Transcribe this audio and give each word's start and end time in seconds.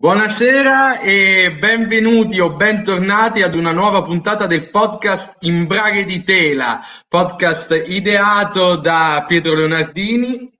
Buonasera 0.00 1.00
e 1.00 1.58
benvenuti 1.58 2.40
o 2.40 2.56
bentornati 2.56 3.42
ad 3.42 3.54
una 3.54 3.70
nuova 3.70 4.00
puntata 4.00 4.46
del 4.46 4.70
podcast 4.70 5.36
In 5.40 5.66
Braghe 5.66 6.06
di 6.06 6.22
Tela, 6.22 6.80
podcast 7.06 7.84
ideato 7.86 8.76
da 8.76 9.22
Pietro 9.28 9.52
Leonardini 9.52 10.50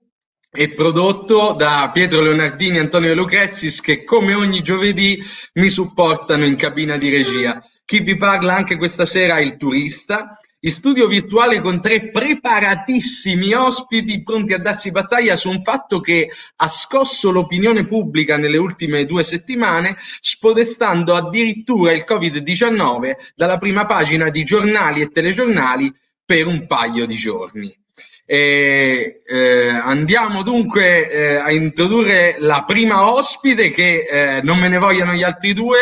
e 0.47 0.73
prodotto 0.75 1.53
da 1.53 1.89
Pietro 1.91 2.21
Leonardini 2.21 2.77
e 2.77 2.81
Antonio 2.81 3.15
Lucrezis 3.15 3.81
che 3.81 4.03
come 4.03 4.35
ogni 4.35 4.61
giovedì 4.61 5.19
mi 5.53 5.69
supportano 5.69 6.45
in 6.45 6.55
cabina 6.55 6.97
di 6.97 7.09
regia. 7.09 7.59
Chi 7.83 8.01
vi 8.01 8.17
parla 8.17 8.53
anche 8.53 8.77
questa 8.77 9.07
sera 9.07 9.37
è 9.37 9.41
il 9.41 9.57
turista 9.57 10.37
in 10.63 10.71
studio 10.71 11.07
virtuale 11.07 11.59
con 11.59 11.81
tre 11.81 12.11
preparatissimi 12.11 13.53
ospiti 13.53 14.21
pronti 14.23 14.53
a 14.53 14.59
darsi 14.59 14.91
battaglia 14.91 15.35
su 15.35 15.49
un 15.49 15.63
fatto 15.63 15.99
che 15.99 16.29
ha 16.57 16.69
scosso 16.69 17.31
l'opinione 17.31 17.87
pubblica 17.87 18.37
nelle 18.37 18.57
ultime 18.57 19.05
due 19.05 19.23
settimane, 19.23 19.97
spodestando 20.19 21.15
addirittura 21.15 21.91
il 21.93 22.05
Covid-19 22.07 23.13
dalla 23.35 23.57
prima 23.57 23.85
pagina 23.85 24.29
di 24.29 24.43
giornali 24.43 25.01
e 25.01 25.11
telegiornali 25.11 25.91
per 26.23 26.45
un 26.45 26.67
paio 26.67 27.07
di 27.07 27.15
giorni. 27.15 27.75
E, 28.23 29.23
eh, 29.25 29.67
andiamo 29.67 30.43
dunque 30.43 31.09
eh, 31.09 31.35
a 31.35 31.51
introdurre 31.51 32.35
la 32.37 32.63
prima 32.65 33.11
ospite 33.11 33.71
che 33.71 34.05
eh, 34.09 34.41
non 34.43 34.59
me 34.59 34.69
ne 34.69 34.77
vogliano 34.77 35.13
gli 35.13 35.23
altri 35.23 35.53
due, 35.53 35.79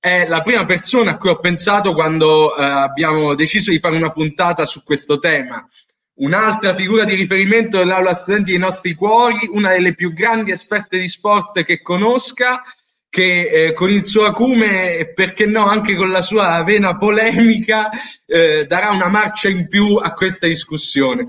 è 0.00 0.26
la 0.28 0.42
prima 0.42 0.64
persona 0.64 1.12
a 1.12 1.16
cui 1.16 1.30
ho 1.30 1.38
pensato 1.38 1.92
quando 1.92 2.56
eh, 2.56 2.62
abbiamo 2.62 3.34
deciso 3.34 3.70
di 3.70 3.78
fare 3.78 3.96
una 3.96 4.10
puntata 4.10 4.64
su 4.64 4.82
questo 4.82 5.18
tema. 5.18 5.66
Un'altra 6.20 6.74
figura 6.74 7.04
di 7.04 7.14
riferimento 7.14 7.78
dell'aula 7.78 8.14
studenti 8.14 8.50
dei 8.50 8.60
nostri 8.60 8.94
cuori, 8.94 9.48
una 9.52 9.70
delle 9.70 9.94
più 9.94 10.12
grandi 10.12 10.50
esperte 10.50 10.98
di 10.98 11.08
sport 11.08 11.62
che 11.62 11.80
conosca, 11.80 12.62
che 13.08 13.50
eh, 13.50 13.72
con 13.72 13.90
il 13.90 14.04
suo 14.04 14.24
acume 14.24 14.96
e 14.96 15.12
perché 15.12 15.46
no 15.46 15.66
anche 15.66 15.94
con 15.94 16.10
la 16.10 16.22
sua 16.22 16.62
vena 16.62 16.96
polemica 16.96 17.88
eh, 18.26 18.66
darà 18.66 18.90
una 18.90 19.08
marcia 19.08 19.48
in 19.48 19.68
più 19.68 19.94
a 19.94 20.12
questa 20.12 20.46
discussione 20.46 21.26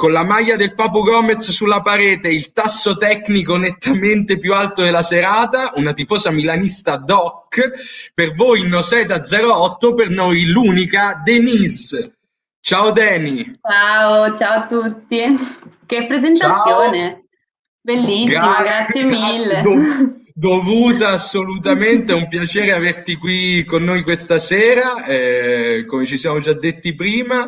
con 0.00 0.12
la 0.12 0.24
maglia 0.24 0.56
del 0.56 0.72
Papo 0.72 1.02
Gomez 1.02 1.50
sulla 1.50 1.82
parete, 1.82 2.28
il 2.30 2.52
tasso 2.52 2.96
tecnico 2.96 3.58
nettamente 3.58 4.38
più 4.38 4.54
alto 4.54 4.80
della 4.80 5.02
serata, 5.02 5.72
una 5.74 5.92
tifosa 5.92 6.30
milanista 6.30 6.96
doc, 6.96 7.70
per 8.14 8.34
voi 8.34 8.66
Noseta 8.66 9.20
08, 9.20 9.92
per 9.92 10.08
noi 10.08 10.46
l'unica 10.46 11.20
Denise. 11.22 12.16
Ciao 12.62 12.92
Deni. 12.92 13.52
Ciao, 13.60 14.34
ciao 14.34 14.62
a 14.62 14.66
tutti. 14.66 15.22
Che 15.84 16.06
presentazione. 16.06 17.10
Ciao. 17.10 17.24
Bellissima, 17.82 18.40
Gra- 18.40 18.62
grazie 18.62 19.02
mille. 19.02 19.60
Do- 19.60 20.14
dovuta 20.32 21.10
assolutamente, 21.10 22.14
è 22.14 22.16
un 22.16 22.26
piacere 22.26 22.72
averti 22.72 23.16
qui 23.16 23.64
con 23.64 23.84
noi 23.84 24.02
questa 24.02 24.38
sera, 24.38 25.04
eh, 25.04 25.84
come 25.86 26.06
ci 26.06 26.16
siamo 26.16 26.38
già 26.38 26.54
detti 26.54 26.94
prima. 26.94 27.46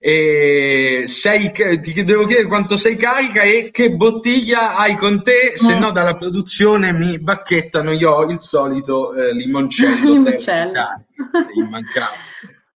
E 0.00 1.04
sei, 1.08 1.50
ti 1.50 2.04
devo 2.04 2.24
chiedere 2.24 2.46
quanto 2.46 2.76
sei 2.76 2.96
carica 2.96 3.42
e 3.42 3.70
che 3.72 3.90
bottiglia 3.90 4.76
hai 4.76 4.94
con 4.94 5.22
te, 5.24 5.54
se 5.56 5.74
mm. 5.74 5.78
no 5.80 5.90
dalla 5.90 6.14
produzione 6.14 6.92
mi 6.92 7.18
bacchettano, 7.18 7.90
io 7.92 8.12
ho 8.12 8.30
il 8.30 8.40
solito 8.40 9.12
eh, 9.14 9.34
limoncello. 9.34 10.12
limoncello. 10.12 10.72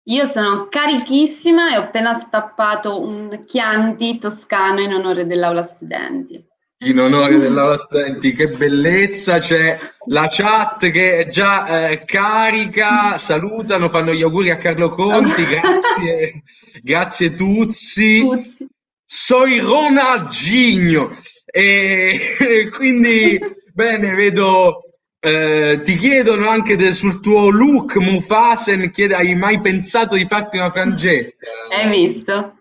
Io 0.04 0.26
sono 0.26 0.66
carichissima 0.70 1.74
e 1.74 1.78
ho 1.78 1.82
appena 1.82 2.16
stappato 2.16 3.02
un 3.02 3.44
Chianti 3.46 4.18
toscano 4.18 4.82
in 4.82 4.94
onore 4.94 5.26
dell'aula 5.26 5.64
studenti 5.64 6.49
in 6.82 6.98
onore 7.00 7.38
dell'aula 7.38 7.78
studenti, 7.78 8.32
che 8.32 8.48
bellezza, 8.48 9.40
c'è 9.40 9.78
la 10.06 10.28
chat 10.30 10.90
che 10.92 11.18
è 11.18 11.30
già 11.30 11.90
eh, 11.90 12.06
carica, 12.06 13.18
salutano, 13.18 13.90
fanno 13.90 14.14
gli 14.14 14.22
auguri 14.22 14.50
a 14.50 14.58
Carlo 14.58 14.90
Conti, 14.90 15.44
grazie, 15.44 16.44
grazie 16.82 17.34
Tuzzi, 17.34 18.22
Tuzzi. 18.22 18.68
Soy 19.04 19.60
Ronaldinho 19.60 21.10
e 21.46 22.70
quindi 22.72 23.40
bene, 23.74 24.14
vedo 24.14 24.84
eh, 25.20 25.82
ti 25.84 25.98
chiedono 25.98 26.48
anche 26.48 26.78
de, 26.78 26.94
sul 26.94 27.20
tuo 27.20 27.50
look 27.50 27.98
Mufasen, 27.98 28.90
chiede, 28.92 29.16
hai 29.16 29.36
mai 29.36 29.60
pensato 29.60 30.16
di 30.16 30.26
farti 30.26 30.58
una 30.58 30.72
frangetta? 30.72 31.48
Hai 31.72 31.90
visto? 31.90 32.54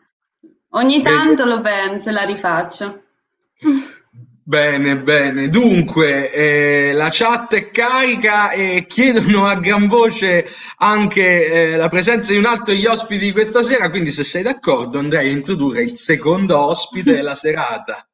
Ogni 0.71 1.01
tanto 1.03 1.45
Vedi? 1.45 1.55
lo 1.55 1.61
penso 1.61 2.09
e 2.09 2.12
la 2.12 2.23
rifaccio. 2.25 3.03
Bene, 4.48 4.97
bene. 4.97 5.50
Dunque, 5.50 6.32
eh, 6.32 6.92
la 6.94 7.10
chat 7.12 7.53
è 7.54 7.70
carica 7.70 8.50
e 8.50 8.86
chiedono 8.88 9.47
a 9.47 9.56
gran 9.56 9.86
voce 9.88 10.47
anche 10.78 11.72
eh, 11.72 11.76
la 11.76 11.91
presenza 11.91 12.32
di 12.32 12.38
un 12.38 12.47
altro 12.47 12.72
degli 12.72 12.86
ospiti 12.86 13.26
di 13.26 13.32
questa 13.32 13.62
sera, 13.62 13.91
quindi 13.91 14.10
se 14.10 14.25
sei 14.25 14.42
d'accordo 14.42 15.00
andrei 15.00 15.28
a 15.28 15.32
introdurre 15.32 15.82
il 15.82 15.98
secondo 15.98 16.59
ospite 16.59 17.12
della 17.12 17.34
serata. 17.34 18.08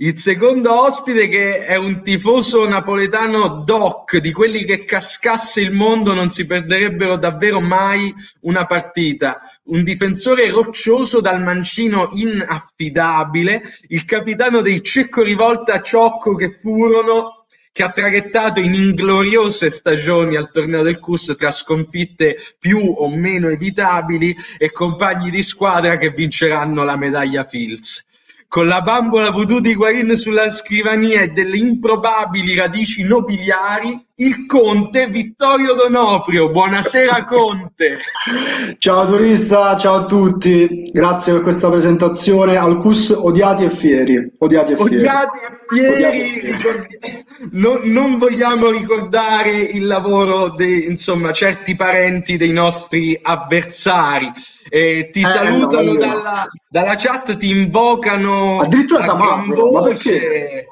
Il 0.00 0.16
secondo 0.16 0.80
ospite 0.84 1.26
che 1.26 1.64
è 1.64 1.74
un 1.74 2.04
tifoso 2.04 2.68
napoletano 2.68 3.64
doc, 3.64 4.18
di 4.18 4.30
quelli 4.30 4.64
che 4.64 4.84
cascasse 4.84 5.60
il 5.60 5.72
mondo 5.72 6.14
non 6.14 6.30
si 6.30 6.46
perderebbero 6.46 7.16
davvero 7.16 7.60
mai 7.60 8.14
una 8.42 8.64
partita. 8.64 9.40
Un 9.64 9.82
difensore 9.82 10.50
roccioso 10.50 11.20
dal 11.20 11.42
mancino 11.42 12.10
inaffidabile, 12.12 13.60
il 13.88 14.04
capitano 14.04 14.60
dei 14.60 14.84
Cecco 14.84 15.24
Rivolta 15.24 15.82
Ciocco 15.82 16.36
che 16.36 16.56
furono, 16.60 17.46
che 17.72 17.82
ha 17.82 17.90
traghettato 17.90 18.60
in 18.60 18.74
ingloriose 18.74 19.68
stagioni 19.68 20.36
al 20.36 20.52
torneo 20.52 20.84
del 20.84 21.00
CUS 21.00 21.34
tra 21.36 21.50
sconfitte 21.50 22.36
più 22.60 22.78
o 22.78 23.08
meno 23.08 23.48
evitabili 23.48 24.32
e 24.58 24.70
compagni 24.70 25.30
di 25.30 25.42
squadra 25.42 25.98
che 25.98 26.10
vinceranno 26.10 26.84
la 26.84 26.96
medaglia 26.96 27.42
Fields 27.42 28.07
con 28.48 28.66
la 28.66 28.80
bambola 28.80 29.30
voodoo 29.30 29.60
di 29.60 29.74
Guarin 29.74 30.16
sulla 30.16 30.48
scrivania 30.50 31.20
e 31.20 31.28
delle 31.28 31.58
improbabili 31.58 32.54
radici 32.54 33.02
nobiliari, 33.02 34.07
il 34.20 34.46
conte 34.46 35.06
Vittorio 35.06 35.74
Donoprio. 35.74 36.50
Buonasera 36.50 37.24
conte. 37.24 37.98
ciao 38.78 39.06
turista, 39.06 39.76
ciao 39.76 39.94
a 39.94 40.04
tutti. 40.06 40.90
Grazie 40.92 41.34
per 41.34 41.42
questa 41.42 41.70
presentazione. 41.70 42.56
Alcus 42.56 43.10
odiati 43.10 43.64
e 43.64 43.70
fieri. 43.70 44.32
Odiati 44.38 44.72
e 44.72 44.76
fieri. 44.76 44.96
Odiati 44.96 45.38
e 45.38 46.56
fieri. 46.56 46.56
Non, 47.52 47.78
non, 47.84 48.18
vogliamo 48.18 48.70
ricordare 48.70 49.52
il 49.52 49.86
lavoro 49.86 50.50
di 50.50 50.86
insomma 50.86 51.30
certi 51.32 51.76
parenti 51.76 52.36
dei 52.36 52.50
nostri 52.50 53.16
avversari 53.22 54.32
eh, 54.68 55.10
ti 55.12 55.20
eh, 55.20 55.26
salutano 55.26 55.92
no, 55.92 55.98
dalla, 55.98 56.44
dalla, 56.68 56.94
chat, 56.96 57.36
ti 57.36 57.50
invocano 57.50 58.58
addirittura 58.58 59.06
da 59.06 59.14
Mambo, 59.14 59.70
ma 59.70 59.82
perché? 59.82 60.66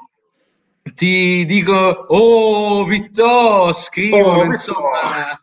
Ti 0.97 1.45
dico, 1.45 1.75
oh 2.07 2.83
Vittorio, 2.85 3.71
scrivono, 3.71 4.39
oh, 4.39 4.45
insomma, 4.45 5.39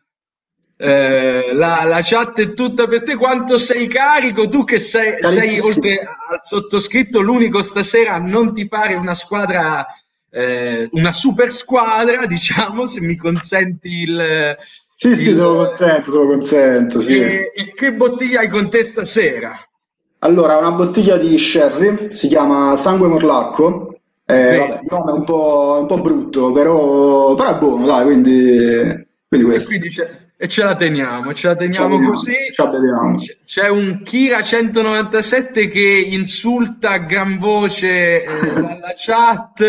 eh, 0.76 1.50
la, 1.52 1.84
la, 1.84 2.00
chat 2.02 2.40
è 2.40 2.52
tutta 2.54 2.88
per 2.88 3.04
te, 3.04 3.14
quanto 3.14 3.56
sei 3.56 3.86
carico, 3.86 4.48
tu 4.48 4.64
che 4.64 4.80
sei, 4.80 5.14
sei 5.22 5.60
oltre 5.60 6.00
al 6.00 6.40
sottoscritto 6.40 7.20
l'unico 7.20 7.62
stasera 7.62 8.14
a 8.14 8.18
non 8.18 8.52
ti 8.52 8.66
fare 8.66 8.94
una 8.94 9.14
squadra 9.14 9.86
eh, 10.34 10.88
una 10.90 11.12
super 11.12 11.52
squadra, 11.52 12.26
diciamo, 12.26 12.86
se 12.86 13.00
mi 13.00 13.14
consenti 13.14 13.88
il, 13.88 14.56
sì, 14.92 15.10
il, 15.10 15.16
sì, 15.16 15.24
te 15.26 15.40
lo 15.40 15.54
consento, 15.54 16.10
te 16.10 16.16
lo 16.16 16.26
consento. 16.26 17.00
Sì. 17.00 17.20
E, 17.20 17.52
e 17.54 17.72
che 17.72 17.92
bottiglia 17.92 18.40
hai 18.40 18.48
con 18.48 18.68
te 18.68 18.82
stasera? 18.82 19.56
Allora, 20.18 20.56
una 20.56 20.72
bottiglia 20.72 21.16
di 21.16 21.38
sherry, 21.38 22.10
si 22.10 22.26
chiama 22.28 22.74
Sangue 22.76 23.08
Morlacco. 23.08 23.93
Eh, 24.26 24.56
vabbè, 24.56 24.80
il 24.82 24.88
nome 24.88 25.12
è 25.12 25.14
un 25.14 25.24
po', 25.24 25.78
un 25.80 25.86
po 25.86 26.00
brutto, 26.00 26.52
però, 26.52 27.34
però, 27.34 27.54
è 27.54 27.58
buono, 27.58 27.86
dai, 27.86 28.04
quindi, 28.04 29.06
quindi 29.28 29.46
questo. 29.46 29.74
E, 29.74 29.78
quindi 29.78 29.94
e 30.36 30.48
ce 30.48 30.64
la 30.64 30.74
teniamo, 30.74 31.32
ce 31.32 31.46
la 31.48 31.56
teniamo 31.56 31.98
ce 31.98 32.06
così. 32.06 32.32
Ce 32.52 32.62
C'è 33.44 33.68
un 33.68 34.02
Kira 34.02 34.42
197 34.42 35.68
che 35.68 36.08
insulta 36.10 36.90
a 36.90 36.98
gran 36.98 37.38
voce 37.38 38.24
eh, 38.24 38.26
dalla 38.54 38.94
chat 38.96 39.62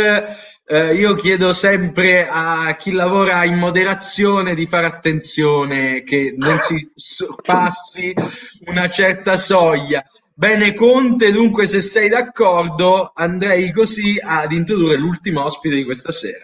eh, 0.68 0.96
io 0.96 1.14
chiedo 1.14 1.54
sempre 1.54 2.28
a 2.28 2.76
chi 2.76 2.92
lavora 2.92 3.46
in 3.46 3.56
moderazione 3.56 4.56
di 4.56 4.66
fare 4.66 4.88
attenzione 4.88 6.02
che 6.02 6.34
non 6.36 6.58
si 6.58 6.92
passi 7.46 8.14
una 8.66 8.90
certa 8.90 9.38
soglia. 9.38 10.04
Bene 10.38 10.74
Conte, 10.74 11.32
dunque 11.32 11.66
se 11.66 11.82
sei 11.82 12.10
d'accordo 12.10 13.14
andrei 13.16 13.72
così 13.72 14.20
ad 14.22 14.52
introdurre 14.52 14.98
l'ultimo 14.98 15.42
ospite 15.42 15.76
di 15.76 15.86
questa 15.86 16.12
sera. 16.12 16.44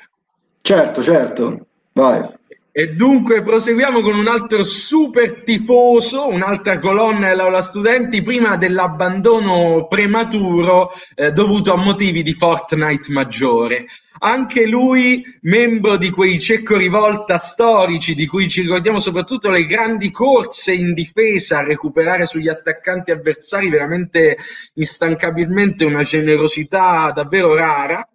Certo, 0.62 1.04
certo, 1.04 1.66
vai. 1.92 2.26
E 2.74 2.94
dunque 2.94 3.44
proseguiamo 3.44 4.00
con 4.00 4.18
un 4.18 4.28
altro 4.28 4.64
super 4.64 5.44
tifoso, 5.44 6.30
un'altra 6.30 6.80
colonna 6.80 7.28
dell'aula 7.28 7.62
studenti, 7.62 8.22
prima 8.22 8.56
dell'abbandono 8.56 9.88
prematuro 9.90 10.90
eh, 11.14 11.34
dovuto 11.34 11.74
a 11.74 11.76
motivi 11.76 12.24
di 12.24 12.32
Fortnite 12.32 13.12
maggiore. 13.12 13.88
Anche 14.20 14.66
lui 14.68 15.22
membro 15.42 15.98
di 15.98 16.12
quei 16.12 16.40
cecco 16.40 16.78
rivolta 16.78 17.38
storici 17.38 18.16
di 18.16 18.26
cui 18.26 18.48
ci 18.48 18.62
ricordiamo 18.62 19.00
soprattutto 19.00 19.50
le 19.50 19.66
grandi 19.66 20.10
corse 20.10 20.72
in 20.72 20.94
difesa 20.94 21.58
a 21.58 21.64
recuperare 21.64 22.26
sugli 22.26 22.48
attaccanti 22.48 23.12
avversari 23.12 23.70
veramente 23.70 24.38
instancabilmente 24.76 25.84
una 25.84 26.04
generosità 26.04 27.12
davvero 27.14 27.54
rara 27.54 28.08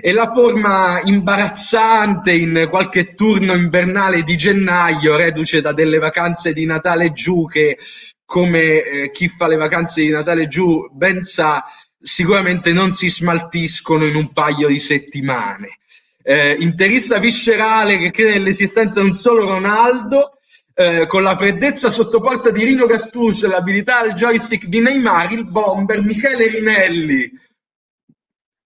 e 0.00 0.12
la 0.12 0.32
forma 0.32 1.00
imbarazzante 1.02 2.32
in 2.32 2.66
qualche 2.70 3.14
turno 3.14 3.54
invernale 3.54 4.22
di 4.22 4.36
gennaio, 4.36 5.16
reduce 5.16 5.60
da 5.60 5.72
delle 5.72 5.98
vacanze 5.98 6.52
di 6.52 6.64
Natale 6.64 7.12
giù 7.12 7.46
che 7.46 7.78
come 8.24 8.82
eh, 8.82 9.10
chi 9.10 9.28
fa 9.28 9.48
le 9.48 9.56
vacanze 9.56 10.02
di 10.02 10.08
Natale 10.08 10.46
giù 10.46 10.88
ben 10.92 11.22
sa, 11.22 11.64
sicuramente 12.00 12.72
non 12.72 12.92
si 12.92 13.10
smaltiscono 13.10 14.04
in 14.04 14.14
un 14.14 14.32
paio 14.32 14.68
di 14.68 14.78
settimane. 14.78 15.78
Eh, 16.22 16.56
interista 16.60 17.18
viscerale 17.18 17.98
che 17.98 18.10
crede 18.10 18.34
nell'esistenza 18.34 19.00
non 19.00 19.14
solo 19.14 19.46
Ronaldo, 19.46 20.38
eh, 20.74 21.06
con 21.06 21.22
la 21.22 21.36
freddezza 21.36 21.90
sotto 21.90 22.20
porta 22.20 22.50
di 22.50 22.64
Rino 22.64 22.86
Gattuso 22.86 23.46
e 23.46 23.48
l'abilità 23.48 23.98
al 23.98 24.14
joystick 24.14 24.66
di 24.66 24.80
Neymar, 24.80 25.32
il 25.32 25.46
bomber 25.46 26.02
Michele 26.02 26.46
Rinelli. 26.46 27.30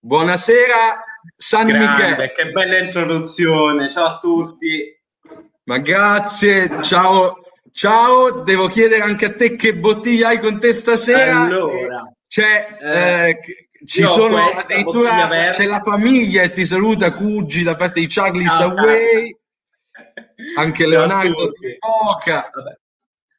Buonasera 0.04 1.02
San 1.34 1.66
Grande, 1.66 1.86
Michele. 1.86 2.32
Che 2.32 2.52
bella 2.52 2.76
introduzione, 2.76 3.88
ciao 3.88 4.04
a 4.04 4.18
tutti. 4.18 4.94
Ma 5.62 5.78
grazie, 5.78 6.82
ciao. 6.82 7.40
Ciao, 7.72 8.42
devo 8.42 8.66
chiedere 8.66 9.00
anche 9.00 9.24
a 9.24 9.32
te 9.32 9.56
che 9.56 9.74
bottiglia 9.74 10.28
hai 10.28 10.40
con 10.40 10.60
te 10.60 10.74
stasera. 10.74 11.40
Allora, 11.40 12.12
c'è, 12.28 12.76
eh, 12.82 13.28
eh, 13.30 13.40
ci 13.86 14.04
sono 14.04 14.50
addirittura 14.50 15.26
c'è 15.52 15.64
la 15.64 15.80
famiglia 15.80 16.42
e 16.42 16.52
ti 16.52 16.66
saluta 16.66 17.10
Cugi 17.10 17.62
da 17.62 17.74
parte 17.74 18.00
di 18.00 18.06
Charlie 18.06 18.46
Ciao, 18.46 18.76
Saway, 18.76 19.34
anche 20.58 20.86
Leonardo. 20.86 21.50
Di 21.58 21.78
Poca. 21.78 22.50
Vabbè. 22.52 22.78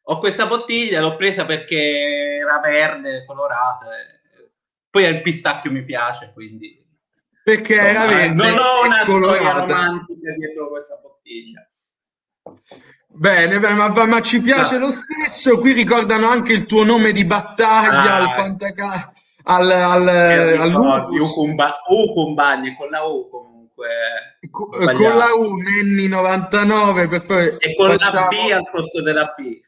Ho 0.08 0.18
questa 0.18 0.48
bottiglia, 0.48 1.00
l'ho 1.00 1.16
presa 1.16 1.46
perché 1.46 2.40
era 2.42 2.60
verde, 2.60 3.24
colorata. 3.24 3.86
e- 3.86 4.15
Poi 4.96 5.04
il 5.04 5.22
pistacchio 5.22 5.72
mi 5.72 5.84
piace, 5.84 6.32
quindi... 6.34 6.82
Perché 7.44 7.74
insomma, 7.76 8.06
verde 8.08 8.34
non 8.34 8.58
ho 8.58 8.86
una 8.86 9.02
storia 9.04 9.04
colorata. 9.04 9.60
romantica 9.66 10.32
dietro 10.38 10.70
questa 10.70 10.96
bottiglia. 11.04 11.70
Bene, 13.08 13.60
bene, 13.60 13.74
ma, 13.74 14.06
ma 14.06 14.22
ci 14.22 14.40
piace 14.40 14.78
No. 14.78 14.86
lo 14.86 14.92
stesso. 14.92 15.60
Qui 15.60 15.74
ricordano 15.74 16.30
anche 16.30 16.54
il 16.54 16.66
tuo 16.66 16.86
nome 16.86 17.12
di 17.12 17.26
battaglia 17.26 18.14
Ah. 18.14 18.16
al 18.22 18.30
Fantaca- 18.30 19.12
al, 19.44 19.70
al, 19.70 20.04
Per 20.06 20.60
al. 20.62 20.74
Ucumba- 21.20 21.82
Ucumbagni, 21.90 22.74
con 22.78 22.90
la 22.90 23.04
U 23.04 23.28
comunque. 23.28 23.88
Co- 24.50 24.70
con 24.70 24.86
la 25.18 25.34
U, 25.34 25.56
Nenni 25.58 26.08
99, 26.08 27.08
per 27.10 27.22
favore. 27.26 27.58
E 27.58 27.76
con 27.76 27.92
facciamo- 27.92 28.14
la 28.22 28.28
B 28.30 28.52
al 28.52 28.70
posto 28.72 29.02
della 29.02 29.34
B. 29.38 29.60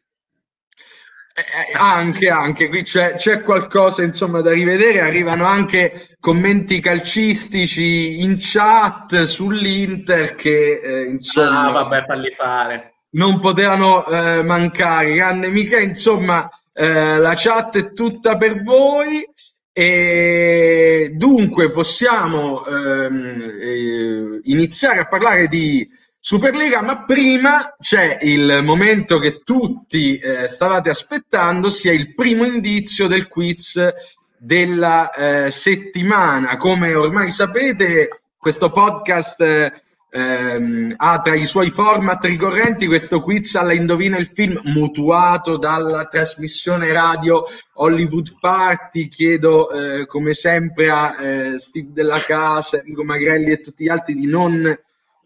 Eh, 1.38 1.42
eh, 1.42 1.78
anche, 1.78 2.30
anche, 2.30 2.68
qui 2.68 2.82
c'è, 2.82 3.14
c'è 3.14 3.44
qualcosa 3.44 4.02
insomma 4.02 4.42
da 4.42 4.52
rivedere, 4.54 5.02
arrivano 5.02 5.46
anche 5.46 6.16
commenti 6.20 6.80
calcistici 6.80 8.22
in 8.22 8.38
chat 8.40 9.22
sull'Inter 9.26 10.34
che 10.34 10.82
eh, 10.84 11.04
insomma 11.04 11.68
Ah, 11.68 11.72
vabbè, 11.74 12.06
falli 12.08 12.32
fare. 12.32 13.02
non 13.12 13.40
potevano 13.40 14.04
eh, 14.08 14.42
mancare. 14.42 15.14
Grande 15.14 15.50
Michele, 15.50 15.84
insomma, 15.84 16.50
eh, 16.74 17.18
la 17.20 17.34
chat 17.36 17.78
è 17.78 17.94
tutta 17.94 18.36
per 18.38 18.64
voi. 18.64 19.24
E 19.72 21.12
dunque 21.14 21.70
possiamo 21.70 22.66
ehm, 22.66 23.42
eh, 23.62 24.40
iniziare 24.46 25.02
a 25.02 25.08
parlare 25.08 25.48
di 25.48 25.88
Superlega, 26.20 26.82
ma 26.82 27.06
prima 27.06 27.76
c'è 27.80 28.18
il 28.22 28.62
momento 28.64 29.18
che 29.20 29.42
tutti 29.44 30.18
eh, 30.18 30.48
stavate 30.48 30.90
aspettando, 30.90 31.70
sia 31.70 31.94
il 31.94 32.14
primo 32.14 32.44
indizio 32.44 33.08
del 33.08 33.28
quiz 33.28 33.80
della 34.38 35.12
eh, 35.12 35.52
settimana. 35.52 36.58
Come 36.58 36.94
ormai 36.96 37.32
sapete, 37.32 38.24
questo 38.38 38.72
podcast 38.72 39.42
eh, 39.42 39.72
ehm, 40.10 40.94
ha 40.98 41.20
tra 41.20 41.36
i 41.36 41.46
suoi 41.46 41.70
format 41.70 42.24
ricorrenti 42.26 42.88
questo 42.88 43.22
quiz 43.22 43.56
alla 43.56 43.74
Indovina 43.74 44.18
il 44.18 44.28
film 44.34 44.60
mutuato 44.64 45.58
dalla 45.58 46.06
trasmissione 46.06 46.92
radio 46.92 47.46
Hollywood 47.74 48.38
Party. 48.40 49.08
Chiedo 49.08 49.72
eh, 49.72 50.06
come 50.06 50.34
sempre 50.34 50.90
a 50.90 51.16
eh, 51.20 51.60
Steve 51.60 51.90
Della 51.92 52.20
Casa, 52.20 52.78
Enrico 52.78 53.04
Magrelli 53.04 53.52
e 53.52 53.62
tutti 53.62 53.86
gli 53.86 53.90
altri 53.90 54.16
di 54.16 54.28
non 54.28 54.78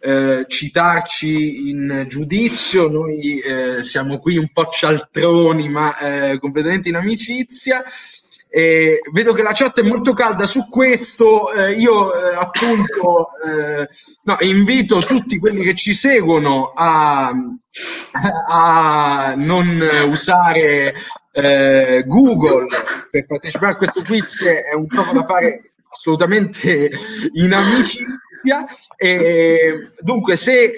eh, 0.03 0.45
citarci 0.47 1.69
in 1.69 2.05
giudizio. 2.07 2.89
Noi 2.89 3.39
eh, 3.39 3.83
siamo 3.83 4.17
qui 4.17 4.35
un 4.37 4.49
po' 4.51 4.67
cialtroni, 4.71 5.69
ma 5.69 5.97
eh, 5.99 6.39
completamente 6.39 6.89
in 6.89 6.95
amicizia. 6.95 7.83
Vedo 8.53 9.31
che 9.31 9.43
la 9.43 9.53
chat 9.53 9.79
è 9.79 9.83
molto 9.83 10.11
calda 10.11 10.45
su 10.45 10.67
questo. 10.69 11.53
eh, 11.53 11.71
io 11.73 12.13
eh, 12.13 12.35
appunto 12.35 13.29
no, 14.23 14.37
invito 14.41 14.99
tutti 14.99 15.37
quelli 15.37 15.63
che 15.63 15.73
ci 15.73 15.93
seguono 15.93 16.73
a, 16.75 17.31
a 18.49 19.33
non 19.37 19.81
usare 20.07 20.93
Google 22.05 22.67
per 23.09 23.25
partecipare 23.25 23.71
a 23.71 23.77
questo 23.77 24.01
quiz, 24.01 24.35
che 24.35 24.63
è 24.63 24.73
un 24.73 24.87
gioco 24.87 25.13
da 25.13 25.23
fare 25.23 25.71
assolutamente 25.89 26.91
in 27.33 27.53
amicizia. 27.53 28.19
E 28.97 29.91
dunque, 29.99 30.35
se 30.35 30.71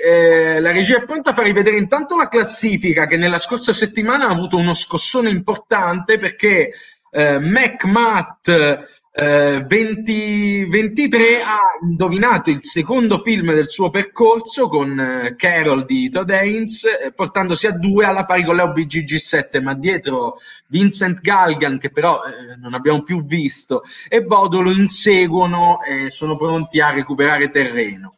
eh, 0.56 0.60
la 0.60 0.72
regia 0.72 0.98
è 0.98 1.04
pronta, 1.06 1.34
farei 1.34 1.54
vedere 1.54 1.78
intanto 1.78 2.16
la 2.16 2.28
classifica 2.28 3.06
che 3.06 3.18
nella 3.18 3.38
scorsa 3.38 3.74
settimana 3.74 4.28
ha 4.28 4.32
avuto 4.32 4.58
uno 4.58 4.74
scossone 4.74 5.30
importante 5.30 6.18
perché 6.18 6.72
eh, 7.12 7.40
MacMatt 7.40 9.02
eh, 9.16 9.64
2023 9.68 11.42
ha 11.44 11.60
indovinato 11.84 12.50
il 12.50 12.64
secondo 12.64 13.20
film 13.20 13.54
del 13.54 13.68
suo 13.68 13.92
percorso 13.92 14.68
con 14.68 15.00
eh, 15.00 15.36
Carol 15.36 15.86
di 15.86 16.10
Todd 16.10 16.32
Haynes, 16.32 16.84
eh, 16.86 17.12
portandosi 17.12 17.68
a 17.68 17.74
due 17.74 18.06
alla 18.06 18.26
pari 18.26 18.44
con 18.44 18.56
Leo 18.56 18.74
BGG7, 18.74 19.62
ma 19.62 19.76
dietro 19.76 20.38
Vincent 20.68 21.20
Galgan, 21.22 21.78
che 21.78 21.92
però 21.92 22.22
eh, 22.24 22.56
non 22.56 22.74
abbiamo 22.74 23.04
più 23.04 23.24
visto, 23.24 23.84
e 24.10 24.24
Bodolo 24.24 24.72
inseguono 24.72 25.84
e 25.84 26.10
sono 26.10 26.36
pronti 26.36 26.80
a 26.80 26.92
recuperare 26.92 27.52
terreno. 27.52 28.16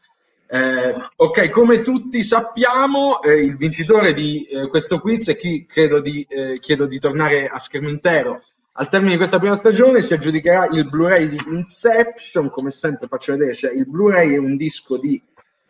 Eh, 0.48 0.96
ok, 1.18 1.50
come 1.50 1.82
tutti 1.82 2.24
sappiamo, 2.24 3.22
eh, 3.22 3.42
il 3.42 3.58
vincitore 3.58 4.14
di 4.14 4.46
eh, 4.46 4.70
questo 4.70 5.00
quiz 5.00 5.28
e 5.28 5.36
chi 5.36 5.66
credo 5.66 6.00
di, 6.00 6.26
eh, 6.30 6.58
chiedo 6.60 6.86
di 6.86 7.00
tornare 7.00 7.50
a 7.50 7.58
schermo 7.58 7.90
intero 7.90 8.42
al 8.78 8.90
termine 8.90 9.12
di 9.12 9.18
questa 9.18 9.40
prima 9.40 9.56
stagione 9.56 10.02
si 10.02 10.14
aggiudicherà 10.14 10.68
il 10.68 10.90
Blu-ray 10.90 11.30
di 11.30 11.40
Inception, 11.48 12.50
come 12.50 12.72
sempre 12.72 13.08
faccio 13.08 13.32
vedere, 13.32 13.56
cioè 13.56 13.72
il 13.72 13.88
Blu-ray 13.88 14.34
è 14.34 14.38
un 14.38 14.58
disco 14.58 14.98
di 14.98 15.22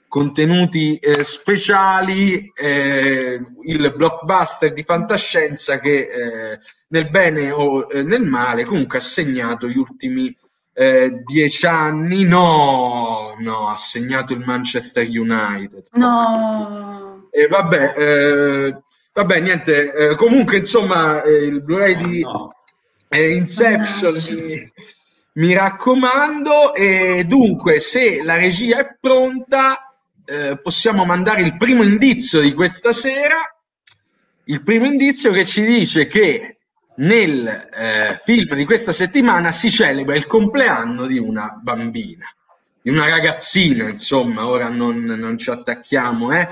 contenuti 0.08 0.96
eh, 0.96 1.24
speciali, 1.24 2.52
eh, 2.56 3.40
il 3.64 3.94
blockbuster 3.96 4.74
di 4.74 4.84
fantascienza 4.84 5.78
che 5.80 5.98
eh, 5.98 6.60
nel 6.88 7.10
bene 7.10 7.52
o 7.52 7.88
eh, 7.92 8.02
nel 8.02 8.24
male 8.24 8.66
comunque 8.66 8.98
ha 8.98 9.02
segnato 9.02 9.68
gli 9.68 9.78
ultimi 9.78 10.36
eh, 10.74 11.22
dieci 11.24 11.66
anni. 11.68 12.24
No, 12.24 13.36
no, 13.38 13.70
ha 13.70 13.76
segnato 13.76 14.34
il 14.34 14.44
Manchester 14.44 15.06
United. 15.08 15.90
No. 15.92 17.28
E 17.30 17.48
vabbè, 17.48 17.94
eh, 17.98 18.82
vabbè, 19.14 19.40
niente, 19.42 19.94
eh, 19.94 20.16
comunque 20.16 20.58
insomma 20.58 21.22
eh, 21.22 21.44
il 21.44 21.62
Blu-ray 21.62 21.98
di 21.98 22.22
No. 22.22 22.55
Inception 23.18 24.14
mi, 24.30 24.72
mi 25.34 25.54
raccomando. 25.54 26.74
E 26.74 27.24
dunque 27.26 27.80
se 27.80 28.22
la 28.24 28.36
regia 28.36 28.80
è 28.80 28.98
pronta 29.00 29.94
eh, 30.26 30.60
possiamo 30.62 31.06
mandare 31.06 31.42
il 31.42 31.58
primo 31.58 31.84
indizio 31.84 32.42
di 32.42 32.54
questa 32.54 32.94
sera. 32.94 33.38
Il 34.46 34.64
primo 34.64 34.86
indizio 34.86 35.32
che 35.32 35.46
ci 35.46 35.64
dice 35.66 36.08
che 36.08 36.58
nel 36.98 37.48
eh, 37.48 38.20
film 38.24 38.56
di 38.56 38.66
questa 38.66 38.94
settimana 38.94 39.52
si 39.52 39.70
celebra 39.72 40.16
il 40.16 40.28
compleanno 40.28 41.08
di 41.08 41.18
una 41.18 41.60
bambina 41.62 42.30
di 42.86 42.92
una 42.92 43.10
ragazzina 43.10 43.90
insomma. 43.90 44.48
Ora 44.48 44.70
non, 44.70 45.04
non 45.04 45.40
ci 45.40 45.50
attacchiamo 45.50 46.32
eh? 46.32 46.48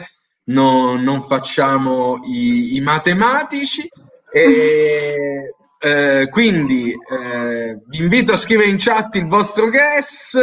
no- 0.45 0.99
non 0.99 1.27
facciamo 1.27 2.21
i, 2.25 2.75
i 2.75 2.81
matematici. 2.81 3.87
E 4.31 5.52
eh, 5.83 6.29
quindi 6.29 6.91
eh, 6.91 7.77
vi 7.87 7.97
invito 7.97 8.31
a 8.31 8.37
scrivere 8.37 8.69
in 8.69 8.77
chat 8.77 9.15
il 9.15 9.27
vostro 9.27 9.69
guess. 9.69 10.33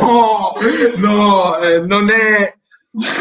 No, 0.00 0.52
no, 0.96 1.58
eh, 1.58 1.80
non 1.80 2.10
è, 2.10 2.54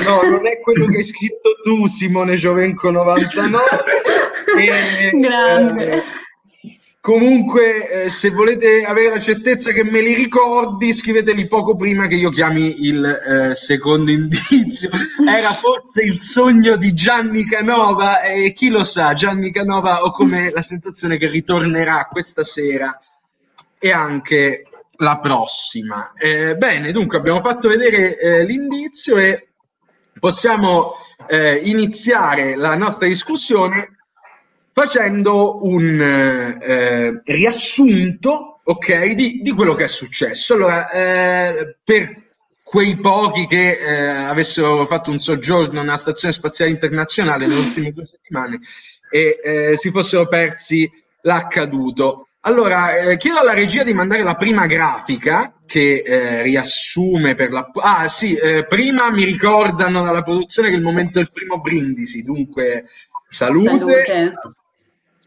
No, 0.05 0.21
non 0.21 0.45
è 0.45 0.59
quello 0.59 0.85
che 0.85 0.97
hai 0.97 1.03
scritto 1.03 1.55
tu, 1.63 1.87
Simone 1.87 2.35
Giovenco 2.35 2.91
99. 2.91 3.63
e, 4.59 5.11
Grande. 5.17 6.03
Comunque, 7.03 8.05
eh, 8.05 8.09
se 8.09 8.29
volete 8.29 8.85
avere 8.85 9.09
la 9.09 9.19
certezza 9.19 9.73
che 9.73 9.83
me 9.83 9.99
li 9.99 10.13
ricordi, 10.13 10.93
scriveteli 10.93 11.47
poco 11.47 11.75
prima 11.75 12.07
che 12.07 12.15
io 12.15 12.29
chiami 12.29 12.85
il 12.85 13.03
eh, 13.03 13.55
secondo 13.55 14.09
indizio. 14.09 14.89
Era 15.27 15.51
forse 15.51 16.01
il 16.01 16.21
sogno 16.21 16.77
di 16.77 16.93
Gianni 16.93 17.43
Canova 17.43 18.21
e 18.21 18.53
chi 18.53 18.69
lo 18.69 18.85
sa, 18.85 19.13
Gianni 19.15 19.51
Canova 19.51 20.03
ho 20.03 20.11
come 20.11 20.49
la 20.51 20.61
sensazione 20.61 21.17
che 21.17 21.27
ritornerà 21.27 22.07
questa 22.09 22.45
sera 22.45 22.97
e 23.77 23.91
anche 23.91 24.63
la 24.99 25.19
prossima. 25.19 26.13
Eh, 26.17 26.55
bene, 26.55 26.93
dunque 26.93 27.17
abbiamo 27.17 27.41
fatto 27.41 27.67
vedere 27.67 28.17
eh, 28.17 28.45
l'indizio 28.45 29.17
e 29.17 29.49
possiamo 30.17 30.93
eh, 31.27 31.55
iniziare 31.65 32.55
la 32.55 32.77
nostra 32.77 33.07
discussione 33.07 33.97
facendo 34.73 35.63
un 35.65 36.01
eh, 36.01 37.21
riassunto 37.23 38.61
ok, 38.63 39.13
di, 39.13 39.39
di, 39.41 39.51
quello 39.51 39.75
che 39.75 39.85
è 39.85 39.87
successo. 39.87 40.55
Allora, 40.55 40.89
eh, 40.89 41.77
per 41.83 42.21
quei 42.63 42.97
pochi 42.97 43.45
che 43.45 43.77
eh, 43.77 44.05
avessero 44.07 44.85
fatto 44.87 45.11
un 45.11 45.19
soggiorno 45.19 45.81
nella 45.81 45.97
Stazione 45.97 46.33
Spaziale 46.33 46.71
Internazionale 46.71 47.45
nelle 47.45 47.59
ultime 47.59 47.91
due 47.91 48.05
settimane 48.05 48.59
e 49.11 49.39
eh, 49.43 49.77
si 49.77 49.91
fossero 49.91 50.27
persi 50.27 50.89
l'accaduto. 51.21 52.29
Allora, 52.45 52.97
eh, 52.97 53.17
chiedo 53.17 53.37
alla 53.37 53.53
regia 53.53 53.83
di 53.83 53.93
mandare 53.93 54.23
la 54.23 54.35
prima 54.35 54.65
grafica 54.65 55.53
che 55.65 56.03
eh, 56.05 56.41
riassume 56.41 57.35
per 57.35 57.51
la... 57.51 57.69
Ah 57.75 58.07
sì, 58.09 58.35
eh, 58.35 58.65
prima 58.65 59.11
mi 59.11 59.23
ricordano 59.23 60.03
dalla 60.03 60.23
produzione 60.23 60.69
che 60.69 60.75
il 60.75 60.81
momento 60.81 61.19
del 61.19 61.31
primo 61.31 61.61
brindisi, 61.61 62.23
dunque 62.23 62.85
salute. 63.29 64.03
salute. 64.03 64.33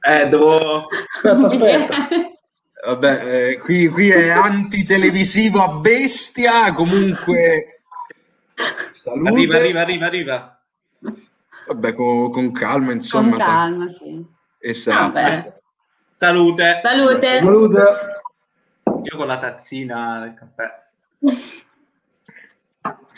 Eh, 0.07 0.29
devo... 0.29 0.87
Aspetta, 1.23 1.95
aspetta. 1.95 2.09
Vabbè, 2.85 3.51
eh, 3.51 3.59
qui, 3.59 3.89
qui 3.89 4.11
è 4.11 4.29
antitelevisivo 4.29 5.61
a 5.61 5.69
bestia, 5.69 6.73
comunque... 6.73 7.81
Salute. 8.93 9.29
Arriva, 9.29 9.57
arriva, 9.57 9.81
arriva, 9.81 10.07
arriva. 10.07 10.61
Vabbè, 11.67 11.95
con, 11.95 12.31
con 12.31 12.53
calma, 12.53 12.93
insomma. 12.93 13.31
Con 13.31 13.39
calma, 13.39 13.89
sì. 13.91 14.25
Esatto. 14.61 15.19
Ah, 15.19 15.55
Salute. 16.11 16.81
Salute. 16.83 17.39
Salute. 17.41 17.83
Io 19.03 19.17
con 19.17 19.27
la 19.27 19.39
tazzina 19.39 20.21
del 20.21 20.35
caffè. 20.35 20.85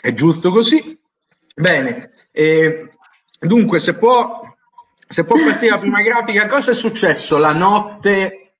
È 0.01 0.13
giusto 0.13 0.51
così. 0.51 0.99
Bene. 1.55 2.09
Eh, 2.31 2.91
dunque, 3.39 3.79
se 3.79 3.95
può 3.95 4.48
se 5.11 5.23
può 5.23 5.43
partire 5.43 5.71
la 5.71 5.79
prima 5.79 6.01
grafica, 6.03 6.45
cosa 6.45 6.69
è 6.69 6.75
successo 6.75 7.39
la 7.39 7.51
notte 7.51 8.51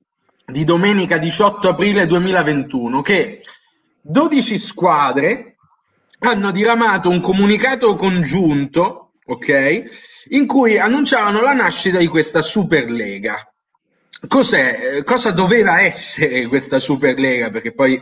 di 0.48 0.64
domenica 0.64 1.20
18 1.20 1.70
aprile 1.70 2.08
2021? 2.08 3.02
Che 3.04 3.44
12 4.02 4.58
squadre 4.58 5.58
hanno 6.22 6.50
diramato 6.50 7.08
un 7.08 7.20
comunicato 7.20 7.94
congiunto, 7.94 9.12
ok, 9.26 9.84
in 10.30 10.48
cui 10.48 10.80
annunciavano 10.80 11.40
la 11.40 11.54
nascita 11.54 12.00
di 12.00 12.08
questa 12.08 12.42
Superlega. 12.42 13.48
Cos'è? 14.28 15.04
Cosa 15.04 15.30
doveva 15.30 15.82
essere 15.82 16.48
questa 16.48 16.80
Superlega? 16.80 17.52
Perché 17.52 17.76
poi 17.76 18.02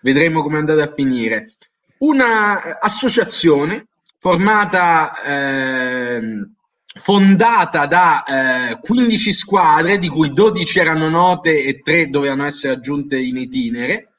vedremo 0.00 0.42
come 0.42 0.56
è 0.56 0.58
andata 0.58 0.82
a 0.82 0.92
finire. 0.92 1.52
Una 1.98 2.80
associazione 2.80 3.86
formata 4.18 5.22
eh, 5.22 6.48
fondata 6.94 7.86
da 7.86 8.22
eh, 8.70 8.78
15 8.80 9.32
squadre, 9.32 9.98
di 9.98 10.08
cui 10.08 10.30
12 10.32 10.78
erano 10.78 11.08
note 11.08 11.64
e 11.64 11.80
3 11.80 12.08
dovevano 12.08 12.44
essere 12.44 12.74
aggiunte 12.74 13.18
in 13.18 13.36
itinere, 13.36 14.12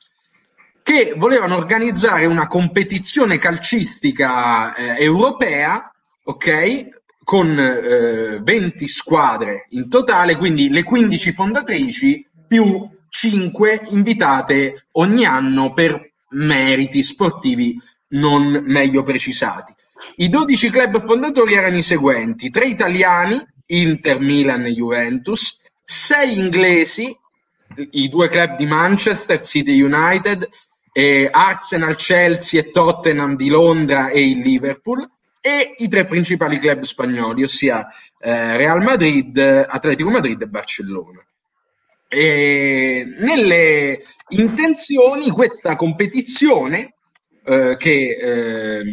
che 0.84 1.14
volevano 1.18 1.56
organizzare 1.56 2.26
una 2.26 2.48
competizione 2.48 3.38
calcistica 3.38 4.76
eh, 4.76 5.04
europea, 5.04 5.92
ok? 6.24 7.04
Con 7.24 7.58
eh, 7.58 8.40
20 8.44 8.88
squadre 8.88 9.66
in 9.70 9.90
totale, 9.90 10.36
quindi 10.36 10.70
le 10.70 10.84
15 10.84 11.34
fondatrici 11.34 12.28
più 12.48 12.88
5 13.10 13.88
invitate 13.90 14.88
ogni 14.92 15.26
anno 15.26 15.74
per 15.74 16.12
meriti 16.32 17.02
sportivi 17.02 17.82
non 18.10 18.62
meglio 18.66 19.02
precisati. 19.02 19.74
I 20.18 20.30
12 20.30 20.70
club 20.70 21.06
fondatori 21.06 21.54
erano 21.54 21.78
i 21.78 21.82
seguenti: 21.82 22.50
tre 22.50 22.66
italiani, 22.66 23.44
Inter, 23.68 24.20
Milan 24.20 24.66
e 24.66 24.74
Juventus, 24.74 25.58
sei 25.84 26.38
inglesi, 26.38 27.16
i 27.92 28.10
due 28.10 28.28
club 28.30 28.58
di 28.58 28.66
Manchester, 28.66 29.40
City 29.42 29.82
United, 29.82 30.48
Arsenal, 31.32 31.96
Chelsea 31.96 32.60
e 32.60 32.72
Tottenham 32.72 33.36
di 33.36 33.50
Londra 33.50 34.10
e 34.10 34.28
il 34.28 34.40
Liverpool, 34.40 35.10
e 35.42 35.76
i 35.78 35.88
tre 35.88 36.08
principali 36.08 36.58
club 36.58 36.82
spagnoli, 36.82 37.44
ossia 37.44 37.88
eh, 38.20 38.58
Real 38.58 38.82
Madrid, 38.82 39.38
Atletico 39.38 40.10
Madrid 40.10 40.42
e 40.42 40.48
Barcellona. 40.48 41.24
E 42.08 43.06
nelle 43.20 44.02
intenzioni 44.30 45.30
questa 45.30 45.76
competizione 45.76 46.95
eh, 47.46 47.76
che 47.78 48.18
eh, 48.20 48.84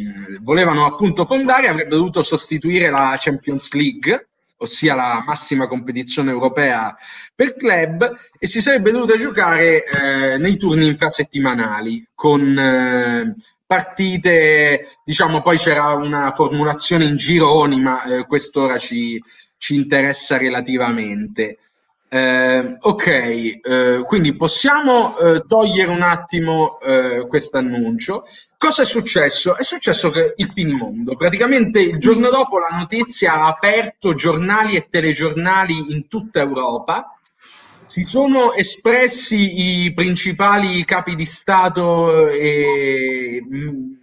volevano 0.42 0.85
appunto 0.87 1.25
fondare 1.25 1.68
avrebbe 1.68 1.97
dovuto 1.97 2.23
sostituire 2.23 2.90
la 2.90 3.16
Champions 3.18 3.73
League, 3.73 4.28
ossia 4.59 4.94
la 4.94 5.23
massima 5.26 5.66
competizione 5.66 6.30
europea 6.30 6.94
per 7.35 7.56
club, 7.56 8.12
e 8.38 8.47
si 8.47 8.61
sarebbe 8.61 8.90
dovuta 8.90 9.16
giocare 9.16 9.85
eh, 9.85 10.38
nei 10.38 10.56
turni 10.56 10.87
infrasettimanali 10.87 12.06
con 12.14 12.59
eh, 12.59 13.35
partite, 13.66 14.99
diciamo, 15.02 15.40
poi 15.40 15.56
c'era 15.56 15.94
una 15.94 16.30
formulazione 16.32 17.04
in 17.04 17.16
gironi, 17.16 17.80
ma 17.80 18.02
eh, 18.04 18.26
quest'ora 18.26 18.78
ci, 18.78 19.18
ci 19.56 19.75
interessa 19.75 20.37
relativamente. 20.37 21.56
Eh, 22.14 22.76
ok, 22.78 23.06
eh, 23.06 24.02
quindi 24.04 24.37
possiamo 24.37 25.16
eh, 25.16 25.44
togliere 25.47 25.90
un 25.90 26.02
attimo 26.02 26.78
eh, 26.80 27.25
questo 27.26 27.56
annuncio. 27.56 28.26
Cosa 28.62 28.83
è 28.83 28.85
successo? 28.85 29.57
È 29.57 29.64
successo 29.64 30.11
che 30.11 30.35
il 30.37 30.52
finimondo, 30.54 31.16
praticamente 31.16 31.81
il 31.81 31.99
giorno 31.99 32.31
dopo 32.31 32.61
la 32.61 32.69
notizia 32.69 33.33
ha 33.33 33.49
aperto 33.49 34.14
giornali 34.14 34.76
e 34.76 34.87
telegiornali 34.88 35.90
in 35.90 36.07
tutta 36.07 36.38
Europa, 36.38 37.19
si 37.87 38.04
sono 38.04 38.52
espressi 38.52 39.83
i 39.85 39.92
principali 39.92 40.85
capi 40.85 41.16
di 41.16 41.25
Stato 41.25 42.28
e 42.28 43.42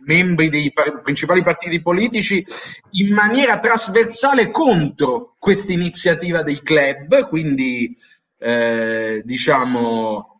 membri 0.05 0.49
dei 0.49 0.73
par- 0.73 1.03
principali 1.03 1.41
partiti 1.41 1.81
politici 1.81 2.45
in 2.91 3.13
maniera 3.13 3.59
trasversale 3.59 4.51
contro 4.51 5.35
questa 5.39 5.71
iniziativa 5.71 6.43
dei 6.43 6.61
club, 6.61 7.29
quindi 7.29 7.95
eh, 8.37 9.21
diciamo 9.23 10.38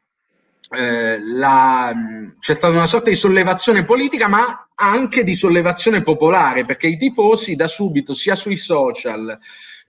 eh, 0.69 1.19
la, 1.19 1.91
c'è 2.39 2.53
stata 2.53 2.73
una 2.73 2.85
sorta 2.85 3.09
di 3.09 3.15
sollevazione 3.15 3.83
politica, 3.83 4.27
ma 4.27 4.69
anche 4.75 5.23
di 5.23 5.35
sollevazione 5.35 6.01
popolare, 6.01 6.65
perché 6.65 6.87
i 6.87 6.97
tifosi 6.97 7.55
da 7.55 7.67
subito, 7.67 8.13
sia 8.13 8.35
sui 8.35 8.55
social, 8.55 9.37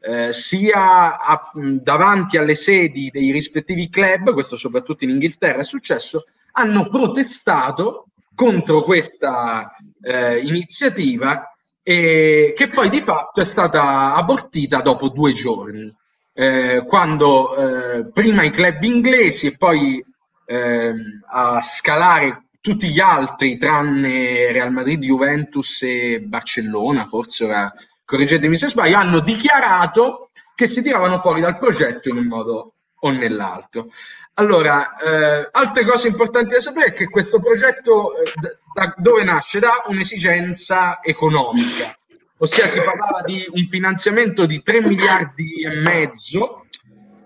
eh, 0.01 0.33
sia 0.33 1.19
a, 1.19 1.51
davanti 1.55 2.39
alle 2.39 2.55
sedi 2.55 3.11
dei 3.13 3.31
rispettivi 3.31 3.89
club, 3.89 4.33
questo 4.33 4.57
soprattutto 4.57 5.05
in 5.05 5.11
Inghilterra 5.11 5.61
è 5.61 5.65
successo, 5.65 6.25
hanno 6.53 6.89
protestato 6.89 8.07
contro 8.35 8.83
questa 8.83 9.77
eh, 10.03 10.39
iniziativa 10.39 11.55
e 11.83 12.55
che 12.57 12.69
poi 12.69 12.89
di 12.89 13.01
fatto 13.01 13.41
è 13.41 13.45
stata 13.45 14.15
abortita 14.15 14.81
dopo 14.81 15.11
due 15.11 15.33
giorni, 15.33 15.95
eh, 16.33 16.85
quando 16.87 17.55
eh, 17.55 18.11
prima 18.11 18.43
i 18.43 18.51
club 18.51 18.83
inglesi 18.83 19.49
e 19.49 19.57
poi 19.57 20.03
ehm, 20.51 21.23
a 21.31 21.61
scalare 21.63 22.49
tutti 22.61 22.91
gli 22.91 22.99
altri 22.99 23.57
tranne 23.57 24.53
Real 24.53 24.73
Madrid, 24.73 25.01
Juventus 25.01 25.83
e 25.83 26.21
Barcellona, 26.21 27.07
forse 27.07 27.45
ora 27.45 27.73
correggetemi 28.05 28.57
se 28.57 28.69
sbaglio, 28.69 28.97
hanno 28.97 29.21
dichiarato 29.21 30.31
che 30.55 30.67
si 30.67 30.83
tiravano 30.83 31.21
fuori 31.21 31.41
dal 31.41 31.57
progetto 31.57 32.09
in 32.09 32.17
un 32.17 32.27
modo 32.27 32.75
o 33.03 33.11
nell'altro. 33.11 33.89
Allora, 34.35 34.97
eh, 34.97 35.49
altre 35.53 35.85
cose 35.85 36.09
importanti 36.09 36.55
da 36.55 36.61
sapere 36.61 36.87
è 36.89 36.93
che 36.93 37.09
questo 37.09 37.41
progetto 37.41 38.17
eh, 38.17 38.33
da 38.75 38.93
dove 38.97 39.23
nasce? 39.23 39.61
Da 39.61 39.83
un'esigenza 39.87 41.01
economica, 41.03 41.97
ossia 42.39 42.67
si 42.67 42.81
parlava 42.81 43.23
di 43.25 43.47
un 43.49 43.67
finanziamento 43.71 44.47
di 44.47 44.63
3 44.63 44.83
miliardi 44.83 45.63
e 45.63 45.71
mezzo 45.77 46.67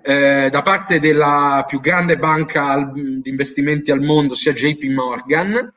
eh, 0.06 0.50
da 0.50 0.60
parte 0.60 1.00
della 1.00 1.64
più 1.66 1.80
grande 1.80 2.18
banca 2.18 2.66
al, 2.66 2.92
di 2.92 3.30
investimenti 3.30 3.90
al 3.90 4.02
mondo, 4.02 4.34
sia 4.34 4.52
JP 4.52 4.82
Morgan, 4.90 5.72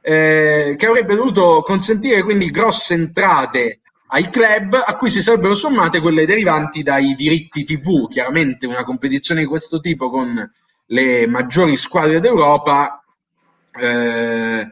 eh, 0.00 0.74
che 0.78 0.86
avrebbe 0.86 1.14
dovuto 1.14 1.60
consentire 1.62 2.22
quindi 2.22 2.48
grosse 2.50 2.94
entrate 2.94 3.80
ai 4.06 4.30
club 4.30 4.82
a 4.82 4.96
cui 4.96 5.10
si 5.10 5.20
sarebbero 5.20 5.52
sommate 5.52 6.00
quelle 6.00 6.24
derivanti 6.24 6.82
dai 6.82 7.14
diritti 7.14 7.62
TV. 7.62 8.08
Chiaramente 8.08 8.66
una 8.66 8.84
competizione 8.84 9.42
di 9.42 9.46
questo 9.46 9.80
tipo 9.80 10.08
con 10.08 10.50
le 10.86 11.26
maggiori 11.26 11.76
squadre 11.76 12.20
d'Europa. 12.20 13.04
Eh, 13.78 14.66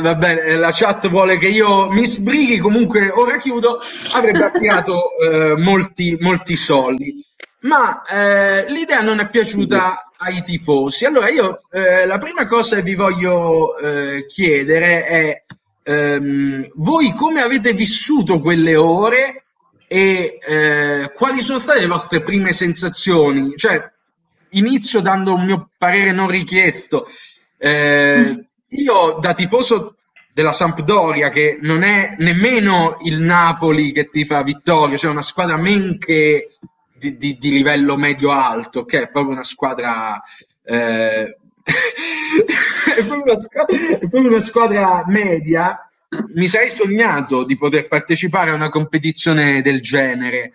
va 0.00 0.14
bene, 0.14 0.54
la 0.54 0.70
chat 0.70 1.08
vuole 1.08 1.38
che 1.38 1.48
io 1.48 1.90
mi 1.90 2.06
sbrighi, 2.06 2.58
comunque 2.58 3.10
ora 3.10 3.36
chiudo, 3.36 3.78
avrebbe 4.12 4.44
attirato 4.44 5.18
eh, 5.18 5.56
molti, 5.56 6.16
molti 6.20 6.54
soldi. 6.54 7.20
Ma 7.64 8.02
eh, 8.02 8.70
l'idea 8.70 9.00
non 9.00 9.20
è 9.20 9.28
piaciuta 9.30 10.10
ai 10.18 10.42
tifosi. 10.44 11.06
Allora 11.06 11.28
io 11.28 11.62
eh, 11.70 12.04
la 12.04 12.18
prima 12.18 12.46
cosa 12.46 12.76
che 12.76 12.82
vi 12.82 12.94
voglio 12.94 13.78
eh, 13.78 14.26
chiedere 14.26 15.04
è 15.06 15.44
ehm, 15.82 16.70
voi 16.74 17.14
come 17.14 17.40
avete 17.40 17.72
vissuto 17.72 18.40
quelle 18.40 18.76
ore 18.76 19.44
e 19.86 20.38
eh, 20.46 21.12
quali 21.14 21.40
sono 21.40 21.58
state 21.58 21.80
le 21.80 21.86
vostre 21.86 22.20
prime 22.20 22.52
sensazioni? 22.52 23.56
Cioè, 23.56 23.90
inizio 24.50 25.00
dando 25.00 25.34
un 25.34 25.44
mio 25.46 25.70
parere 25.78 26.12
non 26.12 26.28
richiesto. 26.28 27.08
Eh, 27.56 28.46
io 28.68 29.18
da 29.20 29.32
tifoso 29.32 29.96
della 30.34 30.52
Sampdoria, 30.52 31.30
che 31.30 31.58
non 31.62 31.82
è 31.82 32.16
nemmeno 32.18 32.98
il 33.04 33.20
Napoli 33.20 33.90
che 33.92 34.10
ti 34.10 34.26
fa 34.26 34.42
vittoria, 34.42 34.98
cioè 34.98 35.10
una 35.10 35.22
squadra 35.22 35.56
men 35.56 35.96
che 35.98 36.50
di, 36.96 37.16
di, 37.16 37.36
di 37.38 37.50
livello 37.50 37.96
medio-alto, 37.96 38.84
che 38.84 39.02
è 39.02 39.10
proprio 39.10 39.32
una 39.32 39.44
squadra... 39.44 40.20
Eh, 40.62 41.36
è, 42.96 43.06
proprio 43.06 43.22
una 43.22 43.36
squadra, 43.36 43.76
è 43.76 43.98
proprio 43.98 44.28
una 44.28 44.40
squadra 44.40 45.04
media. 45.06 45.88
Mi 46.34 46.46
sarei 46.46 46.70
sognato 46.70 47.44
di 47.44 47.56
poter 47.56 47.88
partecipare 47.88 48.50
a 48.50 48.54
una 48.54 48.68
competizione 48.68 49.62
del 49.62 49.80
genere 49.80 50.52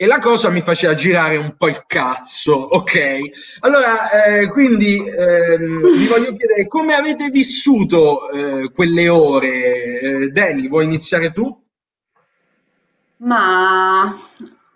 e 0.00 0.06
la 0.06 0.20
cosa 0.20 0.48
mi 0.48 0.60
faceva 0.60 0.94
girare 0.94 1.36
un 1.36 1.56
po' 1.56 1.66
il 1.66 1.82
cazzo, 1.84 2.54
ok? 2.54 3.58
Allora, 3.60 4.10
eh, 4.10 4.46
quindi 4.46 4.96
ehm, 4.96 5.80
vi 5.80 6.06
voglio 6.06 6.32
chiedere 6.34 6.68
come 6.68 6.94
avete 6.94 7.30
vissuto 7.30 8.30
eh, 8.30 8.70
quelle 8.70 9.08
ore? 9.08 10.00
Eh, 10.00 10.28
Dani, 10.28 10.68
vuoi 10.68 10.84
iniziare 10.84 11.32
tu? 11.32 11.64
Ma 13.16 14.16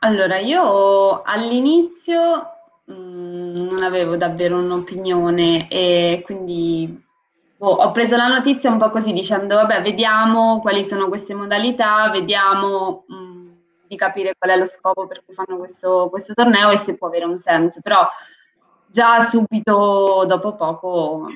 allora, 0.05 0.39
io 0.39 1.23
all'inizio 1.23 2.47
mh, 2.85 2.93
mm, 2.93 3.55
non 3.55 3.83
avevo 3.83 4.17
davvero 4.17 4.59
un'opinione 4.59 5.69
e 5.69 6.23
quindi 6.25 7.01
boh, 7.57 7.69
ho 7.69 7.91
preso 7.93 8.17
la 8.17 8.27
notizia 8.27 8.71
un 8.71 8.79
po' 8.79 8.91
così 8.91 9.13
dicendo, 9.13 9.55
vabbè, 9.55 9.83
vediamo 9.83 10.61
quali 10.61 10.85
sono 10.85 11.09
queste 11.09 11.35
modalità, 11.35 12.11
vediamo 12.11 13.05
mh, 13.07 13.15
mm, 13.15 13.51
di 13.87 13.97
capire 13.97 14.35
qual 14.37 14.51
è 14.51 14.57
lo 14.57 14.65
scopo 14.65 15.07
per 15.07 15.25
cui 15.25 15.35
fanno 15.35 15.59
questo, 15.59 16.09
questo 16.11 16.35
torneo 16.35 16.71
e 16.71 16.79
se 16.79 16.97
può 16.97 17.07
avere 17.07 17.25
un 17.25 17.39
senso. 17.39 17.81
Però 17.81 18.05
già 18.87 19.21
subito 19.21 20.25
dopo 20.27 20.55
poco 20.57 21.27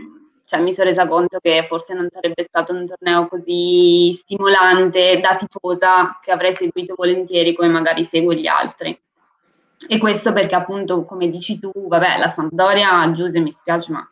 cioè, 0.47 0.61
mi 0.61 0.75
sono 0.75 0.89
resa 0.89 1.09
conto 1.09 1.41
che 1.41 1.65
forse 1.67 1.93
non 1.93 2.07
sarebbe 2.09 2.45
stato 2.45 2.73
un 2.73 2.87
torneo 2.87 3.27
così 3.27 4.13
stimolante 4.13 5.19
da 5.19 5.35
tifosa 5.35 6.21
che 6.23 6.31
avrei 6.31 6.55
seguito 6.55 6.95
volentieri 6.97 7.53
come 7.53 7.69
magari 7.69 8.05
seguo 8.05 8.33
gli 8.33 8.47
altri. 8.47 8.97
E 9.89 9.99
questo 9.99 10.33
perché 10.33 10.55
appunto, 10.55 11.05
come 11.05 11.29
dici 11.29 11.59
tu, 11.59 11.73
vabbè, 11.75 12.19
la 12.19 12.29
Sampdoria, 12.29 13.11
Giuse 13.11 13.41
mi 13.41 13.51
spiace, 13.51 13.91
ma 13.91 14.09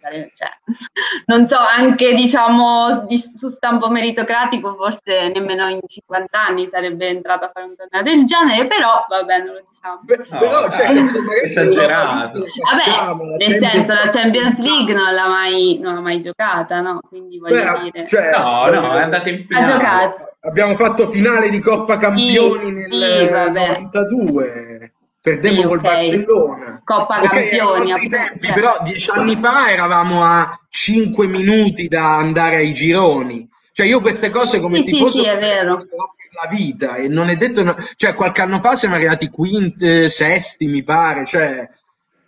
sarebbe, 0.00 0.30
cioè, 0.34 0.48
non 1.26 1.46
so, 1.46 1.56
anche 1.56 2.14
diciamo 2.14 3.04
di, 3.06 3.22
su 3.34 3.48
stampo 3.48 3.88
meritocratico, 3.88 4.74
forse 4.74 5.30
nemmeno 5.32 5.68
in 5.68 5.80
50 5.86 6.38
anni 6.38 6.68
sarebbe 6.68 7.08
entrato 7.08 7.46
a 7.46 7.50
fare 7.52 7.66
un 7.66 7.74
torneo 7.76 8.02
del 8.02 8.24
genere, 8.24 8.66
però 8.66 9.04
vabbè, 9.08 9.38
non 9.38 9.54
lo 9.54 9.62
diciamo. 9.68 10.00
Beh, 10.02 10.16
no, 10.16 10.38
però, 10.38 10.70
cioè, 10.70 11.44
esagerato. 11.44 12.38
Vabbè, 12.38 13.24
nel 13.36 13.58
senso, 13.58 13.94
la 13.94 14.06
Champions 14.08 14.58
League 14.58 14.92
non 14.92 15.14
l'ha 15.14 15.28
mai, 15.28 15.78
non 15.80 15.94
l'ha 15.94 16.00
mai 16.00 16.20
giocata, 16.20 16.80
no? 16.80 17.00
Quindi 17.08 17.38
voglio 17.38 17.54
Beh, 17.54 17.90
dire. 17.90 18.06
Cioè, 18.06 18.30
no, 18.36 18.66
no, 18.70 18.92
è 18.94 19.02
andata 19.02 19.28
in 19.28 19.44
finale. 19.46 19.64
Ha 19.64 19.70
giocato. 19.70 20.16
Abbiamo 20.40 20.76
fatto 20.76 21.08
finale 21.08 21.50
di 21.50 21.58
Coppa 21.60 21.96
Campioni 21.96 22.66
sì, 22.66 22.96
nel 22.96 23.26
sì, 23.26 23.32
92 23.32 24.92
perdemmo 25.20 25.62
sì, 25.62 25.66
col 25.66 25.78
okay. 25.78 26.10
Barcellona. 26.10 26.82
Coppa 26.84 27.22
okay, 27.22 27.48
Campioni. 27.48 28.08
Tempi, 28.08 28.46
cioè. 28.46 28.54
però 28.54 28.76
dieci 28.82 29.10
anni 29.10 29.36
fa 29.36 29.70
eravamo 29.70 30.24
a 30.24 30.58
cinque 30.70 31.26
minuti 31.26 31.88
da 31.88 32.16
andare 32.16 32.56
ai 32.56 32.72
gironi. 32.72 33.48
Cioè 33.72 33.86
io 33.86 34.00
queste 34.00 34.30
cose 34.30 34.60
come 34.60 34.82
sì, 34.82 34.90
tifoso 34.90 35.18
sì, 35.18 35.24
sì, 35.24 35.26
è 35.26 35.38
vero. 35.38 35.76
la 35.76 36.48
vita 36.50 36.96
e 36.96 37.08
non 37.08 37.28
è 37.28 37.36
detto, 37.36 37.62
no, 37.62 37.76
cioè 37.94 38.14
qualche 38.14 38.42
anno 38.42 38.60
fa 38.60 38.74
siamo 38.74 38.96
arrivati 38.96 39.28
quinti, 39.28 40.04
eh, 40.04 40.08
sesti 40.08 40.66
mi 40.66 40.82
pare, 40.82 41.24
cioè 41.24 41.68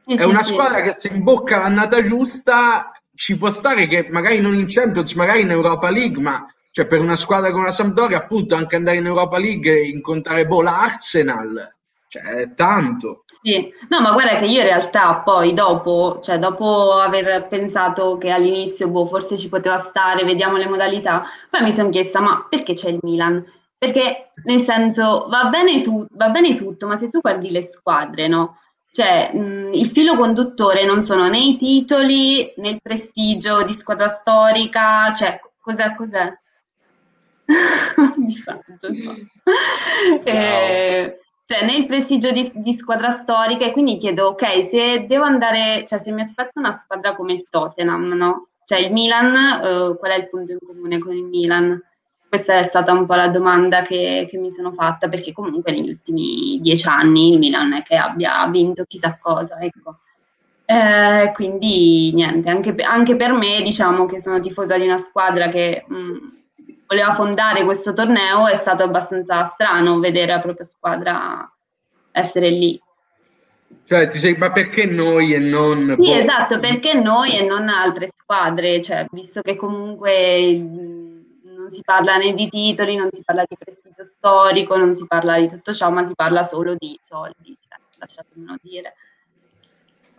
sì, 0.00 0.14
è 0.14 0.22
una 0.22 0.44
squadra 0.44 0.80
che 0.80 0.92
se 0.92 1.08
in 1.08 1.24
bocca 1.24 1.58
l'annata 1.58 2.02
giusta 2.02 2.92
ci 3.14 3.36
può 3.36 3.50
stare 3.50 3.88
che 3.88 4.06
magari 4.10 4.40
non 4.40 4.54
in 4.54 4.66
Champions, 4.68 5.12
magari 5.14 5.40
in 5.40 5.50
Europa 5.50 5.90
League, 5.90 6.22
ma 6.22 6.46
cioè 6.70 6.86
per 6.86 7.00
una 7.00 7.16
squadra 7.16 7.50
come 7.50 7.64
la 7.64 7.72
Sampdoria 7.72 8.18
appunto 8.18 8.54
anche 8.54 8.76
andare 8.76 8.98
in 8.98 9.06
Europa 9.06 9.38
League 9.38 9.72
e 9.72 9.88
incontrare 9.88 10.46
boh, 10.46 10.62
l'Arsenal 10.62 11.78
cioè, 12.10 12.22
è 12.22 12.54
tanto. 12.54 13.22
Sì, 13.40 13.72
no, 13.88 14.00
ma 14.00 14.10
guarda 14.10 14.38
che 14.38 14.46
io 14.46 14.58
in 14.60 14.66
realtà 14.66 15.18
poi 15.18 15.52
dopo, 15.52 16.18
cioè 16.20 16.40
dopo 16.40 16.94
aver 16.94 17.46
pensato 17.46 18.18
che 18.18 18.30
all'inizio, 18.30 18.88
boh, 18.88 19.06
forse 19.06 19.38
ci 19.38 19.48
poteva 19.48 19.78
stare, 19.78 20.24
vediamo 20.24 20.56
le 20.56 20.66
modalità, 20.66 21.22
poi 21.48 21.62
mi 21.62 21.70
sono 21.70 21.88
chiesta, 21.88 22.20
ma 22.20 22.44
perché 22.50 22.74
c'è 22.74 22.88
il 22.88 22.98
Milan? 23.02 23.44
Perché 23.78 24.32
nel 24.42 24.58
senso 24.60 25.26
va 25.28 25.44
bene, 25.44 25.82
tu, 25.82 26.04
va 26.10 26.30
bene 26.30 26.56
tutto, 26.56 26.88
ma 26.88 26.96
se 26.96 27.08
tu 27.10 27.20
guardi 27.20 27.48
le 27.52 27.62
squadre, 27.62 28.26
no? 28.26 28.58
Cioè, 28.90 29.32
mh, 29.32 29.72
il 29.74 29.86
filo 29.86 30.16
conduttore 30.16 30.84
non 30.84 31.02
sono 31.02 31.28
né 31.28 31.38
i 31.38 31.56
titoli 31.56 32.52
né 32.56 32.70
il 32.70 32.80
prestigio 32.82 33.62
di 33.62 33.72
squadra 33.72 34.08
storica, 34.08 35.12
cioè, 35.14 35.38
cos'è, 35.60 35.94
cos'è? 35.94 36.36
di 38.16 38.34
fatto, 38.34 38.88
no. 38.88 39.14
Wow. 40.08 40.22
Eh, 40.24 41.20
cioè 41.50 41.64
nel 41.64 41.84
prestigio 41.86 42.30
di, 42.30 42.48
di, 42.54 42.72
squadra 42.72 43.10
storica 43.10 43.64
e 43.64 43.72
quindi 43.72 43.96
chiedo, 43.96 44.28
ok, 44.28 44.64
se 44.64 45.06
devo 45.08 45.24
andare, 45.24 45.84
cioè 45.84 45.98
se 45.98 46.12
mi 46.12 46.20
aspetto 46.20 46.60
una 46.60 46.70
squadra 46.70 47.16
come 47.16 47.32
il 47.32 47.48
Tottenham, 47.50 48.12
no? 48.12 48.50
Cioè 48.62 48.78
il 48.78 48.92
Milan, 48.92 49.34
eh, 49.34 49.96
qual 49.98 50.12
è 50.12 50.14
il 50.14 50.28
punto 50.28 50.52
in 50.52 50.58
comune 50.64 51.00
con 51.00 51.12
il 51.12 51.24
Milan? 51.24 51.82
Questa 52.28 52.56
è 52.56 52.62
stata 52.62 52.92
un 52.92 53.04
po' 53.04 53.14
la 53.14 53.26
domanda 53.26 53.82
che, 53.82 54.28
che 54.30 54.38
mi 54.38 54.52
sono 54.52 54.70
fatta, 54.70 55.08
perché 55.08 55.32
comunque 55.32 55.72
negli 55.72 55.88
ultimi 55.90 56.60
dieci 56.62 56.86
anni 56.86 57.32
il 57.32 57.40
Milan 57.40 57.72
è 57.72 57.82
che 57.82 57.96
abbia 57.96 58.46
vinto 58.46 58.84
chissà 58.84 59.18
cosa, 59.20 59.58
ecco. 59.58 59.98
Eh, 60.64 61.32
quindi 61.34 62.12
niente, 62.14 62.48
anche, 62.48 62.76
anche, 62.76 63.16
per 63.16 63.32
me 63.32 63.60
diciamo 63.60 64.06
che 64.06 64.20
sono 64.20 64.38
tifosa 64.38 64.78
di 64.78 64.84
una 64.84 64.98
squadra 64.98 65.48
che... 65.48 65.84
Mh, 65.88 66.38
voleva 66.90 67.12
fondare 67.12 67.62
questo 67.62 67.92
torneo 67.92 68.48
è 68.48 68.56
stato 68.56 68.82
abbastanza 68.82 69.44
strano 69.44 70.00
vedere 70.00 70.32
la 70.32 70.40
propria 70.40 70.66
squadra 70.66 71.48
essere 72.10 72.50
lì. 72.50 72.80
Cioè, 73.84 74.08
ti 74.08 74.18
sei, 74.18 74.34
ma 74.36 74.50
perché 74.50 74.86
noi 74.86 75.32
e 75.32 75.38
non... 75.38 75.96
Sì, 76.00 76.12
esatto, 76.12 76.58
perché 76.58 76.94
noi 76.94 77.38
e 77.38 77.44
non 77.44 77.68
altre 77.68 78.08
squadre, 78.12 78.82
cioè, 78.82 79.06
visto 79.12 79.40
che 79.40 79.54
comunque 79.54 80.56
non 80.58 81.68
si 81.70 81.80
parla 81.84 82.16
né 82.16 82.34
di 82.34 82.48
titoli, 82.48 82.96
non 82.96 83.08
si 83.12 83.22
parla 83.24 83.44
di 83.48 83.56
prestigio 83.56 84.02
storico, 84.02 84.76
non 84.76 84.94
si 84.94 85.06
parla 85.06 85.38
di 85.38 85.46
tutto 85.46 85.72
ciò, 85.72 85.90
ma 85.90 86.04
si 86.04 86.14
parla 86.16 86.42
solo 86.42 86.74
di 86.76 86.98
soldi, 87.00 87.56
cioè, 87.68 87.78
lasciatemelo 87.98 88.56
dire. 88.60 88.94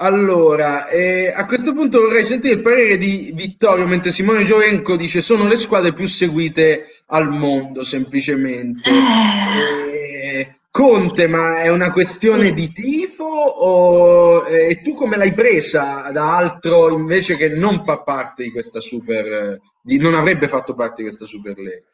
Allora, 0.04 0.88
eh, 0.88 1.32
a 1.32 1.46
questo 1.46 1.74
punto 1.74 2.02
vorrei 2.02 2.24
sentire 2.24 2.56
il 2.56 2.62
parere 2.64 2.98
di 2.98 3.32
Vittorio, 3.36 3.86
mentre 3.86 4.12
Simone 4.12 4.44
Giovenco 4.44 4.96
dice 4.96 5.22
sono 5.22 5.48
le 5.48 5.58
squadre 5.58 5.94
più 5.94 6.08
seguite 6.08 6.88
al 7.06 7.30
mondo, 7.30 7.84
semplicemente. 7.84 8.90
Eh, 8.90 10.56
Conte, 10.72 11.28
ma 11.28 11.62
è 11.62 11.70
una 11.70 11.92
questione 11.92 12.52
di 12.52 12.72
tifo 12.72 13.26
o 13.26 14.48
eh, 14.48 14.82
tu 14.82 14.96
come 14.96 15.18
l'hai 15.18 15.34
presa 15.34 16.10
da 16.12 16.36
altro 16.36 16.90
invece 16.90 17.36
che 17.36 17.50
non 17.50 17.84
fa 17.86 18.00
parte 18.00 18.42
di 18.42 18.52
questa 18.52 18.80
super, 18.80 19.60
di, 19.84 20.00
non 20.00 20.16
avrebbe 20.16 20.48
fatto 20.48 20.74
parte 20.74 21.04
di 21.04 21.10
questa 21.10 21.28
Super 21.28 21.58
League? 21.58 21.91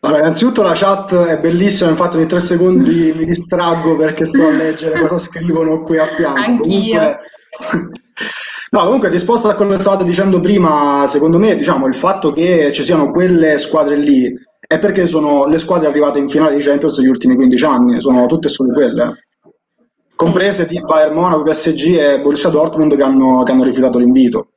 Allora, 0.00 0.20
innanzitutto 0.20 0.62
la 0.62 0.74
chat 0.74 1.14
è 1.14 1.38
bellissima, 1.38 1.90
infatti 1.90 2.16
ogni 2.16 2.26
tre 2.26 2.38
secondi 2.38 3.12
mi 3.16 3.24
distraggo 3.24 3.96
perché 3.96 4.26
sto 4.26 4.46
a 4.46 4.50
leggere 4.50 5.00
cosa 5.00 5.18
scrivono 5.18 5.82
qui 5.82 5.98
a 5.98 6.06
fianco. 6.06 6.40
Anch'io. 6.40 6.98
Comunque... 6.98 7.18
No, 8.70 8.84
comunque 8.84 9.08
risposta 9.08 9.48
a 9.48 9.54
quello 9.54 9.72
che 9.72 9.80
stavate 9.80 10.04
dicendo 10.04 10.40
prima, 10.40 11.06
secondo 11.06 11.38
me, 11.38 11.56
diciamo, 11.56 11.86
il 11.86 11.94
fatto 11.94 12.32
che 12.34 12.70
ci 12.72 12.84
siano 12.84 13.08
quelle 13.10 13.56
squadre 13.56 13.96
lì 13.96 14.30
è 14.60 14.78
perché 14.78 15.06
sono 15.06 15.46
le 15.46 15.56
squadre 15.56 15.88
arrivate 15.88 16.18
in 16.18 16.28
finale 16.28 16.54
di 16.54 16.62
Champions 16.62 16.98
negli 16.98 17.08
ultimi 17.08 17.34
15 17.34 17.64
anni, 17.64 18.00
sono 18.02 18.26
tutte 18.26 18.50
solo 18.50 18.74
quelle. 18.74 19.24
Comprese 20.14 20.66
di 20.66 20.78
Bayern 20.82 21.14
Monaco, 21.14 21.44
PSG 21.44 21.94
e 21.94 22.20
Borussia 22.20 22.50
Dortmund 22.50 22.94
che 22.94 23.02
hanno, 23.02 23.42
che 23.44 23.52
hanno 23.52 23.64
rifiutato 23.64 23.98
l'invito. 23.98 24.48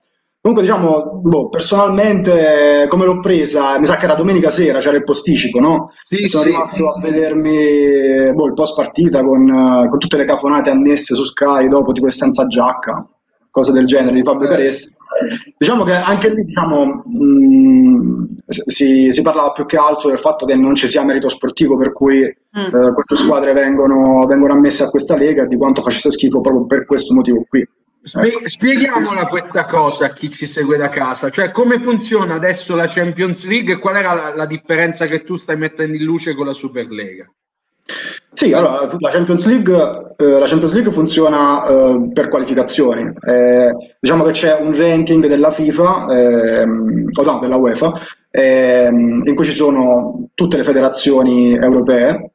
Comunque, 0.43 0.65
diciamo, 0.67 1.19
boh, 1.21 1.49
personalmente, 1.49 2.87
come 2.89 3.05
l'ho 3.05 3.19
presa, 3.19 3.77
mi 3.77 3.85
sa 3.85 3.95
che 3.97 4.05
era 4.05 4.15
domenica 4.15 4.49
sera, 4.49 4.79
c'era 4.79 4.97
il 4.97 5.03
posticipo, 5.03 5.59
no? 5.59 5.91
Sì, 6.03 6.23
E 6.23 6.25
sono 6.27 6.43
sì. 6.43 6.49
rimasto 6.49 6.87
a 6.87 6.99
vedermi 6.99 8.33
boh, 8.33 8.47
il 8.47 8.53
post 8.53 8.75
partita 8.75 9.23
con, 9.23 9.85
con 9.87 9.99
tutte 9.99 10.17
le 10.17 10.25
cafonate 10.25 10.71
annesse 10.71 11.13
su 11.13 11.25
Sky, 11.25 11.67
dopo 11.67 11.91
tipo 11.91 12.09
senza 12.09 12.47
giacca, 12.47 13.07
cose 13.51 13.71
del 13.71 13.85
genere 13.85 14.15
di 14.15 14.23
Fabio 14.23 14.45
Eh. 14.45 14.49
Caresti. 14.49 14.91
Diciamo 15.59 15.83
che 15.83 15.93
anche 15.93 16.33
lì, 16.33 16.43
diciamo, 16.43 17.03
mh, 17.05 18.35
si, 18.47 19.11
si 19.13 19.21
parlava 19.21 19.51
più 19.51 19.67
che 19.67 19.77
altro 19.77 20.09
del 20.09 20.17
fatto 20.17 20.47
che 20.47 20.55
non 20.55 20.73
ci 20.73 20.87
sia 20.87 21.03
merito 21.03 21.29
sportivo, 21.29 21.77
per 21.77 21.91
cui 21.91 22.21
Mm. 22.57 22.65
eh, 22.65 22.93
queste 22.93 23.15
squadre 23.15 23.53
vengono, 23.53 24.25
vengono 24.25 24.51
ammesse 24.51 24.83
a 24.83 24.89
questa 24.89 25.15
lega 25.15 25.43
e 25.43 25.47
di 25.47 25.55
quanto 25.55 25.81
facesse 25.81 26.11
schifo 26.11 26.41
proprio 26.41 26.65
per 26.65 26.85
questo 26.85 27.13
motivo 27.13 27.45
qui. 27.47 27.65
Spie- 28.03 28.49
spieghiamola 28.49 29.27
questa 29.27 29.65
cosa 29.65 30.05
a 30.05 30.13
chi 30.13 30.31
ci 30.31 30.47
segue 30.47 30.75
da 30.75 30.89
casa, 30.89 31.29
cioè 31.29 31.51
come 31.51 31.79
funziona 31.79 32.33
adesso 32.33 32.75
la 32.75 32.87
Champions 32.87 33.45
League 33.45 33.73
e 33.73 33.77
qual 33.77 33.95
era 33.95 34.13
la, 34.13 34.35
la 34.35 34.45
differenza 34.47 35.05
che 35.05 35.23
tu 35.23 35.37
stai 35.37 35.55
mettendo 35.55 35.95
in 35.95 36.03
luce 36.03 36.33
con 36.33 36.47
la 36.47 36.53
Superlega? 36.53 37.31
Sì, 38.33 38.53
allora 38.53 38.89
la 38.97 39.09
Champions 39.09 39.45
League, 39.45 40.13
eh, 40.17 40.39
la 40.39 40.47
Champions 40.47 40.73
League 40.73 40.91
funziona 40.91 41.67
eh, 41.67 42.09
per 42.11 42.27
qualificazioni. 42.29 43.11
Eh, 43.23 43.71
diciamo 43.99 44.23
che 44.23 44.31
c'è 44.31 44.57
un 44.59 44.75
ranking 44.75 45.27
della 45.27 45.51
FIFA, 45.51 46.07
ehm, 46.09 47.09
o 47.19 47.23
no, 47.23 47.39
della 47.39 47.57
UEFA, 47.57 47.99
ehm, 48.31 49.21
in 49.25 49.35
cui 49.35 49.45
ci 49.45 49.51
sono 49.51 50.29
tutte 50.33 50.57
le 50.57 50.63
federazioni 50.63 51.53
europee 51.53 52.31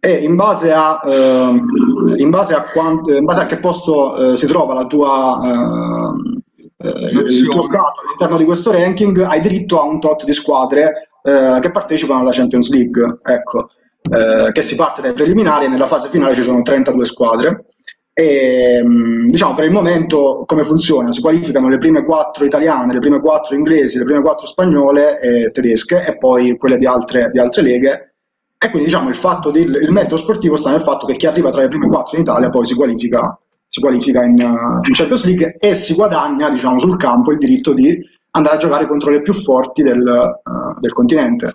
e 0.00 0.12
in 0.12 0.36
base 0.36 0.72
a, 0.72 1.00
ehm, 1.04 2.14
in 2.16 2.30
base 2.30 2.54
a, 2.54 2.62
quanto, 2.62 3.14
in 3.14 3.24
base 3.24 3.40
a 3.40 3.46
che 3.46 3.58
posto 3.58 4.32
eh, 4.32 4.36
si 4.36 4.46
trova 4.46 4.74
la 4.74 4.86
tua, 4.86 5.40
ehm, 5.42 6.40
eh, 6.76 7.10
il 7.10 7.48
tuo 7.48 7.62
stato 7.62 8.00
all'interno 8.04 8.36
di 8.36 8.44
questo 8.44 8.70
ranking, 8.70 9.20
hai 9.20 9.40
diritto 9.40 9.80
a 9.80 9.84
un 9.84 9.98
tot 10.00 10.24
di 10.24 10.32
squadre 10.32 11.10
eh, 11.22 11.58
che 11.60 11.70
partecipano 11.70 12.20
alla 12.20 12.30
Champions 12.32 12.70
League. 12.70 13.18
Ecco 13.22 13.70
eh, 14.10 14.50
che 14.52 14.62
si 14.62 14.74
parte 14.74 15.02
dai 15.02 15.12
preliminari 15.12 15.66
e 15.66 15.68
nella 15.68 15.86
fase 15.86 16.08
finale 16.08 16.34
ci 16.34 16.42
sono 16.42 16.62
32 16.62 17.04
squadre. 17.04 17.64
E, 18.12 18.82
mh, 18.82 19.28
diciamo 19.28 19.54
per 19.54 19.64
il 19.64 19.70
momento 19.70 20.44
come 20.46 20.64
funziona? 20.64 21.12
Si 21.12 21.20
qualificano 21.20 21.68
le 21.68 21.78
prime 21.78 22.04
quattro 22.04 22.44
italiane, 22.44 22.92
le 22.92 22.98
prime 23.00 23.20
quattro 23.20 23.54
inglesi, 23.54 23.98
le 23.98 24.04
prime 24.04 24.22
quattro 24.22 24.46
spagnole 24.46 25.20
e 25.20 25.50
tedesche 25.50 26.04
e 26.04 26.16
poi 26.16 26.56
quelle 26.56 26.78
di 26.78 26.86
altre, 26.86 27.30
di 27.32 27.38
altre 27.38 27.62
leghe. 27.62 28.07
E 28.60 28.70
quindi 28.70 28.88
diciamo 28.88 29.08
il 29.08 29.14
fatto 29.14 29.52
del 29.52 29.72
il 29.72 29.92
merito 29.92 30.16
sportivo 30.16 30.56
sta 30.56 30.70
nel 30.70 30.80
fatto 30.80 31.06
che 31.06 31.14
chi 31.14 31.26
arriva 31.26 31.52
tra 31.52 31.62
le 31.62 31.68
prime 31.68 31.86
quattro 31.86 32.16
in 32.16 32.22
Italia 32.22 32.50
poi 32.50 32.66
si 32.66 32.74
qualifica, 32.74 33.38
si 33.68 33.80
qualifica 33.80 34.24
in, 34.24 34.40
uh, 34.40 34.84
in 34.84 34.92
Champions 34.92 35.24
League 35.24 35.56
e 35.60 35.76
si 35.76 35.94
guadagna 35.94 36.50
diciamo, 36.50 36.78
sul 36.80 36.96
campo 36.96 37.30
il 37.30 37.38
diritto 37.38 37.72
di 37.72 37.96
andare 38.32 38.56
a 38.56 38.58
giocare 38.58 38.86
contro 38.88 39.12
le 39.12 39.22
più 39.22 39.32
forti 39.32 39.82
del, 39.82 40.00
uh, 40.00 40.80
del 40.80 40.92
continente. 40.92 41.52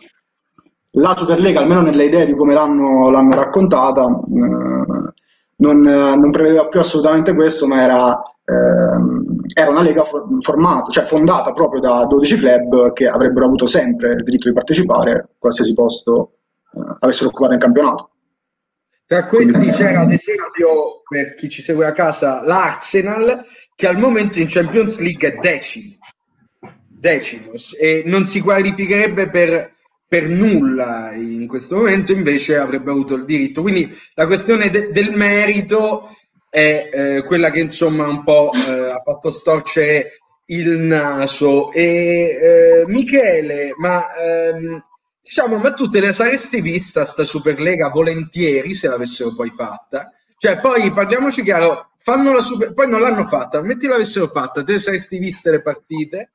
La 0.92 1.16
Superlega, 1.18 1.60
almeno 1.60 1.82
nelle 1.82 2.06
idee 2.06 2.26
di 2.26 2.36
come 2.36 2.54
l'hanno, 2.54 3.10
l'hanno 3.10 3.34
raccontata, 3.34 4.06
eh, 4.06 5.14
non, 5.56 5.88
eh, 5.88 6.16
non 6.16 6.30
prevedeva 6.30 6.68
più 6.68 6.80
assolutamente 6.80 7.34
questo, 7.34 7.66
ma 7.66 7.82
era, 7.82 8.22
ehm, 8.46 9.42
era 9.56 9.72
una 9.72 9.82
lega 9.82 10.04
for- 10.04 10.28
formata, 10.40 10.92
cioè 10.92 11.04
fondata 11.04 11.52
proprio 11.52 11.82
da 11.82 12.06
12 12.06 12.38
club 12.38 12.94
che 12.94 13.08
avrebbero 13.08 13.46
avuto 13.46 13.66
sempre 13.66 14.10
il 14.10 14.24
diritto 14.24 14.50
di 14.50 14.54
partecipare, 14.54 15.30
qualsiasi 15.40 15.74
posto 15.74 16.34
eh, 16.34 16.43
avessero 17.00 17.30
occupato 17.30 17.54
in 17.54 17.60
campionato. 17.60 18.10
Tra 19.06 19.26
questi 19.26 19.70
c'era 19.72 20.02
ad 20.02 20.12
esempio, 20.12 21.02
per 21.08 21.34
chi 21.36 21.50
ci 21.50 21.62
segue 21.62 21.86
a 21.86 21.92
casa, 21.92 22.42
l'Arsenal 22.44 23.46
che 23.76 23.88
al 23.88 23.98
momento 23.98 24.40
in 24.40 24.48
Champions 24.48 24.98
League 25.00 25.28
è 25.28 25.38
decimo, 25.40 25.98
decimo 26.88 27.52
e 27.78 28.04
non 28.06 28.26
si 28.26 28.40
qualificherebbe 28.40 29.30
per, 29.30 29.76
per 30.08 30.30
nulla 30.30 31.12
in 31.14 31.48
questo 31.48 31.76
momento, 31.76 32.12
invece 32.14 32.58
avrebbe 32.58 32.92
avuto 32.92 33.16
il 33.16 33.26
diritto. 33.26 33.62
Quindi 33.62 33.94
la 34.16 34.26
questione 34.26 34.70
de- 34.70 34.92
del 34.92 35.12
merito 35.12 36.10
è 36.50 36.90
eh, 36.92 37.24
quella 37.24 37.50
che 37.50 37.60
insomma 37.60 38.08
un 38.08 38.24
po' 38.24 38.52
eh, 38.54 38.92
ha 38.92 39.02
fatto 39.04 39.30
storcere 39.30 40.20
il 40.46 40.70
naso. 40.70 41.72
E 41.74 41.84
eh, 41.84 42.84
Michele, 42.88 43.74
ma 43.78 44.06
ehm, 44.16 44.84
diciamo, 45.24 45.58
ma 45.58 45.74
tu 45.74 45.88
te 45.88 46.02
la 46.02 46.12
saresti 46.12 46.60
vista 46.60 47.06
sta 47.06 47.24
Superlega 47.24 47.88
volentieri 47.88 48.74
se 48.74 48.90
l'avessero 48.90 49.34
poi 49.34 49.50
fatta? 49.50 50.12
Cioè, 50.38 50.60
poi 50.60 50.92
parliamoci 50.92 51.42
chiaro, 51.42 51.92
fanno 52.00 52.34
la 52.34 52.42
super... 52.42 52.74
poi 52.74 52.90
non 52.90 53.00
l'hanno 53.00 53.26
fatta, 53.26 53.62
metti 53.62 53.88
l'avessero 53.88 54.28
fatta, 54.28 54.64
te 54.64 54.78
saresti 54.78 55.18
viste 55.18 55.50
le 55.50 55.62
partite? 55.62 56.32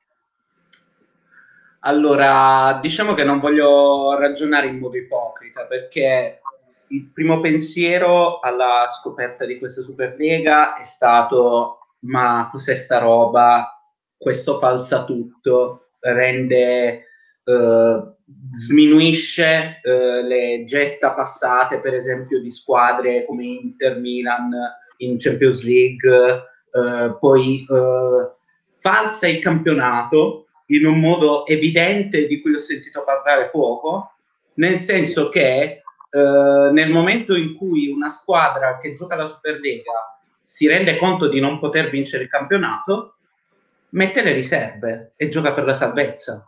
Allora, 1.81 2.79
diciamo 2.81 3.13
che 3.13 3.23
non 3.23 3.39
voglio 3.39 4.17
ragionare 4.17 4.67
in 4.67 4.79
modo 4.79 4.97
ipocrita 4.97 5.65
perché 5.65 6.41
il 6.87 7.11
primo 7.13 7.39
pensiero 7.39 8.39
alla 8.39 8.87
scoperta 8.89 9.45
di 9.45 9.59
questa 9.59 9.81
Superlega 9.81 10.75
è 10.75 10.83
stato 10.83 11.79
ma 11.99 12.47
cos'è 12.51 12.75
sta 12.75 12.97
roba? 12.97 13.79
Questo 14.17 14.59
falsa 14.59 15.05
tutto, 15.05 15.91
rende, 15.99 17.05
eh, 17.43 18.13
sminuisce 18.53 19.79
eh, 19.83 20.23
le 20.23 20.63
gesta 20.65 21.11
passate, 21.11 21.79
per 21.79 21.93
esempio, 21.93 22.41
di 22.41 22.49
squadre 22.49 23.25
come 23.25 23.45
Inter, 23.45 23.99
Milan 23.99 24.49
in 24.97 25.17
Champions 25.17 25.63
League, 25.63 26.09
eh, 26.71 27.17
poi 27.19 27.65
eh, 27.67 28.31
falsa 28.73 29.27
il 29.27 29.39
campionato 29.39 30.47
in 30.67 30.85
un 30.85 30.99
modo 30.99 31.45
evidente 31.47 32.27
di 32.27 32.41
cui 32.41 32.53
ho 32.53 32.59
sentito 32.59 33.03
parlare 33.03 33.49
poco, 33.49 34.13
nel 34.55 34.77
senso 34.77 35.29
che 35.29 35.81
eh, 36.11 36.69
nel 36.71 36.89
momento 36.91 37.35
in 37.35 37.55
cui 37.55 37.89
una 37.89 38.09
squadra 38.09 38.77
che 38.77 38.93
gioca 38.93 39.15
la 39.15 39.27
Superlega 39.27 40.19
si 40.39 40.67
rende 40.67 40.97
conto 40.97 41.27
di 41.27 41.39
non 41.39 41.59
poter 41.59 41.89
vincere 41.89 42.23
il 42.23 42.29
campionato, 42.29 43.15
mette 43.89 44.21
le 44.21 44.33
riserve 44.33 45.13
e 45.15 45.27
gioca 45.29 45.53
per 45.53 45.65
la 45.65 45.73
salvezza. 45.73 46.47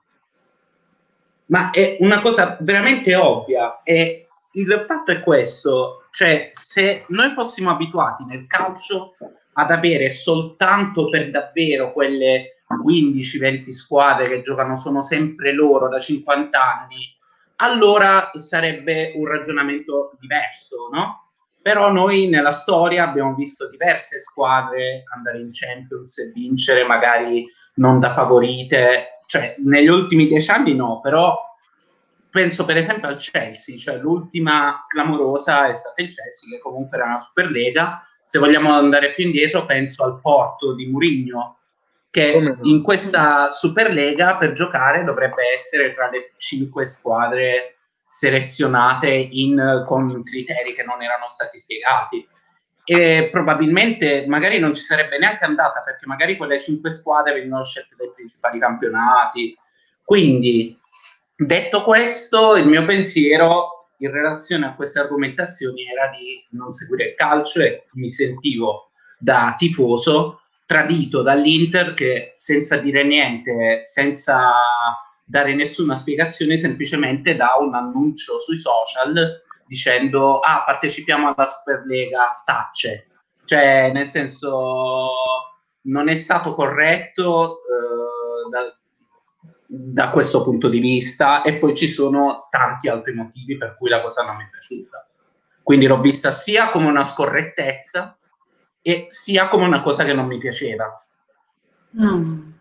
Ma 1.51 1.69
è 1.71 1.97
una 1.99 2.21
cosa 2.21 2.57
veramente 2.61 3.13
ovvia 3.13 3.83
e 3.83 4.27
il 4.53 4.83
fatto 4.87 5.11
è 5.11 5.19
questo, 5.19 6.07
cioè 6.11 6.49
se 6.51 7.03
noi 7.09 7.33
fossimo 7.33 7.71
abituati 7.71 8.23
nel 8.25 8.47
calcio 8.47 9.15
ad 9.53 9.69
avere 9.69 10.09
soltanto 10.09 11.09
per 11.09 11.29
davvero 11.29 11.91
quelle 11.91 12.63
15-20 12.85 13.69
squadre 13.71 14.29
che 14.29 14.41
giocano 14.41 14.77
sono 14.77 15.01
sempre 15.01 15.53
loro 15.53 15.89
da 15.89 15.99
50 15.99 16.57
anni, 16.57 17.13
allora 17.57 18.31
sarebbe 18.33 19.11
un 19.15 19.27
ragionamento 19.27 20.15
diverso, 20.21 20.87
no? 20.89 21.31
Però 21.61 21.91
noi 21.91 22.27
nella 22.27 22.53
storia 22.53 23.03
abbiamo 23.03 23.35
visto 23.35 23.69
diverse 23.69 24.19
squadre 24.19 25.03
andare 25.13 25.39
in 25.39 25.49
Champions 25.51 26.17
e 26.17 26.31
vincere 26.33 26.85
magari 26.85 27.45
non 27.75 27.99
da 27.99 28.11
favorite, 28.13 29.20
cioè 29.31 29.55
negli 29.59 29.87
ultimi 29.87 30.27
dieci 30.27 30.51
anni 30.51 30.75
no, 30.75 30.99
però 30.99 31.33
penso 32.29 32.65
per 32.65 32.75
esempio 32.75 33.07
al 33.07 33.15
Chelsea, 33.15 33.77
cioè 33.77 33.95
l'ultima 33.95 34.85
clamorosa 34.89 35.69
è 35.69 35.73
stata 35.73 36.01
il 36.01 36.09
Chelsea 36.09 36.49
che 36.49 36.59
comunque 36.59 36.97
era 36.97 37.07
una 37.07 37.21
Superlega, 37.21 38.05
se 38.25 38.39
vogliamo 38.39 38.73
andare 38.73 39.13
più 39.13 39.23
indietro 39.23 39.65
penso 39.65 40.03
al 40.03 40.19
Porto 40.19 40.75
di 40.75 40.87
Mourinho 40.87 41.59
che 42.09 42.33
Come 42.33 42.57
in 42.63 42.81
questa 42.81 43.51
Superlega 43.51 44.35
per 44.35 44.51
giocare 44.51 45.05
dovrebbe 45.05 45.53
essere 45.55 45.93
tra 45.93 46.09
le 46.09 46.33
cinque 46.35 46.83
squadre 46.83 47.77
selezionate 48.03 49.11
in, 49.11 49.85
con 49.87 50.23
criteri 50.23 50.73
che 50.73 50.83
non 50.83 51.01
erano 51.01 51.29
stati 51.29 51.57
spiegati 51.57 52.27
e 52.91 53.29
probabilmente 53.31 54.25
magari 54.27 54.59
non 54.59 54.73
ci 54.73 54.83
sarebbe 54.83 55.17
neanche 55.17 55.45
andata 55.45 55.79
perché 55.79 56.05
magari 56.07 56.35
quelle 56.35 56.59
cinque 56.59 56.89
squadre 56.89 57.35
vengono 57.35 57.63
scelte 57.63 57.95
dai 57.97 58.11
principali 58.13 58.59
campionati. 58.59 59.57
Quindi 60.03 60.77
detto 61.33 61.83
questo 61.83 62.57
il 62.57 62.67
mio 62.67 62.83
pensiero 62.83 63.87
in 63.99 64.11
relazione 64.11 64.65
a 64.65 64.75
queste 64.75 64.99
argomentazioni 64.99 65.85
era 65.85 66.09
di 66.09 66.45
non 66.49 66.71
seguire 66.71 67.11
il 67.11 67.13
calcio 67.13 67.61
e 67.61 67.85
mi 67.93 68.09
sentivo 68.09 68.89
da 69.17 69.55
tifoso 69.57 70.41
tradito 70.65 71.21
dall'Inter 71.21 71.93
che 71.93 72.33
senza 72.35 72.75
dire 72.75 73.05
niente, 73.05 73.85
senza 73.85 74.51
dare 75.23 75.55
nessuna 75.55 75.95
spiegazione, 75.95 76.57
semplicemente 76.57 77.37
dà 77.37 77.55
un 77.57 77.73
annuncio 77.73 78.37
sui 78.37 78.57
social 78.57 79.43
dicendo 79.71 80.39
ah 80.39 80.63
partecipiamo 80.65 81.33
alla 81.33 81.45
Superlega, 81.47 82.31
stacce. 82.33 83.07
Cioè, 83.45 83.89
nel 83.93 84.05
senso, 84.05 85.09
non 85.83 86.09
è 86.09 86.15
stato 86.15 86.53
corretto 86.53 87.59
eh, 87.59 88.49
da, 88.49 88.77
da 89.65 90.09
questo 90.09 90.43
punto 90.43 90.67
di 90.67 90.79
vista 90.79 91.41
e 91.41 91.55
poi 91.55 91.73
ci 91.73 91.87
sono 91.87 92.47
tanti 92.49 92.89
altri 92.89 93.13
motivi 93.13 93.55
per 93.55 93.77
cui 93.77 93.89
la 93.89 94.01
cosa 94.01 94.25
non 94.25 94.35
mi 94.35 94.43
è 94.43 94.49
piaciuta. 94.49 95.07
Quindi 95.63 95.87
l'ho 95.87 96.01
vista 96.01 96.31
sia 96.31 96.69
come 96.69 96.87
una 96.87 97.05
scorrettezza 97.05 98.17
e 98.81 99.05
sia 99.07 99.47
come 99.47 99.65
una 99.65 99.79
cosa 99.79 100.03
che 100.03 100.13
non 100.13 100.27
mi 100.27 100.37
piaceva. 100.37 101.05
No. 101.91 102.59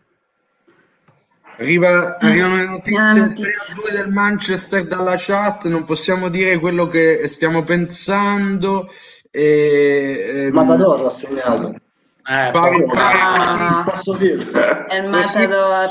Arriva, 1.60 2.16
arrivano 2.18 2.56
le 2.56 2.64
notizie 2.64 3.34
3-2 3.34 3.92
del 3.92 4.08
Manchester 4.08 4.86
dalla 4.86 5.16
chat, 5.18 5.66
non 5.66 5.84
possiamo 5.84 6.30
dire 6.30 6.58
quello 6.58 6.86
che 6.86 7.28
stiamo 7.28 7.64
pensando. 7.64 8.90
E, 9.30 10.46
ehm, 10.46 10.54
Matador 10.54 11.04
ha 11.04 11.10
segnato. 11.10 11.68
Eh, 11.68 12.50
pare, 12.50 12.86
ah, 12.94 13.84
posso 13.86 14.14
dirlo. 14.14 14.58
È 14.86 14.96
il 14.96 15.10
Matador. 15.10 15.90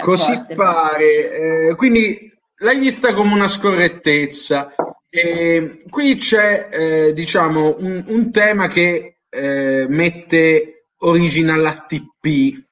Così, 0.00 0.32
così 0.32 0.54
pare. 0.54 1.32
Eh, 1.70 1.74
quindi 1.74 2.32
l'hai 2.58 2.78
vista 2.78 3.12
come 3.14 3.32
una 3.34 3.48
scorrettezza. 3.48 4.74
E 5.10 5.82
qui 5.90 6.14
c'è, 6.18 6.68
eh, 6.70 7.14
diciamo, 7.14 7.74
un, 7.80 8.04
un, 8.06 8.30
tema 8.30 8.68
che 8.68 9.22
eh, 9.28 9.86
mette 9.88 10.86
origine 10.98 11.50
all'ATP. 11.50 12.66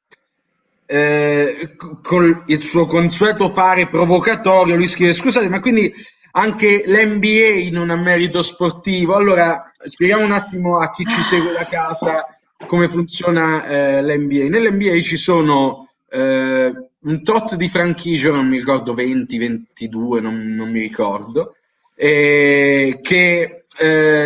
Eh, 0.89 1.75
con 2.01 2.45
il 2.47 2.63
suo 2.63 2.87
consueto 2.87 3.53
fare 3.53 3.89
provocatorio, 3.89 4.77
lui 4.77 4.87
scrive: 4.87 5.13
Scusate, 5.13 5.49
ma 5.49 5.61
quindi 5.61 5.93
anche 6.33 6.85
l'NBA 6.87 7.69
non 7.73 7.91
ha 7.91 7.97
merito 7.97 8.41
sportivo? 8.43 9.17
Allora 9.17 9.73
spieghiamo 9.83 10.25
un 10.25 10.33
attimo 10.33 10.79
a 10.79 10.91
chi 10.91 11.05
ci 11.05 11.21
segue 11.23 11.53
da 11.53 11.65
casa 11.65 12.25
come 12.67 12.89
funziona 12.89 13.67
eh, 13.67 14.03
l'NBA. 14.03 14.49
Nell'NBA 14.49 15.01
ci 15.01 15.17
sono 15.17 15.89
eh, 16.09 16.73
un 17.01 17.23
tot 17.23 17.55
di 17.57 17.69
franchigie, 17.69 18.31
non 18.31 18.47
mi 18.47 18.59
ricordo 18.59 18.95
20, 18.95 19.39
22, 19.39 20.21
non, 20.21 20.55
non 20.55 20.71
mi 20.71 20.81
ricordo, 20.81 21.57
eh, 21.95 23.01
che 23.03 23.63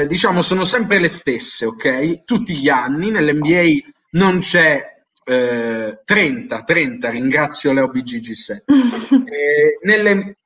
diciamo 0.07 0.43
sono 0.43 0.65
sempre 0.65 1.01
le 1.01 1.09
stesse, 1.09 1.67
ok? 1.67 2.23
Tutti 2.23 2.55
gli 2.57 2.69
anni 2.69 3.11
nell'NBA 3.11 3.91
non 4.11 4.39
c'è 4.39 5.00
eh, 5.31 6.01
30, 6.05 6.63
30, 6.63 7.11
ringrazio 7.11 7.73
Leo 7.73 7.87
BGG7. 7.87 8.63
eh, 9.27 9.79
nelle, 9.83 10.37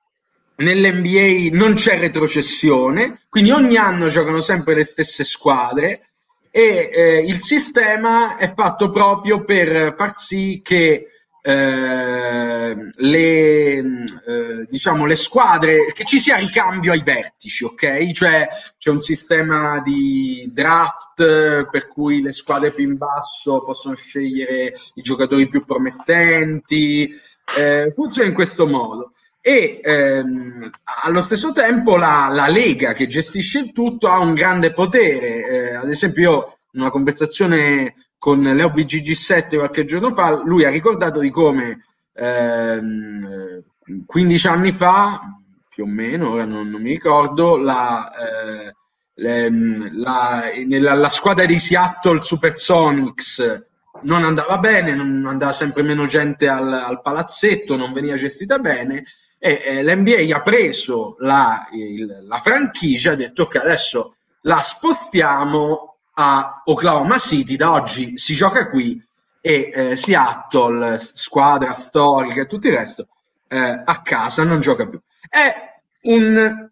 nell'NBA 0.56 1.56
non 1.56 1.72
c'è 1.72 1.98
retrocessione, 1.98 3.20
quindi 3.30 3.50
ogni 3.50 3.78
anno 3.78 4.08
giocano 4.08 4.40
sempre 4.40 4.74
le 4.74 4.84
stesse 4.84 5.24
squadre 5.24 6.10
e 6.50 6.90
eh, 6.92 7.18
il 7.26 7.42
sistema 7.42 8.36
è 8.36 8.52
fatto 8.54 8.90
proprio 8.90 9.42
per 9.42 9.94
far 9.96 10.18
sì 10.18 10.60
che 10.62 11.08
eh, 11.46 12.74
le, 12.94 13.76
eh, 13.76 14.66
diciamo, 14.70 15.04
le 15.04 15.14
squadre, 15.14 15.92
che 15.92 16.04
ci 16.06 16.18
sia 16.18 16.36
ricambio 16.36 16.92
ai 16.92 17.02
vertici, 17.02 17.64
ok? 17.64 18.12
Cioè 18.12 18.48
c'è 18.78 18.88
un 18.88 19.00
sistema 19.00 19.82
di 19.82 20.50
draft 20.50 21.68
per 21.70 21.88
cui 21.88 22.22
le 22.22 22.32
squadre 22.32 22.70
più 22.70 22.84
in 22.84 22.96
basso 22.96 23.62
possono 23.62 23.94
scegliere 23.94 24.72
i 24.94 25.02
giocatori 25.02 25.46
più 25.46 25.66
promettenti, 25.66 27.12
eh, 27.58 27.92
funziona 27.94 28.28
in 28.28 28.34
questo 28.34 28.66
modo. 28.66 29.12
E 29.42 29.80
ehm, 29.82 30.70
allo 31.04 31.20
stesso 31.20 31.52
tempo 31.52 31.98
la, 31.98 32.28
la, 32.30 32.48
Lega 32.48 32.94
che 32.94 33.06
gestisce 33.06 33.58
il 33.58 33.72
tutto 33.72 34.08
ha 34.08 34.18
un 34.18 34.32
grande 34.32 34.72
potere. 34.72 35.46
Eh, 35.46 35.74
ad 35.74 35.90
esempio, 35.90 36.22
io 36.22 36.58
in 36.72 36.80
una 36.80 36.90
conversazione 36.90 37.94
con 38.18 38.40
Leo 38.42 38.68
BGG7 38.68 39.56
qualche 39.56 39.84
giorno 39.84 40.14
fa, 40.14 40.42
lui 40.44 40.64
ha 40.64 40.70
ricordato 40.70 41.20
di 41.20 41.30
come 41.30 41.84
ehm, 42.14 43.62
15 44.06 44.46
anni 44.48 44.72
fa, 44.72 45.20
più 45.68 45.84
o 45.84 45.86
meno, 45.86 46.30
ora 46.30 46.44
non, 46.44 46.68
non 46.68 46.80
mi 46.80 46.90
ricordo, 46.90 47.56
la, 47.56 48.10
eh, 48.16 48.74
le, 49.14 49.50
la, 49.92 50.44
nella, 50.66 50.94
la 50.94 51.08
squadra 51.08 51.44
di 51.44 51.58
Seattle 51.58 52.22
Supersonics 52.22 53.66
non 54.02 54.24
andava 54.24 54.58
bene, 54.58 54.94
non 54.94 55.26
andava 55.26 55.52
sempre 55.52 55.82
meno 55.82 56.06
gente 56.06 56.48
al, 56.48 56.72
al 56.72 57.02
palazzetto, 57.02 57.76
non 57.76 57.92
veniva 57.92 58.16
gestita 58.16 58.58
bene 58.58 59.04
e 59.44 59.60
eh, 59.62 59.82
l'NBA 59.82 60.34
ha 60.34 60.40
preso 60.40 61.16
la, 61.18 61.68
il, 61.72 62.24
la 62.26 62.38
franchigia 62.38 63.12
ha 63.12 63.14
detto 63.14 63.42
ok 63.42 63.56
adesso 63.56 64.16
la 64.42 64.58
spostiamo 64.60 65.93
a 66.14 66.62
Oklahoma 66.64 67.18
City, 67.18 67.56
da 67.56 67.72
oggi 67.72 68.18
si 68.18 68.34
gioca 68.34 68.68
qui 68.68 69.02
e 69.40 69.70
eh, 69.74 69.96
Seattle, 69.96 70.98
squadra 70.98 71.72
storica 71.72 72.42
e 72.42 72.46
tutto 72.46 72.68
il 72.68 72.74
resto, 72.74 73.08
eh, 73.48 73.82
a 73.84 74.00
casa 74.02 74.44
non 74.44 74.60
gioca 74.60 74.86
più. 74.86 74.98
È 75.28 75.54
un, 76.02 76.70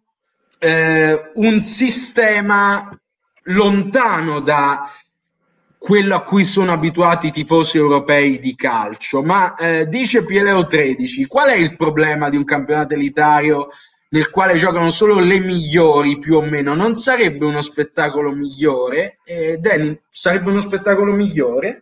eh, 0.57 1.31
un 1.35 1.61
sistema 1.61 2.89
lontano 3.43 4.39
da 4.39 4.89
quello 5.77 6.15
a 6.15 6.23
cui 6.23 6.45
sono 6.45 6.71
abituati 6.71 7.27
i 7.27 7.31
tifosi 7.31 7.77
europei 7.77 8.39
di 8.39 8.55
calcio, 8.55 9.21
ma 9.21 9.53
eh, 9.55 9.85
dice 9.87 10.23
Pieleo 10.23 10.65
13, 10.65 11.25
qual 11.25 11.49
è 11.49 11.55
il 11.55 11.75
problema 11.75 12.29
di 12.29 12.37
un 12.37 12.45
campionato 12.45 12.93
elitario 12.93 13.67
nel 14.13 14.29
quale 14.29 14.55
giocano 14.57 14.91
solo 14.91 15.19
le 15.19 15.39
migliori 15.39 16.19
più 16.19 16.35
o 16.35 16.41
meno, 16.41 16.75
non 16.75 16.93
sarebbe 16.93 17.45
uno 17.45 17.61
spettacolo 17.61 18.31
migliore? 18.31 19.17
Eh, 19.23 19.57
Danny, 19.57 19.99
sarebbe 20.07 20.51
uno 20.51 20.61
spettacolo 20.61 21.11
migliore? 21.13 21.81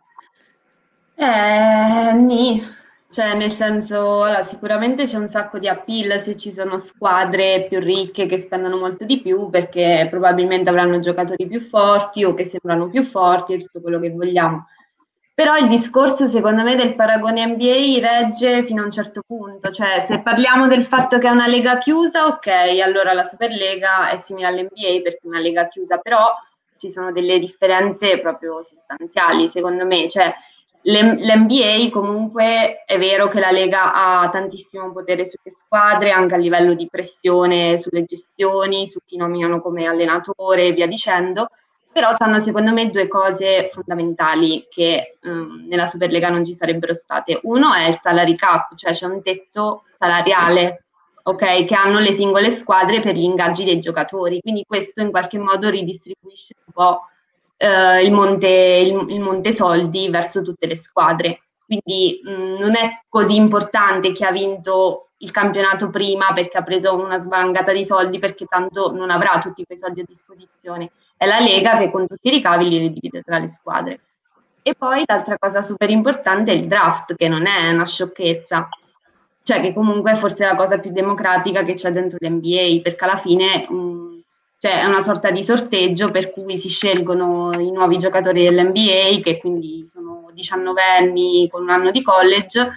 Eh, 1.15 2.13
nì, 2.13 2.63
cioè 3.09 3.35
nel 3.35 3.51
senso, 3.51 4.23
allora, 4.23 4.43
sicuramente 4.43 5.03
c'è 5.03 5.17
un 5.17 5.29
sacco 5.29 5.59
di 5.59 5.67
appeal 5.67 6.21
se 6.21 6.37
ci 6.37 6.53
sono 6.53 6.77
squadre 6.77 7.67
più 7.67 7.79
ricche 7.79 8.27
che 8.27 8.37
spendono 8.37 8.77
molto 8.77 9.03
di 9.03 9.19
più 9.19 9.49
perché 9.49 10.07
probabilmente 10.09 10.69
avranno 10.69 11.01
giocatori 11.01 11.45
più 11.47 11.59
forti 11.59 12.23
o 12.23 12.33
che 12.33 12.45
sembrano 12.45 12.89
più 12.89 13.03
forti 13.03 13.53
e 13.53 13.59
tutto 13.59 13.81
quello 13.81 13.99
che 13.99 14.09
vogliamo. 14.09 14.67
Però 15.41 15.57
il 15.57 15.69
discorso, 15.69 16.27
secondo 16.27 16.61
me, 16.61 16.75
del 16.75 16.93
paragone 16.93 17.43
NBA 17.43 17.97
regge 17.99 18.63
fino 18.63 18.83
a 18.83 18.85
un 18.85 18.91
certo 18.91 19.23
punto. 19.25 19.71
Cioè, 19.71 19.99
se 19.99 20.19
parliamo 20.19 20.67
del 20.67 20.85
fatto 20.85 21.17
che 21.17 21.27
è 21.27 21.31
una 21.31 21.47
lega 21.47 21.79
chiusa, 21.79 22.27
ok, 22.27 22.45
allora 22.83 23.11
la 23.13 23.23
Superlega 23.23 24.09
è 24.11 24.17
simile 24.17 24.45
all'NBA 24.45 25.01
perché 25.01 25.21
è 25.23 25.27
una 25.27 25.39
lega 25.39 25.67
chiusa, 25.67 25.97
però 25.97 26.29
ci 26.77 26.91
sono 26.91 27.11
delle 27.11 27.39
differenze 27.39 28.19
proprio 28.19 28.61
sostanziali, 28.61 29.47
secondo 29.47 29.83
me. 29.83 30.07
Cioè, 30.07 30.31
l'NBA 30.83 31.89
comunque 31.89 32.83
è 32.85 32.99
vero 32.99 33.27
che 33.27 33.39
la 33.39 33.49
Lega 33.49 33.93
ha 33.95 34.29
tantissimo 34.29 34.91
potere 34.91 35.25
sulle 35.25 35.49
squadre, 35.49 36.11
anche 36.11 36.35
a 36.35 36.37
livello 36.37 36.75
di 36.75 36.87
pressione 36.87 37.79
sulle 37.79 38.03
gestioni, 38.03 38.85
su 38.85 38.99
chi 39.03 39.17
nominano 39.17 39.59
come 39.59 39.87
allenatore 39.87 40.67
e 40.67 40.71
via 40.73 40.85
dicendo, 40.85 41.47
però 41.91 42.15
sono 42.15 42.39
secondo 42.39 42.71
me 42.71 42.89
due 42.89 43.07
cose 43.07 43.69
fondamentali 43.71 44.67
che 44.69 45.17
um, 45.23 45.65
nella 45.67 45.85
Superlega 45.85 46.29
non 46.29 46.45
ci 46.45 46.53
sarebbero 46.53 46.93
state. 46.93 47.39
Uno 47.43 47.73
è 47.73 47.87
il 47.87 47.95
salary 47.95 48.35
cap, 48.35 48.75
cioè 48.75 48.93
c'è 48.93 49.05
un 49.05 49.21
tetto 49.21 49.83
salariale 49.89 50.85
okay, 51.23 51.65
che 51.65 51.75
hanno 51.75 51.99
le 51.99 52.13
singole 52.13 52.49
squadre 52.51 52.99
per 52.99 53.15
gli 53.15 53.23
ingaggi 53.23 53.63
dei 53.63 53.79
giocatori, 53.79 54.39
quindi 54.39 54.63
questo 54.65 55.01
in 55.01 55.11
qualche 55.11 55.37
modo 55.37 55.69
ridistribuisce 55.69 56.55
un 56.65 56.73
po' 56.73 57.01
eh, 57.57 58.03
il, 58.03 58.11
monte, 58.11 58.47
il, 58.47 59.05
il, 59.09 59.19
monte, 59.19 59.51
soldi 59.51 60.09
verso 60.09 60.41
tutte 60.41 60.67
le 60.67 60.75
squadre. 60.75 61.41
Quindi 61.65 62.21
mh, 62.23 62.57
non 62.59 62.75
è 62.75 63.03
così 63.07 63.35
importante 63.35 64.11
chi 64.11 64.23
ha 64.23 64.31
vinto 64.31 65.10
il 65.21 65.31
campionato 65.31 65.89
prima 65.89 66.31
perché 66.33 66.57
ha 66.57 66.63
preso 66.63 66.95
una 66.95 67.17
svalangata 67.17 67.71
di 67.71 67.85
soldi 67.85 68.19
perché 68.19 68.45
tanto 68.45 68.91
non 68.91 69.09
avrà 69.09 69.39
tutti 69.39 69.65
quei 69.65 69.77
soldi 69.77 70.01
a 70.01 70.05
disposizione. 70.07 70.91
È 71.15 71.25
la 71.25 71.39
Lega 71.39 71.77
che 71.77 71.89
con 71.89 72.07
tutti 72.07 72.27
i 72.27 72.31
ricavi 72.31 72.69
li 72.69 72.91
divide 72.91 73.21
tra 73.21 73.37
le 73.37 73.47
squadre. 73.47 73.99
E 74.63 74.75
poi 74.75 75.03
l'altra 75.05 75.37
cosa 75.37 75.61
super 75.61 75.89
importante 75.89 76.51
è 76.51 76.55
il 76.55 76.67
draft, 76.67 77.15
che 77.15 77.27
non 77.27 77.47
è 77.47 77.71
una 77.71 77.85
sciocchezza, 77.85 78.69
cioè 79.43 79.59
che 79.59 79.73
comunque 79.73 80.11
è 80.11 80.15
forse 80.15 80.45
la 80.45 80.55
cosa 80.55 80.79
più 80.79 80.91
democratica 80.91 81.63
che 81.63 81.73
c'è 81.73 81.91
dentro 81.91 82.17
l'NBA, 82.19 82.81
perché 82.83 83.03
alla 83.03 83.17
fine 83.17 83.65
um, 83.69 84.21
cioè 84.59 84.81
è 84.81 84.85
una 84.85 85.01
sorta 85.01 85.31
di 85.31 85.43
sorteggio 85.43 86.09
per 86.09 86.31
cui 86.31 86.55
si 86.57 86.69
scelgono 86.69 87.51
i 87.57 87.71
nuovi 87.71 87.97
giocatori 87.97 88.43
dell'NBA, 88.43 89.19
che 89.23 89.39
quindi 89.39 89.87
sono 89.87 90.29
19 90.33 90.81
anni 90.83 91.47
con 91.49 91.63
un 91.63 91.71
anno 91.71 91.89
di 91.89 92.03
college, 92.03 92.69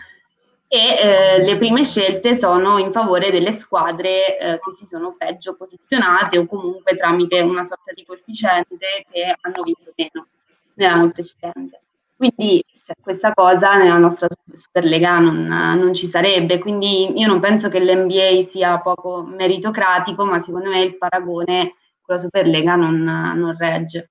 e 0.66 0.78
eh, 0.78 1.44
le 1.44 1.56
prime 1.56 1.84
scelte 1.84 2.34
sono 2.34 2.78
in 2.78 2.90
favore 2.90 3.30
delle 3.30 3.52
squadre 3.52 4.38
eh, 4.38 4.58
che 4.58 4.72
si 4.76 4.84
sono 4.84 5.14
peggio 5.16 5.54
posizionate 5.54 6.38
o 6.38 6.46
comunque 6.46 6.96
tramite 6.96 7.40
una 7.40 7.62
sorta 7.62 7.92
di 7.94 8.04
coefficiente 8.04 9.04
che 9.10 9.36
hanno 9.40 9.62
vinto 9.62 9.92
meno 9.94 10.26
nell'anno 10.74 11.10
precedente. 11.10 11.80
Quindi 12.16 12.64
cioè, 12.84 12.96
questa 13.00 13.32
cosa 13.34 13.76
nella 13.76 13.98
nostra 13.98 14.28
Superlega 14.52 15.18
non, 15.18 15.46
non, 15.46 15.92
ci 15.94 16.06
sarebbe, 16.06 16.58
quindi 16.58 17.18
io 17.18 17.26
non 17.26 17.40
penso 17.40 17.68
che 17.68 17.80
l'NBA 17.80 18.44
sia 18.44 18.78
poco 18.80 19.22
meritocratico, 19.22 20.24
ma 20.24 20.38
secondo 20.38 20.70
me 20.70 20.80
il 20.80 20.96
paragone 20.96 21.74
con 22.00 22.14
la 22.14 22.18
Superlega 22.18 22.76
non, 22.76 23.02
non 23.02 23.56
regge. 23.58 24.10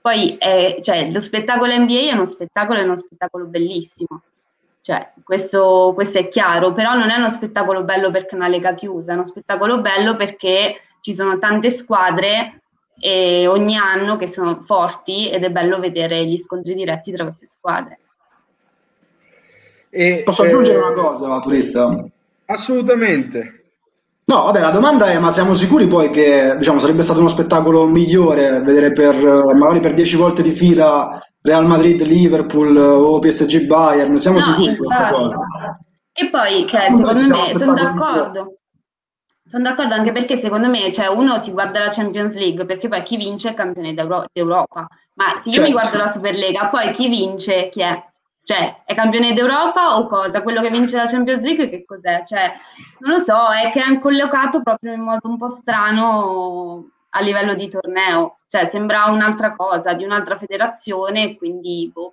Poi 0.00 0.36
eh, 0.36 0.80
cioè, 0.82 1.10
lo 1.10 1.20
spettacolo 1.20 1.74
NBA 1.74 2.10
è 2.10 2.12
uno 2.12 2.26
spettacolo, 2.26 2.78
è 2.80 2.82
uno 2.82 2.96
spettacolo 2.96 3.46
bellissimo, 3.46 4.22
cioè, 4.84 5.12
questo, 5.22 5.92
questo, 5.94 6.18
è 6.18 6.28
chiaro, 6.28 6.72
però 6.72 6.92
non 6.92 7.08
è 7.08 7.16
uno 7.16 7.30
spettacolo 7.30 7.84
bello 7.84 8.10
perché 8.10 8.32
è 8.32 8.34
una 8.34 8.48
lega 8.48 8.74
chiusa, 8.74 9.12
è 9.12 9.14
uno 9.14 9.24
spettacolo 9.24 9.80
bello 9.80 10.14
perché 10.14 10.78
ci 11.00 11.14
sono 11.14 11.38
tante 11.38 11.70
squadre 11.70 12.60
e 13.00 13.46
ogni 13.46 13.78
anno 13.78 14.16
che 14.16 14.26
sono 14.26 14.60
forti 14.60 15.30
ed 15.30 15.42
è 15.42 15.50
bello 15.50 15.78
vedere 15.80 16.26
gli 16.26 16.36
scontri 16.36 16.74
diretti 16.74 17.12
tra 17.12 17.22
queste 17.22 17.46
squadre. 17.46 17.98
E, 19.88 20.20
Posso 20.22 20.42
aggiungere 20.42 20.76
eh, 20.76 20.82
una 20.82 20.92
cosa, 20.92 21.40
turista? 21.40 22.04
Assolutamente. 22.44 23.64
No, 24.24 24.42
vabbè, 24.44 24.60
la 24.60 24.70
domanda 24.70 25.06
è: 25.06 25.18
ma 25.18 25.30
siamo 25.30 25.54
sicuri 25.54 25.86
poi 25.86 26.10
che 26.10 26.56
diciamo, 26.58 26.78
sarebbe 26.78 27.00
stato 27.00 27.20
uno 27.20 27.28
spettacolo 27.28 27.86
migliore 27.86 28.60
vedere 28.60 28.92
per 28.92 29.16
magari 29.16 29.80
per 29.80 29.94
dieci 29.94 30.16
volte 30.16 30.42
di 30.42 30.52
fila 30.52 31.26
Real 31.46 31.66
Madrid, 31.66 32.00
Liverpool 32.00 32.74
o 32.74 33.18
PSG 33.18 33.66
Bayern? 33.66 34.16
Siamo 34.16 34.38
no, 34.38 34.44
sicuri 34.44 34.70
di 34.70 34.76
questa 34.78 35.10
cosa? 35.10 35.36
E 36.10 36.30
poi, 36.30 36.66
cioè, 36.66 36.88
secondo 36.90 37.36
me, 37.36 37.54
sono 37.54 37.74
d'accordo. 37.74 38.60
Sono 39.46 39.64
d'accordo 39.64 39.92
anche 39.92 40.10
perché 40.10 40.36
secondo 40.36 40.70
me, 40.70 40.90
cioè, 40.90 41.08
uno 41.08 41.36
si 41.36 41.52
guarda 41.52 41.80
la 41.80 41.90
Champions 41.90 42.34
League 42.34 42.64
perché 42.64 42.88
poi 42.88 43.02
chi 43.02 43.18
vince 43.18 43.48
è 43.48 43.50
il 43.50 43.56
campione 43.58 43.92
d'Europa. 43.92 44.88
Ma 45.16 45.36
se 45.36 45.50
io 45.50 45.56
certo. 45.56 45.68
mi 45.68 45.72
guardo 45.72 45.98
la 45.98 46.06
Superlega, 46.06 46.68
poi 46.68 46.92
chi 46.92 47.10
vince 47.10 47.68
chi 47.68 47.82
è? 47.82 48.02
Cioè, 48.42 48.84
è 48.86 48.94
campione 48.94 49.34
d'Europa 49.34 49.98
o 49.98 50.06
cosa? 50.06 50.42
Quello 50.42 50.62
che 50.62 50.70
vince 50.70 50.96
la 50.96 51.04
Champions 51.04 51.42
League 51.42 51.68
che 51.68 51.84
cos'è? 51.84 52.22
Cioè, 52.26 52.52
non 53.00 53.10
lo 53.10 53.18
so, 53.18 53.36
è 53.50 53.70
che 53.70 53.82
è 53.82 53.98
collocato 53.98 54.62
proprio 54.62 54.94
in 54.94 55.02
modo 55.02 55.28
un 55.28 55.36
po' 55.36 55.48
strano 55.48 56.88
a 57.10 57.20
livello 57.20 57.54
di 57.54 57.68
torneo. 57.68 58.38
Cioè, 58.54 58.66
sembra 58.66 59.06
un'altra 59.06 59.56
cosa, 59.56 59.94
di 59.94 60.04
un'altra 60.04 60.36
federazione, 60.36 61.34
quindi 61.36 61.90
boh. 61.92 62.12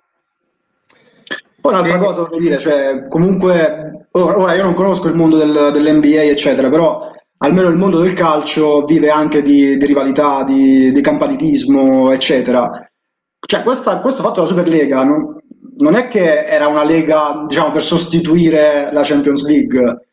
Poi 1.60 1.72
un'altra 1.72 1.98
cosa 1.98 2.22
voglio 2.22 2.40
dire, 2.40 2.58
cioè, 2.58 3.06
comunque, 3.06 4.08
ora 4.10 4.52
io 4.52 4.64
non 4.64 4.74
conosco 4.74 5.06
il 5.06 5.14
mondo 5.14 5.36
del, 5.36 5.70
dell'NBA, 5.72 6.22
eccetera, 6.22 6.68
però 6.68 7.12
almeno 7.36 7.68
il 7.68 7.76
mondo 7.76 8.00
del 8.00 8.14
calcio 8.14 8.84
vive 8.86 9.08
anche 9.08 9.40
di, 9.40 9.76
di 9.76 9.86
rivalità, 9.86 10.42
di, 10.42 10.90
di 10.90 11.00
campanilismo, 11.00 12.10
eccetera. 12.10 12.90
Cioè, 13.38 13.62
questa, 13.62 14.00
questo 14.00 14.22
fatto 14.22 14.42
della 14.42 14.46
Superlega 14.48 15.04
non, 15.04 15.38
non 15.78 15.94
è 15.94 16.08
che 16.08 16.44
era 16.46 16.66
una 16.66 16.82
lega, 16.82 17.44
diciamo, 17.46 17.70
per 17.70 17.84
sostituire 17.84 18.88
la 18.90 19.02
Champions 19.04 19.46
League. 19.46 20.08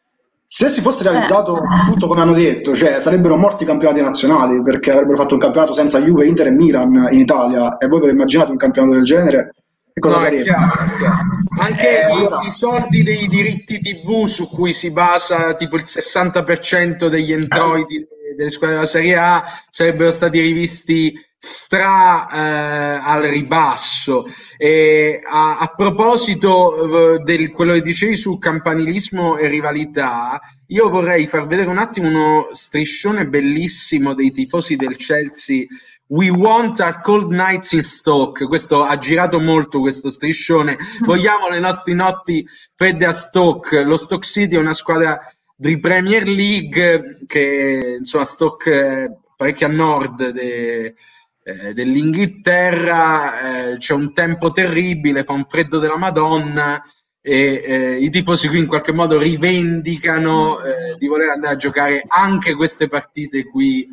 Se 0.51 0.67
si 0.67 0.81
fosse 0.81 1.03
realizzato 1.03 1.57
eh. 1.57 1.61
tutto 1.85 2.07
come 2.07 2.21
hanno 2.21 2.33
detto, 2.33 2.75
cioè 2.75 2.99
sarebbero 2.99 3.37
morti 3.37 3.61
i 3.61 3.65
campionati 3.67 4.01
nazionali 4.01 4.59
perché 4.63 4.89
avrebbero 4.89 5.15
fatto 5.15 5.35
un 5.35 5.39
campionato 5.39 5.73
senza 5.73 5.99
Juve, 5.99 6.25
Inter 6.25 6.47
e 6.47 6.49
Milan 6.49 7.07
in 7.11 7.19
Italia 7.19 7.77
e 7.77 7.85
voi 7.85 7.99
ve 7.99 8.07
lo 8.07 8.13
immaginate 8.13 8.49
un 8.49 8.57
campionato 8.57 8.95
del 8.95 9.03
genere? 9.03 9.53
Che 9.93 9.99
cosa 9.99 10.15
no, 10.15 10.21
sarebbe? 10.21 10.41
Chiaro, 10.41 10.97
chiaro. 10.97 11.17
Anche 11.59 12.03
eh, 12.03 12.07
i, 12.07 12.11
allora... 12.11 12.39
i, 12.41 12.49
soldi 12.49 13.03
dei 13.03 13.27
diritti 13.27 13.79
TV 13.79 14.25
su 14.25 14.49
cui 14.49 14.73
si 14.73 14.89
basa 14.89 15.53
tipo 15.53 15.75
il 15.75 15.85
60% 15.85 17.07
degli 17.09 17.31
introiti 17.31 17.97
eh. 17.97 18.07
delle 18.35 18.49
squadre 18.49 18.77
della 18.77 18.87
Serie 18.87 19.17
A 19.17 19.43
sarebbero 19.69 20.11
stati 20.11 20.39
rivisti 20.39 21.13
stra 21.41 22.27
eh, 22.29 22.99
al 23.01 23.23
ribasso. 23.23 24.25
E 24.57 25.21
a, 25.25 25.59
a 25.59 25.67
proposito 25.67 27.15
eh, 27.15 27.23
di 27.23 27.47
quello 27.47 27.73
che 27.73 27.81
dicevi 27.81 28.15
su 28.15 28.37
campanilismo 28.37 29.37
e 29.37 29.47
rivalità, 29.47 30.39
io 30.67 30.89
vorrei 30.89 31.27
far 31.27 31.47
vedere 31.47 31.69
un 31.69 31.77
attimo 31.77 32.09
uno 32.09 32.49
striscione 32.51 33.25
bellissimo 33.27 34.13
dei 34.13 34.31
tifosi 34.31 34.75
del 34.75 34.97
Chelsea. 34.97 35.65
We 36.07 36.29
want 36.29 36.81
a 36.81 36.99
cold 36.99 37.31
nights 37.31 37.71
in 37.71 37.83
Stoke. 37.83 38.45
Questo 38.45 38.83
ha 38.83 38.97
girato 38.97 39.39
molto 39.39 39.79
questo 39.79 40.09
striscione. 40.09 40.77
Vogliamo 41.05 41.47
le 41.49 41.59
nostre 41.59 41.93
notti 41.93 42.45
fredde 42.75 43.05
a 43.05 43.13
Stoke. 43.13 43.83
Lo 43.83 43.95
Stoke 43.95 44.25
City 44.25 44.55
è 44.55 44.59
una 44.59 44.73
squadra 44.73 45.19
di 45.55 45.79
Premier 45.79 46.27
League 46.27 47.19
che 47.27 47.97
insomma 47.99 48.25
Stoke 48.25 48.71
è 48.71 49.11
parecchio 49.39 49.67
a 49.67 49.69
nord 49.69 50.31
de, 50.31 50.95
eh, 51.43 51.73
dell'Inghilterra, 51.73 53.71
eh, 53.71 53.77
c'è 53.77 53.93
un 53.93 54.13
tempo 54.13 54.51
terribile, 54.51 55.23
fa 55.23 55.33
un 55.33 55.45
freddo 55.45 55.79
della 55.79 55.97
Madonna 55.97 56.83
e 57.21 57.63
eh, 57.65 57.97
i 57.97 58.09
tifosi 58.09 58.47
qui 58.47 58.59
in 58.59 58.67
qualche 58.67 58.91
modo 58.91 59.17
rivendicano 59.17 60.61
eh, 60.61 60.95
di 60.97 61.07
voler 61.07 61.29
andare 61.29 61.53
a 61.53 61.57
giocare 61.57 62.03
anche 62.07 62.55
queste 62.55 62.87
partite 62.87 63.45
qui. 63.45 63.87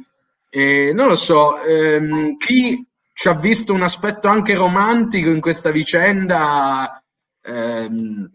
non 0.95 1.09
lo 1.09 1.15
so, 1.17 1.61
ehm, 1.61 2.37
chi 2.37 2.83
ci 3.13 3.29
ha 3.29 3.35
visto 3.35 3.73
un 3.73 3.83
aspetto 3.83 4.29
anche 4.29 4.55
romantico 4.55 5.31
in 5.31 5.41
questa 5.41 5.71
vicenda, 5.71 7.03
ehm, 7.43 8.31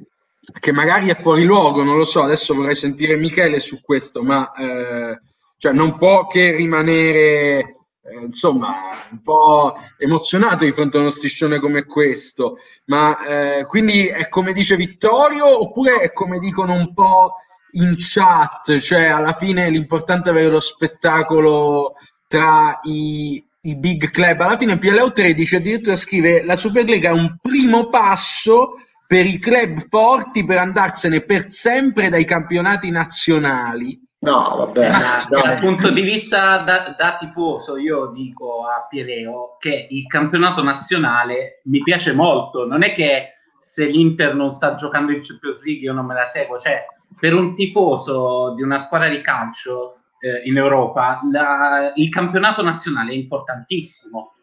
che 0.59 0.71
magari 0.71 1.09
è 1.09 1.15
fuori 1.15 1.43
luogo, 1.43 1.83
non 1.83 1.97
lo 1.97 2.05
so, 2.05 2.23
adesso 2.23 2.55
vorrei 2.55 2.75
sentire 2.75 3.15
Michele 3.15 3.59
su 3.59 3.79
questo, 3.81 4.23
ma 4.23 4.51
eh, 4.53 5.19
cioè 5.57 5.73
non 5.73 5.97
può 5.97 6.25
che 6.27 6.55
rimanere 6.55 7.80
eh, 8.03 8.19
insomma, 8.19 8.89
un 9.11 9.21
po' 9.21 9.75
emozionato 9.97 10.65
di 10.65 10.71
fronte 10.71 10.97
a 10.97 11.01
uno 11.01 11.11
striscione 11.11 11.59
come 11.59 11.85
questo. 11.85 12.57
Ma 12.85 13.23
eh, 13.59 13.65
quindi 13.65 14.07
è 14.07 14.27
come 14.27 14.53
dice 14.53 14.75
Vittorio 14.75 15.61
oppure 15.61 15.99
è 15.99 16.11
come 16.11 16.39
dicono 16.39 16.73
un 16.73 16.93
po' 16.93 17.35
in 17.73 17.95
chat, 17.97 18.79
cioè 18.79 19.05
alla 19.05 19.33
fine 19.33 19.69
l'importante 19.69 20.29
è 20.29 20.31
avere 20.31 20.49
lo 20.49 20.59
spettacolo 20.59 21.93
tra 22.27 22.79
i, 22.83 23.43
i 23.61 23.75
big 23.75 24.09
club. 24.09 24.41
Alla 24.41 24.57
fine 24.57 24.77
PLO 24.77 25.11
13 25.11 25.55
addirittura 25.55 25.95
scrive 25.95 26.43
la 26.43 26.55
Superlega 26.55 27.09
è 27.09 27.13
un 27.13 27.37
primo 27.41 27.87
passo 27.87 28.73
per 29.05 29.25
i 29.25 29.39
club 29.39 29.87
forti 29.89 30.45
per 30.45 30.57
andarsene 30.57 31.21
per 31.21 31.49
sempre 31.49 32.09
dai 32.09 32.25
campionati 32.25 32.89
nazionali. 32.91 33.99
No, 34.21 34.55
vabbè. 34.55 34.89
Ma 34.89 35.25
dal 35.27 35.59
punto 35.59 35.89
di 35.89 36.01
vista 36.01 36.59
da, 36.59 36.93
da, 36.95 37.15
tifoso, 37.17 37.77
io 37.77 38.11
dico 38.13 38.67
a 38.67 38.85
Pireo 38.87 39.57
che 39.57 39.87
il 39.89 40.05
campionato 40.05 40.61
nazionale 40.61 41.61
mi 41.65 41.81
piace 41.81 42.13
molto. 42.13 42.67
Non 42.67 42.83
è 42.83 42.93
che 42.93 43.33
se 43.57 43.85
l'Inter 43.85 44.35
non 44.35 44.51
sta 44.51 44.75
giocando 44.75 45.11
in 45.11 45.21
Champions 45.23 45.63
League 45.63 45.83
io 45.83 45.93
non 45.93 46.05
me 46.05 46.13
la 46.13 46.25
seguo. 46.25 46.59
Cioè, 46.59 46.85
per 47.19 47.33
un 47.33 47.55
tifoso 47.55 48.53
di 48.53 48.61
una 48.61 48.77
squadra 48.77 49.09
di 49.09 49.21
calcio 49.21 50.01
eh, 50.19 50.47
in 50.47 50.57
Europa, 50.57 51.19
la, 51.31 51.91
il 51.95 52.09
campionato 52.09 52.61
nazionale 52.61 53.13
è 53.13 53.15
importantissimo. 53.15 54.35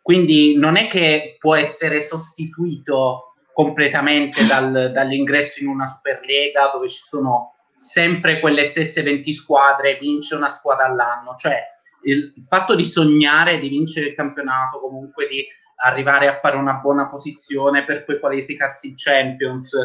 Quindi 0.00 0.56
non 0.56 0.76
è 0.76 0.86
che 0.86 1.36
può 1.40 1.56
essere 1.56 2.00
sostituito 2.00 3.34
completamente 3.52 4.46
dal, 4.46 4.92
dall'ingresso 4.92 5.60
in 5.60 5.68
una 5.68 5.86
Superlega 5.86 6.70
dove 6.72 6.88
ci 6.88 7.00
sono 7.00 7.53
sempre 7.84 8.40
quelle 8.40 8.64
stesse 8.64 9.02
20 9.02 9.34
squadre, 9.34 9.98
vince 10.00 10.34
una 10.34 10.48
squadra 10.48 10.86
all'anno, 10.86 11.34
cioè 11.36 11.62
il 12.04 12.32
fatto 12.46 12.74
di 12.74 12.84
sognare 12.84 13.58
di 13.58 13.68
vincere 13.68 14.08
il 14.08 14.14
campionato, 14.14 14.80
comunque 14.80 15.26
di 15.26 15.44
arrivare 15.84 16.28
a 16.28 16.38
fare 16.38 16.56
una 16.56 16.74
buona 16.74 17.08
posizione 17.08 17.84
per 17.84 18.04
poi 18.04 18.18
qualificarsi 18.20 18.88
in 18.88 18.94
Champions, 18.96 19.76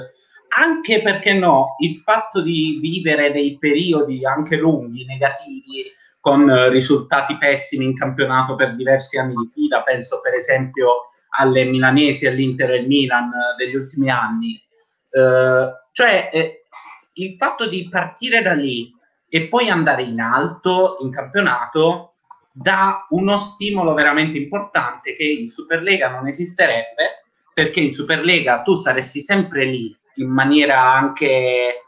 anche 0.58 1.02
perché 1.02 1.34
no, 1.34 1.76
il 1.80 1.98
fatto 1.98 2.42
di 2.42 2.80
vivere 2.82 3.32
dei 3.32 3.58
periodi 3.58 4.26
anche 4.26 4.56
lunghi, 4.56 5.06
negativi, 5.06 5.92
con 6.22 6.70
risultati 6.70 7.38
pessimi 7.38 7.86
in 7.86 7.96
campionato 7.96 8.56
per 8.56 8.76
diversi 8.76 9.18
anni 9.18 9.36
di 9.36 9.50
fila, 9.54 9.84
penso 9.84 10.22
per 10.22 10.34
esempio 10.34 11.10
alle 11.38 11.66
milanesi, 11.66 12.28
all'Inter 12.28 12.72
e 12.72 12.80
al 12.80 12.86
Milan 12.86 13.30
degli 13.58 13.76
ultimi 13.76 14.10
anni. 14.10 14.62
Eh, 15.10 15.70
cioè, 15.92 16.30
eh, 16.32 16.66
il 17.24 17.36
fatto 17.36 17.68
di 17.68 17.88
partire 17.90 18.42
da 18.42 18.54
lì 18.54 18.94
e 19.30 19.48
poi 19.48 19.70
andare 19.70 20.04
in 20.04 20.20
alto 20.20 20.98
in 21.02 21.12
campionato 21.12 22.14
dà 22.52 23.06
uno 23.10 23.38
stimolo 23.38 23.94
veramente 23.94 24.38
importante 24.38 25.16
che 25.16 25.24
in 25.24 25.50
Superlega 25.50 26.10
non 26.10 26.28
esisterebbe 26.28 27.24
perché 27.54 27.80
in 27.80 27.92
Superlega 27.92 28.62
tu 28.62 28.76
saresti 28.76 29.22
sempre 29.22 29.66
lì 29.66 29.96
in 30.16 30.30
maniera 30.30 30.82
anche 30.82 31.86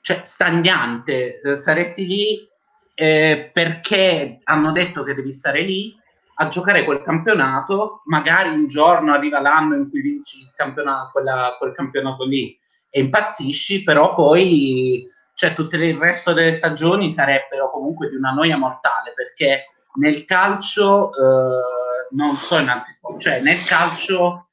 cioè, 0.00 0.20
stagnante, 0.22 1.40
saresti 1.56 2.06
lì 2.06 2.48
eh, 2.94 3.50
perché 3.52 4.40
hanno 4.44 4.72
detto 4.72 5.02
che 5.02 5.14
devi 5.14 5.32
stare 5.32 5.62
lì 5.62 5.94
a 6.38 6.48
giocare 6.48 6.84
quel 6.84 7.02
campionato, 7.02 8.02
magari 8.04 8.50
un 8.50 8.66
giorno 8.66 9.12
arriva 9.12 9.40
l'anno 9.40 9.74
in 9.74 9.88
cui 9.88 10.02
vinci 10.02 10.40
il 10.40 10.52
campionato, 10.54 11.10
quella, 11.12 11.56
quel 11.58 11.72
campionato 11.72 12.24
lì 12.24 12.58
e 12.88 13.00
impazzisci, 13.00 13.82
però 13.82 14.14
poi 14.14 15.08
cioè, 15.34 15.54
tutto 15.54 15.76
il 15.76 15.96
resto 15.96 16.32
delle 16.32 16.52
stagioni 16.52 17.10
sarebbero 17.10 17.70
comunque 17.70 18.08
di 18.08 18.16
una 18.16 18.30
noia 18.30 18.56
mortale 18.56 19.12
perché 19.14 19.66
nel 19.96 20.24
calcio 20.24 21.10
eh, 21.10 22.14
non 22.14 22.36
so 22.36 22.58
in 22.58 22.68
altri 22.68 22.94
cioè 23.18 23.40
nel 23.40 23.62
calcio 23.64 24.46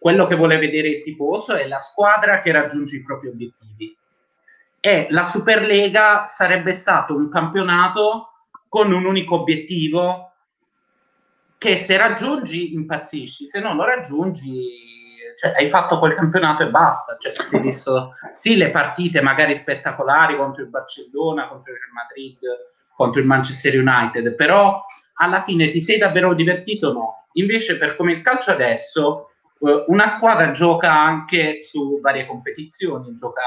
quello 0.00 0.26
che 0.26 0.34
vuole 0.34 0.56
vedere 0.56 0.88
il 0.88 1.02
tifoso 1.02 1.54
è 1.54 1.68
la 1.68 1.78
squadra 1.78 2.38
che 2.38 2.52
raggiunge 2.52 2.96
i 2.96 3.02
propri 3.02 3.28
obiettivi. 3.28 3.94
E 4.80 5.06
la 5.10 5.24
Superlega 5.24 6.24
sarebbe 6.26 6.72
stato 6.72 7.14
un 7.14 7.28
campionato 7.28 8.30
con 8.66 8.92
un 8.92 9.04
unico 9.04 9.40
obiettivo 9.40 10.32
che 11.58 11.76
se 11.76 11.98
raggiungi 11.98 12.72
impazzisci, 12.72 13.46
se 13.46 13.60
non 13.60 13.76
lo 13.76 13.84
raggiungi 13.84 14.89
cioè, 15.40 15.54
hai 15.56 15.70
fatto 15.70 15.98
quel 15.98 16.14
campionato 16.14 16.64
e 16.64 16.68
basta. 16.68 17.16
Cioè, 17.18 17.32
si 17.32 17.56
è 17.56 17.60
visto 17.62 18.12
sì 18.34 18.56
le 18.56 18.68
partite 18.68 19.22
magari 19.22 19.56
spettacolari 19.56 20.36
contro 20.36 20.62
il 20.62 20.68
Barcellona, 20.68 21.48
contro 21.48 21.72
il 21.72 21.78
Real 21.78 21.92
Madrid, 21.92 22.38
contro 22.94 23.20
il 23.22 23.26
Manchester 23.26 23.78
United, 23.78 24.34
però 24.34 24.84
alla 25.14 25.40
fine 25.40 25.70
ti 25.70 25.80
sei 25.80 25.96
davvero 25.96 26.34
divertito 26.34 26.88
o 26.88 26.92
no? 26.92 27.26
Invece, 27.34 27.78
per 27.78 27.96
come 27.96 28.12
il 28.12 28.20
calcio 28.20 28.50
adesso, 28.50 29.30
eh, 29.60 29.84
una 29.86 30.06
squadra 30.08 30.50
gioca 30.50 30.92
anche 30.92 31.62
su 31.62 32.00
varie 32.02 32.26
competizioni, 32.26 33.14
gioca 33.14 33.40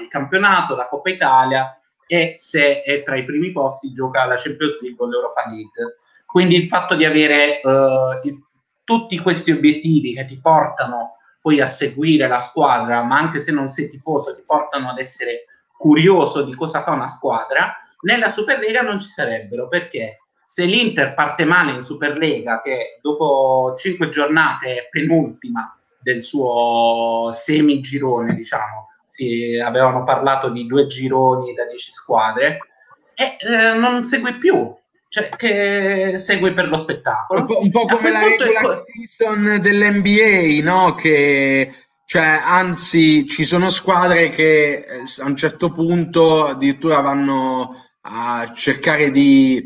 il 0.00 0.08
campionato, 0.08 0.74
la 0.74 0.88
Coppa 0.88 1.10
Italia 1.10 1.78
e 2.08 2.32
se 2.34 2.82
è 2.82 3.04
tra 3.04 3.16
i 3.16 3.24
primi 3.24 3.52
posti 3.52 3.92
gioca 3.92 4.24
la 4.24 4.36
Champions 4.36 4.80
League 4.80 5.04
o 5.04 5.08
l'Europa 5.08 5.44
League. 5.48 5.98
Quindi 6.26 6.56
il 6.56 6.66
fatto 6.66 6.96
di 6.96 7.04
avere 7.04 7.60
il, 8.24 8.42
tutti 8.82 9.16
questi 9.20 9.52
obiettivi 9.52 10.12
che 10.12 10.24
ti 10.24 10.40
portano 10.40 11.15
poi 11.46 11.60
a 11.60 11.66
seguire 11.66 12.26
la 12.26 12.40
squadra, 12.40 13.04
ma 13.04 13.18
anche 13.18 13.38
se 13.38 13.52
non 13.52 13.68
sei 13.68 13.88
tifoso, 13.88 14.34
ti 14.34 14.42
portano 14.44 14.90
ad 14.90 14.98
essere 14.98 15.44
curioso 15.78 16.42
di 16.42 16.52
cosa 16.56 16.82
fa 16.82 16.90
una 16.90 17.06
squadra, 17.06 17.72
nella 18.00 18.30
Superlega 18.30 18.82
non 18.82 18.98
ci 18.98 19.06
sarebbero 19.06 19.68
perché 19.68 20.22
se 20.42 20.64
l'Inter 20.64 21.14
parte 21.14 21.44
male 21.44 21.70
in 21.70 21.84
Superlega, 21.84 22.60
che 22.60 22.98
dopo 23.00 23.74
cinque 23.76 24.08
giornate 24.08 24.74
è 24.74 24.88
penultima 24.90 25.72
del 26.00 26.24
suo 26.24 27.28
semigirone, 27.30 28.34
diciamo, 28.34 28.88
si 29.06 29.56
avevano 29.64 30.02
parlato 30.02 30.48
di 30.48 30.66
due 30.66 30.88
gironi 30.88 31.54
da 31.54 31.64
dieci 31.66 31.92
squadre, 31.92 32.58
e 33.14 33.36
eh, 33.38 33.78
non 33.78 34.02
segue 34.02 34.36
più, 34.38 34.76
cioè 35.16 35.30
che 35.30 36.18
segue 36.18 36.52
per 36.52 36.68
lo 36.68 36.76
spettacolo. 36.76 37.40
Un 37.40 37.46
po', 37.46 37.60
un 37.60 37.70
po 37.70 37.84
come 37.86 38.10
la 38.10 38.20
regular 38.20 38.62
co- 38.62 38.74
season 38.74 39.58
dell'NBA, 39.62 40.62
no? 40.62 40.94
Che 40.94 41.72
cioè, 42.04 42.40
anzi, 42.42 43.26
ci 43.26 43.44
sono 43.44 43.70
squadre 43.70 44.28
che 44.28 44.74
eh, 44.74 45.02
a 45.18 45.24
un 45.24 45.34
certo 45.34 45.72
punto 45.72 46.44
addirittura 46.44 47.00
vanno 47.00 47.82
a 48.02 48.52
cercare 48.54 49.10
di 49.10 49.64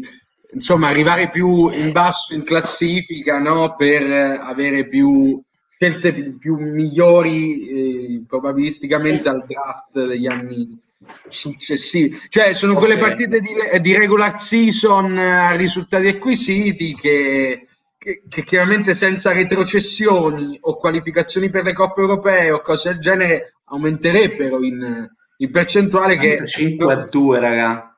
insomma, 0.53 0.89
arrivare 0.89 1.31
più 1.31 1.69
in 1.69 1.91
basso 1.91 2.33
in 2.33 2.45
classifica 2.45 3.39
no? 3.41 3.75
per 3.77 4.03
avere 4.41 4.89
più 4.89 5.43
scelte 5.77 6.13
più, 6.13 6.39
più 6.39 6.57
migliori 6.57 7.69
eh, 7.69 8.25
probabilisticamente 8.27 9.25
sì. 9.25 9.29
al 9.29 9.45
draft 9.47 10.07
degli 10.07 10.27
anni 10.27 10.79
successivi. 11.29 12.19
Cioè, 12.29 12.53
sono 12.53 12.73
okay. 12.73 12.85
quelle 12.85 13.01
partite 13.01 13.41
di, 13.41 13.81
di, 13.81 13.97
regular 13.97 14.41
season 14.41 15.17
a 15.17 15.53
risultati 15.53 16.09
acquisiti 16.09 16.95
che, 16.95 17.67
che, 17.97 18.23
che, 18.29 18.45
chiaramente 18.45 18.95
senza 18.95 19.33
retrocessioni 19.33 20.59
o 20.61 20.77
qualificazioni 20.77 21.51
per 21.51 21.65
le 21.65 21.73
coppe 21.73 22.01
europee 22.01 22.51
o 22.51 22.61
cose 22.61 22.91
del 22.91 23.01
genere 23.01 23.55
aumenterebbero 23.65 24.63
in, 24.63 25.09
in 25.37 25.51
percentuale. 25.51 26.17
Che 26.17 26.47
5 26.47 26.93
a 26.93 27.07
2, 27.09 27.41
raga 27.41 27.91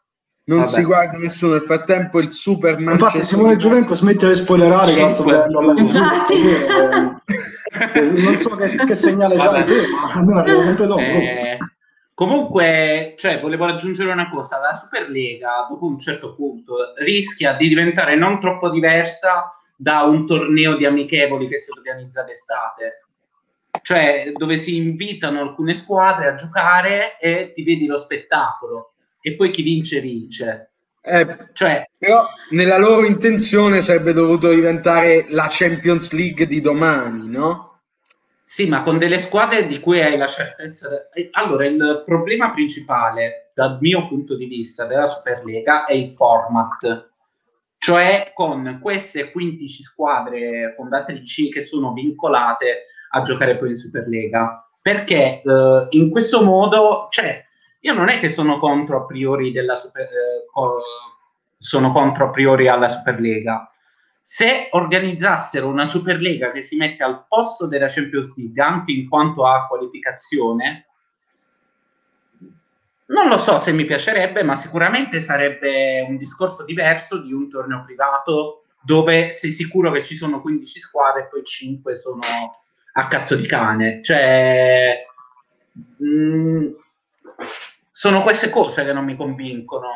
non 0.44 0.60
Vabbè. 0.62 0.72
si 0.72 0.82
guarda 0.82 1.18
nessuno. 1.18 1.52
Nel 1.52 1.62
frattempo, 1.62 2.18
il 2.18 2.30
super 2.32 2.78
Manchester 2.78 3.20
Infatti, 3.20 3.34
Simone 3.34 3.56
Giovenco 3.56 3.94
smette 3.94 4.26
di 4.28 4.34
spoilerare 4.34 4.92
che 4.92 5.00
la 5.00 5.08
sto 5.08 5.22
vedendo 5.22 5.58
alla 5.60 5.74
Non 8.10 8.38
so 8.38 8.56
che, 8.56 8.74
che 8.74 8.94
segnale 8.94 9.36
c'ha 9.36 9.62
te, 9.62 9.82
ma 9.88 10.12
almeno 10.14 10.40
arrivo 10.40 10.62
sempre 10.62 10.86
dopo. 10.86 11.00
Eh, 11.00 11.58
comunque, 12.14 13.14
cioè, 13.16 13.40
volevo 13.40 13.64
aggiungere 13.64 14.12
una 14.12 14.28
cosa: 14.28 14.58
la 14.58 14.74
Superlega, 14.74 15.66
dopo 15.68 15.86
un 15.86 15.98
certo 15.98 16.34
punto, 16.34 16.94
rischia 16.98 17.54
di 17.54 17.68
diventare 17.68 18.16
non 18.16 18.40
troppo 18.40 18.70
diversa 18.70 19.50
da 19.76 20.02
un 20.02 20.26
torneo 20.26 20.76
di 20.76 20.86
amichevoli 20.86 21.48
che 21.48 21.58
si 21.58 21.70
organizza 21.70 22.22
d'estate. 22.22 23.06
Cioè, 23.82 24.32
dove 24.34 24.58
si 24.58 24.76
invitano 24.76 25.40
alcune 25.40 25.74
squadre 25.74 26.28
a 26.28 26.34
giocare 26.34 27.18
e 27.18 27.52
ti 27.52 27.64
vedi 27.64 27.86
lo 27.86 27.98
spettacolo 27.98 28.92
e 29.20 29.34
poi 29.34 29.50
chi 29.50 29.62
vince 29.62 30.00
vince. 30.00 30.70
Eh, 31.00 31.48
cioè, 31.52 31.88
però 31.98 32.24
nella 32.50 32.78
loro 32.78 33.04
intenzione 33.04 33.80
sarebbe 33.80 34.12
dovuto 34.12 34.50
diventare 34.50 35.26
la 35.30 35.48
Champions 35.50 36.12
League 36.12 36.46
di 36.46 36.60
domani, 36.60 37.28
no? 37.28 37.71
Sì, 38.52 38.68
ma 38.68 38.82
con 38.82 38.98
delle 38.98 39.18
squadre 39.18 39.66
di 39.66 39.80
cui 39.80 40.02
hai 40.02 40.18
la 40.18 40.26
certezza. 40.26 40.90
De... 40.90 41.30
Allora, 41.30 41.64
il 41.64 42.02
problema 42.04 42.52
principale, 42.52 43.50
dal 43.54 43.78
mio 43.80 44.06
punto 44.06 44.36
di 44.36 44.44
vista, 44.44 44.84
della 44.84 45.06
Superlega 45.06 45.86
è 45.86 45.94
il 45.94 46.12
format. 46.12 47.12
Cioè, 47.78 48.30
con 48.34 48.78
queste 48.82 49.30
15 49.32 49.82
squadre 49.82 50.74
fondatrici 50.76 51.48
che 51.48 51.62
sono 51.62 51.94
vincolate 51.94 52.88
a 53.12 53.22
giocare 53.22 53.56
poi 53.56 53.70
in 53.70 53.76
Superlega. 53.76 54.68
Perché 54.82 55.40
eh, 55.40 55.86
in 55.88 56.10
questo 56.10 56.42
modo, 56.44 57.06
cioè, 57.08 57.42
io 57.80 57.94
non 57.94 58.10
è 58.10 58.18
che 58.18 58.28
sono 58.28 58.58
contro 58.58 58.98
a 58.98 59.06
priori 59.06 59.50
della 59.50 59.76
super, 59.76 60.02
eh, 60.02 60.44
sono 61.56 61.88
contro 61.88 62.26
a 62.26 62.30
priori 62.30 62.68
alla 62.68 62.90
Superlega. 62.90 63.71
Se 64.24 64.68
organizzassero 64.70 65.66
una 65.66 65.84
Superlega 65.84 66.52
che 66.52 66.62
si 66.62 66.76
mette 66.76 67.02
al 67.02 67.26
posto 67.26 67.66
della 67.66 67.88
Champions 67.88 68.36
League 68.36 68.62
anche 68.62 68.92
in 68.92 69.08
quanto 69.08 69.44
a 69.44 69.66
qualificazione, 69.66 70.86
non 73.06 73.26
lo 73.26 73.36
so 73.36 73.58
se 73.58 73.72
mi 73.72 73.84
piacerebbe, 73.84 74.44
ma 74.44 74.54
sicuramente 74.54 75.20
sarebbe 75.20 76.06
un 76.08 76.16
discorso 76.16 76.64
diverso 76.64 77.20
di 77.20 77.32
un 77.32 77.50
torneo 77.50 77.82
privato 77.84 78.62
dove 78.80 79.32
sei 79.32 79.50
sicuro 79.50 79.90
che 79.90 80.02
ci 80.02 80.14
sono 80.14 80.40
15 80.40 80.80
squadre 80.80 81.22
e 81.22 81.26
poi 81.26 81.44
5 81.44 81.96
sono 81.96 82.20
a 82.94 83.06
cazzo 83.08 83.34
di 83.34 83.46
cane. 83.46 84.02
Cioè, 84.02 85.04
mh, 85.98 86.06
mm, 86.06 86.66
sono 87.90 88.22
queste 88.22 88.50
cose 88.50 88.84
che 88.84 88.92
non 88.92 89.04
mi 89.04 89.16
convincono 89.16 89.90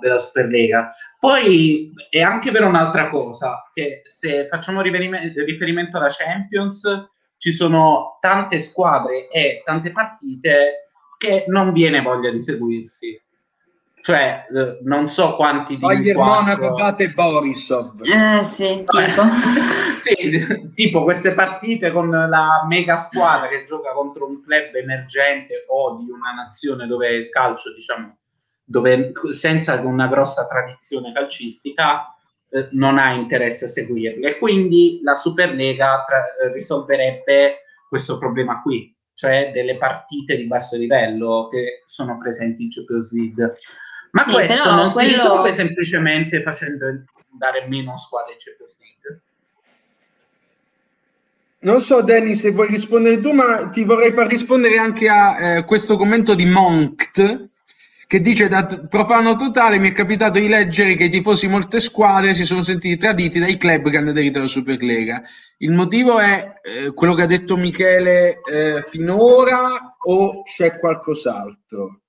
della 0.00 0.18
Superlega. 0.18 0.92
Poi 1.18 1.92
è 2.08 2.20
anche 2.20 2.50
vero 2.50 2.66
un'altra 2.66 3.10
cosa, 3.10 3.68
che 3.72 4.02
se 4.04 4.46
facciamo 4.46 4.80
riferimento 4.80 5.96
alla 5.96 6.08
Champions, 6.10 7.08
ci 7.36 7.52
sono 7.52 8.18
tante 8.20 8.58
squadre 8.58 9.28
e 9.28 9.62
tante 9.64 9.92
partite 9.92 10.90
che 11.16 11.44
non 11.48 11.72
viene 11.72 12.02
voglia 12.02 12.30
di 12.30 12.38
seguirsi. 12.38 13.20
Cioè, 14.02 14.46
eh, 14.54 14.78
non 14.82 15.08
so 15.08 15.36
quanti 15.36 15.74
di 15.74 15.80
Bayern 15.80 16.18
Monaco 16.18 16.74
batte 16.74 17.10
Borisov. 17.10 18.00
Eh 18.02 18.44
sì, 18.44 18.84
tipo. 18.86 19.22
sì, 20.00 20.70
tipo 20.74 21.02
queste 21.02 21.32
partite 21.32 21.92
con 21.92 22.08
la 22.08 22.64
mega 22.66 22.96
squadra 22.96 23.48
che 23.48 23.64
gioca 23.66 23.92
contro 23.92 24.26
un 24.26 24.42
club 24.42 24.74
emergente 24.74 25.64
o 25.68 25.98
di 25.98 26.10
una 26.10 26.32
nazione 26.32 26.86
dove 26.86 27.14
il 27.14 27.28
calcio, 27.28 27.74
diciamo, 27.74 28.19
dove 28.70 29.10
senza 29.32 29.74
una 29.80 30.06
grossa 30.06 30.46
tradizione 30.46 31.12
calcistica 31.12 32.14
eh, 32.48 32.68
non 32.70 32.98
ha 32.98 33.12
interesse 33.14 33.64
a 33.64 33.68
seguirle. 33.68 34.28
E 34.28 34.38
quindi 34.38 35.00
la 35.02 35.16
Superlega 35.16 36.04
tra- 36.06 36.52
risolverebbe 36.52 37.62
questo 37.88 38.16
problema 38.16 38.62
qui, 38.62 38.94
cioè 39.14 39.50
delle 39.52 39.76
partite 39.76 40.36
di 40.36 40.46
basso 40.46 40.76
livello 40.76 41.48
che 41.50 41.82
sono 41.84 42.16
presenti 42.18 42.62
in 42.62 42.70
Champions 42.70 43.12
League. 43.12 43.52
Ma 44.12 44.24
sì, 44.24 44.30
questo 44.30 44.70
non 44.70 44.88
quello... 44.88 45.08
si 45.08 45.14
risolve 45.14 45.52
semplicemente 45.52 46.42
facendo 46.42 46.86
andare 47.32 47.66
meno 47.66 47.96
squadre 47.96 48.34
in 48.34 48.38
Champions 48.38 48.80
League. 48.80 49.22
Non 51.62 51.80
so, 51.80 52.02
Danny, 52.02 52.36
se 52.36 52.52
vuoi 52.52 52.68
rispondere 52.68 53.18
tu, 53.18 53.32
ma 53.32 53.68
ti 53.68 53.82
vorrei 53.82 54.12
far 54.12 54.28
rispondere 54.28 54.78
anche 54.78 55.08
a 55.08 55.56
eh, 55.56 55.64
questo 55.64 55.96
commento 55.96 56.36
di 56.36 56.46
Monkt, 56.46 57.49
che 58.10 58.20
dice 58.20 58.48
da 58.48 58.66
profano 58.88 59.36
totale 59.36 59.78
mi 59.78 59.90
è 59.90 59.92
capitato 59.92 60.40
di 60.40 60.48
leggere 60.48 60.94
che 60.94 61.04
i 61.04 61.10
tifosi 61.10 61.46
di 61.46 61.52
molte 61.52 61.78
squadre 61.78 62.34
si 62.34 62.44
sono 62.44 62.60
sentiti 62.60 62.96
traditi 62.96 63.38
dai 63.38 63.56
club 63.56 63.88
che 63.88 63.98
hanno 63.98 64.10
aderito 64.10 64.38
alla 64.38 64.48
Superlega. 64.48 65.22
Il 65.58 65.70
motivo 65.70 66.18
è 66.18 66.54
eh, 66.60 66.92
quello 66.92 67.14
che 67.14 67.22
ha 67.22 67.26
detto 67.26 67.56
Michele 67.56 68.40
eh, 68.42 68.84
finora 68.88 69.94
o 69.96 70.42
c'è 70.42 70.80
qualcos'altro? 70.80 72.00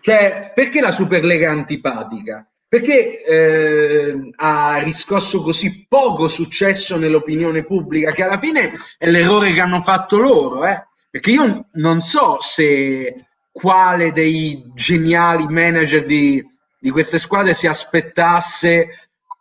Cioè, 0.00 0.50
perché 0.52 0.80
la 0.80 0.90
Superlega 0.90 1.46
è 1.46 1.50
antipatica? 1.50 2.50
Perché 2.66 3.22
eh, 3.22 4.32
ha 4.34 4.78
riscosso 4.78 5.40
così 5.40 5.86
poco 5.88 6.26
successo 6.26 6.98
nell'opinione 6.98 7.64
pubblica, 7.64 8.10
che 8.10 8.24
alla 8.24 8.40
fine 8.40 8.72
è 8.98 9.08
l'errore 9.08 9.52
che 9.52 9.60
hanno 9.60 9.82
fatto 9.82 10.18
loro, 10.18 10.66
eh? 10.66 10.84
Perché 11.08 11.30
io 11.30 11.68
non 11.74 12.00
so 12.00 12.38
se 12.40 13.28
quale 13.54 14.10
dei 14.10 14.68
geniali 14.74 15.46
manager 15.46 16.04
di, 16.04 16.44
di 16.76 16.90
queste 16.90 17.18
squadre 17.18 17.54
si 17.54 17.68
aspettasse 17.68 18.88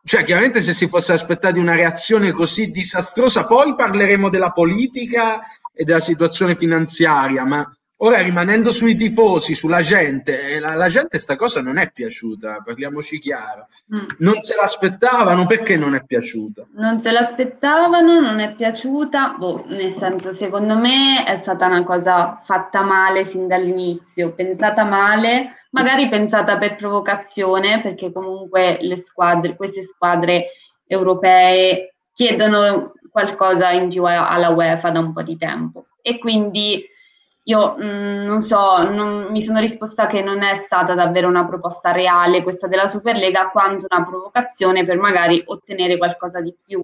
cioè, 0.05 0.25
chiaramente 0.25 0.59
se 0.59 0.73
si 0.73 0.87
fosse 0.87 1.13
aspettati 1.13 1.59
una 1.59 1.75
reazione 1.75 2.33
così 2.33 2.71
disastrosa, 2.71 3.45
poi 3.45 3.73
parleremo 3.73 4.29
della 4.29 4.51
politica 4.51 5.39
e 5.73 5.85
della 5.85 6.01
situazione 6.01 6.57
finanziaria, 6.57 7.45
ma 7.45 7.65
Ora 7.97 8.21
rimanendo 8.21 8.71
sui 8.71 8.97
tifosi, 8.97 9.55
sulla 9.55 9.81
gente, 9.81 10.49
eh, 10.49 10.59
la, 10.59 10.73
la 10.73 10.89
gente 10.89 11.19
sta 11.19 11.35
cosa 11.37 11.61
non 11.61 11.77
è 11.77 11.91
piaciuta, 11.91 12.61
parliamoci 12.65 13.17
chiaro. 13.17 13.67
Mm. 13.93 14.05
Non 14.19 14.41
se 14.41 14.55
l'aspettavano, 14.55 15.45
perché 15.45 15.77
non 15.77 15.95
è 15.95 16.03
piaciuta? 16.03 16.67
Non 16.75 16.99
se 16.99 17.11
l'aspettavano, 17.11 18.19
non 18.19 18.39
è 18.39 18.53
piaciuta, 18.55 19.35
boh, 19.37 19.63
nel 19.67 19.91
senso 19.91 20.33
secondo 20.33 20.75
me 20.75 21.23
è 21.23 21.37
stata 21.37 21.67
una 21.67 21.83
cosa 21.83 22.39
fatta 22.43 22.83
male 22.83 23.23
sin 23.23 23.47
dall'inizio, 23.47 24.33
pensata 24.33 24.83
male, 24.83 25.67
magari 25.69 26.09
pensata 26.09 26.57
per 26.57 26.75
provocazione, 26.75 27.79
perché 27.79 28.11
comunque 28.11 28.79
le 28.81 28.97
squadre, 28.97 29.55
queste 29.55 29.83
squadre 29.83 30.47
europee 30.85 31.95
chiedono 32.11 32.93
qualcosa 33.09 33.69
in 33.71 33.87
più 33.89 34.03
alla 34.03 34.49
UEFA 34.49 34.89
da 34.89 34.99
un 34.99 35.13
po' 35.13 35.21
di 35.21 35.37
tempo. 35.37 35.85
E 36.01 36.17
quindi 36.17 36.83
io 37.45 37.75
mh, 37.77 37.83
mm, 37.83 38.25
non 38.25 38.41
so, 38.41 38.89
non, 38.89 39.27
mi 39.29 39.41
sono 39.41 39.59
risposta 39.59 40.05
che 40.05 40.21
non 40.21 40.43
è 40.43 40.55
stata 40.55 40.93
davvero 40.93 41.27
una 41.27 41.45
proposta 41.45 41.91
reale 41.91 42.41
questa 42.41 42.67
della 42.67 42.87
Superlega, 42.87 43.49
quanto 43.49 43.87
una 43.89 44.05
provocazione 44.05 44.85
per 44.85 44.97
magari 44.97 45.41
ottenere 45.45 45.97
qualcosa 45.97 46.39
di 46.39 46.55
più 46.65 46.81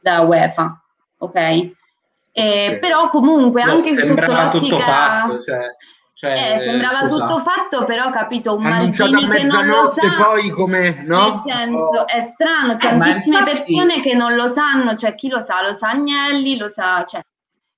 da 0.00 0.20
UEFA, 0.20 0.80
ok? 1.18 1.34
E, 1.34 1.72
okay. 2.32 2.78
Però 2.78 3.08
comunque 3.08 3.64
no, 3.64 3.72
anche 3.72 3.92
sotto 3.92 4.32
l'ottica... 4.32 4.78
Fatto, 4.78 5.42
cioè, 5.42 5.76
cioè, 6.14 6.56
eh, 6.56 6.58
sembrava 6.60 7.08
scusa. 7.08 7.26
tutto 7.26 7.38
fatto, 7.38 7.84
però 7.84 8.10
capito 8.10 8.56
un 8.56 8.62
Maldini 8.62 9.28
che 9.28 9.42
non 9.44 9.66
lo 9.66 9.86
sa. 9.86 10.24
poi 10.24 10.50
come, 10.50 11.04
no? 11.06 11.28
Nel 11.28 11.40
senso, 11.44 12.06
è 12.08 12.20
strano, 12.22 12.72
eh, 12.72 12.76
tantissime 12.76 13.38
infatti... 13.38 13.44
persone 13.44 14.00
che 14.02 14.14
non 14.14 14.34
lo 14.34 14.48
sanno, 14.48 14.94
cioè 14.94 15.14
chi 15.14 15.28
lo 15.28 15.38
sa? 15.38 15.64
Lo 15.64 15.74
sa 15.74 15.90
Agnelli, 15.90 16.56
lo 16.56 16.68
sa, 16.68 17.04
cioè 17.06 17.22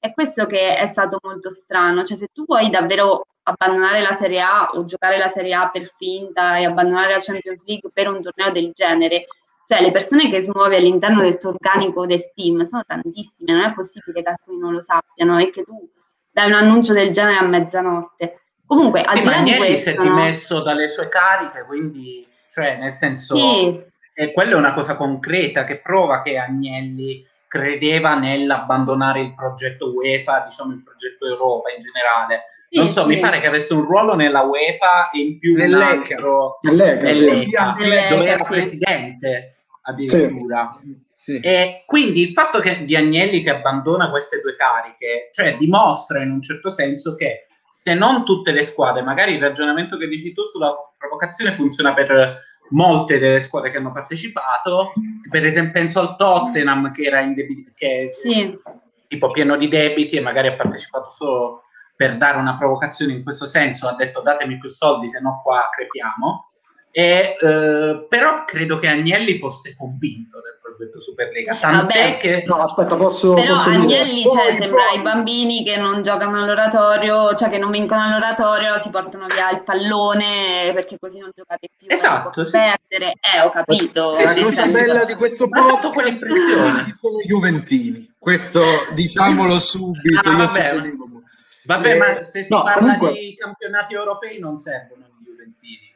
è 0.01 0.13
questo 0.15 0.47
che 0.47 0.77
è 0.77 0.87
stato 0.87 1.19
molto 1.23 1.51
strano, 1.51 2.05
cioè 2.05 2.17
se 2.17 2.29
tu 2.33 2.45
vuoi 2.47 2.71
davvero 2.71 3.27
abbandonare 3.43 4.01
la 4.01 4.13
Serie 4.13 4.41
A 4.41 4.71
o 4.73 4.87
giocare 4.87 5.19
la 5.19 5.29
Serie 5.29 5.53
A 5.53 5.69
per 5.69 5.93
finta 5.95 6.57
e 6.57 6.65
abbandonare 6.65 7.13
la 7.13 7.21
Champions 7.21 7.63
League 7.67 7.91
per 7.93 8.09
un 8.09 8.23
torneo 8.23 8.51
del 8.51 8.71
genere, 8.73 9.27
cioè 9.67 9.83
le 9.83 9.91
persone 9.91 10.31
che 10.31 10.41
smuovi 10.41 10.77
all'interno 10.77 11.21
del 11.21 11.37
tuo 11.37 11.51
organico 11.51 12.07
del 12.07 12.33
team 12.35 12.63
sono 12.63 12.83
tantissime, 12.87 13.53
non 13.53 13.65
è 13.65 13.75
possibile 13.75 14.23
che 14.23 14.31
alcuni 14.31 14.59
non 14.59 14.73
lo 14.73 14.81
sappiano 14.81 15.39
e 15.39 15.51
che 15.51 15.65
tu 15.65 15.87
dai 16.31 16.49
un 16.49 16.55
annuncio 16.55 16.95
del 16.95 17.11
genere 17.11 17.37
a 17.37 17.47
mezzanotte. 17.47 18.41
Comunque, 18.65 19.05
sì, 19.07 19.23
ma 19.23 19.37
Agnelli 19.37 19.77
si 19.77 19.91
è 19.91 19.97
dimesso 19.97 20.63
dalle 20.63 20.89
sue 20.89 21.09
cariche, 21.09 21.65
quindi, 21.67 22.27
cioè, 22.49 22.79
nel 22.79 22.93
senso, 22.93 23.37
sì. 23.37 23.83
e 24.15 24.33
quella 24.33 24.53
è 24.53 24.57
una 24.57 24.73
cosa 24.73 24.95
concreta 24.95 25.65
che 25.65 25.81
prova 25.81 26.23
che 26.23 26.39
Agnelli 26.39 27.23
credeva 27.51 28.15
nell'abbandonare 28.15 29.23
il 29.23 29.35
progetto 29.35 29.93
UEFA, 29.93 30.45
diciamo 30.47 30.73
il 30.73 30.85
progetto 30.85 31.27
Europa 31.27 31.73
in 31.73 31.81
generale. 31.81 32.45
Sì, 32.69 32.79
non 32.79 32.89
so, 32.91 33.03
sì. 33.03 33.09
mi 33.09 33.19
pare 33.19 33.41
che 33.41 33.49
avesse 33.49 33.75
un 33.75 33.85
ruolo 33.85 34.15
nella 34.15 34.43
UEFA 34.43 35.11
e 35.11 35.19
in 35.19 35.39
più 35.41 35.57
nell'ECA, 35.57 36.17
nell'ECA, 36.61 37.03
nell'ECA, 37.03 37.75
nell'ECA 37.77 38.15
dove 38.15 38.29
era 38.29 38.45
sì. 38.45 38.53
presidente 38.53 39.57
addirittura. 39.83 40.79
E 41.43 41.83
quindi 41.87 42.23
il 42.23 42.33
fatto 42.33 42.61
che 42.61 42.85
di 42.85 42.95
Agnelli 42.95 43.43
che 43.43 43.51
abbandona 43.51 44.11
queste 44.11 44.41
due 44.41 44.55
cariche, 44.55 45.31
cioè 45.33 45.57
dimostra 45.57 46.23
in 46.23 46.31
un 46.31 46.43
certo 46.43 46.71
senso 46.71 47.17
che 47.17 47.49
se 47.69 47.95
non 47.95 48.25
tutte 48.25 48.53
le 48.53 48.63
squadre, 48.63 49.03
magari 49.03 49.33
il 49.33 49.41
ragionamento 49.41 49.97
che 49.97 50.07
dici 50.07 50.33
tu 50.33 50.45
sulla 50.45 50.73
provocazione 50.97 51.57
funziona 51.57 51.95
per 51.95 52.39
molte 52.71 53.19
delle 53.19 53.41
squadre 53.41 53.71
che 53.71 53.79
hanno 53.79 53.93
partecipato, 53.93 54.93
per 55.29 55.45
esempio 55.45 55.81
penso 55.81 56.01
al 56.01 56.17
Tottenham 56.17 56.93
che 56.93 57.03
era 57.03 57.21
in 57.21 57.35
debiti, 57.35 57.73
che 57.75 58.11
sì. 58.13 58.59
tipo 59.07 59.31
pieno 59.31 59.57
di 59.57 59.69
debiti 59.69 60.17
e 60.17 60.21
magari 60.21 60.49
ha 60.49 60.55
partecipato 60.55 61.11
solo 61.11 61.63
per 61.97 62.17
dare 62.17 62.39
una 62.39 62.57
provocazione 62.57 63.13
in 63.13 63.23
questo 63.23 63.47
senso, 63.47 63.87
ha 63.87 63.95
detto 63.95 64.23
datemi 64.23 64.59
più 64.59 64.71
soldi 64.71 65.09
se 65.09 65.21
no 65.21 65.41
qua 65.43 65.69
crepiamo. 65.71 66.50
E, 66.93 67.37
eh, 67.39 68.07
però 68.09 68.45
credo 68.45 68.79
che 68.79 68.89
Agnelli 68.89 69.39
fosse 69.39 69.77
convinto 69.77 70.41
del 70.41 70.59
progetto 70.61 71.01
Superlega. 71.01 71.55
Tant'è 71.55 71.77
Vabbè, 71.79 72.17
che. 72.17 72.45
No, 72.47 72.57
aspetta, 72.57 72.97
posso. 72.97 73.35
Però 73.35 73.55
posso 73.55 73.69
Agnelli 73.69 74.23
dire. 74.23 74.31
cioè, 74.31 74.57
sembra 74.59 74.87
poi... 74.89 74.99
i 74.99 75.03
bambini 75.03 75.63
che 75.63 75.77
non 75.77 76.03
giocano 76.03 76.39
all'oratorio, 76.39 77.35
cioè 77.35 77.49
che 77.49 77.59
non 77.59 77.71
vincono 77.71 78.03
all'oratorio, 78.03 78.77
si 78.79 78.91
portano 78.91 79.27
via 79.27 79.51
il 79.51 79.63
pallone 79.63 80.73
perché 80.75 80.99
così 80.99 81.19
non 81.19 81.31
giocate 81.33 81.69
più. 81.77 81.87
Esatto. 81.89 82.45
Sì. 82.45 82.53
Perdere, 82.53 83.13
eh, 83.21 83.41
ho 83.45 83.51
capito. 83.51 84.13
Sì, 84.13 84.27
sì, 84.27 84.41
la 84.41 84.43
cosa 84.43 84.67
bella 84.67 85.05
di 85.05 85.15
questo 85.15 85.49
prodotto 85.49 85.91
quell'impressione. 85.91 86.99
Sono 87.01 87.21
i 87.21 87.27
Juventini. 87.27 88.15
Questo 88.19 88.63
diciamolo 88.95 89.61
subito. 89.61 90.29
Ah, 90.29 90.37
vabbè, 90.37 90.81
vabbè 91.65 91.91
eh, 91.91 91.97
ma 91.97 92.23
se 92.23 92.43
si 92.43 92.53
no, 92.53 92.65
parla 92.65 92.81
comunque... 92.81 93.13
di 93.13 93.35
campionati 93.37 93.95
europei 93.95 94.41
non 94.41 94.57
servono 94.57 95.07
i 95.07 95.25
Juventini. 95.25 95.89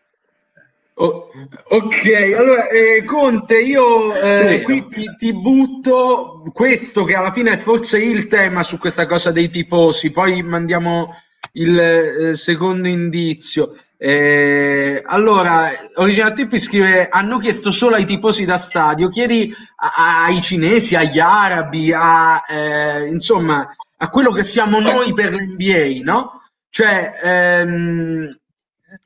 Oh, 0.97 1.29
ok, 1.71 2.35
allora 2.37 2.69
eh, 2.69 3.03
Conte, 3.03 3.59
io 3.59 4.15
eh, 4.15 4.59
sì. 4.59 4.63
qui 4.63 4.87
ti, 4.87 5.05
ti, 5.19 5.33
butto 5.33 6.49
questo 6.53 7.03
che 7.03 7.17
alla 7.17 7.33
fine 7.33 7.51
è 7.51 7.57
forse 7.57 7.99
il 8.01 8.29
tema 8.29 8.63
su 8.63 8.79
questa 8.79 9.05
cosa 9.05 9.33
dei 9.33 9.49
tifosi, 9.49 10.13
poi 10.13 10.41
mandiamo 10.45 11.17
il 11.55 11.79
eh, 11.79 12.37
secondo 12.37 12.87
indizio. 12.87 13.77
Eh, 13.97 15.03
allora, 15.05 15.69
Original 15.97 16.33
Tipi 16.33 16.61
scrive: 16.61 17.09
Hanno 17.09 17.39
chiesto 17.39 17.73
solo 17.73 17.97
ai 17.97 18.05
tifosi 18.05 18.45
da 18.45 18.59
stadio, 18.59 19.09
chiedi 19.09 19.53
a, 19.77 20.25
ai 20.27 20.41
cinesi, 20.43 20.95
agli 20.95 21.19
arabi, 21.19 21.93
a, 21.93 22.41
eh, 22.49 23.09
insomma, 23.09 23.75
a 23.97 24.11
quello 24.11 24.31
che 24.31 24.45
siamo 24.45 24.79
noi 24.79 25.13
per 25.13 25.33
l'NBA, 25.33 26.05
no? 26.05 26.41
Cioè, 26.69 27.15
ehm, 27.21 28.39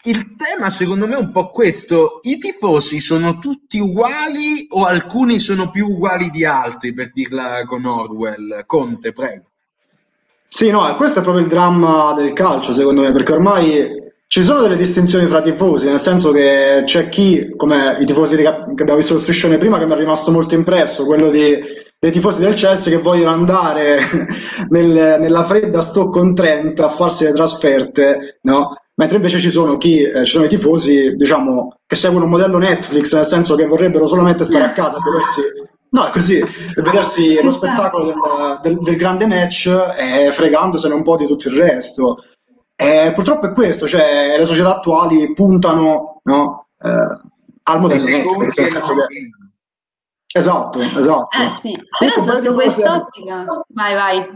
il 0.04 0.34
tema 0.36 0.70
secondo 0.70 1.06
me 1.06 1.14
è 1.14 1.18
un 1.18 1.32
po' 1.32 1.50
questo, 1.50 2.20
i 2.22 2.38
tifosi 2.38 3.00
sono 3.00 3.38
tutti 3.38 3.78
uguali 3.78 4.66
o 4.70 4.84
alcuni 4.84 5.38
sono 5.38 5.70
più 5.70 5.86
uguali 5.86 6.30
di 6.30 6.44
altri, 6.44 6.92
per 6.92 7.10
dirla 7.12 7.64
con 7.64 7.84
Orwell? 7.84 8.64
Conte, 8.66 9.12
prego. 9.12 9.44
Sì, 10.46 10.70
no, 10.70 10.94
questo 10.96 11.20
è 11.20 11.22
proprio 11.22 11.44
il 11.44 11.50
dramma 11.50 12.14
del 12.14 12.32
calcio 12.32 12.72
secondo 12.72 13.02
me, 13.02 13.12
perché 13.12 13.32
ormai 13.32 14.06
ci 14.26 14.42
sono 14.42 14.60
delle 14.60 14.76
distinzioni 14.76 15.26
fra 15.26 15.40
tifosi, 15.40 15.86
nel 15.86 16.00
senso 16.00 16.32
che 16.32 16.82
c'è 16.84 17.08
chi, 17.08 17.54
come 17.56 17.96
i 17.98 18.04
tifosi 18.04 18.36
che 18.36 18.46
abbiamo 18.46 18.96
visto 18.96 19.14
lo 19.14 19.20
striscione 19.20 19.58
prima, 19.58 19.78
che 19.78 19.86
mi 19.86 19.92
è 19.92 19.96
rimasto 19.96 20.30
molto 20.30 20.54
impresso, 20.54 21.06
quello 21.06 21.30
di, 21.30 21.58
dei 21.98 22.10
tifosi 22.10 22.40
del 22.40 22.54
Chelsea 22.54 22.94
che 22.94 23.02
vogliono 23.02 23.32
andare 23.32 24.00
nel, 24.68 25.18
nella 25.18 25.44
fredda 25.44 25.80
Stockton-Trent 25.80 26.78
a 26.80 26.90
farsi 26.90 27.24
le 27.24 27.32
trasferte, 27.32 28.38
no? 28.42 28.74
Mentre 28.98 29.16
invece 29.16 29.38
ci 29.38 29.50
sono, 29.50 29.76
chi, 29.76 30.02
eh, 30.02 30.24
ci 30.24 30.32
sono 30.32 30.44
i 30.44 30.48
tifosi 30.48 31.14
diciamo, 31.16 31.78
che 31.86 31.94
seguono 31.94 32.24
un 32.24 32.32
modello 32.32 32.58
Netflix, 32.58 33.14
nel 33.14 33.24
senso 33.24 33.54
che 33.54 33.66
vorrebbero 33.66 34.06
solamente 34.06 34.44
stare 34.44 34.64
a 34.64 34.72
casa 34.72 34.98
e 34.98 35.00
vedersi, 35.04 35.40
no, 35.90 36.06
è 36.06 36.10
così, 36.10 36.44
vedersi 36.74 37.40
lo 37.40 37.52
spettacolo 37.52 38.06
del, 38.06 38.14
del, 38.62 38.78
del, 38.80 38.96
grande 38.96 39.26
match 39.26 39.66
e 39.96 40.30
fregandosene 40.32 40.94
un 40.94 41.04
po' 41.04 41.16
di 41.16 41.26
tutto 41.26 41.48
il 41.48 41.56
resto. 41.56 42.24
E 42.74 43.12
purtroppo 43.14 43.46
è 43.46 43.52
questo, 43.52 43.86
cioè 43.86 44.36
le 44.36 44.44
società 44.44 44.76
attuali 44.76 45.32
puntano 45.32 46.20
no, 46.24 46.68
eh, 46.80 47.20
al 47.62 47.80
modello 47.80 48.04
Netflix, 48.04 48.58
nel 48.58 48.68
senso 48.68 48.94
che... 48.94 49.30
Esatto, 50.30 50.80
esatto. 50.80 51.28
Eh 51.30 51.50
sì, 51.60 51.74
però 51.98 52.20
sotto 52.20 52.52
quest'ottica... 52.52 53.44
Vai, 53.68 53.94
vai. 53.94 54.28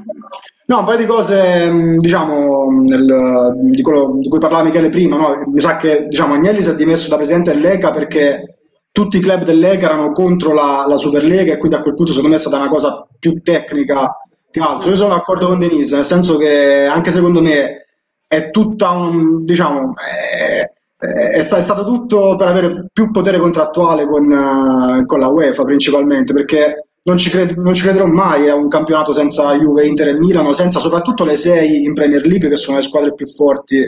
No, 0.73 0.79
un 0.79 0.85
paio 0.87 0.97
di 0.97 1.05
cose, 1.05 1.71
mm, 1.71 1.99
diciamo, 1.99 2.71
nel, 2.71 3.57
di 3.57 3.83
quello 3.83 4.17
di 4.19 4.29
cui 4.31 4.39
parlava 4.39 4.65
Michele 4.65 4.89
prima, 4.89 5.19
no? 5.19 5.43
mi 5.47 5.61
sa 5.61 5.77
che 5.77 6.07
diciamo, 6.09 6.33
Agnelli 6.33 6.63
si 6.63 6.71
è 6.71 6.75
dimesso 6.75 7.11
da 7.11 7.17
presidente 7.17 7.53
dell'ECA 7.53 7.91
perché 7.91 8.57
tutti 8.91 9.19
i 9.19 9.21
club 9.21 9.45
dell'ECA 9.45 9.85
erano 9.85 10.13
contro 10.13 10.55
la, 10.55 10.87
la 10.89 10.97
Superlega 10.97 11.53
e 11.53 11.59
quindi 11.59 11.77
a 11.77 11.83
quel 11.83 11.93
punto 11.93 12.13
secondo 12.13 12.31
me 12.31 12.37
è 12.37 12.41
stata 12.41 12.57
una 12.57 12.71
cosa 12.71 13.07
più 13.19 13.43
tecnica 13.43 14.17
che 14.51 14.61
altro. 14.61 14.89
Io 14.89 14.97
sono 14.97 15.11
d'accordo 15.15 15.49
con 15.49 15.59
Denise, 15.59 15.95
nel 15.95 16.07
senso 16.07 16.39
che 16.39 16.87
anche 16.87 17.11
secondo 17.11 17.43
me 17.43 17.85
è 18.27 18.51
tutta 18.51 18.93
un, 18.93 19.45
diciamo, 19.45 19.93
è, 19.95 20.71
è, 20.97 21.37
è 21.37 21.43
stato 21.43 21.85
tutto 21.85 22.35
per 22.37 22.47
avere 22.47 22.87
più 22.91 23.11
potere 23.11 23.39
contrattuale 23.39 24.07
con, 24.07 24.25
uh, 24.25 25.05
con 25.05 25.19
la 25.19 25.29
UEFA 25.29 25.65
principalmente, 25.65 26.33
perché 26.33 26.87
non 27.05 27.17
ci, 27.17 27.31
cred- 27.31 27.57
non 27.57 27.75
ci, 27.75 27.83
crederò 27.83 28.07
mai 28.07 28.49
a 28.49 28.55
un 28.55 28.69
campionato 28.69 29.13
senza 29.13 29.55
Juve, 29.57 29.87
Inter 29.87 30.09
e 30.09 30.19
Milano, 30.19 30.53
senza 30.53 30.79
soprattutto 30.79 31.25
le 31.25 31.37
sei 31.37 31.85
in 31.85 31.95
Premier 31.95 32.25
League 32.25 32.49
che 32.49 32.57
sono 32.57 32.77
le 32.77 32.83
squadre 32.83 33.15
più 33.15 33.27
forti 33.27 33.85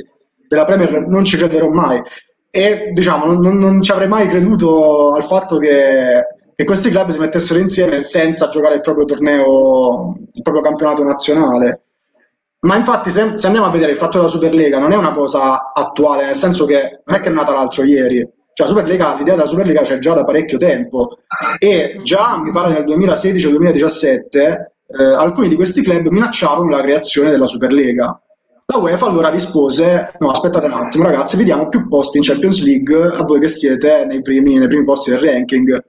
della 0.49 0.65
Premier, 0.65 1.07
non 1.07 1.25
ci 1.25 1.37
crederò 1.37 1.69
mai. 1.69 2.03
E 2.51 2.91
diciamo, 2.93 3.33
non, 3.33 3.57
non 3.57 3.83
ci 3.83 3.91
avrei 3.91 4.09
mai 4.09 4.29
creduto 4.29 5.13
al 5.13 5.25
fatto 5.25 5.59
che, 5.59 6.23
che, 6.55 6.65
questi 6.65 6.91
club 6.91 7.11
si 7.11 7.19
mettessero 7.19 7.59
insieme 7.59 8.03
senza 8.03 8.49
giocare 8.49 8.77
il 8.77 8.81
proprio 8.81 9.05
torneo, 9.05 10.17
il 10.33 10.43
proprio 10.43 10.63
campionato 10.63 11.03
nazionale. 11.03 11.83
Ma 12.61 12.77
infatti, 12.77 13.11
se, 13.11 13.37
se 13.37 13.47
andiamo 13.47 13.67
a 13.67 13.71
vedere 13.71 13.93
il 13.93 13.99
fatto 13.99 14.19
della 14.19 14.31
Superlega, 14.31 14.79
non 14.79 14.93
è 14.93 14.97
una 14.97 15.13
cosa 15.13 15.73
attuale, 15.73 16.25
nel 16.25 16.37
senso 16.37 16.65
che 16.65 17.03
non 17.05 17.17
è 17.17 17.21
che 17.21 17.29
è 17.29 17.33
nata 17.33 17.53
l'altro 17.53 17.85
ieri 17.85 18.27
cioè, 18.55 18.67
Superlega, 18.69 19.17
l'idea 19.17 19.35
della 19.35 19.49
Superlega 19.49 19.83
c'è 19.83 19.99
già 19.99 20.15
da 20.15 20.25
parecchio 20.25 20.59
tempo 20.59 21.17
e 21.59 21.99
già, 22.03 22.39
mi 22.39 22.53
pare, 22.53 22.73
nel 22.73 22.85
2016-2017 22.85 24.73
eh, 24.87 25.05
alcuni 25.05 25.49
di 25.49 25.57
questi 25.57 25.83
club 25.83 26.07
minacciavano 26.07 26.69
la 26.69 26.81
creazione 26.81 27.31
della 27.31 27.47
Superlega. 27.47 28.19
La 28.67 28.79
UEFA 28.79 29.07
allora 29.07 29.29
rispose: 29.29 30.13
No, 30.21 30.31
aspettate 30.31 30.67
un 30.67 30.73
attimo, 30.73 31.05
ragazzi, 31.05 31.37
vediamo 31.37 31.69
più 31.69 31.89
posti 31.89 32.19
in 32.19 32.23
Champions 32.23 32.63
League 32.63 32.97
a 32.97 33.25
voi 33.25 33.41
che 33.41 33.49
siete 33.49 34.05
nei 34.07 34.23
primi, 34.23 34.57
nei 34.57 34.69
primi 34.69 34.85
posti 34.85 35.11
del 35.11 35.21
ranking. 35.21 35.85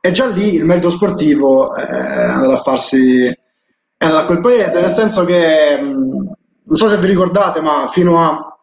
E 0.00 0.10
già 0.10 0.26
lì 0.26 0.54
il 0.54 0.64
merito 0.64 0.90
sportivo 0.90 1.76
eh, 1.76 1.86
è 1.86 2.22
andato 2.22 2.52
a 2.52 2.58
farsi 2.58 3.26
è 3.26 4.04
andato 4.04 4.22
a 4.22 4.26
quel 4.26 4.40
paese, 4.40 4.80
nel 4.80 4.90
senso 4.90 5.24
che 5.24 5.76
mh, 5.80 6.36
non 6.64 6.76
so 6.76 6.88
se 6.88 6.96
vi 6.96 7.06
ricordate, 7.06 7.60
ma 7.60 7.88
fino 7.90 8.18
a 8.22 8.57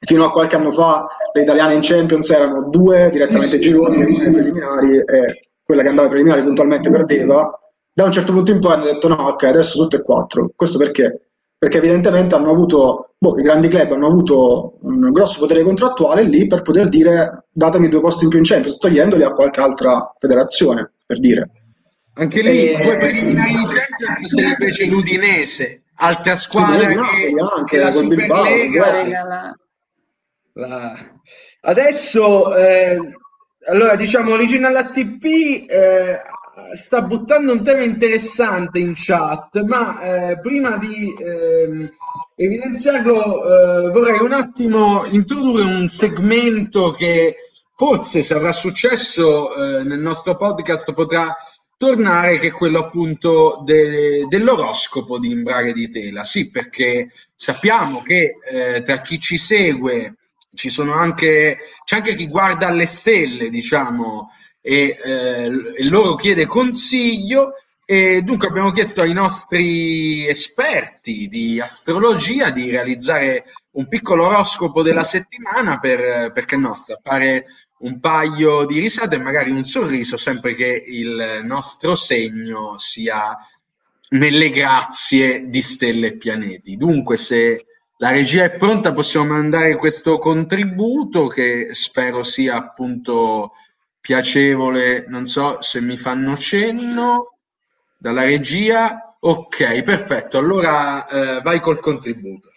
fino 0.00 0.24
a 0.24 0.30
qualche 0.30 0.56
anno 0.56 0.70
fa 0.70 1.06
le 1.32 1.42
italiane 1.42 1.74
in 1.74 1.80
Champions 1.82 2.30
erano 2.30 2.68
due 2.68 3.10
direttamente 3.10 3.58
gironi, 3.58 4.18
le 4.18 4.30
preliminari 4.30 4.96
e 4.98 5.50
quella 5.62 5.82
che 5.82 5.88
andava 5.88 6.06
ai 6.06 6.14
preliminari 6.14 6.46
puntualmente 6.46 6.90
perdeva. 6.90 7.60
Da 7.92 8.04
un 8.04 8.12
certo 8.12 8.32
punto 8.32 8.52
in 8.52 8.60
poi 8.60 8.72
hanno 8.72 8.84
detto 8.84 9.08
no, 9.08 9.16
ok, 9.16 9.42
adesso 9.44 9.76
tutto 9.82 9.96
è 9.96 10.02
4. 10.02 10.52
Questo 10.54 10.78
perché? 10.78 11.30
Perché 11.58 11.78
evidentemente 11.78 12.36
hanno 12.36 12.50
avuto, 12.50 13.14
boh, 13.18 13.36
i 13.38 13.42
grandi 13.42 13.66
club 13.66 13.90
hanno 13.92 14.06
avuto 14.06 14.78
un 14.82 15.10
grosso 15.10 15.40
potere 15.40 15.64
contrattuale 15.64 16.22
lì 16.22 16.46
per 16.46 16.62
poter 16.62 16.88
dire 16.88 17.46
datemi 17.50 17.88
due 17.88 18.00
posti 18.00 18.22
in 18.24 18.30
più 18.30 18.38
in 18.38 18.44
Champions, 18.44 18.78
togliendoli 18.78 19.24
a 19.24 19.32
qualche 19.32 19.60
altra 19.60 20.14
federazione, 20.18 20.92
per 21.04 21.18
dire. 21.18 21.50
Anche 22.14 22.40
lì, 22.42 22.70
E- 22.70 22.82
due 22.82 22.96
preliminari 22.98 23.52
di 23.52 23.66
Champions 23.66 24.32
se 24.32 24.42
li 24.42 24.54
fece 24.56 24.86
l'Udinese, 24.86 25.82
altra 25.96 26.36
squadra 26.36 26.78
Sì, 26.78 26.86
che, 26.86 27.34
anche, 27.40 27.76
che 27.76 27.82
la 27.82 27.90
Superlega 27.90 29.56
La- 30.58 30.96
Adesso, 31.60 32.54
eh, 32.56 32.98
allora 33.68 33.94
diciamo, 33.96 34.32
Original 34.32 34.74
ATP 34.76 35.24
eh, 35.68 36.20
sta 36.74 37.02
buttando 37.02 37.52
un 37.52 37.62
tema 37.62 37.82
interessante 37.84 38.78
in 38.78 38.92
chat, 38.96 39.60
ma 39.62 40.00
eh, 40.30 40.40
prima 40.40 40.76
di 40.78 41.14
ehm, 41.16 41.90
evidenziarlo 42.36 43.86
eh, 43.86 43.90
vorrei 43.90 44.20
un 44.20 44.32
attimo 44.32 45.04
introdurre 45.06 45.62
un 45.62 45.88
segmento 45.88 46.92
che 46.92 47.36
forse 47.76 48.22
se 48.22 48.34
avrà 48.34 48.52
successo 48.52 49.54
eh, 49.54 49.82
nel 49.84 50.00
nostro 50.00 50.36
podcast 50.36 50.92
potrà 50.92 51.36
tornare, 51.76 52.38
che 52.38 52.48
è 52.48 52.52
quello 52.52 52.80
appunto 52.80 53.62
de- 53.64 54.26
dell'oroscopo 54.28 55.18
di 55.18 55.30
Imbraghe 55.30 55.72
di 55.72 55.88
Tela. 55.90 56.24
Sì, 56.24 56.50
perché 56.50 57.10
sappiamo 57.34 58.02
che 58.02 58.36
eh, 58.50 58.82
tra 58.82 59.00
chi 59.00 59.18
ci 59.20 59.38
segue 59.38 60.14
ci 60.58 60.70
sono 60.70 60.94
anche, 60.94 61.58
c'è 61.84 61.96
anche 61.96 62.14
chi 62.14 62.26
guarda 62.26 62.66
alle 62.66 62.86
stelle, 62.86 63.48
diciamo, 63.48 64.32
e, 64.60 64.98
eh, 65.02 65.50
e 65.76 65.84
loro 65.84 66.16
chiede 66.16 66.46
consiglio. 66.46 67.54
E 67.90 68.20
dunque 68.20 68.48
abbiamo 68.48 68.70
chiesto 68.70 69.00
ai 69.00 69.14
nostri 69.14 70.28
esperti 70.28 71.26
di 71.28 71.58
astrologia 71.58 72.50
di 72.50 72.70
realizzare 72.70 73.44
un 73.70 73.88
piccolo 73.88 74.26
oroscopo 74.26 74.82
della 74.82 75.04
settimana 75.04 75.78
per, 75.78 76.32
perché 76.32 76.56
no, 76.56 76.74
strappare 76.74 77.46
un 77.78 77.98
paio 77.98 78.66
di 78.66 78.78
risate 78.78 79.16
e 79.16 79.20
magari 79.20 79.52
un 79.52 79.64
sorriso, 79.64 80.18
sempre 80.18 80.54
che 80.54 80.84
il 80.86 81.40
nostro 81.44 81.94
segno 81.94 82.76
sia 82.76 83.38
nelle 84.10 84.50
grazie 84.50 85.48
di 85.48 85.62
stelle 85.62 86.08
e 86.08 86.16
pianeti. 86.18 86.76
Dunque, 86.76 87.16
se 87.16 87.64
la 88.00 88.10
regia 88.10 88.44
è 88.44 88.56
pronta, 88.56 88.92
possiamo 88.92 89.32
mandare 89.32 89.74
questo 89.74 90.18
contributo 90.18 91.26
che 91.26 91.74
spero 91.74 92.22
sia 92.22 92.54
appunto 92.54 93.52
piacevole. 94.00 95.04
Non 95.08 95.26
so 95.26 95.60
se 95.60 95.80
mi 95.80 95.96
fanno 95.96 96.36
cenno 96.36 97.38
dalla 97.96 98.22
regia. 98.22 99.16
Ok, 99.18 99.82
perfetto. 99.82 100.38
Allora 100.38 101.08
eh, 101.08 101.40
vai 101.42 101.58
col 101.58 101.80
contributo. 101.80 102.52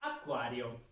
Acquario. 0.00 0.82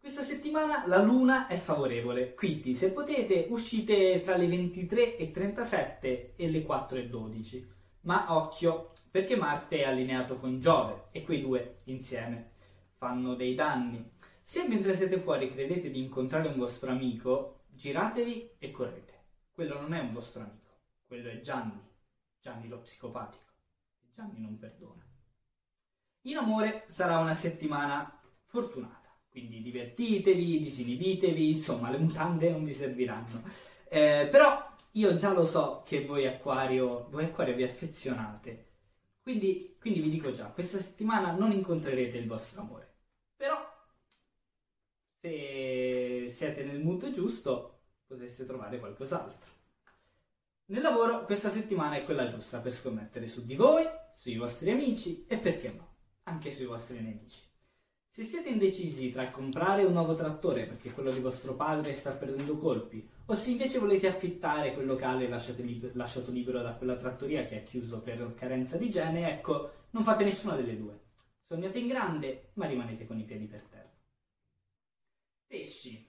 Questa 0.00 0.22
settimana 0.52 0.86
la 0.86 1.02
luna 1.02 1.46
è 1.46 1.56
favorevole, 1.56 2.34
quindi 2.34 2.74
se 2.74 2.92
potete 2.92 3.46
uscite 3.48 4.20
tra 4.20 4.36
le 4.36 4.46
23.37 4.48 6.32
e 6.36 6.50
le 6.50 6.66
4.12. 6.66 7.66
Ma 8.02 8.36
occhio, 8.36 8.92
perché 9.10 9.34
Marte 9.34 9.78
è 9.78 9.84
allineato 9.84 10.36
con 10.36 10.58
Giove 10.58 11.04
e 11.10 11.24
quei 11.24 11.40
due 11.40 11.80
insieme 11.84 12.50
fanno 12.96 13.34
dei 13.34 13.54
danni. 13.54 14.10
Se 14.42 14.68
mentre 14.68 14.94
siete 14.94 15.18
fuori 15.18 15.50
credete 15.50 15.90
di 15.90 16.02
incontrare 16.02 16.48
un 16.48 16.58
vostro 16.58 16.90
amico, 16.90 17.62
giratevi 17.70 18.56
e 18.58 18.70
correte. 18.70 19.24
Quello 19.50 19.80
non 19.80 19.94
è 19.94 20.00
un 20.00 20.12
vostro 20.12 20.42
amico, 20.42 20.70
quello 21.06 21.30
è 21.30 21.40
Gianni, 21.40 21.80
Gianni 22.38 22.68
lo 22.68 22.80
psicopatico. 22.80 23.52
Gianni 24.14 24.38
non 24.38 24.58
perdona. 24.58 25.02
In 26.22 26.36
amore 26.36 26.84
sarà 26.88 27.18
una 27.18 27.34
settimana 27.34 28.20
fortunata, 28.44 29.01
quindi 29.32 29.62
divertitevi, 29.62 30.60
disinibitevi, 30.60 31.50
insomma 31.50 31.90
le 31.90 31.98
mutande 31.98 32.50
non 32.50 32.64
vi 32.64 32.74
serviranno. 32.74 33.42
Eh, 33.88 34.28
però 34.30 34.70
io 34.92 35.16
già 35.16 35.32
lo 35.32 35.44
so 35.44 35.82
che 35.86 36.04
voi 36.04 36.26
Acquario, 36.26 37.08
voi 37.10 37.24
Acquario 37.24 37.54
vi 37.56 37.62
affezionate, 37.62 38.68
quindi, 39.22 39.76
quindi 39.80 40.00
vi 40.00 40.10
dico 40.10 40.32
già, 40.32 40.46
questa 40.46 40.78
settimana 40.78 41.32
non 41.32 41.50
incontrerete 41.50 42.18
il 42.18 42.26
vostro 42.26 42.60
amore, 42.60 42.94
però 43.34 43.56
se 45.20 46.28
siete 46.28 46.64
nel 46.64 46.80
mood 46.80 47.10
giusto 47.10 47.80
potreste 48.06 48.44
trovare 48.44 48.78
qualcos'altro. 48.78 49.50
Nel 50.66 50.82
lavoro 50.82 51.24
questa 51.24 51.48
settimana 51.48 51.96
è 51.96 52.04
quella 52.04 52.26
giusta 52.26 52.60
per 52.60 52.72
scommettere 52.72 53.26
su 53.26 53.46
di 53.46 53.56
voi, 53.56 53.84
sui 54.14 54.36
vostri 54.36 54.70
amici 54.70 55.24
e 55.26 55.38
perché 55.38 55.70
no, 55.70 55.94
anche 56.24 56.50
sui 56.50 56.66
vostri 56.66 57.00
nemici. 57.00 57.51
Se 58.14 58.24
siete 58.24 58.50
indecisi 58.50 59.10
tra 59.10 59.30
comprare 59.30 59.84
un 59.84 59.94
nuovo 59.94 60.14
trattore 60.14 60.66
perché 60.66 60.90
quello 60.90 61.10
di 61.10 61.20
vostro 61.20 61.56
padre 61.56 61.94
sta 61.94 62.12
perdendo 62.12 62.58
colpi, 62.58 63.08
o 63.24 63.34
se 63.34 63.52
invece 63.52 63.78
volete 63.78 64.06
affittare 64.06 64.74
quel 64.74 64.84
locale 64.84 65.26
lasciato, 65.26 65.62
lib- 65.62 65.94
lasciato 65.94 66.30
libero 66.30 66.60
da 66.60 66.74
quella 66.74 66.96
trattoria 66.96 67.46
che 67.46 67.62
è 67.62 67.62
chiuso 67.62 68.02
per 68.02 68.34
carenza 68.34 68.76
di 68.76 68.88
igiene, 68.88 69.32
ecco, 69.32 69.86
non 69.92 70.04
fate 70.04 70.24
nessuna 70.24 70.56
delle 70.56 70.76
due. 70.76 71.00
Sognate 71.48 71.78
in 71.78 71.88
grande, 71.88 72.50
ma 72.56 72.66
rimanete 72.66 73.06
con 73.06 73.18
i 73.18 73.24
piedi 73.24 73.46
per 73.46 73.62
terra. 73.62 73.90
Pesci. 75.46 76.06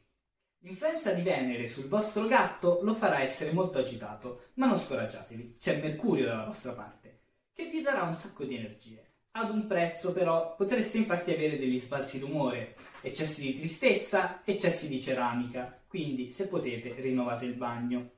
L'influenza 0.57 1.13
di 1.13 1.21
Venere 1.21 1.67
sul 1.67 1.87
vostro 1.87 2.27
gatto 2.27 2.81
lo 2.81 2.95
farà 2.95 3.21
essere 3.21 3.53
molto 3.53 3.77
agitato, 3.77 4.49
ma 4.55 4.67
non 4.67 4.77
scoraggiatevi, 4.77 5.55
c'è 5.57 5.79
Mercurio 5.79 6.25
dalla 6.25 6.47
vostra 6.47 6.73
parte, 6.73 7.21
che 7.53 7.69
vi 7.69 7.81
darà 7.81 8.03
un 8.03 8.17
sacco 8.17 8.43
di 8.43 8.57
energie. 8.57 9.02
Ad 9.35 9.49
un 9.49 9.65
prezzo 9.65 10.13
però 10.13 10.55
potreste 10.55 10.99
infatti 10.99 11.31
avere 11.31 11.57
degli 11.57 11.79
sbalzi 11.79 12.19
d'umore, 12.19 12.75
eccessi 13.01 13.41
di 13.41 13.57
tristezza, 13.57 14.41
eccessi 14.43 14.87
di 14.87 15.01
ceramica, 15.01 15.75
quindi 15.87 16.29
se 16.29 16.47
potete 16.47 16.93
rinnovate 17.01 17.45
il 17.45 17.55
bagno. 17.55 18.11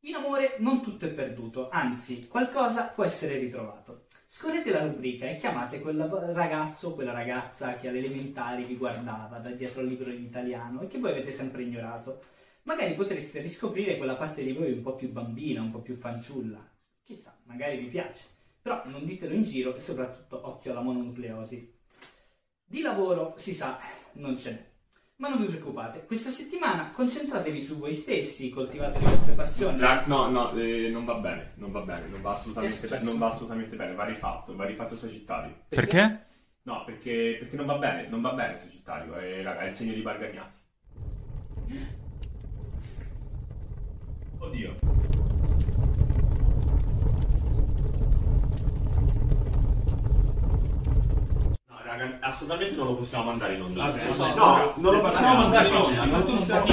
In 0.00 0.16
amore 0.16 0.56
non 0.58 0.82
tutto 0.82 1.06
è 1.06 1.10
perduto, 1.10 1.68
anzi 1.70 2.26
qualcosa 2.26 2.88
può 2.88 3.04
essere 3.04 3.38
ritrovato. 3.38 4.06
Scorrete 4.26 4.72
la 4.72 4.82
rubrica 4.82 5.30
e 5.30 5.36
chiamate 5.36 5.78
quel 5.78 5.98
ragazzo 5.98 6.88
o 6.88 6.94
quella 6.94 7.12
ragazza 7.12 7.76
che 7.76 7.86
alle 7.86 7.98
elementari 7.98 8.64
vi 8.64 8.76
guardava 8.76 9.38
da 9.38 9.50
dietro 9.50 9.82
al 9.82 9.86
libro 9.86 10.10
in 10.10 10.24
italiano 10.24 10.80
e 10.80 10.88
che 10.88 10.98
voi 10.98 11.12
avete 11.12 11.30
sempre 11.30 11.62
ignorato. 11.62 12.24
Magari 12.62 12.94
potreste 12.94 13.40
riscoprire 13.40 13.96
quella 13.96 14.16
parte 14.16 14.42
di 14.42 14.52
voi 14.52 14.72
un 14.72 14.82
po' 14.82 14.96
più 14.96 15.12
bambina, 15.12 15.62
un 15.62 15.70
po' 15.70 15.80
più 15.80 15.94
fanciulla. 15.94 16.58
Chissà, 17.04 17.38
magari 17.44 17.78
vi 17.78 17.86
piace. 17.86 18.38
Però 18.62 18.82
non 18.86 19.04
ditelo 19.04 19.34
in 19.34 19.42
giro 19.42 19.74
e 19.74 19.80
soprattutto 19.80 20.46
occhio 20.46 20.72
alla 20.72 20.82
mononucleosi. 20.82 21.78
Di 22.64 22.80
lavoro, 22.82 23.34
si 23.36 23.54
sa, 23.54 23.78
non 24.12 24.36
ce 24.38 24.50
n'è. 24.50 24.68
Ma 25.20 25.28
non 25.28 25.40
vi 25.40 25.48
preoccupate, 25.48 26.06
questa 26.06 26.30
settimana 26.30 26.92
concentratevi 26.92 27.60
su 27.60 27.78
voi 27.78 27.92
stessi, 27.92 28.48
coltivate 28.48 28.98
le 29.00 29.04
vostre 29.04 29.34
passioni. 29.34 29.78
La- 29.78 30.04
no, 30.06 30.30
no, 30.30 30.52
eh, 30.52 30.88
non 30.90 31.04
va 31.04 31.16
bene, 31.16 31.52
non 31.56 31.70
va 31.70 31.80
bene, 31.80 32.08
non 32.08 32.22
va 32.22 32.32
assolutamente, 32.32 32.76
successo? 32.78 33.04
non 33.04 33.18
va 33.18 33.28
assolutamente 33.28 33.76
bene, 33.76 33.94
va 33.94 34.04
rifatto, 34.04 34.56
va 34.56 34.64
rifatto 34.64 34.96
Sagittario. 34.96 35.64
Perché? 35.68 36.24
No, 36.62 36.84
perché, 36.84 37.36
perché 37.38 37.56
non 37.56 37.66
va 37.66 37.76
bene, 37.76 38.08
non 38.08 38.22
va 38.22 38.32
bene 38.32 38.56
Sagittario, 38.56 39.14
è, 39.16 39.42
raga, 39.42 39.60
è 39.60 39.68
il 39.68 39.76
segno 39.76 39.92
di 39.92 40.00
Barganiati. 40.00 40.56
Oddio. 44.38 45.19
Raga, 51.96 52.16
assolutamente 52.20 52.76
non 52.76 52.86
lo 52.86 52.94
possiamo 52.96 53.24
mandare 53.24 53.54
in 53.54 53.62
onda. 53.62 53.84
Vabbè, 53.84 54.04
no, 54.06 54.14
vabbè. 54.16 54.72
non 54.76 54.94
lo 54.94 55.00
possiamo 55.00 55.36
mandare 55.36 55.68
in 55.68 55.74
onda. 55.74 56.04
Ma 56.04 56.06
non 56.06 56.24
tu 56.24 56.30
non 56.30 56.36
possiamo- 56.38 56.66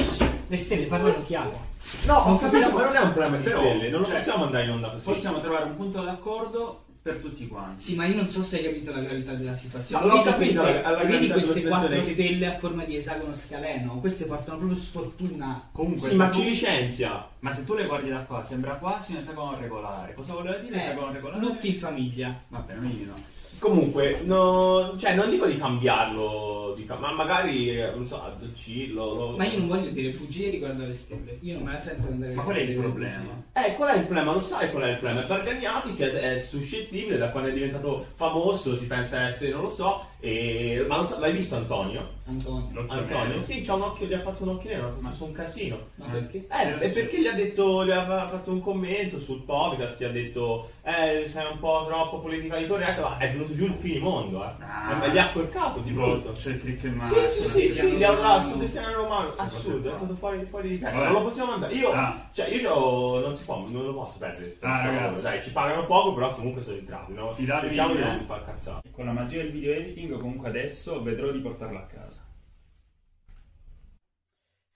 le 0.48 0.58
stelle 0.58 0.86
parlano 0.86 1.24
chiaro. 1.24 1.66
No, 2.06 2.14
ho 2.16 2.38
capito, 2.38 2.50
Possiamo- 2.50 2.78
ma 2.78 2.86
non 2.86 2.96
è 2.96 3.00
un 3.00 3.12
problema 3.14 3.38
di 3.38 3.44
Però, 3.44 3.60
stelle, 3.60 3.90
non 3.90 4.00
lo 4.02 4.06
cioè, 4.06 4.16
possiamo 4.16 4.44
mandare 4.44 4.64
in 4.66 4.72
onda 4.72 4.88
così. 4.90 5.06
Possiamo 5.06 5.40
trovare 5.42 5.64
un 5.66 5.76
punto 5.78 6.02
d'accordo 6.02 6.82
per 7.02 7.18
tutti 7.20 7.48
quanti. 7.48 7.82
Sì, 7.84 7.96
ma 7.96 8.06
io 8.06 8.16
non 8.18 8.30
so 8.30 8.44
se 8.44 8.58
hai 8.58 8.64
capito 8.66 8.92
la 8.92 9.00
gravità 9.00 9.34
della 9.36 9.56
situazione. 9.56 10.06
No, 10.06 10.12
Vedi 10.16 10.24
capito, 10.30 10.62
queste, 10.62 10.82
la- 10.82 10.90
la 10.90 11.04
vedi 11.04 11.30
queste 11.30 11.62
quattro 11.64 12.04
stelle 12.04 12.46
a 12.48 12.58
forma 12.58 12.84
di 12.84 12.98
esagono 12.98 13.34
scaleno? 13.34 14.00
Queste 14.02 14.26
portano 14.26 14.58
proprio 14.58 14.78
sfortuna. 14.78 15.70
Comunque, 15.72 16.10
Sì, 16.10 16.16
ma 16.16 16.30
ci 16.30 16.44
licenzia. 16.44 17.26
ma 17.40 17.54
se 17.54 17.64
tu 17.64 17.74
le 17.76 17.86
guardi 17.86 18.10
da 18.10 18.20
qua, 18.24 18.44
sembra 18.44 18.74
quasi 18.74 19.14
un 19.14 19.20
esagono 19.20 19.58
regolare. 19.58 20.14
Cosa 20.14 20.34
voleva 20.34 20.58
dire 20.58 20.76
Eh, 20.76 20.84
esagono 20.84 21.14
regolare? 21.14 21.40
tutti 21.46 21.70
in 21.70 21.80
famiglia. 21.80 22.38
Vabbè, 22.50 22.74
non 22.74 22.86
io 23.00 23.06
no. 23.06 23.16
Comunque, 23.60 24.20
no, 24.24 24.94
cioè, 24.98 25.16
non 25.16 25.30
dico 25.30 25.46
di 25.48 25.58
cambiarlo, 25.58 26.74
di 26.76 26.86
cam- 26.86 27.00
ma 27.00 27.12
magari, 27.12 27.76
non 27.76 28.06
so, 28.06 28.22
addolcirlo. 28.22 29.14
lo- 29.14 29.36
Ma 29.38 29.46
io 29.46 29.58
non 29.60 29.68
voglio 29.68 29.90
dire 29.90 30.12
bugie 30.12 30.50
riguardo 30.50 30.84
alle 30.84 30.94
stelle. 30.94 31.38
Io 31.42 31.56
non 31.56 31.64
me 31.64 31.72
la 31.74 31.82
sento 31.82 32.08
andare 32.08 32.34
Ma 32.36 32.44
qual 32.44 32.56
è 32.56 32.60
il 32.62 32.78
problema? 32.78 33.18
bugie. 33.18 33.68
Eh, 33.68 33.74
qual 33.74 33.90
è 33.90 33.98
il 33.98 34.04
problema? 34.04 34.34
Lo 34.34 34.40
sai 34.40 34.70
qual 34.70 34.84
è 34.84 34.90
il 34.92 34.98
problema? 34.98 35.24
È 35.24 35.28
Barganiati 35.28 35.94
che 35.96 36.36
è 36.36 36.40
suscettibile 36.40 37.18
da 37.18 37.32
quando 37.32 37.50
è 37.50 37.54
diventato 37.54 38.06
famoso, 38.16 38.76
si 38.76 38.86
pensa 38.86 39.28
essere, 39.28 39.52
non 39.52 39.64
lo 39.64 39.70
so, 39.70 40.06
E... 40.20 40.84
Ma 40.88 40.98
lo 40.98 41.04
sa- 41.04 41.20
l'hai 41.20 41.32
visto 41.32 41.56
Antonio? 41.56 42.16
Antonio. 42.26 42.86
Antonio? 42.88 43.40
Sì, 43.40 43.62
c'ha 43.62 43.76
un 43.76 43.84
occhio, 43.84 44.08
gli 44.08 44.14
ha 44.16 44.20
fatto 44.22 44.42
un 44.44 44.50
occhio 44.50 44.70
nero, 44.72 44.88
ha 44.88 45.10
fatto 45.10 45.26
un 45.26 45.32
casino. 45.32 45.80
Ma 45.96 46.06
perché? 46.08 46.48
Eh, 46.50 46.76
è 46.78 46.92
perché 46.92 47.22
gli 47.22 47.28
ha 47.28 47.34
detto, 47.34 47.86
gli 47.86 47.92
ha 47.92 48.28
fatto 48.28 48.52
un 48.52 48.60
commento 48.60 49.20
sul 49.20 49.44
podcast, 49.44 50.00
gli 50.02 50.06
ha 50.06 50.10
detto, 50.10 50.72
eh, 50.88 51.28
sei 51.28 51.46
un 51.52 51.60
po' 51.60 51.84
troppo 51.86 52.20
politically 52.20 52.66
corretto, 52.66 53.02
ma 53.02 53.18
è 53.18 53.30
venuto 53.30 53.54
giù 53.54 53.66
il 53.66 53.74
finimondo, 53.74 54.44
eh. 54.44 54.52
Ah. 54.60 55.04
E 55.04 55.10
gli 55.12 55.18
ha 55.18 55.26
accorcato 55.26 55.80
di 55.80 55.90
Tipo, 55.90 56.02
brutto. 56.12 56.32
c'è 56.32 56.52
il 56.52 56.60
click 56.62 56.84
in 56.86 57.02
Sì, 57.04 57.16
sì, 57.28 57.50
sì, 57.50 57.70
sì, 57.72 57.92
gli 57.92 58.04
ha 58.04 58.12
urlato 58.12 58.48
sul 58.48 58.60
defiano 58.60 58.94
romano, 58.94 59.30
assurdo, 59.36 59.92
è 59.92 59.94
stato 59.96 60.16
fuori, 60.16 60.46
fuori 60.50 60.70
di 60.70 60.80
testa, 60.80 61.04
non 61.04 61.12
lo 61.14 61.22
possiamo 61.24 61.52
andare. 61.54 61.74
Io, 61.74 61.92
Ah. 61.92 62.30
cioè, 62.32 62.48
io 62.48 62.70
c'ho- 62.72 63.20
non 63.20 63.36
si 63.36 63.44
può, 63.44 63.66
non 63.68 63.84
lo 63.86 63.94
posso 63.94 64.18
perdere. 64.18 64.56
Ah, 64.62 65.10
Dai, 65.22 65.42
ci 65.44 65.52
pagano 65.52 65.86
poco, 65.86 66.14
però 66.14 66.34
comunque 66.34 66.62
sono 66.62 66.78
entrati, 66.78 67.14
no? 67.14 67.32
Fidatevi 67.32 67.76
Cerchiamo 67.76 67.94
di 67.94 68.02
di 68.02 68.08
me. 68.08 68.16
non 68.16 68.26
far 68.26 68.46
cazzare. 68.46 68.82
Con 68.92 69.06
la 69.06 69.12
magia 69.12 69.38
del 69.38 69.52
video 69.52 69.74
editing, 69.74 70.18
comunque 70.18 70.48
adesso 70.48 71.02
vedrò 71.04 71.30
di 71.32 71.40
portarla 71.40 71.80
a 71.80 71.86
casa. 71.86 72.22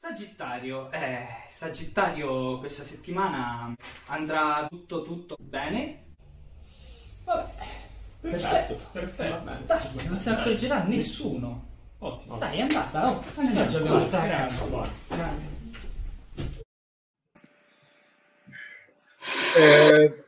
Sagittario, 0.04 0.92
eh, 0.92 1.28
Sagittario 1.48 2.58
questa 2.58 2.82
settimana 2.82 3.72
andrà 4.08 4.66
tutto 4.68 5.04
tutto 5.04 5.36
bene. 5.40 6.06
Vabbè, 7.24 7.52
Perfetto, 8.20 8.80
perfetto. 8.92 9.44
perfetto. 9.44 9.66
Dai, 9.68 10.08
non 10.08 10.18
si 10.18 10.30
accorgerà 10.30 10.82
nessuno. 10.86 11.68
Ottimo. 12.00 12.38
Dai, 12.40 12.58
è 12.58 12.62
andata, 12.62 13.12
oh. 13.12 13.24
Vai, 13.36 13.54
Dai, 13.54 13.70
grazie, 14.10 14.70
vai. 14.70 14.90
Grande. 15.08 15.46
Eh, 19.56 20.24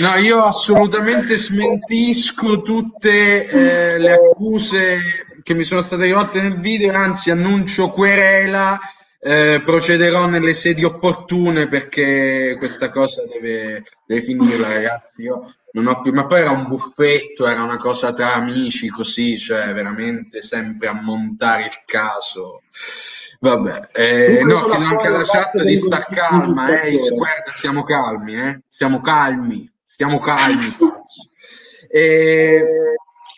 no, 0.00 0.14
io 0.14 0.42
assolutamente 0.42 1.36
smentisco 1.36 2.62
tutte 2.62 3.46
eh, 3.46 3.98
le 3.98 4.12
accuse 4.14 5.00
che 5.42 5.52
mi 5.52 5.64
sono 5.64 5.82
state 5.82 6.04
rivolte 6.04 6.40
nel 6.40 6.58
video, 6.60 6.94
anzi 6.94 7.30
annuncio 7.30 7.90
querela, 7.90 8.80
eh, 9.24 9.62
procederò 9.64 10.26
nelle 10.26 10.52
sedi 10.52 10.82
opportune 10.82 11.68
perché 11.68 12.56
questa 12.58 12.90
cosa 12.90 13.22
deve, 13.24 13.84
deve 14.04 14.20
finirla, 14.20 14.66
ragazzi. 14.66 15.22
Io 15.22 15.48
non 15.74 15.86
ho 15.86 16.02
più, 16.02 16.12
ma 16.12 16.26
poi 16.26 16.40
era 16.40 16.50
un 16.50 16.66
buffetto, 16.66 17.46
era 17.46 17.62
una 17.62 17.76
cosa 17.76 18.12
tra 18.12 18.34
amici, 18.34 18.88
così, 18.88 19.38
cioè 19.38 19.72
veramente 19.72 20.42
sempre 20.42 20.88
a 20.88 21.00
montare 21.00 21.66
il 21.66 21.82
caso. 21.86 22.62
Vabbè, 23.38 23.90
eh, 23.92 24.42
no, 24.42 24.64
chiedo 24.64 24.84
anche 24.86 25.06
alla 25.06 25.22
chat 25.24 25.62
di 25.62 25.76
star 25.76 26.04
calma, 26.08 26.80
eh, 26.80 26.96
guarda, 27.14 27.52
stiamo 27.52 27.84
calmi, 27.84 28.34
eh, 28.34 28.60
stiamo 28.66 29.00
calmi, 29.00 29.72
stiamo 29.84 30.18
calmi. 30.20 30.76
Eh, 31.88 32.64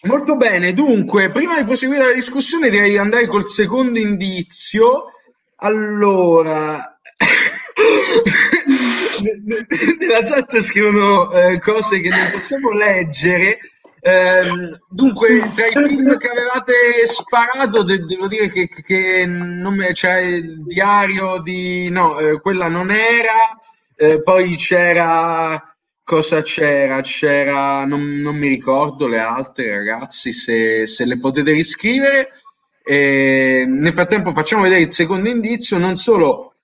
molto 0.04 0.36
bene, 0.36 0.72
dunque, 0.72 1.30
prima 1.30 1.58
di 1.58 1.64
proseguire 1.64 2.06
la 2.06 2.14
discussione 2.14 2.70
direi 2.70 2.92
di 2.92 2.98
andare 2.98 3.26
col 3.26 3.48
secondo 3.48 3.98
indizio. 3.98 5.08
Allora, 5.64 6.98
nella 9.98 10.22
chat 10.22 10.58
scrivono 10.60 11.30
eh, 11.32 11.60
cose 11.60 12.00
che 12.00 12.08
non 12.08 12.30
possiamo 12.30 12.70
leggere. 12.70 13.58
Ehm, 14.00 14.78
dunque, 14.90 15.38
tra 15.54 15.66
i 15.66 15.88
film 15.88 16.18
che 16.18 16.28
avevate 16.28 17.06
sparato, 17.06 17.82
de- 17.82 18.04
devo 18.04 18.28
dire 18.28 18.50
che, 18.50 18.68
che 18.68 19.24
non 19.26 19.74
me- 19.74 19.92
c'è 19.92 20.18
il 20.18 20.62
diario 20.64 21.38
di... 21.40 21.88
No, 21.88 22.18
eh, 22.18 22.40
quella 22.40 22.68
non 22.68 22.90
era. 22.90 23.58
Eh, 23.96 24.22
poi 24.22 24.56
c'era... 24.56 25.62
Cosa 26.02 26.42
c'era? 26.42 27.00
C'era... 27.00 27.86
Non, 27.86 28.02
non 28.18 28.36
mi 28.36 28.48
ricordo 28.48 29.06
le 29.06 29.18
altre, 29.18 29.70
ragazzi, 29.76 30.32
se, 30.34 30.86
se 30.86 31.04
le 31.06 31.18
potete 31.18 31.52
riscrivere. 31.52 32.28
E 32.86 33.64
nel 33.66 33.94
frattempo 33.94 34.32
facciamo 34.32 34.62
vedere 34.62 34.82
il 34.82 34.92
secondo 34.92 35.28
indizio, 35.30 35.78
non 35.78 35.96
solo 35.96 36.54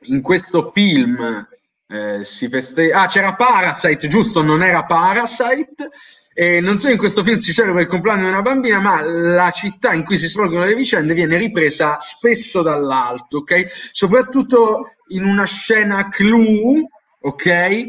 in 0.00 0.20
questo 0.20 0.70
film 0.70 1.48
eh, 1.88 2.24
si 2.24 2.48
festeggia... 2.48 3.02
Ah, 3.02 3.06
c'era 3.06 3.34
Parasite, 3.34 4.06
giusto? 4.06 4.42
Non 4.42 4.62
era 4.62 4.84
Parasite. 4.84 5.88
E 6.34 6.60
non 6.60 6.76
solo 6.76 6.92
in 6.92 6.98
questo 6.98 7.24
film 7.24 7.38
si 7.38 7.54
celebra 7.54 7.80
il 7.80 7.86
compleanno 7.86 8.24
di 8.24 8.28
una 8.28 8.42
bambina, 8.42 8.78
ma 8.78 9.00
la 9.00 9.50
città 9.52 9.94
in 9.94 10.04
cui 10.04 10.18
si 10.18 10.26
svolgono 10.26 10.66
le 10.66 10.74
vicende 10.74 11.14
viene 11.14 11.38
ripresa 11.38 11.98
spesso 12.00 12.60
dall'alto, 12.60 13.38
ok? 13.38 13.64
Soprattutto 13.92 14.96
in 15.08 15.24
una 15.24 15.46
scena 15.46 16.10
clou, 16.10 16.86
ok? 17.20 17.86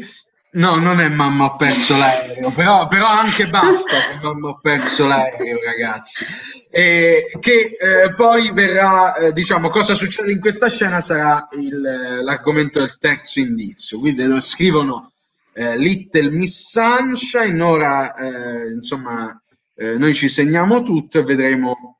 No, 0.50 0.76
non 0.76 0.98
è 0.98 1.08
mamma 1.10 1.44
ho 1.44 1.56
perso 1.56 1.94
l'aereo, 1.96 2.50
però, 2.50 2.88
però 2.88 3.06
anche 3.06 3.46
basta 3.46 3.98
che 3.98 4.18
mamma 4.22 4.48
ho 4.48 4.58
perso 4.58 5.06
l'aereo, 5.06 5.58
ragazzi. 5.62 6.24
E 6.70 7.30
che 7.38 7.76
eh, 7.78 8.14
poi 8.14 8.50
verrà, 8.52 9.14
eh, 9.16 9.32
diciamo, 9.32 9.68
cosa 9.68 9.94
succede 9.94 10.32
in 10.32 10.40
questa 10.40 10.68
scena 10.68 11.00
sarà 11.02 11.48
il, 11.52 11.84
eh, 11.84 12.22
l'argomento 12.22 12.78
del 12.78 12.96
terzo 12.98 13.40
indizio. 13.40 13.98
Quindi 13.98 14.24
lo 14.24 14.40
scrivono 14.40 15.12
eh, 15.52 15.76
Little 15.76 16.30
Miss 16.30 16.70
Sunshine, 16.70 17.62
ora 17.62 18.14
eh, 18.14 18.72
insomma 18.72 19.38
eh, 19.74 19.98
noi 19.98 20.14
ci 20.14 20.28
segniamo 20.28 20.82
tutto 20.82 21.18
e 21.18 21.24
vedremo 21.24 21.97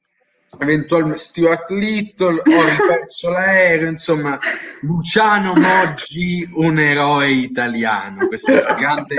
eventualmente 0.58 1.18
Stuart 1.18 1.70
Little, 1.70 2.38
ho 2.38 2.86
perso 2.86 3.28
l'aereo, 3.30 3.88
insomma 3.88 4.38
Luciano 4.80 5.54
Moggi, 5.54 6.48
un 6.54 6.78
eroe 6.78 7.30
italiano, 7.30 8.26
questo 8.28 8.52
è 8.52 8.64
un 8.66 8.74
grande, 8.76 9.14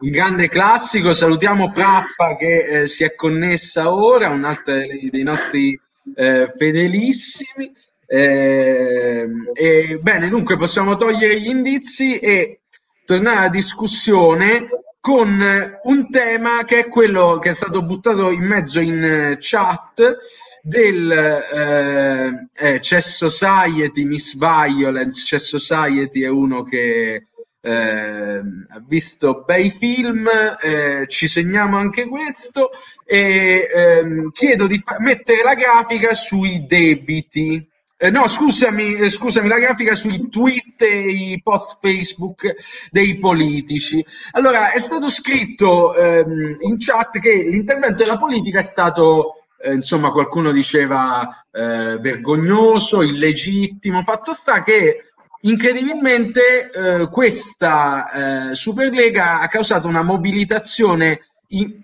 un 0.00 0.10
grande 0.10 0.48
classico, 0.48 1.12
salutiamo 1.12 1.70
Frappa 1.70 2.36
che 2.36 2.82
eh, 2.82 2.86
si 2.86 3.04
è 3.04 3.14
connessa 3.14 3.92
ora, 3.92 4.28
un 4.28 4.44
altro 4.44 4.74
dei, 4.74 5.10
dei 5.10 5.22
nostri 5.22 5.78
eh, 6.14 6.52
fedelissimi. 6.56 7.72
Eh, 8.06 9.28
e, 9.52 9.98
bene, 10.02 10.28
dunque 10.28 10.56
possiamo 10.56 10.96
togliere 10.96 11.40
gli 11.40 11.48
indizi 11.48 12.18
e 12.18 12.62
tornare 13.04 13.38
alla 13.38 13.48
discussione 13.48 14.68
con 15.00 15.40
un 15.82 16.10
tema 16.10 16.64
che 16.64 16.80
è 16.80 16.88
quello 16.88 17.38
che 17.38 17.50
è 17.50 17.54
stato 17.54 17.82
buttato 17.82 18.30
in 18.30 18.42
mezzo 18.42 18.80
in 18.80 19.02
eh, 19.02 19.36
chat 19.40 20.18
del 20.62 21.10
eh, 21.10 22.48
eh, 22.54 22.80
Chess 22.80 23.16
Society, 23.16 24.04
Miss 24.04 24.36
Violence, 24.36 25.24
Chess 25.24 25.56
Society 25.56 26.22
è 26.22 26.28
uno 26.28 26.62
che 26.62 27.26
eh, 27.62 28.38
ha 28.38 28.82
visto 28.86 29.44
bei 29.46 29.70
film, 29.70 30.28
eh, 30.62 31.04
ci 31.08 31.28
segniamo 31.28 31.76
anche 31.76 32.06
questo 32.06 32.70
e 33.04 33.68
ehm, 33.72 34.30
chiedo 34.30 34.66
di 34.66 34.80
fa- 34.84 34.98
mettere 34.98 35.42
la 35.42 35.54
grafica 35.54 36.14
sui 36.14 36.64
debiti. 36.66 37.68
Eh, 38.02 38.10
no, 38.10 38.26
scusami, 38.26 38.94
eh, 38.94 39.10
scusami, 39.10 39.46
la 39.46 39.58
grafica 39.58 39.94
sui 39.94 40.30
tweet 40.30 40.80
e 40.80 41.10
i 41.10 41.40
post 41.42 41.76
Facebook 41.82 42.54
dei 42.90 43.18
politici. 43.18 44.02
Allora, 44.30 44.72
è 44.72 44.80
stato 44.80 45.10
scritto 45.10 45.94
ehm, 45.94 46.56
in 46.60 46.76
chat 46.78 47.18
che 47.18 47.30
l'intervento 47.30 48.02
della 48.02 48.16
politica 48.16 48.60
è 48.60 48.62
stato, 48.62 49.39
eh, 49.62 49.74
insomma, 49.74 50.10
qualcuno 50.10 50.52
diceva 50.52 51.44
eh, 51.50 51.98
vergognoso, 51.98 53.02
illegittimo. 53.02 54.02
Fatto 54.02 54.32
sta 54.32 54.62
che 54.62 55.04
incredibilmente 55.42 56.70
eh, 56.70 57.08
questa 57.08 58.50
eh, 58.50 58.54
Superlega 58.54 59.40
ha 59.40 59.48
causato 59.48 59.86
una 59.86 60.02
mobilitazione 60.02 61.20
in- 61.48 61.80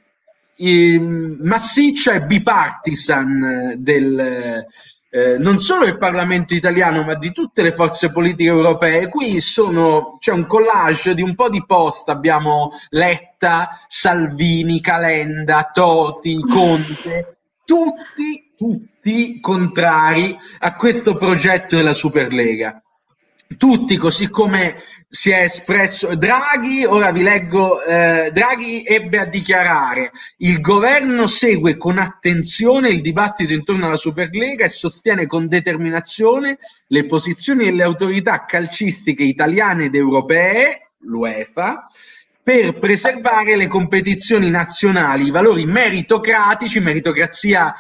in- 0.56 1.38
massiccia 1.42 2.14
e 2.14 2.22
bipartisan 2.22 3.74
del, 3.78 4.64
eh, 5.10 5.38
non 5.38 5.58
solo 5.58 5.84
del 5.84 5.96
Parlamento 5.98 6.54
italiano, 6.54 7.02
ma 7.02 7.14
di 7.14 7.32
tutte 7.32 7.62
le 7.62 7.72
forze 7.72 8.10
politiche 8.10 8.50
europee. 8.50 9.08
Qui 9.08 9.40
sono, 9.40 10.16
c'è 10.20 10.32
un 10.32 10.46
collage 10.46 11.14
di 11.14 11.22
un 11.22 11.34
po' 11.34 11.48
di 11.48 11.64
post. 11.64 12.08
Abbiamo 12.10 12.70
Letta, 12.90 13.80
Salvini, 13.86 14.80
Calenda, 14.80 15.70
Toti, 15.72 16.38
Conte, 16.40 17.35
tutti, 17.66 18.52
tutti 18.56 19.38
contrari 19.40 20.34
a 20.60 20.74
questo 20.74 21.16
progetto 21.16 21.76
della 21.76 21.92
Superlega. 21.92 22.80
Tutti, 23.58 23.96
così 23.96 24.28
come 24.28 24.82
si 25.08 25.30
è 25.30 25.42
espresso 25.42 26.16
Draghi, 26.16 26.84
ora 26.84 27.12
vi 27.12 27.22
leggo, 27.22 27.82
eh, 27.82 28.30
Draghi 28.32 28.84
ebbe 28.84 29.20
a 29.20 29.24
dichiarare 29.24 30.10
il 30.38 30.60
governo 30.60 31.26
segue 31.26 31.76
con 31.76 31.98
attenzione 31.98 32.88
il 32.88 33.00
dibattito 33.00 33.52
intorno 33.52 33.86
alla 33.86 33.96
Superlega 33.96 34.64
e 34.64 34.68
sostiene 34.68 35.26
con 35.26 35.46
determinazione 35.46 36.58
le 36.88 37.06
posizioni 37.06 37.64
delle 37.66 37.84
autorità 37.84 38.44
calcistiche 38.44 39.22
italiane 39.22 39.84
ed 39.84 39.94
europee, 39.94 40.90
l'UEFA, 41.00 41.84
per 42.46 42.78
preservare 42.78 43.56
le 43.56 43.66
competizioni 43.66 44.50
nazionali, 44.50 45.24
i 45.24 45.30
valori 45.32 45.66
meritocratici, 45.66 46.78
meritocrazia, 46.78 47.74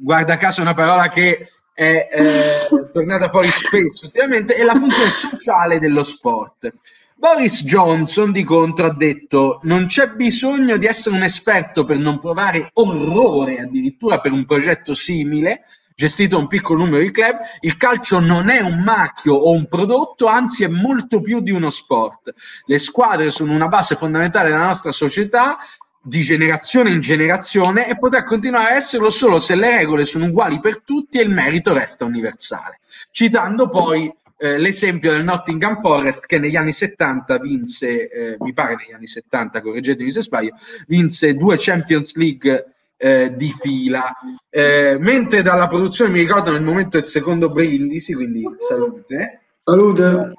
guarda 0.00 0.36
caso 0.36 0.58
è 0.58 0.62
una 0.62 0.74
parola 0.74 1.06
che 1.06 1.48
è 1.72 2.08
eh, 2.10 2.90
tornata 2.92 3.28
fuori 3.28 3.46
spesso 3.50 4.06
ultimamente, 4.06 4.56
e 4.56 4.64
la 4.64 4.74
funzione 4.74 5.10
sociale 5.10 5.78
dello 5.78 6.02
sport. 6.02 6.74
Boris 7.14 7.62
Johnson, 7.62 8.32
di 8.32 8.42
contro, 8.42 8.86
ha 8.86 8.92
detto 8.92 9.60
non 9.62 9.86
c'è 9.86 10.08
bisogno 10.08 10.76
di 10.76 10.86
essere 10.86 11.14
un 11.14 11.22
esperto 11.22 11.84
per 11.84 11.98
non 11.98 12.18
provare 12.18 12.70
orrore 12.72 13.60
addirittura 13.60 14.18
per 14.18 14.32
un 14.32 14.44
progetto 14.44 14.92
simile, 14.92 15.60
gestito 15.94 16.38
un 16.38 16.46
piccolo 16.46 16.84
numero 16.84 17.02
di 17.02 17.10
club, 17.10 17.38
il 17.60 17.76
calcio 17.76 18.20
non 18.20 18.48
è 18.48 18.60
un 18.60 18.80
macchio 18.80 19.34
o 19.34 19.50
un 19.50 19.66
prodotto, 19.68 20.26
anzi 20.26 20.64
è 20.64 20.68
molto 20.68 21.20
più 21.20 21.40
di 21.40 21.50
uno 21.50 21.70
sport. 21.70 22.32
Le 22.64 22.78
squadre 22.78 23.30
sono 23.30 23.52
una 23.52 23.68
base 23.68 23.96
fondamentale 23.96 24.50
della 24.50 24.64
nostra 24.64 24.92
società, 24.92 25.58
di 26.02 26.22
generazione 26.22 26.90
in 26.90 27.00
generazione 27.00 27.86
e 27.86 27.98
potrà 27.98 28.22
continuare 28.22 28.72
a 28.72 28.76
esserlo 28.76 29.10
solo 29.10 29.38
se 29.38 29.54
le 29.54 29.76
regole 29.76 30.06
sono 30.06 30.26
uguali 30.26 30.58
per 30.58 30.80
tutti 30.80 31.18
e 31.18 31.22
il 31.22 31.30
merito 31.30 31.74
resta 31.74 32.06
universale. 32.06 32.80
Citando 33.10 33.68
poi 33.68 34.10
eh, 34.38 34.56
l'esempio 34.56 35.10
del 35.10 35.24
Nottingham 35.24 35.80
Forest 35.82 36.24
che 36.24 36.38
negli 36.38 36.56
anni 36.56 36.72
70 36.72 37.38
vinse, 37.38 38.08
eh, 38.08 38.36
mi 38.40 38.54
pare 38.54 38.76
negli 38.76 38.92
anni 38.92 39.06
70, 39.06 39.60
correggetemi 39.60 40.10
se 40.10 40.22
sbaglio, 40.22 40.56
vinse 40.86 41.34
due 41.34 41.56
Champions 41.58 42.14
League 42.16 42.64
eh, 43.02 43.34
di 43.34 43.50
fila. 43.58 44.12
Eh, 44.50 44.98
mentre 45.00 45.40
dalla 45.40 45.68
produzione 45.68 46.10
mi 46.10 46.18
ricordo 46.20 46.52
nel 46.52 46.62
momento 46.62 47.00
del 47.00 47.08
secondo 47.08 47.48
brindisi, 47.48 48.12
quindi 48.12 48.44
salute. 48.58 49.40
Salute. 49.64 50.34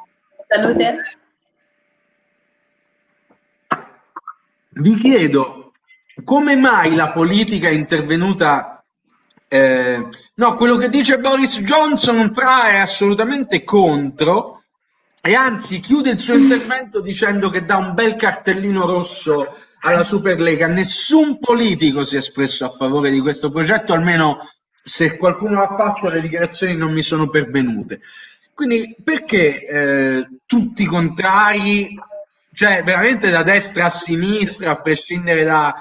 Salute. 0.47 1.17
Vi 4.73 4.95
chiedo 4.95 5.71
come 6.23 6.55
mai 6.55 6.93
la 6.93 7.11
politica 7.11 7.67
è 7.67 7.71
intervenuta 7.71 8.83
eh, 9.47 10.07
no, 10.35 10.53
quello 10.53 10.77
che 10.77 10.89
dice 10.89 11.17
Boris 11.19 11.59
Johnson 11.61 12.31
Fra 12.33 12.69
è 12.69 12.77
assolutamente 12.77 13.63
contro 13.63 14.61
e 15.19 15.33
anzi 15.33 15.79
chiude 15.79 16.11
il 16.11 16.19
suo 16.19 16.35
intervento 16.35 17.01
dicendo 17.01 17.49
che 17.49 17.65
dà 17.65 17.77
un 17.77 17.93
bel 17.93 18.15
cartellino 18.15 18.85
rosso 18.85 19.57
alla 19.81 20.03
Superlega. 20.03 20.67
Nessun 20.67 21.39
politico 21.39 22.03
si 22.03 22.15
è 22.15 22.19
espresso 22.19 22.65
a 22.65 22.69
favore 22.69 23.11
di 23.11 23.19
questo 23.19 23.51
progetto, 23.51 23.93
almeno 23.93 24.49
se 24.83 25.17
qualcuno 25.17 25.59
l'ha 25.59 25.75
fatto 25.77 26.09
le 26.09 26.21
dichiarazioni 26.21 26.75
non 26.75 26.91
mi 26.91 27.01
sono 27.01 27.29
pervenute. 27.29 28.01
Quindi 28.53 28.95
perché 29.03 29.65
eh, 29.65 30.27
tutti 30.45 30.85
contrari, 30.85 31.97
cioè 32.53 32.83
veramente 32.83 33.29
da 33.29 33.43
destra 33.43 33.85
a 33.85 33.89
sinistra, 33.89 34.71
a 34.71 34.81
prescindere 34.81 35.43
da 35.43 35.73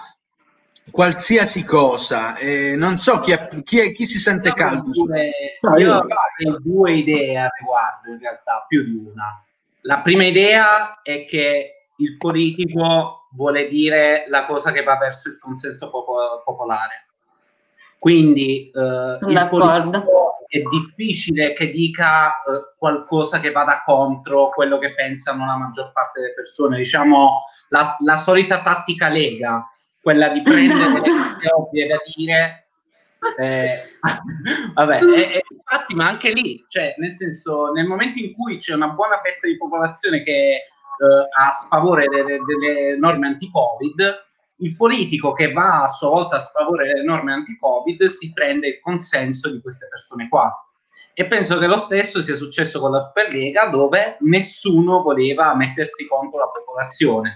qualsiasi 0.91 1.65
cosa. 1.65 2.37
Eh, 2.37 2.77
non 2.77 2.97
so 2.97 3.21
chi, 3.21 3.33
è, 3.33 3.49
chi, 3.63 3.81
è, 3.81 3.93
chi 3.93 4.07
si 4.07 4.19
sente 4.19 4.53
caldo. 4.53 4.91
Due, 4.91 5.31
ah, 5.61 5.79
io 5.79 5.97
ho 5.97 6.59
due 6.63 6.93
idee 6.95 7.39
a 7.39 7.51
riguardo, 7.59 8.13
in 8.13 8.19
realtà, 8.19 8.65
più 8.67 8.83
di 8.85 8.95
una. 8.95 9.45
La 9.83 10.01
prima 10.01 10.25
idea 10.25 11.01
è 11.03 11.25
che 11.25 11.87
il 11.97 12.17
politico 12.17 13.20
vuole 13.33 13.67
dire 13.67 14.25
la 14.29 14.45
cosa 14.45 14.73
che 14.73 14.83
va 14.83 14.97
verso 14.97 15.29
il 15.29 15.39
consenso 15.39 15.91
popo- 15.91 16.43
popolare. 16.45 17.07
Quindi 17.99 18.71
eh, 18.71 19.19
è 20.47 20.63
difficile 20.63 21.53
che 21.53 21.71
dica 21.71 22.31
eh, 22.31 22.75
qualcosa 22.77 23.41
che 23.41 23.53
vada 23.53 23.83
contro 23.85 24.49
quello 24.49 24.79
che 24.79 24.95
pensano 24.95 25.45
la 25.45 25.57
maggior 25.57 25.93
parte 25.93 26.21
delle 26.21 26.35
persone. 26.35 26.77
Diciamo 26.77 27.43
la, 27.69 27.95
la 27.99 28.17
solita 28.17 28.63
tattica 28.63 29.09
lega 29.09 29.65
quella 30.01 30.29
di 30.29 30.41
prendere 30.41 30.81
esatto. 30.81 31.11
le 31.41 31.53
ovvie 31.55 31.87
da 31.87 31.97
dire 32.17 32.69
eh, 33.39 33.83
vabbè, 34.75 35.03
e, 35.03 35.21
e 35.35 35.43
infatti, 35.51 35.95
ma 35.95 36.09
anche 36.09 36.31
lì, 36.31 36.65
cioè, 36.69 36.95
nel 36.99 37.13
senso, 37.13 37.71
nel 37.73 37.87
momento 37.87 38.19
in 38.19 38.33
cui 38.33 38.57
c'è 38.57 38.75
una 38.75 38.89
buona 38.89 39.21
fetta 39.23 39.47
di 39.47 39.57
popolazione 39.57 40.23
che 40.23 40.65
a 41.01 41.53
sfavore 41.53 42.07
delle, 42.09 42.39
delle 42.45 42.97
norme 42.99 43.29
anti-Covid, 43.29 44.29
il 44.63 44.77
politico 44.77 45.33
che 45.33 45.53
va 45.53 45.85
a 45.85 45.89
sua 45.89 46.09
volta 46.11 46.37
a 46.37 46.41
sfavore 46.41 46.87
delle 46.87 47.05
norme 47.05 47.33
anti-Covid 47.33 48.07
si 48.07 48.33
prende 48.33 48.69
il 48.69 48.81
consenso 48.81 49.51
di 49.51 49.61
queste 49.61 49.89
persone 49.89 50.29
qua. 50.29 50.53
E 51.15 51.27
penso 51.27 51.59
che 51.59 51.67
lo 51.67 51.77
stesso 51.77 52.23
sia 52.23 52.37
successo 52.37 52.81
con 52.81 52.93
la 52.93 53.01
Superlega, 53.01 53.67
dove 53.67 54.17
nessuno 54.21 55.03
voleva 55.03 55.55
mettersi 55.55 56.07
contro 56.07 56.39
la 56.39 56.49
popolazione. 56.49 57.35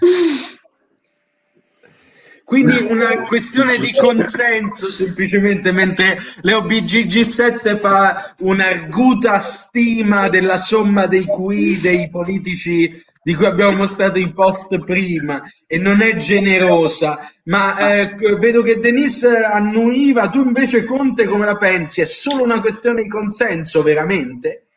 Quindi 2.45 2.77
una 2.77 3.23
questione 3.23 3.79
di 3.79 3.91
consenso 3.91 4.91
semplicemente, 4.91 5.71
mentre 5.71 6.19
l'OBGG7 6.43 7.79
fa 7.79 8.35
un'arguta 8.39 9.39
stima 9.39 10.29
della 10.29 10.57
somma 10.57 11.07
dei 11.07 11.25
QI 11.25 11.79
dei 11.81 12.07
politici 12.07 13.03
di 13.25 13.33
cui 13.33 13.47
abbiamo 13.47 13.77
mostrato 13.77 14.19
i 14.19 14.31
post 14.31 14.83
prima 14.83 15.41
e 15.65 15.79
non 15.79 16.03
è 16.03 16.15
generosa, 16.15 17.17
ma 17.45 17.95
eh, 17.95 18.15
vedo 18.37 18.61
che 18.61 18.79
Denise 18.79 19.37
annuiva, 19.43 20.29
tu 20.29 20.43
invece 20.43 20.83
Conte 20.83 21.25
come 21.25 21.47
la 21.47 21.57
pensi? 21.57 22.01
È 22.01 22.05
solo 22.05 22.43
una 22.43 22.59
questione 22.59 23.01
di 23.01 23.09
consenso 23.09 23.81
veramente? 23.81 24.67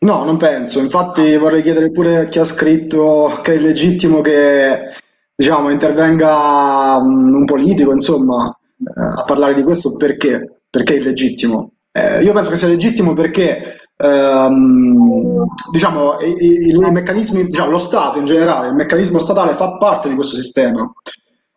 No, 0.00 0.24
non 0.24 0.36
penso, 0.36 0.78
infatti 0.78 1.34
vorrei 1.38 1.62
chiedere 1.62 1.90
pure 1.90 2.16
a 2.18 2.24
chi 2.26 2.38
ha 2.38 2.44
scritto 2.44 3.40
che 3.42 3.54
è 3.54 3.58
legittimo 3.58 4.20
che 4.20 4.90
diciamo, 5.34 5.70
intervenga 5.70 6.96
un 6.96 7.46
politico, 7.46 7.94
insomma, 7.94 8.54
eh, 8.76 9.20
a 9.20 9.24
parlare 9.24 9.54
di 9.54 9.62
questo 9.62 9.96
perché? 9.96 10.64
Perché 10.68 10.96
è 10.96 10.98
illegittimo. 10.98 11.72
Eh, 11.92 12.22
io 12.22 12.34
penso 12.34 12.50
che 12.50 12.56
sia 12.56 12.68
legittimo 12.68 13.14
perché 13.14 13.79
ehm, 14.00 15.44
diciamo, 15.70 16.18
i, 16.20 16.68
i, 16.68 16.90
meccanismi, 16.90 17.46
diciamo, 17.46 17.70
lo 17.70 17.78
Stato 17.78 18.18
in 18.18 18.24
generale, 18.24 18.68
il 18.68 18.74
meccanismo 18.74 19.18
statale 19.18 19.54
fa 19.54 19.76
parte 19.76 20.08
di 20.08 20.14
questo 20.14 20.36
sistema. 20.36 20.90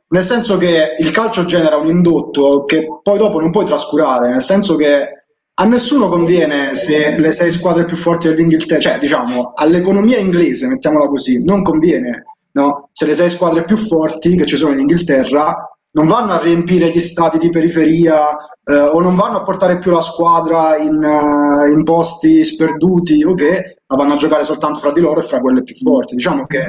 Nel 0.10 0.24
senso 0.24 0.58
che 0.58 0.96
il 1.00 1.12
calcio 1.12 1.46
genera 1.46 1.78
un 1.78 1.88
indotto 1.88 2.66
che 2.66 2.86
poi 3.02 3.18
dopo 3.18 3.39
non 3.39 3.52
puoi 3.52 3.66
trascurare, 3.66 4.30
nel 4.30 4.44
senso 4.44 4.76
che 4.76 5.08
a 5.56 5.66
nessuno 5.66 6.10
conviene 6.10 6.76
se 6.76 7.18
le 7.18 7.32
sei 7.32 7.52
squadre 7.52 7.86
più 7.86 7.96
forti 7.96 8.28
dell'Inghilterra, 8.28 8.80
cioè 8.80 9.00
diciamo 9.00 9.54
all'economia 9.56 10.18
inglese, 10.18 10.68
mettiamola 10.68 11.08
così, 11.08 11.44
non 11.44 11.64
conviene 11.64 12.24
no? 12.54 12.89
se 12.91 13.06
le 13.06 13.14
sei 13.14 13.30
squadre 13.30 13.64
più 13.64 13.78
forti 13.78 14.36
che 14.36 14.46
ci 14.46 14.56
sono 14.56 14.74
in 14.74 14.80
Inghilterra 14.80 15.72
non 15.94 16.08
vanno 16.08 16.34
a 16.34 16.41
riempire 16.41 16.89
gli 16.89 17.00
stati 17.00 17.38
di 17.38 17.50
periferia 17.50 18.36
eh, 18.66 18.80
o 18.80 19.00
non 19.00 19.16
vanno 19.16 19.38
a 19.38 19.44
portare 19.44 19.78
più 19.78 19.91
la 19.91 20.02
squadra 20.02 20.78
in, 20.78 20.96
uh, 20.96 21.72
in 21.72 21.84
posti 21.84 22.44
sperduti 22.44 23.24
o 23.24 23.34
che, 23.34 23.78
ma 23.88 23.96
vanno 23.96 24.14
a 24.14 24.18
giocare 24.18 24.44
soltanto 24.44 24.80
fra 24.80 24.91
di 24.91 25.02
loro 25.02 25.20
e 25.20 25.24
fra 25.24 25.39
quelle 25.39 25.64
più 25.64 25.76
forti. 25.76 26.16
Diciamo 26.16 26.46
che 26.46 26.66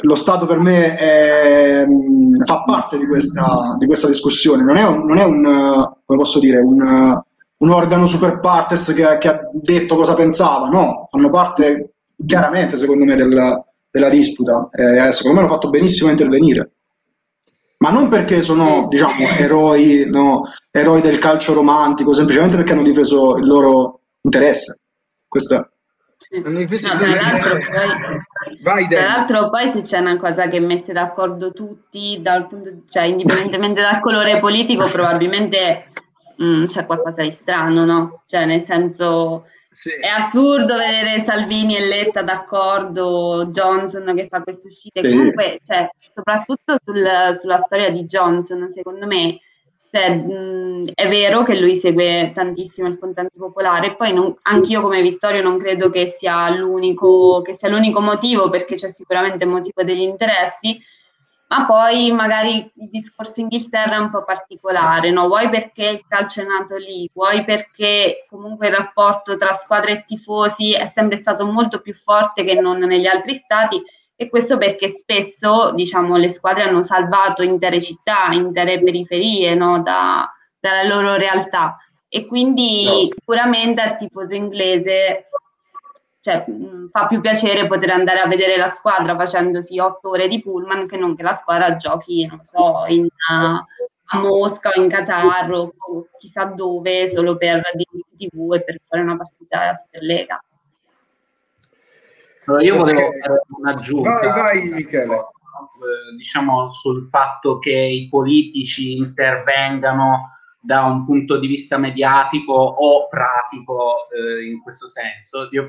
lo 0.00 0.14
Stato 0.14 0.46
per 0.46 0.58
me 0.58 0.96
è, 0.96 1.84
mm, 1.86 2.36
fa 2.44 2.64
parte 2.64 2.98
di 2.98 3.06
questa, 3.06 3.76
di 3.78 3.86
questa, 3.86 4.06
discussione, 4.06 4.62
non 4.62 4.76
è 4.76 4.84
un, 4.84 5.04
non 5.04 5.18
è 5.18 5.24
un 5.24 5.92
posso 6.04 6.38
dire, 6.38 6.58
un, 6.58 7.20
un 7.58 7.70
organo 7.70 8.06
super 8.06 8.40
partes 8.40 8.92
che, 8.94 9.18
che, 9.18 9.28
ha 9.28 9.40
detto 9.52 9.96
cosa 9.96 10.14
pensava, 10.14 10.68
no, 10.68 11.08
fanno 11.10 11.30
parte 11.30 11.94
chiaramente 12.24 12.76
secondo 12.76 13.04
me 13.04 13.16
del, 13.16 13.64
della 13.90 14.08
disputa. 14.08 14.68
Eh, 14.72 15.12
secondo 15.12 15.38
me 15.38 15.44
hanno 15.44 15.54
fatto 15.54 15.70
benissimo 15.70 16.08
a 16.08 16.12
intervenire. 16.12 16.72
Ma 17.78 17.90
non 17.90 18.08
perché 18.08 18.42
sono, 18.42 18.86
diciamo, 18.88 19.28
eroi, 19.28 20.04
no, 20.10 20.50
eroi 20.70 21.00
del 21.00 21.18
calcio 21.18 21.54
romantico, 21.54 22.12
semplicemente 22.12 22.56
perché 22.56 22.72
hanno 22.72 22.82
difeso 22.82 23.36
il 23.36 23.46
loro 23.46 24.00
interesse. 24.22 24.82
Questo 25.28 25.54
è. 25.54 25.68
Sì. 26.18 26.40
No, 26.40 26.66
tra, 26.66 27.06
l'altro 27.06 27.52
poi, 27.52 28.60
Vai, 28.62 28.88
tra 28.88 29.02
l'altro 29.02 29.50
poi 29.50 29.68
se 29.68 29.82
c'è 29.82 29.98
una 29.98 30.16
cosa 30.16 30.48
che 30.48 30.58
mette 30.58 30.92
d'accordo 30.92 31.52
tutti, 31.52 32.18
dal 32.20 32.48
punto, 32.48 32.82
cioè 32.88 33.04
indipendentemente 33.04 33.80
dal 33.80 34.00
colore 34.00 34.40
politico, 34.40 34.84
probabilmente 34.86 35.92
mh, 36.36 36.44
mm, 36.44 36.64
c'è 36.64 36.86
qualcosa 36.86 37.22
di 37.22 37.30
strano, 37.30 37.84
no? 37.84 38.22
Cioè 38.26 38.46
nel 38.46 38.62
senso 38.62 39.44
sì. 39.80 39.90
È 39.90 40.08
assurdo 40.08 40.76
vedere 40.76 41.20
Salvini 41.20 41.76
e 41.76 41.86
Letta 41.86 42.22
d'accordo, 42.22 43.46
Johnson 43.50 44.12
che 44.16 44.26
fa 44.28 44.42
queste 44.42 44.66
uscite. 44.66 45.00
Sì. 45.00 45.08
Comunque, 45.08 45.60
cioè, 45.64 45.88
soprattutto 46.10 46.78
sul, 46.84 47.06
sulla 47.38 47.58
storia 47.58 47.88
di 47.90 48.04
Johnson, 48.04 48.68
secondo 48.70 49.06
me, 49.06 49.38
cioè, 49.88 50.16
mh, 50.16 50.90
è 50.94 51.08
vero 51.08 51.44
che 51.44 51.60
lui 51.60 51.76
segue 51.76 52.32
tantissimo 52.34 52.88
il 52.88 52.98
consenso 52.98 53.38
popolare, 53.38 53.94
poi 53.94 54.12
non, 54.12 54.34
anch'io 54.42 54.80
come 54.80 55.00
Vittorio 55.00 55.42
non 55.42 55.58
credo 55.58 55.90
che 55.90 56.08
sia, 56.08 56.50
l'unico, 56.50 57.40
che 57.42 57.54
sia 57.54 57.68
l'unico 57.68 58.00
motivo, 58.00 58.50
perché 58.50 58.74
c'è 58.74 58.90
sicuramente 58.90 59.44
il 59.44 59.50
motivo 59.50 59.84
degli 59.84 60.02
interessi, 60.02 60.76
ma 61.48 61.64
poi 61.64 62.12
magari 62.12 62.56
il 62.58 62.88
discorso 62.90 63.40
Inghilterra 63.40 63.96
è 63.96 63.98
un 63.98 64.10
po' 64.10 64.22
particolare, 64.22 65.10
no? 65.10 65.28
vuoi 65.28 65.48
perché 65.48 65.86
il 65.88 66.04
calcio 66.06 66.42
è 66.42 66.44
nato 66.44 66.76
lì, 66.76 67.10
vuoi 67.12 67.44
perché 67.44 68.26
comunque 68.28 68.68
il 68.68 68.74
rapporto 68.74 69.36
tra 69.36 69.54
squadre 69.54 69.92
e 69.92 70.04
tifosi 70.04 70.72
è 70.74 70.86
sempre 70.86 71.16
stato 71.16 71.46
molto 71.46 71.80
più 71.80 71.94
forte 71.94 72.44
che 72.44 72.54
non 72.54 72.78
negli 72.78 73.06
altri 73.06 73.34
stati 73.34 73.82
e 74.14 74.28
questo 74.28 74.58
perché 74.58 74.88
spesso 74.88 75.72
diciamo, 75.72 76.16
le 76.16 76.28
squadre 76.28 76.64
hanno 76.64 76.82
salvato 76.82 77.42
intere 77.42 77.80
città, 77.80 78.30
intere 78.32 78.82
periferie 78.82 79.54
no? 79.54 79.80
da, 79.80 80.30
dalla 80.58 80.82
loro 80.82 81.14
realtà 81.14 81.76
e 82.08 82.26
quindi 82.26 82.84
no. 82.84 83.08
sicuramente 83.10 83.80
al 83.80 83.96
tifoso 83.96 84.34
inglese 84.34 85.28
cioè, 86.28 86.44
mh, 86.46 86.88
fa 86.88 87.06
più 87.06 87.22
piacere 87.22 87.66
poter 87.66 87.90
andare 87.90 88.20
a 88.20 88.26
vedere 88.26 88.58
la 88.58 88.68
squadra 88.68 89.16
facendosi 89.16 89.78
otto 89.78 90.10
ore 90.10 90.28
di 90.28 90.42
pullman 90.42 90.86
che 90.86 90.98
non 90.98 91.16
che 91.16 91.22
la 91.22 91.32
squadra 91.32 91.76
giochi, 91.76 92.26
non 92.26 92.44
so, 92.44 92.84
in, 92.88 93.04
uh, 93.04 93.64
a 94.10 94.18
Mosca 94.20 94.70
o 94.74 94.80
in 94.80 94.90
Qatar 94.90 95.50
o 95.50 95.72
chissà 96.18 96.44
dove 96.44 97.08
solo 97.08 97.38
per 97.38 97.62
diritti 97.72 98.28
TV 98.28 98.52
e 98.54 98.62
per 98.62 98.78
fare 98.82 99.02
una 99.02 99.16
partita 99.16 99.58
della 99.58 99.74
Superlega. 99.74 100.42
Allora, 102.44 102.62
io 102.62 102.76
volevo 102.76 103.00
fare 103.00 103.42
un'aggiunta. 103.58 104.20
Vai, 104.20 104.30
vai, 104.30 104.68
Michele. 104.70 105.14
eh, 105.14 106.16
diciamo 106.16 106.68
sul 106.68 107.08
fatto 107.08 107.58
che 107.58 107.72
i 107.72 108.08
politici 108.08 108.96
intervengano 108.96 110.37
da 110.60 110.84
un 110.84 111.04
punto 111.04 111.38
di 111.38 111.46
vista 111.46 111.78
mediatico 111.78 112.52
o 112.52 113.08
pratico 113.08 114.08
eh, 114.10 114.46
in 114.46 114.60
questo 114.60 114.88
senso. 114.88 115.48
Io 115.52 115.64
eh, 115.64 115.68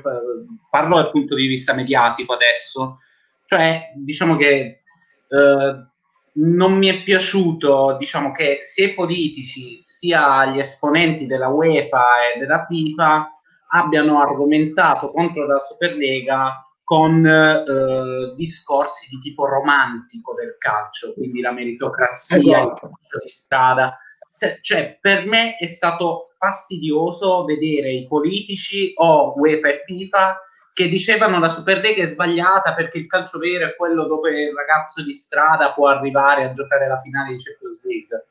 parlo 0.68 0.96
dal 0.96 1.10
punto 1.10 1.34
di 1.34 1.46
vista 1.46 1.74
mediatico 1.74 2.34
adesso, 2.34 2.98
cioè 3.44 3.92
diciamo 3.96 4.36
che 4.36 4.82
eh, 5.28 5.86
non 6.32 6.72
mi 6.74 6.86
è 6.86 7.02
piaciuto 7.02 7.96
diciamo 7.98 8.30
che 8.30 8.60
sia 8.62 8.86
i 8.86 8.94
politici 8.94 9.80
sia 9.82 10.46
gli 10.46 10.58
esponenti 10.60 11.26
della 11.26 11.48
UEFA 11.48 12.32
e 12.32 12.38
della 12.38 12.66
FIFA 12.68 13.40
abbiano 13.72 14.20
argomentato 14.20 15.10
contro 15.10 15.46
la 15.46 15.58
Superlega 15.58 16.64
con 16.82 17.24
eh, 17.24 18.34
discorsi 18.34 19.08
di 19.10 19.20
tipo 19.20 19.46
romantico 19.46 20.34
del 20.34 20.56
calcio, 20.58 21.12
quindi 21.14 21.40
la 21.40 21.52
meritocrazia, 21.52 22.36
il 22.36 22.42
Esatto. 22.42 22.68
calcio 22.70 23.18
di 23.22 23.28
strada. 23.28 23.96
Se- 24.30 24.60
cioè, 24.60 24.96
per 25.00 25.26
me 25.26 25.56
è 25.56 25.66
stato 25.66 26.30
fastidioso 26.38 27.44
vedere 27.44 27.90
i 27.90 28.06
politici 28.06 28.92
o 28.94 29.34
UEFA 29.36 29.68
e 29.70 29.82
FIFA 29.84 30.40
che 30.72 30.88
dicevano 30.88 31.40
la 31.40 31.48
Superlega 31.48 32.04
è 32.04 32.06
sbagliata 32.06 32.74
perché 32.74 32.98
il 32.98 33.06
calcio 33.08 33.38
vero 33.38 33.66
è 33.66 33.74
quello 33.74 34.06
dove 34.06 34.44
il 34.44 34.54
ragazzo 34.54 35.02
di 35.02 35.12
strada 35.12 35.72
può 35.72 35.88
arrivare 35.88 36.44
a 36.44 36.52
giocare 36.52 36.86
la 36.86 37.00
finale 37.00 37.32
di 37.32 37.42
Champions 37.42 37.84
League. 37.84 38.26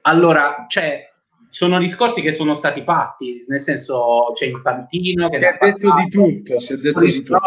Allora, 0.00 0.64
cioè, 0.68 1.12
sono 1.50 1.78
discorsi 1.78 2.22
che 2.22 2.32
sono 2.32 2.54
stati 2.54 2.82
fatti, 2.82 3.44
nel 3.46 3.60
senso 3.60 4.32
c'è 4.34 4.46
Infantino 4.46 5.28
che 5.28 5.36
è 5.36 5.40
detto 5.40 5.58
parlato, 5.58 5.96
di 6.02 6.08
tutto, 6.08 6.58
si 6.60 6.72
è 6.72 6.76
detto 6.76 7.00
di 7.00 7.22
tutto. 7.22 7.38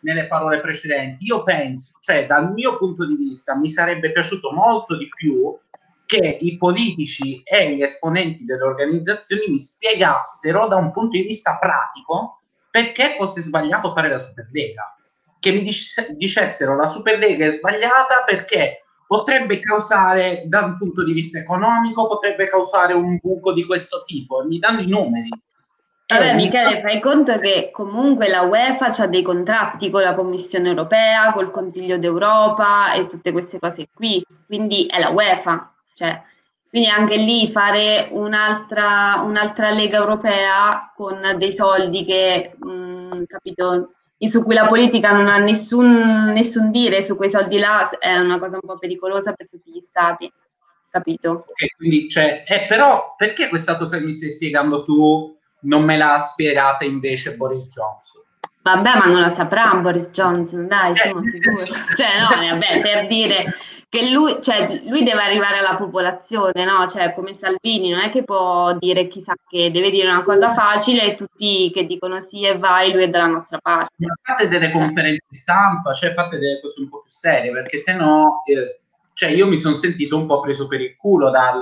Nelle 0.00 0.26
parole 0.26 0.60
precedenti. 0.60 1.26
Io 1.26 1.42
penso, 1.42 1.98
cioè 2.00 2.24
dal 2.24 2.50
mio 2.54 2.78
punto 2.78 3.06
di 3.06 3.14
vista, 3.14 3.54
mi 3.58 3.68
sarebbe 3.68 4.10
piaciuto 4.10 4.50
molto 4.50 4.96
di 4.96 5.06
più 5.14 5.54
che 6.12 6.36
i 6.40 6.58
politici 6.58 7.40
e 7.42 7.74
gli 7.74 7.82
esponenti 7.82 8.44
delle 8.44 8.64
organizzazioni 8.64 9.44
mi 9.48 9.58
spiegassero 9.58 10.68
da 10.68 10.76
un 10.76 10.92
punto 10.92 11.16
di 11.16 11.22
vista 11.22 11.56
pratico 11.56 12.42
perché 12.70 13.14
fosse 13.16 13.40
sbagliato 13.40 13.94
fare 13.94 14.10
la 14.10 14.18
Superlega. 14.18 14.94
Che 15.40 15.52
mi 15.52 15.62
dice- 15.62 16.14
dicessero 16.14 16.76
la 16.76 16.86
Superlega 16.86 17.46
è 17.46 17.52
sbagliata 17.52 18.24
perché 18.26 18.84
potrebbe 19.06 19.58
causare, 19.60 20.42
da 20.48 20.64
un 20.64 20.76
punto 20.76 21.02
di 21.02 21.14
vista 21.14 21.38
economico, 21.38 22.06
potrebbe 22.06 22.46
causare 22.46 22.92
un 22.92 23.18
buco 23.18 23.54
di 23.54 23.64
questo 23.64 24.02
tipo. 24.04 24.44
Mi 24.44 24.58
danno 24.58 24.80
i 24.80 24.88
numeri. 24.88 25.30
E 26.04 26.14
Vabbè, 26.14 26.32
ogni 26.34 26.44
Michele, 26.44 26.80
fai 26.80 27.00
conto 27.00 27.38
che 27.38 27.70
comunque 27.72 28.28
la 28.28 28.42
UEFA 28.42 28.88
ha 28.94 29.06
dei 29.06 29.22
contratti 29.22 29.88
con 29.88 30.02
la 30.02 30.12
Commissione 30.12 30.68
europea, 30.68 31.32
col 31.32 31.50
Consiglio 31.50 31.96
d'Europa 31.96 32.92
e 32.92 33.06
tutte 33.06 33.32
queste 33.32 33.58
cose 33.58 33.88
qui, 33.94 34.22
quindi 34.46 34.86
è 34.86 34.98
la 34.98 35.08
UEFA, 35.08 35.72
cioè, 35.94 36.22
quindi 36.68 36.88
anche 36.88 37.16
lì 37.16 37.48
fare 37.50 38.08
un'altra, 38.12 39.20
un'altra 39.24 39.70
lega 39.70 39.98
europea 39.98 40.90
con 40.96 41.34
dei 41.36 41.52
soldi 41.52 42.02
che, 42.02 42.54
mh, 42.58 43.24
capito, 43.26 43.92
su 44.18 44.42
cui 44.42 44.54
la 44.54 44.66
politica 44.66 45.12
non 45.12 45.28
ha 45.28 45.36
nessun, 45.38 46.30
nessun 46.32 46.70
dire 46.70 47.02
su 47.02 47.16
quei 47.16 47.28
soldi 47.28 47.58
là 47.58 47.90
è 47.98 48.16
una 48.16 48.38
cosa 48.38 48.58
un 48.60 48.66
po' 48.66 48.78
pericolosa 48.78 49.32
per 49.32 49.48
tutti 49.50 49.70
gli 49.70 49.80
stati, 49.80 50.32
capito? 50.88 51.44
Ok, 51.48 51.76
quindi 51.76 52.08
cioè, 52.08 52.44
eh, 52.46 52.66
però 52.66 53.14
perché 53.16 53.48
questa 53.48 53.76
cosa 53.76 53.98
che 53.98 54.04
mi 54.04 54.12
stai 54.12 54.30
spiegando 54.30 54.84
tu 54.84 55.36
non 55.62 55.84
me 55.84 55.96
l'ha 55.96 56.18
spiegata 56.20 56.84
invece 56.84 57.36
Boris 57.36 57.68
Johnson? 57.68 58.22
Vabbè, 58.62 58.94
ma 58.96 59.06
non 59.06 59.20
la 59.20 59.28
saprà 59.28 59.74
Boris 59.74 60.10
Johnson, 60.10 60.66
dai, 60.68 60.92
Eh, 60.92 60.94
figurati. 60.94 61.36
senso- 61.40 61.74
Cioè, 61.96 62.20
no, 62.20 62.28
vabbè, 62.48 62.80
per 62.80 63.06
dire 63.06 63.44
che 63.88 64.08
lui, 64.10 64.38
cioè, 64.40 64.80
lui 64.86 65.02
deve 65.02 65.20
arrivare 65.22 65.58
alla 65.58 65.74
popolazione, 65.74 66.64
no? 66.64 66.88
Cioè, 66.88 67.12
come 67.12 67.34
Salvini, 67.34 67.90
non 67.90 68.00
è 68.00 68.08
che 68.08 68.22
può 68.24 68.72
dire 68.78 69.08
chissà 69.08 69.34
che 69.48 69.70
deve 69.70 69.90
dire 69.90 70.08
una 70.08 70.22
cosa 70.22 70.52
facile 70.52 71.02
e 71.04 71.14
tutti 71.14 71.70
che 71.74 71.84
dicono 71.84 72.20
sì 72.20 72.44
e 72.44 72.56
vai, 72.56 72.92
lui 72.92 73.02
è 73.02 73.08
dalla 73.08 73.26
nostra 73.26 73.58
parte. 73.60 73.92
Ma 73.98 74.14
fate 74.22 74.48
delle 74.48 74.70
conferenze 74.70 75.26
stampa, 75.28 75.92
cioè 75.92 76.14
fate 76.14 76.38
delle 76.38 76.60
cose 76.60 76.80
un 76.80 76.88
po' 76.88 77.00
più 77.00 77.10
serie, 77.10 77.50
perché 77.50 77.76
se 77.78 77.94
no, 77.94 78.42
eh, 78.46 78.80
cioè 79.12 79.28
io 79.30 79.46
mi 79.46 79.58
sono 79.58 79.74
sentito 79.74 80.16
un 80.16 80.26
po' 80.26 80.40
preso 80.40 80.66
per 80.68 80.80
il 80.80 80.96
culo 80.96 81.28
dal, 81.30 81.60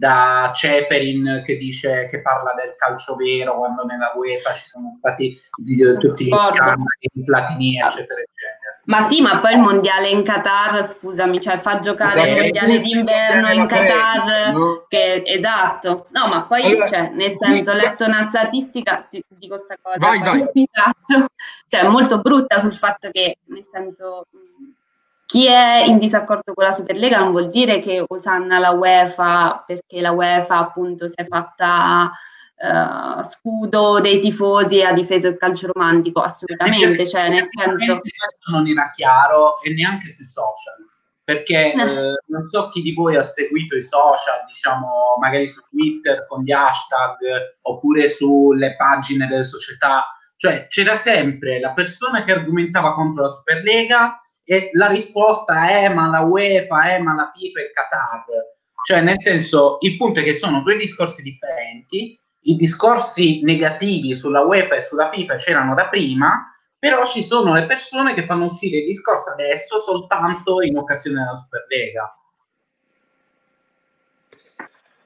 da 0.00 0.50
Ceferin 0.54 1.42
che 1.44 1.58
dice 1.58 2.08
che 2.08 2.22
parla 2.22 2.54
del 2.54 2.74
calcio 2.78 3.16
vero 3.16 3.58
quando 3.58 3.84
nella 3.84 4.14
UEFA 4.16 4.54
ci 4.54 4.66
sono 4.66 4.96
stati 4.98 5.32
eh, 5.34 5.98
tutti 5.98 6.24
gli 6.24 6.34
scandali 6.34 7.10
di 7.12 7.22
Platini, 7.22 7.78
eccetera, 7.78 8.20
eccetera. 8.20 8.80
Ma 8.84 9.02
sì, 9.02 9.20
ma 9.20 9.40
poi 9.40 9.52
il 9.52 9.60
mondiale 9.60 10.08
in 10.08 10.22
Qatar, 10.22 10.86
scusami, 10.86 11.38
cioè 11.38 11.58
fa 11.58 11.80
giocare 11.80 12.22
il 12.22 12.28
Vabbè, 12.28 12.40
mondiale 12.40 12.80
d'inverno 12.80 13.52
in 13.52 13.66
Qatar, 13.66 14.52
no? 14.54 14.86
che 14.88 15.22
esatto. 15.26 16.06
No, 16.08 16.28
ma 16.28 16.44
poi, 16.44 16.64
Allora, 16.64 16.88
cioè, 16.88 17.10
nel 17.10 17.32
senso, 17.32 17.72
ho 17.72 17.74
letto 17.74 18.06
una 18.06 18.24
statistica, 18.24 19.06
ti 19.08 19.22
dico 19.28 19.56
questa 19.56 19.76
cosa, 19.82 19.98
Vai, 19.98 20.18
vai. 20.20 20.48
cioè 21.68 21.86
molto 21.88 22.20
brutta 22.20 22.56
sul 22.56 22.74
fatto 22.74 23.10
che, 23.10 23.36
nel 23.44 23.66
senso, 23.70 24.26
chi 25.30 25.46
è 25.46 25.84
in 25.86 25.98
disaccordo 25.98 26.52
con 26.54 26.64
la 26.64 26.72
Superlega 26.72 27.20
non 27.20 27.30
vuol 27.30 27.50
dire 27.50 27.78
che 27.78 28.04
osanna 28.04 28.58
la 28.58 28.72
UEFA 28.72 29.62
perché 29.64 30.00
la 30.00 30.10
UEFA 30.10 30.58
appunto 30.58 31.06
si 31.06 31.14
è 31.14 31.24
fatta 31.24 32.10
eh, 32.56 33.22
scudo 33.22 34.00
dei 34.00 34.18
tifosi 34.18 34.78
e 34.78 34.84
ha 34.86 34.92
difeso 34.92 35.28
il 35.28 35.36
calcio 35.36 35.70
romantico, 35.72 36.20
assolutamente, 36.20 37.06
cioè 37.06 37.28
nel 37.28 37.44
senso... 37.44 38.00
questo 38.00 38.50
non 38.50 38.66
era 38.66 38.90
chiaro 38.92 39.62
e 39.62 39.72
neanche 39.72 40.10
sui 40.10 40.24
social 40.24 40.84
perché 41.22 41.74
No. 41.76 41.84
eh, 41.84 42.22
non 42.26 42.44
so 42.46 42.68
chi 42.68 42.82
di 42.82 42.92
voi 42.92 43.14
ha 43.14 43.22
seguito 43.22 43.76
i 43.76 43.82
social 43.82 44.44
diciamo 44.48 45.16
magari 45.20 45.46
su 45.46 45.62
Twitter 45.70 46.24
con 46.24 46.42
gli 46.42 46.50
hashtag 46.50 47.18
oppure 47.62 48.08
sulle 48.08 48.74
pagine 48.74 49.28
delle 49.28 49.44
società 49.44 50.06
cioè 50.36 50.66
c'era 50.66 50.96
sempre 50.96 51.60
la 51.60 51.72
persona 51.72 52.24
che 52.24 52.32
argomentava 52.32 52.94
contro 52.94 53.22
la 53.22 53.28
Superlega 53.28 54.20
e 54.50 54.70
la 54.72 54.88
risposta 54.88 55.70
è 55.70 55.88
ma 55.94 56.08
la 56.08 56.22
UEFA, 56.22 56.90
è 56.90 56.98
ma 56.98 57.14
la 57.14 57.32
FIFA 57.32 57.60
e 57.60 57.62
il 57.62 57.70
Qatar 57.70 58.24
cioè 58.82 59.00
nel 59.00 59.20
senso 59.20 59.76
il 59.82 59.96
punto 59.96 60.18
è 60.18 60.24
che 60.24 60.34
sono 60.34 60.62
due 60.62 60.74
discorsi 60.74 61.22
differenti 61.22 62.18
i 62.42 62.56
discorsi 62.56 63.44
negativi 63.44 64.16
sulla 64.16 64.40
UEFA 64.40 64.74
e 64.74 64.82
sulla 64.82 65.08
FIFA 65.08 65.36
c'erano 65.36 65.74
da 65.74 65.88
prima 65.88 66.52
però 66.80 67.06
ci 67.06 67.22
sono 67.22 67.52
le 67.52 67.66
persone 67.66 68.12
che 68.12 68.26
fanno 68.26 68.46
uscire 68.46 68.78
il 68.78 68.86
discorso 68.86 69.30
adesso 69.30 69.78
soltanto 69.78 70.62
in 70.62 70.78
occasione 70.78 71.22
della 71.22 71.36
Superlega. 71.36 72.18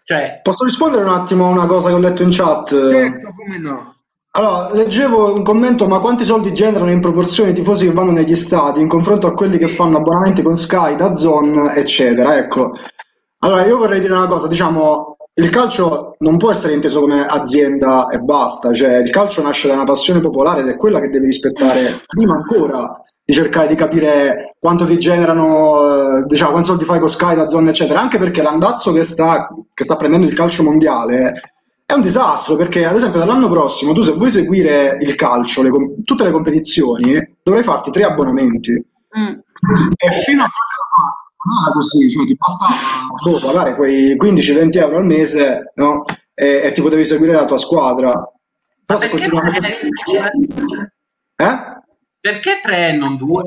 Cioè, 0.05 0.41
Posso 0.43 0.63
rispondere 0.63 1.03
un 1.03 1.13
attimo 1.13 1.47
a 1.47 1.51
una 1.51 1.67
cosa 1.67 1.89
che 1.89 1.95
ho 1.95 1.99
letto 1.99 2.23
in 2.23 2.31
chat? 2.31 2.69
Certo, 2.69 3.35
come 3.37 3.59
no. 3.59 3.94
Allora, 4.37 4.73
leggevo 4.73 5.33
un 5.33 5.45
commento, 5.45 5.87
ma 5.87 6.01
quanti 6.01 6.25
soldi 6.25 6.53
generano 6.53 6.91
in 6.91 7.01
proporzione 7.01 7.51
i 7.51 7.55
tifosi 7.55 7.87
che 7.87 7.93
vanno 7.93 8.11
negli 8.11 8.35
stadi 8.35 8.81
in 8.81 8.89
confronto 8.89 9.29
a 9.29 9.33
quelli 9.33 9.59
che 9.59 9.69
fanno 9.69 9.99
abbonamenti 9.99 10.43
con 10.43 10.57
Sky, 10.57 10.97
DAZN, 10.97 11.71
eccetera? 11.77 12.37
Ecco. 12.37 12.73
Allora, 13.45 13.65
io 13.65 13.79
vorrei 13.79 14.01
dire 14.01 14.13
una 14.13 14.27
cosa, 14.27 14.49
diciamo, 14.49 15.17
il 15.35 15.51
calcio 15.51 16.17
non 16.19 16.37
può 16.37 16.51
essere 16.51 16.73
inteso 16.75 16.99
come 16.99 17.25
azienda 17.25 18.09
e 18.09 18.19
basta, 18.19 18.73
cioè 18.73 18.97
il 18.97 19.11
calcio 19.11 19.41
nasce 19.41 19.69
da 19.69 19.75
una 19.75 19.85
passione 19.85 20.19
popolare 20.19 20.63
ed 20.63 20.69
è 20.69 20.77
quella 20.77 20.99
che 20.99 21.11
devi 21.11 21.27
rispettare 21.27 22.03
prima 22.05 22.35
ancora 22.35 22.93
di 23.25 23.33
cercare 23.33 23.69
di 23.69 23.77
capire 23.77 24.57
quanto 24.59 24.85
ti 24.85 24.99
generano, 24.99 26.23
eh, 26.23 26.25
diciamo, 26.27 26.51
quanti 26.51 26.69
soldi 26.69 26.85
fai 26.85 26.99
con 26.99 27.09
Sky, 27.09 27.37
DAZN, 27.37 27.69
eccetera, 27.69 28.01
anche 28.01 28.19
perché 28.19 28.43
l'andazzo 28.43 28.91
che 28.91 29.05
sta, 29.05 29.47
che 29.73 29.85
sta 29.85 29.95
prendendo 29.95 30.27
il 30.27 30.35
calcio 30.35 30.65
mondiale 30.65 31.54
è 31.87 31.93
un 31.93 32.01
disastro 32.01 32.57
perché, 32.57 32.87
ad 32.87 32.97
esempio, 32.97 33.19
dall'anno 33.19 33.49
prossimo 33.49 33.93
tu 33.93 34.03
se 34.03 34.13
vuoi 34.13 34.31
seguire 34.31 34.99
il 35.01 35.15
calcio, 35.15 35.63
le 35.63 35.71
com- 35.71 36.03
tutte 36.05 36.25
le 36.25 36.31
competizioni, 36.31 37.37
dovrai 37.43 37.63
farti 37.63 37.91
tre 37.91 38.05
abbonamenti. 38.05 38.73
Mm. 38.73 39.39
E 39.97 40.11
fino 40.25 40.43
a 40.43 40.49
quando 40.51 40.75
lo 40.77 40.87
fai, 40.95 41.13
non 41.45 41.63
era 41.63 41.73
così, 41.73 42.11
cioè 42.11 42.27
ti 42.27 42.37
basta 42.37 42.67
boh, 43.23 43.39
pagare 43.39 43.75
quei 43.75 44.17
15-20 44.17 44.79
euro 44.79 44.97
al 44.97 45.05
mese, 45.05 45.73
no? 45.75 46.05
E, 46.35 46.63
e 46.65 46.73
ti 46.73 46.81
potevi 46.81 47.05
seguire 47.05 47.33
la 47.33 47.45
tua 47.45 47.59
squadra. 47.59 48.29
Però 48.87 48.99
se 48.99 49.09
tre, 49.11 49.29
così... 49.29 49.73
Eh? 51.37 51.59
perché 52.21 52.61
tre 52.63 52.89
e 52.89 52.93
non 52.93 53.17
due? 53.17 53.43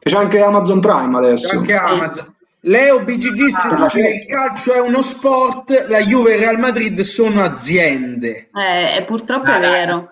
C'è 0.00 0.18
anche 0.18 0.40
Amazon 0.42 0.80
Prime 0.80 1.12
C'è 1.12 1.26
adesso. 1.26 1.58
anche 1.58 1.74
Amazon. 1.74 2.33
Leo 2.66 3.00
BGG 3.00 3.48
si 3.54 3.66
Ah, 3.68 3.74
dice 3.84 4.00
che 4.00 4.08
il 4.08 4.26
calcio 4.26 4.72
è 4.72 4.80
uno 4.80 5.02
sport, 5.02 5.86
la 5.88 6.00
Juve 6.00 6.32
e 6.32 6.34
il 6.36 6.40
Real 6.40 6.58
Madrid 6.58 7.00
sono 7.02 7.42
aziende. 7.42 8.48
Eh, 8.54 8.96
e 8.96 9.02
purtroppo 9.04 9.50
Ah, 9.50 9.56
è 9.56 9.60
vero. 9.60 10.10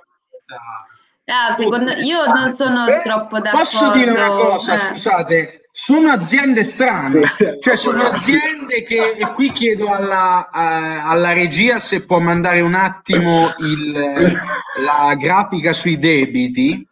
Ah, 1.27 1.55
secondo, 1.55 1.93
io 1.93 2.27
non 2.27 2.51
sono 2.51 2.87
Eh, 2.87 3.01
troppo 3.03 3.39
d'accordo. 3.39 3.59
Posso 3.59 3.91
dire 3.93 4.11
una 4.11 4.27
cosa, 4.29 4.75
eh. 4.75 4.91
scusate, 4.91 5.61
sono 5.73 6.11
aziende 6.11 6.65
strane, 6.65 7.23
Sì. 7.39 7.59
cioè 7.61 7.77
sono 7.77 8.03
aziende 8.03 8.83
che, 8.83 9.13
e 9.13 9.31
qui 9.33 9.51
chiedo 9.51 9.91
alla, 9.91 10.51
a- 10.51 11.09
alla 11.09 11.33
regia 11.33 11.79
se 11.79 12.05
può 12.05 12.19
mandare 12.19 12.61
un 12.61 12.75
attimo 12.75 13.49
il- 13.61 14.33
la 14.85 15.15
grafica 15.15 15.73
sui 15.73 15.99
debiti, 15.99 16.87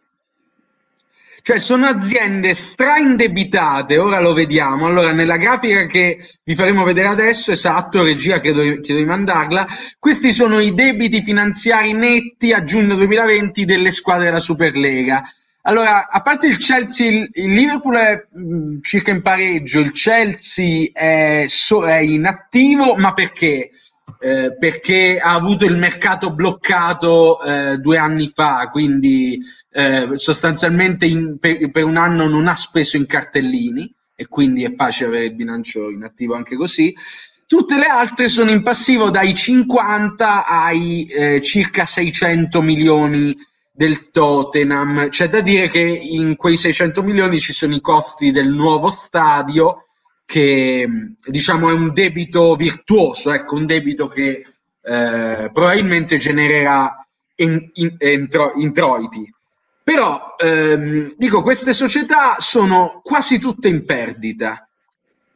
cioè 1.41 1.59
sono 1.59 1.87
aziende 1.87 2.53
straindebitate, 2.53 3.97
ora 3.97 4.19
lo 4.19 4.33
vediamo, 4.33 4.85
allora 4.87 5.11
nella 5.11 5.37
grafica 5.37 5.85
che 5.87 6.17
vi 6.43 6.55
faremo 6.55 6.83
vedere 6.83 7.07
adesso, 7.07 7.51
esatto, 7.51 8.03
regia 8.03 8.39
chiedo, 8.39 8.61
chiedo 8.79 8.99
di 8.99 9.05
mandarla, 9.05 9.65
questi 9.97 10.31
sono 10.31 10.59
i 10.59 10.73
debiti 10.73 11.23
finanziari 11.23 11.93
netti 11.93 12.53
a 12.53 12.63
giugno 12.63 12.95
2020 12.95 13.65
delle 13.65 13.91
squadre 13.91 14.25
della 14.25 14.39
Superlega. 14.39 15.21
Allora, 15.63 16.07
a 16.09 16.21
parte 16.21 16.47
il 16.47 16.57
Chelsea, 16.57 17.07
il, 17.07 17.29
il 17.33 17.53
Liverpool 17.53 17.95
è 17.95 18.25
mh, 18.31 18.79
circa 18.81 19.11
in 19.11 19.21
pareggio, 19.21 19.79
il 19.79 19.91
Chelsea 19.91 20.89
è, 20.91 21.45
so- 21.47 21.85
è 21.85 21.99
in 21.99 22.25
attivo, 22.25 22.95
ma 22.95 23.13
perché? 23.13 23.69
Eh, 24.23 24.55
perché 24.55 25.19
ha 25.19 25.33
avuto 25.33 25.65
il 25.65 25.77
mercato 25.77 26.31
bloccato 26.31 27.41
eh, 27.41 27.77
due 27.79 27.97
anni 27.97 28.31
fa, 28.31 28.67
quindi 28.71 29.39
eh, 29.71 30.09
sostanzialmente 30.13 31.07
in- 31.07 31.39
per, 31.39 31.71
per 31.71 31.85
un 31.85 31.97
anno 31.97 32.27
non 32.27 32.45
ha 32.45 32.53
speso 32.53 32.97
in 32.97 33.07
cartellini 33.07 33.91
e 34.15 34.27
quindi 34.27 34.63
è 34.63 34.75
facile 34.75 35.09
avere 35.09 35.25
il 35.25 35.35
bilancio 35.35 35.89
in 35.89 36.03
attivo 36.03 36.35
anche 36.35 36.55
così. 36.55 36.93
Tutte 37.47 37.77
le 37.77 37.87
altre 37.87 38.29
sono 38.29 38.51
in 38.51 38.61
passivo 38.61 39.09
dai 39.09 39.33
50 39.33 40.45
ai 40.45 41.05
eh, 41.07 41.41
circa 41.41 41.85
600 41.85 42.61
milioni 42.61 43.35
del 43.71 44.11
Tottenham. 44.11 45.09
C'è 45.09 45.29
da 45.29 45.41
dire 45.41 45.67
che 45.67 45.81
in 45.81 46.35
quei 46.35 46.57
600 46.57 47.01
milioni 47.01 47.39
ci 47.39 47.53
sono 47.53 47.73
i 47.73 47.81
costi 47.81 48.31
del 48.31 48.49
nuovo 48.49 48.89
stadio, 48.89 49.87
che 50.31 50.87
diciamo 51.25 51.69
è 51.69 51.73
un 51.73 51.91
debito 51.91 52.55
virtuoso, 52.55 53.33
ecco, 53.33 53.55
un 53.55 53.65
debito 53.65 54.07
che 54.07 54.45
eh, 54.81 55.49
probabilmente 55.51 56.17
genererà 56.17 57.05
in- 57.35 57.69
in- 57.73 57.95
entro- 57.97 58.53
introiti. 58.55 59.29
Però 59.83 60.35
ehm, 60.39 61.15
dico, 61.17 61.41
queste 61.41 61.73
società 61.73 62.35
sono 62.37 63.01
quasi 63.03 63.39
tutte 63.39 63.67
in 63.67 63.83
perdita. 63.83 64.65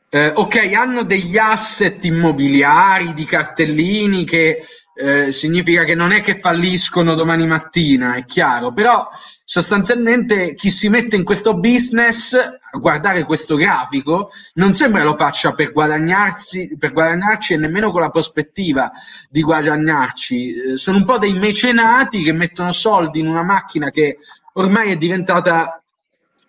Eh, 0.10 0.32
ok, 0.34 0.72
hanno 0.74 1.04
degli 1.04 1.38
asset 1.38 2.02
immobiliari 2.06 3.14
di 3.14 3.26
cartellini 3.26 4.24
che 4.24 4.64
eh, 4.98 5.34
significa 5.34 5.84
che 5.84 5.94
non 5.94 6.14
è 6.14 6.22
che 6.22 6.40
falliscono 6.40 7.16
domani 7.16 7.46
mattina, 7.46 8.16
è 8.16 8.24
chiaro, 8.24 8.72
però 8.72 9.06
sostanzialmente 9.48 10.56
chi 10.56 10.72
si 10.72 10.90
mette 10.90 11.16
in 11.16 11.24
questo 11.24 11.56
business 11.56 12.34
a 12.34 12.78
guardare 12.80 13.24
questo 13.24 13.56
grafico 13.56 14.32
non 14.56 14.74
sembra 14.74 15.04
lo 15.04 15.16
faccia 15.16 15.54
per 15.54 15.72
guadagnarsi, 15.72 16.76
per 16.80 16.92
guadagnarci 16.92 17.54
e 17.54 17.58
nemmeno 17.58 17.92
con 17.92 18.02
la 18.02 18.10
prospettiva 18.10 18.92
di 19.30 19.44
guadagnarci. 19.44 20.54
Eh, 20.54 20.78
sono 20.78 20.98
un 20.98 21.06
po' 21.06 21.20
dei 21.20 21.34
mecenati 21.34 22.24
che 22.24 22.34
mettono 22.34 22.72
soldi 22.72 23.20
in 23.20 23.28
una 23.28 23.44
macchina 23.44 23.92
che 23.92 24.18
ormai 24.54 24.92
è 24.92 24.98
diventata 24.98 25.80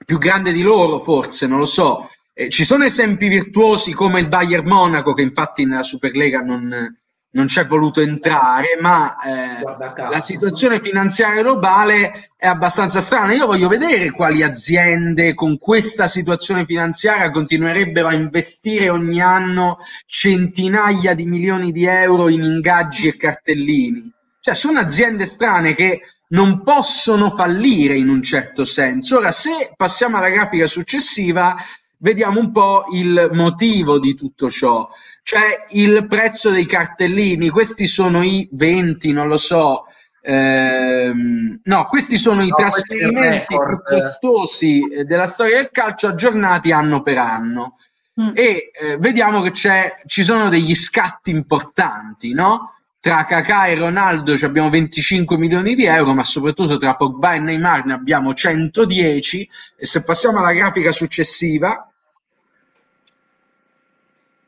più 0.04 0.16
grande 0.16 0.52
di 0.52 0.62
loro, 0.62 0.98
forse, 0.98 1.46
non 1.46 1.58
lo 1.58 1.66
so. 1.66 2.08
Eh, 2.32 2.48
ci 2.48 2.64
sono 2.64 2.84
esempi 2.84 3.28
virtuosi 3.28 3.92
come 3.92 4.20
il 4.20 4.28
Bayern 4.28 4.66
Monaco, 4.66 5.12
che 5.12 5.22
infatti 5.22 5.66
nella 5.66 5.82
Superlega 5.82 6.40
non, 6.40 6.96
non 7.36 7.46
c'è 7.46 7.66
voluto 7.66 8.00
entrare, 8.00 8.78
ma 8.80 9.14
eh, 9.18 9.62
la 10.08 10.20
situazione 10.20 10.80
finanziaria 10.80 11.42
globale 11.42 12.30
è 12.34 12.46
abbastanza 12.46 13.02
strana. 13.02 13.34
Io 13.34 13.44
voglio 13.44 13.68
vedere 13.68 14.10
quali 14.10 14.42
aziende 14.42 15.34
con 15.34 15.58
questa 15.58 16.08
situazione 16.08 16.64
finanziaria 16.64 17.30
continuerebbero 17.30 18.08
a 18.08 18.14
investire 18.14 18.88
ogni 18.88 19.20
anno 19.20 19.76
centinaia 20.06 21.14
di 21.14 21.26
milioni 21.26 21.72
di 21.72 21.84
euro 21.84 22.30
in 22.30 22.42
ingaggi 22.42 23.06
e 23.06 23.18
cartellini. 23.18 24.10
Cioè, 24.40 24.54
sono 24.54 24.78
aziende 24.78 25.26
strane 25.26 25.74
che 25.74 26.00
non 26.28 26.62
possono 26.62 27.30
fallire 27.30 27.96
in 27.96 28.08
un 28.08 28.22
certo 28.22 28.64
senso. 28.64 29.18
Ora, 29.18 29.30
se 29.30 29.72
passiamo 29.76 30.16
alla 30.16 30.30
grafica 30.30 30.66
successiva, 30.66 31.54
vediamo 31.98 32.40
un 32.40 32.50
po' 32.50 32.84
il 32.92 33.28
motivo 33.32 33.98
di 33.98 34.14
tutto 34.14 34.50
ciò, 34.50 34.88
cioè 35.26 35.66
il 35.70 36.06
prezzo 36.06 36.50
dei 36.50 36.66
cartellini. 36.66 37.48
Questi 37.48 37.88
sono 37.88 38.22
i 38.22 38.48
20, 38.52 39.10
non 39.12 39.26
lo 39.26 39.36
so. 39.38 39.86
ehm, 40.22 41.62
no, 41.64 41.86
questi 41.86 42.16
sono 42.16 42.42
i 42.44 42.48
No, 42.48 42.54
il 42.54 42.54
trasferimenti 42.54 43.56
più 43.56 43.82
costosi 43.82 44.86
eh, 44.88 45.04
della 45.04 45.26
storia 45.26 45.56
del 45.56 45.70
calcio 45.72 46.06
aggiornati 46.06 46.70
anno 46.70 47.02
per 47.02 47.18
anno 47.18 47.76
Mm. 48.18 48.30
e 48.34 48.70
eh, 48.72 48.96
vediamo 48.96 49.42
che 49.42 49.50
c'è, 49.50 49.94
ci 50.06 50.24
sono 50.24 50.48
degli 50.48 50.74
scatti 50.74 51.28
importanti, 51.30 52.32
no? 52.32 52.72
Tra 52.98 53.26
Kakà 53.26 53.66
e 53.66 53.74
Ronaldo 53.74 54.38
ci 54.38 54.46
abbiamo 54.46 54.70
25 54.70 55.36
milioni 55.36 55.74
di 55.74 55.84
euro, 55.84 56.14
ma 56.14 56.24
soprattutto 56.24 56.78
tra 56.78 56.94
Pogba 56.94 57.34
e 57.34 57.38
Neymar 57.40 57.84
ne 57.84 57.92
abbiamo 57.92 58.32
110. 58.32 59.46
E 59.76 59.84
se 59.84 60.02
passiamo 60.02 60.38
alla 60.38 60.54
grafica 60.54 60.92
successiva, 60.92 61.92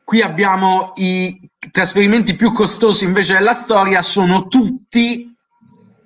qui 0.09 0.23
abbiamo 0.23 0.93
i 0.95 1.39
trasferimenti 1.71 2.33
più 2.33 2.51
costosi 2.51 3.03
invece 3.03 3.33
della 3.33 3.53
storia, 3.53 4.01
sono 4.01 4.47
tutti 4.47 5.31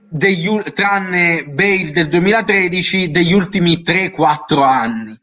degli, 0.10 0.62
tranne 0.74 1.45
Bale 1.45 1.91
del 1.91 2.10
2013, 2.10 3.12
degli 3.12 3.32
ultimi 3.32 3.82
3-4 3.82 4.62
anni 4.62 5.18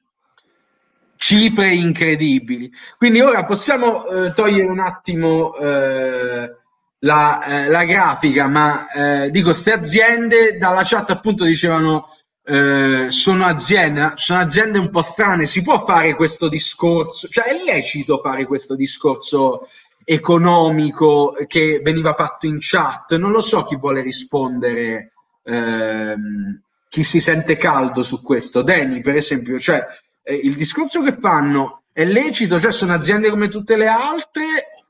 cifre 1.15 1.75
incredibili. 1.75 2.73
Quindi 2.97 3.21
ora 3.21 3.45
possiamo 3.45 4.07
eh, 4.07 4.33
togliere 4.33 4.71
un 4.71 4.81
attimo 4.81 5.55
eh, 5.57 6.57
la, 7.01 7.45
eh, 7.45 7.69
la 7.69 7.85
grafica, 7.85 8.47
ma 8.47 8.91
eh, 8.91 9.31
dico, 9.31 9.51
queste 9.51 9.73
aziende 9.73 10.57
dalla 10.57 10.85
chat 10.85 11.11
appunto 11.11 11.45
dicevano 11.45 12.17
eh, 12.43 13.11
sono 13.11 13.45
aziende, 13.45 14.13
sono 14.17 14.41
aziende 14.41 14.79
un 14.79 14.91
po' 14.91 15.03
strane, 15.03 15.47
si 15.47 15.63
può 15.63 15.85
fare 15.85 16.15
questo 16.15 16.49
discorso, 16.49 17.29
cioè 17.29 17.45
è 17.45 17.63
lecito 17.63 18.21
fare 18.23 18.47
questo 18.47 18.75
discorso 18.75 19.69
economico 20.05 21.37
che 21.47 21.81
veniva 21.83 22.15
fatto 22.15 22.47
in 22.47 22.59
chat, 22.61 23.17
non 23.17 23.31
lo 23.31 23.41
so 23.41 23.63
chi 23.63 23.77
vuole 23.77 24.01
rispondere, 24.01 25.13
ehm, 25.45 26.61
chi 26.89 27.05
si 27.05 27.21
sente 27.21 27.57
caldo 27.57 28.03
su 28.03 28.23
questo, 28.23 28.63
Deni 28.63 29.01
per 29.01 29.17
esempio, 29.17 29.59
cioè 29.61 29.87
eh, 30.23 30.35
il 30.35 30.57
discorso 30.57 31.03
che 31.03 31.13
fanno 31.13 31.83
è 31.93 32.05
lecito, 32.05 32.59
cioè 32.59 32.73
sono 32.73 32.95
aziende 32.95 33.31
come 33.31 33.49
tutte 33.49 33.77
le 33.77 33.87
altre 33.87 34.45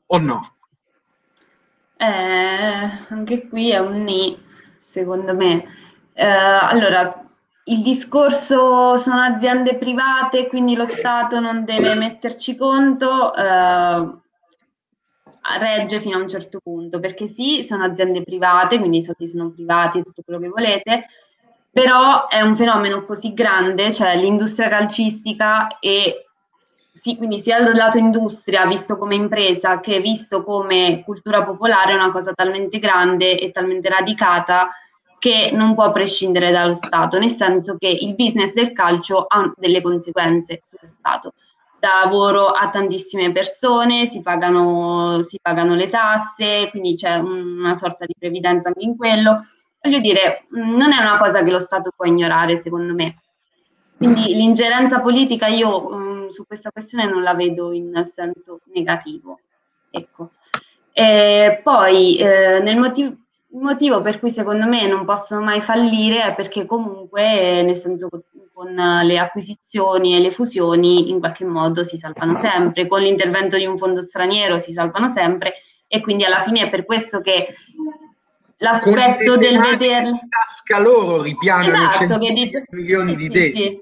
o 0.06 0.18
no? 0.18 0.40
Eh, 1.96 3.04
anche 3.08 3.48
qui 3.48 3.70
è 3.70 3.78
un 3.78 4.02
ni, 4.02 4.42
secondo 4.84 5.34
me. 5.34 5.64
Eh, 6.14 6.24
allora, 6.24 7.29
il 7.70 7.82
discorso 7.82 8.96
sono 8.96 9.20
aziende 9.20 9.76
private, 9.76 10.48
quindi 10.48 10.74
lo 10.74 10.84
Stato 10.84 11.38
non 11.38 11.64
deve 11.64 11.94
metterci 11.94 12.56
conto, 12.56 13.32
eh, 13.34 14.08
regge 15.58 16.00
fino 16.00 16.16
a 16.16 16.20
un 16.20 16.28
certo 16.28 16.58
punto, 16.60 16.98
perché 16.98 17.28
sì, 17.28 17.64
sono 17.66 17.84
aziende 17.84 18.22
private, 18.22 18.78
quindi 18.78 18.98
i 18.98 19.02
soldi 19.02 19.28
sono 19.28 19.50
privati, 19.50 20.02
tutto 20.02 20.22
quello 20.24 20.40
che 20.40 20.48
volete, 20.48 21.06
però 21.70 22.26
è 22.26 22.40
un 22.40 22.56
fenomeno 22.56 23.04
così 23.04 23.32
grande, 23.32 23.92
cioè 23.92 24.16
l'industria 24.16 24.68
calcistica 24.68 25.78
e 25.78 26.26
sì, 26.92 27.16
quindi 27.16 27.38
sia 27.38 27.62
dal 27.62 27.76
lato 27.76 27.98
industria, 27.98 28.66
visto 28.66 28.98
come 28.98 29.14
impresa, 29.14 29.78
che 29.78 30.00
visto 30.00 30.42
come 30.42 31.02
cultura 31.04 31.44
popolare, 31.44 31.92
è 31.92 31.94
una 31.94 32.10
cosa 32.10 32.32
talmente 32.34 32.80
grande 32.80 33.38
e 33.38 33.52
talmente 33.52 33.88
radicata 33.88 34.68
che 35.20 35.50
non 35.52 35.74
può 35.74 35.92
prescindere 35.92 36.50
dallo 36.50 36.72
Stato, 36.72 37.18
nel 37.18 37.30
senso 37.30 37.76
che 37.78 37.88
il 37.88 38.14
business 38.14 38.54
del 38.54 38.72
calcio 38.72 39.26
ha 39.28 39.52
delle 39.54 39.82
conseguenze 39.82 40.60
sullo 40.62 40.86
Stato. 40.86 41.34
Dà 41.78 42.00
lavoro 42.02 42.46
a 42.46 42.70
tantissime 42.70 43.30
persone, 43.30 44.06
si 44.06 44.22
pagano, 44.22 45.20
si 45.22 45.38
pagano 45.40 45.74
le 45.74 45.88
tasse, 45.88 46.68
quindi 46.70 46.94
c'è 46.94 47.16
una 47.16 47.74
sorta 47.74 48.06
di 48.06 48.14
previdenza 48.18 48.68
anche 48.68 48.82
in 48.82 48.96
quello. 48.96 49.44
Voglio 49.82 49.98
dire, 49.98 50.46
non 50.50 50.90
è 50.90 50.98
una 50.98 51.18
cosa 51.18 51.42
che 51.42 51.50
lo 51.50 51.58
Stato 51.58 51.90
può 51.94 52.06
ignorare, 52.06 52.56
secondo 52.56 52.94
me. 52.94 53.20
Quindi 53.98 54.34
l'ingerenza 54.34 55.00
politica 55.00 55.48
io 55.48 55.90
mh, 55.90 56.28
su 56.28 56.46
questa 56.46 56.70
questione 56.70 57.04
non 57.04 57.22
la 57.22 57.34
vedo 57.34 57.72
in 57.72 57.92
senso 58.04 58.60
negativo. 58.72 59.38
Ecco. 59.90 60.30
E 60.92 61.60
poi 61.62 62.16
eh, 62.16 62.60
nel 62.60 62.78
motivo, 62.78 63.16
il 63.52 63.60
motivo 63.60 64.00
per 64.00 64.20
cui 64.20 64.30
secondo 64.30 64.66
me 64.66 64.86
non 64.86 65.04
possono 65.04 65.42
mai 65.42 65.60
fallire 65.60 66.24
è 66.24 66.34
perché 66.34 66.66
comunque, 66.66 67.58
eh, 67.58 67.62
nel 67.62 67.76
senso 67.76 68.08
con, 68.08 68.22
con 68.52 68.74
le 68.74 69.18
acquisizioni 69.18 70.14
e 70.14 70.20
le 70.20 70.30
fusioni 70.30 71.10
in 71.10 71.18
qualche 71.18 71.44
modo 71.44 71.82
si 71.82 71.96
salvano 71.96 72.34
sempre, 72.34 72.86
con 72.86 73.00
l'intervento 73.00 73.56
di 73.56 73.66
un 73.66 73.76
fondo 73.76 74.02
straniero 74.02 74.58
si 74.58 74.72
salvano 74.72 75.08
sempre 75.08 75.54
e 75.88 76.00
quindi 76.00 76.24
alla 76.24 76.38
fine 76.38 76.62
è 76.62 76.70
per 76.70 76.84
questo 76.84 77.20
che 77.20 77.52
l'aspetto 78.58 79.36
del 79.36 79.54
in 79.54 80.18
tasca 80.28 80.78
loro 80.78 81.22
ripianano 81.22 81.88
Esatto, 81.90 82.18
che 82.18 82.32
dite- 82.32 82.64
di 82.68 82.76
milioni 82.76 83.16
di 83.16 83.30
sì, 83.32 83.50
sì. 83.50 83.80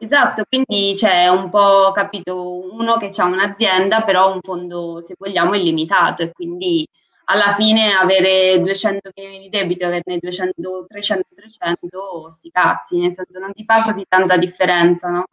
Esatto, 0.00 0.44
quindi 0.48 0.92
c'è 0.94 1.26
un 1.28 1.48
po', 1.48 1.90
capito, 1.92 2.72
uno 2.72 2.96
che 2.98 3.10
ha 3.16 3.24
un'azienda, 3.24 4.02
però 4.02 4.32
un 4.32 4.40
fondo, 4.42 5.02
se 5.04 5.14
vogliamo, 5.18 5.54
illimitato 5.54 6.22
e 6.22 6.30
quindi 6.30 6.86
alla 7.30 7.52
fine 7.52 7.92
avere 7.92 8.60
200 8.60 9.10
milioni 9.14 9.40
di 9.40 9.48
debito 9.50 9.82
e 9.84 9.86
averne 9.86 10.18
200, 10.18 10.86
300, 10.88 11.26
300, 11.34 12.30
sti 12.30 12.50
cazzi, 12.50 12.98
nel 12.98 13.12
senso 13.12 13.38
non 13.38 13.52
ti 13.52 13.64
fa 13.64 13.82
così 13.82 14.04
tanta 14.08 14.36
differenza, 14.36 15.08
no? 15.08 15.26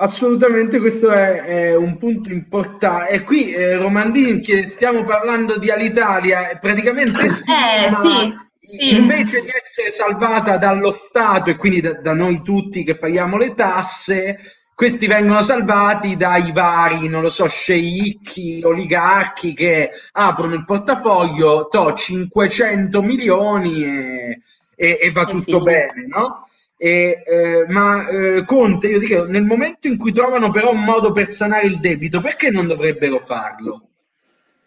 Assolutamente, 0.00 0.78
questo 0.78 1.10
è, 1.10 1.42
è 1.42 1.76
un 1.76 1.98
punto 1.98 2.30
importante. 2.30 3.10
E 3.10 3.22
qui 3.24 3.52
eh, 3.52 3.76
Romandini 3.76 4.38
chiede, 4.38 4.68
stiamo 4.68 5.02
parlando 5.02 5.58
di 5.58 5.72
Alitalia, 5.72 6.56
praticamente 6.60 7.28
sì, 7.28 7.50
Eh, 7.50 7.92
sì, 7.96 8.36
sì. 8.60 8.94
invece 8.94 9.40
di 9.40 9.48
essere 9.48 9.90
salvata 9.90 10.56
dallo 10.56 10.92
Stato 10.92 11.50
e 11.50 11.56
quindi 11.56 11.80
da, 11.80 11.94
da 11.94 12.14
noi 12.14 12.42
tutti 12.42 12.84
che 12.84 12.96
paghiamo 12.96 13.36
le 13.36 13.54
tasse, 13.56 14.38
questi 14.78 15.08
vengono 15.08 15.42
salvati 15.42 16.16
dai 16.16 16.52
vari, 16.52 17.08
non 17.08 17.20
lo 17.20 17.28
so, 17.28 17.48
sceicchi, 17.48 18.60
oligarchi 18.62 19.52
che 19.52 19.90
aprono 20.12 20.54
il 20.54 20.64
portafoglio, 20.64 21.66
to 21.66 21.92
500 21.92 23.02
milioni 23.02 23.82
e, 23.82 24.40
e- 24.76 24.98
e 25.02 25.10
va 25.10 25.24
tutto 25.24 25.62
bene, 25.62 26.06
no? 26.06 26.46
E, 26.76 27.24
eh, 27.26 27.64
ma 27.66 28.06
eh, 28.06 28.44
Conte, 28.44 28.86
io 28.86 29.00
dico, 29.00 29.24
nel 29.24 29.42
momento 29.42 29.88
in 29.88 29.96
cui 29.96 30.12
trovano 30.12 30.52
però 30.52 30.70
un 30.70 30.84
modo 30.84 31.10
per 31.10 31.32
sanare 31.32 31.66
il 31.66 31.80
debito, 31.80 32.20
perché 32.20 32.50
non 32.50 32.68
dovrebbero 32.68 33.18
farlo? 33.18 33.88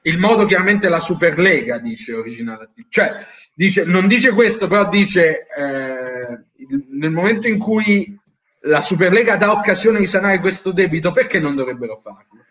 Il 0.01 0.17
modo 0.17 0.43
chiaramente 0.43 0.89
la 0.89 0.99
Superlega 0.99 1.77
dice 1.77 2.11
originale, 2.11 2.71
cioè 2.89 3.15
dice, 3.53 3.85
non 3.85 4.09
dice 4.09 4.31
questo, 4.31 4.67
però 4.67 4.89
dice 4.89 5.47
eh, 5.55 6.43
nel 6.89 7.11
momento 7.11 7.47
in 7.47 7.57
cui 7.57 8.19
la 8.61 8.81
Superlega 8.81 9.35
dà 9.37 9.51
occasione 9.51 9.99
di 9.99 10.05
sanare 10.05 10.39
questo 10.39 10.71
debito, 10.71 11.11
perché 11.11 11.39
non 11.39 11.55
dovrebbero 11.55 11.99
farlo? 12.01 12.45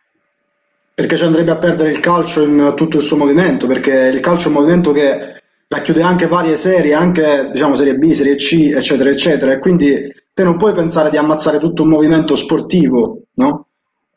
Perché 0.95 1.17
ci 1.17 1.25
andrebbe 1.25 1.51
a 1.51 1.57
perdere 1.57 1.91
il 1.91 2.01
calcio 2.01 2.43
in 2.43 2.75
tutto 2.77 2.97
il 2.99 3.03
suo 3.03 3.17
movimento, 3.17 3.67
perché 3.67 3.93
il 4.13 4.21
calcio 4.21 4.45
è 4.45 4.47
un 4.49 4.55
movimento 4.55 4.93
che 4.93 5.43
racchiude 5.69 6.03
anche 6.03 6.27
varie 6.27 6.57
serie, 6.57 6.93
anche 6.95 7.49
diciamo 7.53 7.75
serie 7.75 7.97
B, 7.97 8.11
serie 8.13 8.35
C, 8.35 8.73
eccetera, 8.75 9.09
eccetera, 9.11 9.53
e 9.53 9.59
quindi 9.59 10.13
te 10.35 10.43
non 10.43 10.59
puoi 10.59 10.75
pensare 10.75 11.09
di 11.11 11.17
ammazzare 11.17 11.59
tutto 11.59 11.83
un 11.85 11.89
movimento 11.89 12.35
sportivo, 12.35 13.23
no? 13.35 13.67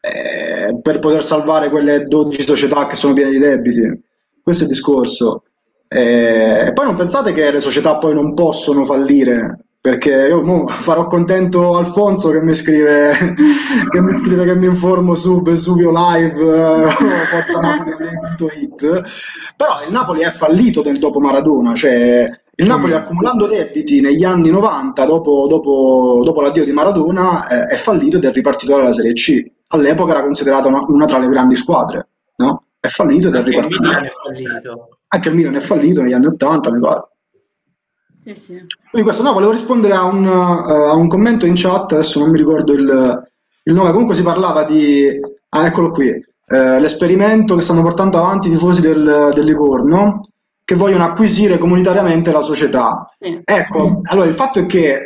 Eh, 0.01 0.77
per 0.81 0.99
poter 0.99 1.23
salvare 1.23 1.69
quelle 1.69 2.05
12 2.05 2.43
società 2.43 2.85
che 2.87 2.95
sono 2.95 3.13
piene 3.13 3.29
di 3.31 3.37
debiti. 3.37 4.01
Questo 4.41 4.63
è 4.63 4.65
il 4.67 4.73
discorso. 4.73 5.43
Eh, 5.87 6.65
E 6.67 6.73
poi 6.73 6.85
non 6.85 6.95
pensate 6.95 7.31
che 7.33 7.51
le 7.51 7.59
società 7.61 7.97
poi 7.97 8.13
non 8.13 8.33
possono 8.33 8.83
fallire, 8.83 9.59
perché 9.83 10.11
io 10.29 10.41
mo 10.41 10.65
farò 10.67 11.07
contento 11.07 11.75
Alfonso 11.75 12.29
che 12.29 12.41
mi 12.41 12.53
scrive 12.53 13.35
che 13.91 14.01
mi 14.01 14.13
scrive 14.13 14.45
che 14.45 14.55
mi 14.55 14.67
informo 14.67 15.13
su 15.13 15.41
Vesuvio 15.41 15.91
Live 15.91 16.39
eh, 16.39 16.85
o 16.85 16.89
forzanapoli.it 16.89 19.01
però 19.57 19.83
il 19.85 19.91
Napoli 19.91 20.21
è 20.21 20.31
fallito 20.31 20.83
nel 20.83 20.99
dopo 20.99 21.19
Maradona 21.19 21.75
cioè 21.75 22.25
il 22.55 22.65
Napoli 22.65 22.93
accumulando 22.93 23.45
debiti 23.45 23.99
negli 23.99 24.23
anni 24.23 24.51
90 24.51 25.05
dopo, 25.05 25.47
dopo- 25.49 26.21
dopo 26.23 26.41
l'addio 26.41 26.63
di 26.63 26.71
Maradona 26.71 27.49
eh, 27.49 27.65
è 27.73 27.75
fallito 27.75 28.15
ed 28.15 28.23
è 28.23 28.31
ripartito 28.31 28.77
dalla 28.77 28.93
Serie 28.93 29.11
C. 29.11 29.45
All'epoca 29.67 30.11
era 30.11 30.23
considerata 30.23 30.69
una, 30.69 30.81
una 30.87 31.05
tra 31.05 31.17
le 31.17 31.27
grandi 31.27 31.57
squadre 31.57 32.07
no? 32.37 32.67
è 32.79 32.87
fallito 32.87 33.27
ed 33.27 33.35
è 33.35 33.39
Anche 33.39 33.49
il 33.49 33.55
ripartito. 33.55 33.81
Milan 33.81 34.05
è 34.05 34.11
fallito. 34.23 34.97
anche 35.07 35.27
il 35.29 35.35
Milan 35.35 35.55
è 35.55 35.59
fallito 35.61 36.01
negli 36.01 36.13
anni 36.13 36.27
80 36.27 36.71
mi 36.71 36.79
pare 36.79 37.07
Sì, 38.23 38.35
sì. 38.35 38.53
quindi 38.89 39.03
questo 39.03 39.21
no, 39.23 39.33
volevo 39.33 39.51
rispondere 39.51 39.93
a 39.93 40.03
un, 40.05 40.25
eh, 40.25 40.89
a 40.89 40.93
un 40.95 41.07
commento 41.09 41.45
in 41.45 41.55
chat, 41.55 41.91
adesso 41.91 42.19
non 42.19 42.29
mi 42.31 42.37
ricordo 42.37 42.73
il, 42.73 43.23
il 43.63 43.73
nome, 43.73 43.91
comunque 43.91 44.15
si 44.15 44.23
parlava 44.23 44.63
di, 44.63 45.09
ah 45.49 45.65
eccolo 45.65 45.89
qui, 45.91 46.07
eh, 46.07 46.79
l'esperimento 46.79 47.55
che 47.55 47.61
stanno 47.61 47.81
portando 47.81 48.17
avanti 48.17 48.47
i 48.47 48.51
tifosi 48.51 48.81
del, 48.81 49.31
del 49.33 49.45
Livorno 49.45 50.27
che 50.63 50.75
vogliono 50.75 51.03
acquisire 51.03 51.57
comunitariamente 51.57 52.31
la 52.31 52.41
società. 52.41 53.09
sì. 53.19 53.41
Ecco, 53.43 53.99
allora 54.03 54.27
il 54.27 54.33
fatto 54.35 54.59
è 54.59 54.65
che 54.65 54.99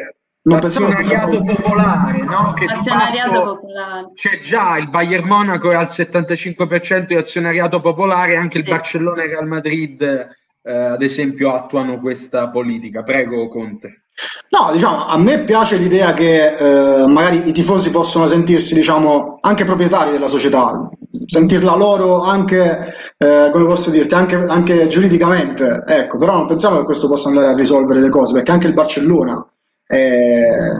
non 0.43 0.59
pensavo 0.59 0.87
che 0.87 0.93
L'azionariato 1.03 1.43
popolare, 1.43 2.23
no? 2.23 2.53
Che 2.53 2.65
Azionariato 2.65 3.33
fatto 3.33 3.55
popolare. 3.55 4.11
c'è 4.13 4.39
già 4.41 4.77
il 4.77 4.89
Bayern 4.89 5.27
Monaco 5.27 5.71
è 5.71 5.75
al 5.75 5.87
75% 5.89 7.05
di 7.07 7.15
azionariato 7.15 7.81
popolare, 7.81 8.37
anche 8.37 8.59
il 8.59 8.63
Sì. 8.63 8.69
Barcellona 8.69 9.21
e 9.23 9.25
il 9.25 9.31
Real 9.31 9.47
Madrid, 9.47 10.27
eh, 10.61 10.71
ad 10.73 11.01
esempio, 11.01 11.53
attuano 11.53 11.99
questa 11.99 12.49
politica. 12.49 13.03
Prego, 13.03 13.47
Conte. 13.47 14.03
No, 14.49 14.71
diciamo, 14.71 15.05
a 15.05 15.17
me 15.17 15.43
piace 15.43 15.77
l'idea 15.77 16.13
che 16.13 16.57
eh, 16.57 17.05
magari 17.05 17.47
i 17.47 17.51
tifosi 17.51 17.91
possono 17.91 18.25
sentirsi, 18.25 18.73
diciamo, 18.73 19.37
anche 19.41 19.63
proprietari 19.63 20.09
della 20.09 20.27
società, 20.27 20.89
sentirla 21.27 21.75
loro 21.75 22.21
anche, 22.21 22.93
eh, 23.17 23.49
come 23.51 23.65
posso 23.65 23.91
dirti, 23.91 24.15
anche, 24.15 24.35
anche 24.35 24.87
giuridicamente, 24.87 25.83
ecco, 25.85 26.17
però 26.17 26.33
non 26.33 26.47
pensiamo 26.47 26.79
che 26.79 26.85
questo 26.85 27.07
possa 27.07 27.29
andare 27.29 27.47
a 27.47 27.55
risolvere 27.55 27.99
le 27.99 28.09
cose, 28.09 28.33
perché 28.33 28.51
anche 28.51 28.67
il 28.67 28.73
Barcellona 28.73 29.47
eh, 29.85 30.79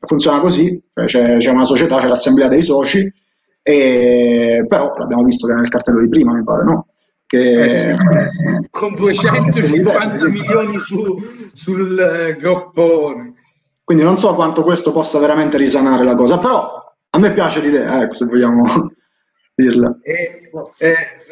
funziona 0.00 0.40
così, 0.40 0.82
cioè 0.92 1.06
c'è, 1.06 1.36
c'è 1.38 1.50
una 1.50 1.64
società, 1.64 1.98
c'è 1.98 2.08
l'assemblea 2.08 2.48
dei 2.48 2.62
soci, 2.62 3.10
e, 3.62 4.66
però 4.68 4.94
l'abbiamo 4.98 5.22
visto 5.22 5.46
che 5.46 5.54
nel 5.54 5.68
cartello 5.70 6.02
di 6.02 6.08
prima, 6.08 6.34
mi 6.34 6.44
pare, 6.44 6.64
no? 6.64 6.86
Che, 7.32 7.64
Eh 7.64 7.70
sì, 7.70 7.96
Con 8.68 8.94
250 8.94 10.28
milioni 10.28 10.78
su- 10.80 11.16
sul 11.54 11.98
eh, 11.98 12.36
groppone. 12.36 13.32
Quindi 13.82 14.04
non 14.04 14.18
so 14.18 14.34
quanto 14.34 14.62
questo 14.62 14.92
possa 14.92 15.18
veramente 15.18 15.56
risanare 15.56 16.04
la 16.04 16.14
cosa, 16.14 16.38
però 16.38 16.92
a 17.08 17.18
me 17.18 17.32
piace 17.32 17.60
l'idea, 17.60 18.02
ecco, 18.02 18.12
se 18.16 18.26
vogliamo 18.26 18.64
dirla. 19.54 19.96
Eh, 20.02 20.50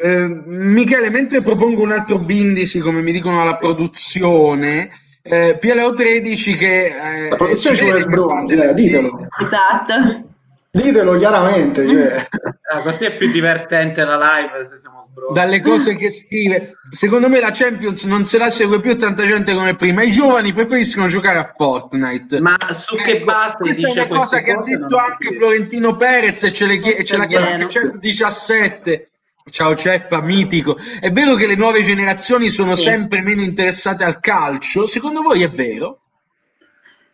eh, 0.01 0.25
Michele, 0.47 1.11
mentre 1.11 1.43
propongo 1.43 1.83
un 1.83 1.91
altro 1.91 2.17
Bindisi, 2.17 2.79
come 2.79 3.01
mi 3.03 3.11
dicono 3.11 3.39
alla 3.43 3.57
produzione, 3.57 4.89
eh, 5.21 5.55
PLO 5.59 5.93
13 5.93 6.55
che... 6.55 6.85
eh, 6.85 7.29
La 7.29 7.35
produzione 7.35 7.75
ci 7.75 7.83
vuole 7.83 8.03
dai, 8.05 8.43
delle- 8.47 8.73
ditelo. 8.73 9.27
Esatto. 9.39 10.29
Ditelo 10.73 11.17
chiaramente, 11.17 11.85
cioè. 11.87 12.27
Ah, 12.71 12.79
così 12.81 13.03
è 13.03 13.17
più 13.17 13.29
divertente 13.29 14.05
la 14.05 14.15
live 14.17 14.65
se 14.65 14.77
siamo 14.79 15.05
sbronzi. 15.11 15.33
dalle 15.33 15.59
cose 15.59 15.95
che 15.97 16.09
scrive. 16.09 16.75
Secondo 16.91 17.27
me 17.27 17.41
la 17.41 17.51
Champions 17.51 18.03
non 18.05 18.25
se 18.25 18.37
la 18.37 18.49
segue 18.49 18.79
più 18.79 18.97
tanta 18.97 19.25
gente 19.25 19.53
come 19.53 19.75
prima. 19.75 20.01
I 20.03 20.11
giovani 20.11 20.53
preferiscono 20.53 21.07
giocare 21.07 21.39
a 21.39 21.53
Fortnite. 21.57 22.39
Ma 22.39 22.55
su 22.71 22.95
che 22.95 23.17
Ecco, 23.17 23.25
base 23.25 23.57
questa 23.57 23.81
è 23.81 23.85
dice 23.85 23.99
una 23.99 24.07
cosa 24.17 24.39
che 24.39 24.51
ha 24.51 24.61
detto 24.61 24.95
anche. 24.95 25.35
Florentino 25.35 25.95
Perez 25.97 26.43
e 26.43 26.53
ce, 26.53 26.65
le 26.67 26.79
chie- 26.79 26.95
e 26.95 27.03
ce 27.03 27.17
la 27.17 27.23
È 27.25 27.27
chiama 27.27 27.45
vero. 27.47 27.57
anche 27.63 27.69
117. 27.69 29.09
Ciao 29.49 29.75
Ceppa, 29.75 30.21
mitico. 30.21 30.77
È 31.01 31.11
vero 31.11 31.35
che 31.35 31.47
le 31.47 31.55
nuove 31.55 31.83
generazioni 31.83 32.47
sono 32.47 32.75
Sì. 32.77 32.83
sempre 32.83 33.21
meno 33.21 33.41
interessate 33.41 34.05
al 34.05 34.21
calcio? 34.21 34.87
Secondo 34.87 35.21
voi 35.21 35.43
è 35.43 35.49
vero? 35.49 35.99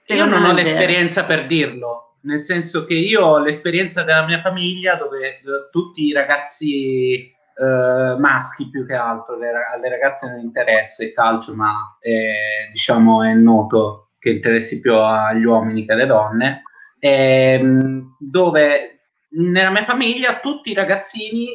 Io 0.06 0.26
non 0.26 0.44
ho 0.44 0.52
è 0.52 0.54
l'esperienza 0.54 1.24
per 1.26 1.48
dirlo, 1.48 2.07
nel 2.22 2.40
senso 2.40 2.84
che 2.84 2.94
io 2.94 3.26
ho 3.26 3.40
l'esperienza 3.40 4.04
della 4.04 4.26
mia 4.26 4.42
famiglia 4.42 4.96
dove 4.96 5.28
eh, 5.28 5.42
tutti 5.72 6.06
i 6.06 6.14
ragazzi 6.14 7.14
eh, 7.14 8.16
maschi 8.20 8.70
più 8.70 8.86
che 8.86 8.94
altro, 8.94 9.38
le 9.38 9.52
alle 9.74 9.90
ragazze 9.90 10.30
non 10.30 10.40
interessa 10.40 11.04
il 11.04 11.12
calcio, 11.12 11.56
ma 11.56 11.98
eh, 12.00 12.70
diciamo 12.72 13.24
è 13.24 13.34
noto 13.34 14.12
che 14.20 14.30
interessi 14.30 14.80
più 14.80 14.96
agli 14.96 15.44
uomini 15.44 15.86
che 15.86 15.94
alle 15.94 16.06
donne, 16.06 16.64
ehm, 17.00 18.18
dove 18.20 18.98
nella 19.30 19.72
mia 19.72 19.84
famiglia 19.84 20.40
tutti 20.40 20.72
i 20.72 20.76
ragazzini 20.76 21.48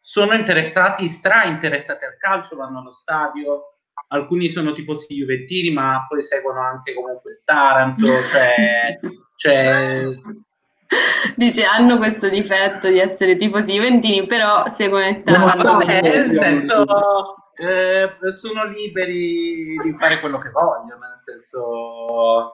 sono 0.00 0.34
interessati, 0.34 1.08
stra 1.08 1.44
interessati 1.44 2.04
al 2.04 2.16
calcio, 2.16 2.56
vanno 2.56 2.80
allo 2.80 2.92
stadio, 2.92 3.78
alcuni 4.08 4.48
sono 4.48 4.72
tifosi 4.72 5.14
juventini, 5.14 5.70
ma 5.70 6.06
poi 6.08 6.22
seguono 6.22 6.60
anche 6.60 6.94
comunque 6.94 7.32
il 7.32 7.40
Taranto, 7.44 8.06
cioè, 8.06 8.98
cioè 9.36 10.02
Dice, 11.34 11.64
hanno 11.64 11.96
questo 11.96 12.28
difetto 12.28 12.88
di 12.88 12.98
essere 12.98 13.36
tifosi 13.36 13.72
juventini, 13.72 14.24
però 14.26 14.68
seguono 14.68 15.08
il 15.08 15.22
Taranto. 15.22 15.48
sta- 15.50 15.72
vabbè, 15.72 16.00
nel 16.00 16.30
senso 16.30 16.84
eh, 17.56 18.10
sono 18.30 18.64
liberi 18.66 19.76
di 19.82 19.96
fare 19.98 20.20
quello 20.20 20.38
che 20.38 20.50
vogliono, 20.50 20.98
nel 21.00 21.18
senso 21.22 22.52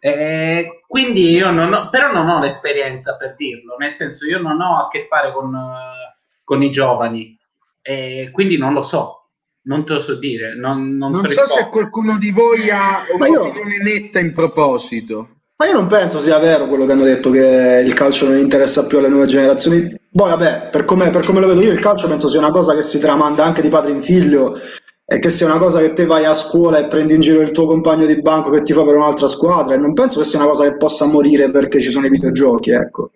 eh, 0.00 0.82
quindi 0.88 1.30
io 1.30 1.52
non 1.52 1.72
ho, 1.72 1.88
però 1.88 2.10
non 2.10 2.28
ho 2.28 2.40
l'esperienza 2.40 3.16
per 3.16 3.36
dirlo, 3.36 3.76
nel 3.78 3.92
senso 3.92 4.26
io 4.26 4.40
non 4.40 4.60
ho 4.60 4.84
a 4.84 4.88
che 4.88 5.06
fare 5.08 5.32
con, 5.32 5.54
eh, 5.54 6.16
con 6.42 6.62
i 6.62 6.70
giovani, 6.72 7.38
e 7.80 8.30
quindi 8.32 8.58
non 8.58 8.72
lo 8.72 8.82
so, 8.82 9.28
non 9.62 9.84
te 9.86 9.92
lo 9.92 10.00
so 10.00 10.16
dire, 10.16 10.56
non, 10.56 10.96
non, 10.96 11.12
Non 11.12 11.28
so 11.28 11.46
so 11.46 11.46
se 11.46 11.68
qualcuno 11.68 12.18
di 12.18 12.32
voi 12.32 12.68
ha 12.70 13.04
Ma 13.16 13.28
io- 13.28 13.42
un'opinione 13.42 13.76
netta 13.82 14.18
in 14.18 14.32
proposito. 14.32 15.36
Ma 15.62 15.68
io 15.68 15.74
non 15.74 15.86
penso 15.86 16.18
sia 16.18 16.40
vero 16.40 16.66
quello 16.66 16.86
che 16.86 16.90
hanno 16.90 17.04
detto 17.04 17.30
che 17.30 17.84
il 17.86 17.94
calcio 17.94 18.26
non 18.26 18.36
interessa 18.36 18.84
più 18.84 18.98
alle 18.98 19.08
nuove 19.08 19.26
generazioni. 19.26 19.96
Poi, 20.10 20.28
vabbè, 20.30 20.70
per 20.72 20.84
come, 20.84 21.10
per 21.10 21.24
come 21.24 21.38
lo 21.38 21.46
vedo 21.46 21.60
io, 21.62 21.70
il 21.70 21.78
calcio 21.78 22.08
penso 22.08 22.26
sia 22.26 22.40
una 22.40 22.50
cosa 22.50 22.74
che 22.74 22.82
si 22.82 22.98
tramanda 22.98 23.44
anche 23.44 23.62
di 23.62 23.68
padre 23.68 23.92
in 23.92 24.02
figlio 24.02 24.58
è 25.04 25.20
che 25.20 25.30
sia 25.30 25.46
una 25.46 25.58
cosa 25.58 25.78
che 25.78 25.92
te 25.92 26.04
vai 26.04 26.24
a 26.24 26.34
scuola 26.34 26.78
e 26.78 26.88
prendi 26.88 27.14
in 27.14 27.20
giro 27.20 27.42
il 27.42 27.52
tuo 27.52 27.66
compagno 27.66 28.06
di 28.06 28.20
banco 28.20 28.50
che 28.50 28.64
ti 28.64 28.72
fa 28.72 28.84
per 28.84 28.96
un'altra 28.96 29.28
squadra 29.28 29.76
e 29.76 29.78
non 29.78 29.92
penso 29.92 30.18
che 30.18 30.24
sia 30.24 30.40
una 30.40 30.48
cosa 30.48 30.64
che 30.64 30.76
possa 30.76 31.06
morire 31.06 31.48
perché 31.52 31.80
ci 31.80 31.92
sono 31.92 32.06
i 32.06 32.10
videogiochi, 32.10 32.72
ecco. 32.72 33.12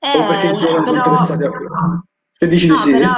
Eh, 0.00 0.18
o 0.18 0.26
perché 0.26 0.46
i 0.48 0.56
giovani 0.56 0.84
sono 0.84 1.00
però- 1.00 1.12
interessati 1.12 1.44
a 1.44 1.50
quello. 1.50 2.04
Dici 2.46 2.66
No, 2.66 2.74
di 2.74 2.80
sì? 2.80 2.90
però 2.92 3.10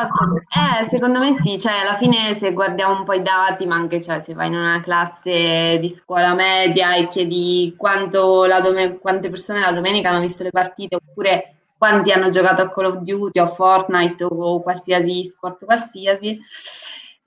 eh, 0.81 0.85
secondo 0.85 1.19
me 1.19 1.33
sì, 1.35 1.59
cioè 1.59 1.73
alla 1.73 1.95
fine 1.95 2.35
se 2.35 2.53
guardiamo 2.53 2.99
un 2.99 3.05
po' 3.05 3.13
i 3.15 3.23
dati, 3.23 3.67
ma 3.67 3.77
anche 3.77 4.01
cioè, 4.03 4.21
se 4.21 4.35
vai 4.35 4.49
in 4.49 4.55
una 4.57 4.81
classe 4.81 5.79
di 5.81 5.89
scuola 5.89 6.35
media 6.35 6.95
e 6.97 7.09
chiedi 7.09 7.75
quanto 7.77 8.45
la 8.45 8.61
dome- 8.61 8.99
quante 8.99 9.29
persone 9.31 9.61
la 9.61 9.73
domenica 9.73 10.11
hanno 10.11 10.21
visto 10.21 10.43
le 10.43 10.51
partite 10.51 10.97
oppure 10.97 11.55
quanti 11.79 12.11
hanno 12.11 12.29
giocato 12.31 12.63
a 12.63 12.71
Call 12.71 12.87
of 12.87 12.97
Duty 12.99 13.39
o 13.39 13.45
a 13.45 13.47
Fortnite 13.49 14.25
o 14.25 14.63
qualsiasi 14.63 15.25
sport 15.25 15.65
qualsiasi, 15.65 16.39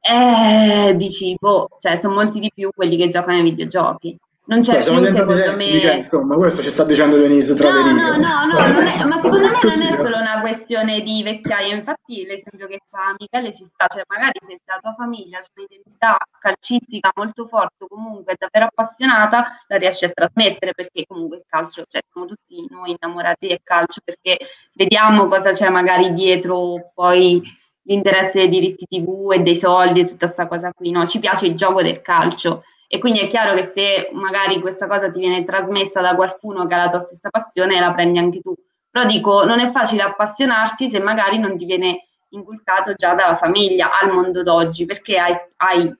eh, 0.01 0.93
dici, 0.95 1.35
boh, 1.39 1.67
cioè 1.79 1.95
sono 1.97 2.15
molti 2.15 2.39
di 2.39 2.51
più 2.53 2.69
quelli 2.73 2.97
che 2.97 3.07
giocano 3.09 3.37
ai 3.37 3.43
videogiochi. 3.43 4.17
Non 4.49 4.61
c'è 4.61 4.77
Beh, 4.77 4.81
siamo 4.81 4.99
diventati 4.99 5.55
me... 5.55 5.97
insomma, 5.97 6.35
questo 6.35 6.63
ci 6.63 6.71
sta 6.71 6.83
dicendo 6.83 7.17
Denise 7.17 7.53
tra 7.53 7.69
le 7.71 7.83
No, 7.83 7.87
righe. 7.87 8.17
no, 8.17 8.17
no, 8.17 8.45
no, 8.47 8.79
è- 8.79 9.03
ma 9.03 9.15
secondo 9.19 9.47
me 9.47 9.59
non 9.61 9.81
è 9.81 9.95
solo 10.01 10.17
una 10.17 10.39
questione 10.41 11.01
di 11.01 11.21
vecchiaia, 11.21 11.75
infatti 11.75 12.25
l'esempio 12.25 12.65
che 12.65 12.79
fa 12.89 13.15
Michele 13.19 13.53
ci 13.53 13.63
sta, 13.65 13.85
cioè 13.87 14.01
magari 14.07 14.39
se 14.41 14.57
la 14.65 14.79
tua 14.81 14.93
famiglia 14.93 15.37
ha 15.37 15.41
un'identità 15.55 16.17
calcistica 16.39 17.11
molto 17.13 17.45
forte 17.45 17.85
comunque 17.87 18.33
davvero 18.39 18.71
appassionata, 18.71 19.63
la 19.67 19.77
riesci 19.77 20.05
a 20.05 20.09
trasmettere 20.09 20.73
perché 20.73 21.05
comunque 21.05 21.37
il 21.37 21.43
calcio, 21.47 21.83
cioè 21.87 22.01
siamo 22.11 22.25
tutti 22.25 22.65
noi 22.71 22.95
innamorati 22.99 23.49
del 23.49 23.59
calcio 23.61 24.01
perché 24.03 24.39
vediamo 24.73 25.27
cosa 25.27 25.51
c'è 25.51 25.69
magari 25.69 26.11
dietro 26.15 26.89
poi 26.95 27.39
l'interesse 27.83 28.39
dei 28.39 28.49
diritti 28.49 28.85
TV 28.87 29.31
e 29.31 29.41
dei 29.41 29.55
soldi 29.55 29.99
e 29.99 30.03
tutta 30.05 30.25
questa 30.25 30.47
cosa 30.47 30.71
qui, 30.73 30.89
no? 30.89 31.05
Ci 31.05 31.19
piace 31.19 31.45
il 31.45 31.53
gioco 31.55 31.83
del 31.83 32.01
calcio. 32.01 32.63
E 32.91 32.97
quindi 32.97 33.19
è 33.19 33.27
chiaro 33.27 33.53
che 33.53 33.61
se 33.61 34.09
magari 34.13 34.59
questa 34.59 34.87
cosa 34.87 35.11
ti 35.11 35.19
viene 35.19 35.43
trasmessa 35.43 36.01
da 36.01 36.15
qualcuno 36.15 36.65
che 36.65 36.73
ha 36.73 36.77
la 36.77 36.87
tua 36.87 36.97
stessa 36.97 37.29
passione, 37.29 37.79
la 37.79 37.93
prendi 37.93 38.17
anche 38.17 38.39
tu. 38.39 38.51
Però 38.89 39.05
dico, 39.05 39.45
non 39.45 39.59
è 39.59 39.69
facile 39.69 40.01
appassionarsi 40.01 40.89
se 40.89 40.99
magari 40.99 41.37
non 41.37 41.55
ti 41.55 41.65
viene 41.65 42.07
inculcato 42.29 42.95
già 42.95 43.13
dalla 43.13 43.35
famiglia 43.35 43.91
al 43.99 44.11
mondo 44.11 44.41
d'oggi, 44.41 44.87
perché 44.87 45.19
hai, 45.19 45.35
hai 45.57 45.95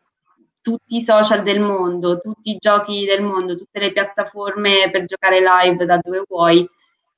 tutti 0.62 0.96
i 0.96 1.02
social 1.04 1.44
del 1.44 1.60
mondo, 1.60 2.22
tutti 2.22 2.50
i 2.52 2.58
giochi 2.58 3.06
del 3.06 3.22
mondo, 3.22 3.56
tutte 3.56 3.80
le 3.80 3.92
piattaforme 3.92 4.90
per 4.92 5.06
giocare 5.06 5.42
live 5.42 5.86
da 5.86 6.00
dove 6.02 6.24
vuoi. 6.28 6.68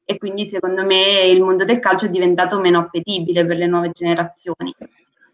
E 0.04 0.18
quindi 0.18 0.46
secondo 0.46 0.84
me 0.84 1.22
il 1.22 1.42
mondo 1.42 1.64
del 1.64 1.80
calcio 1.80 2.08
è 2.08 2.10
diventato 2.10 2.60
meno 2.60 2.80
appetibile 2.80 3.46
per 3.46 3.56
le 3.56 3.68
nuove 3.68 3.92
generazioni. 3.94 4.76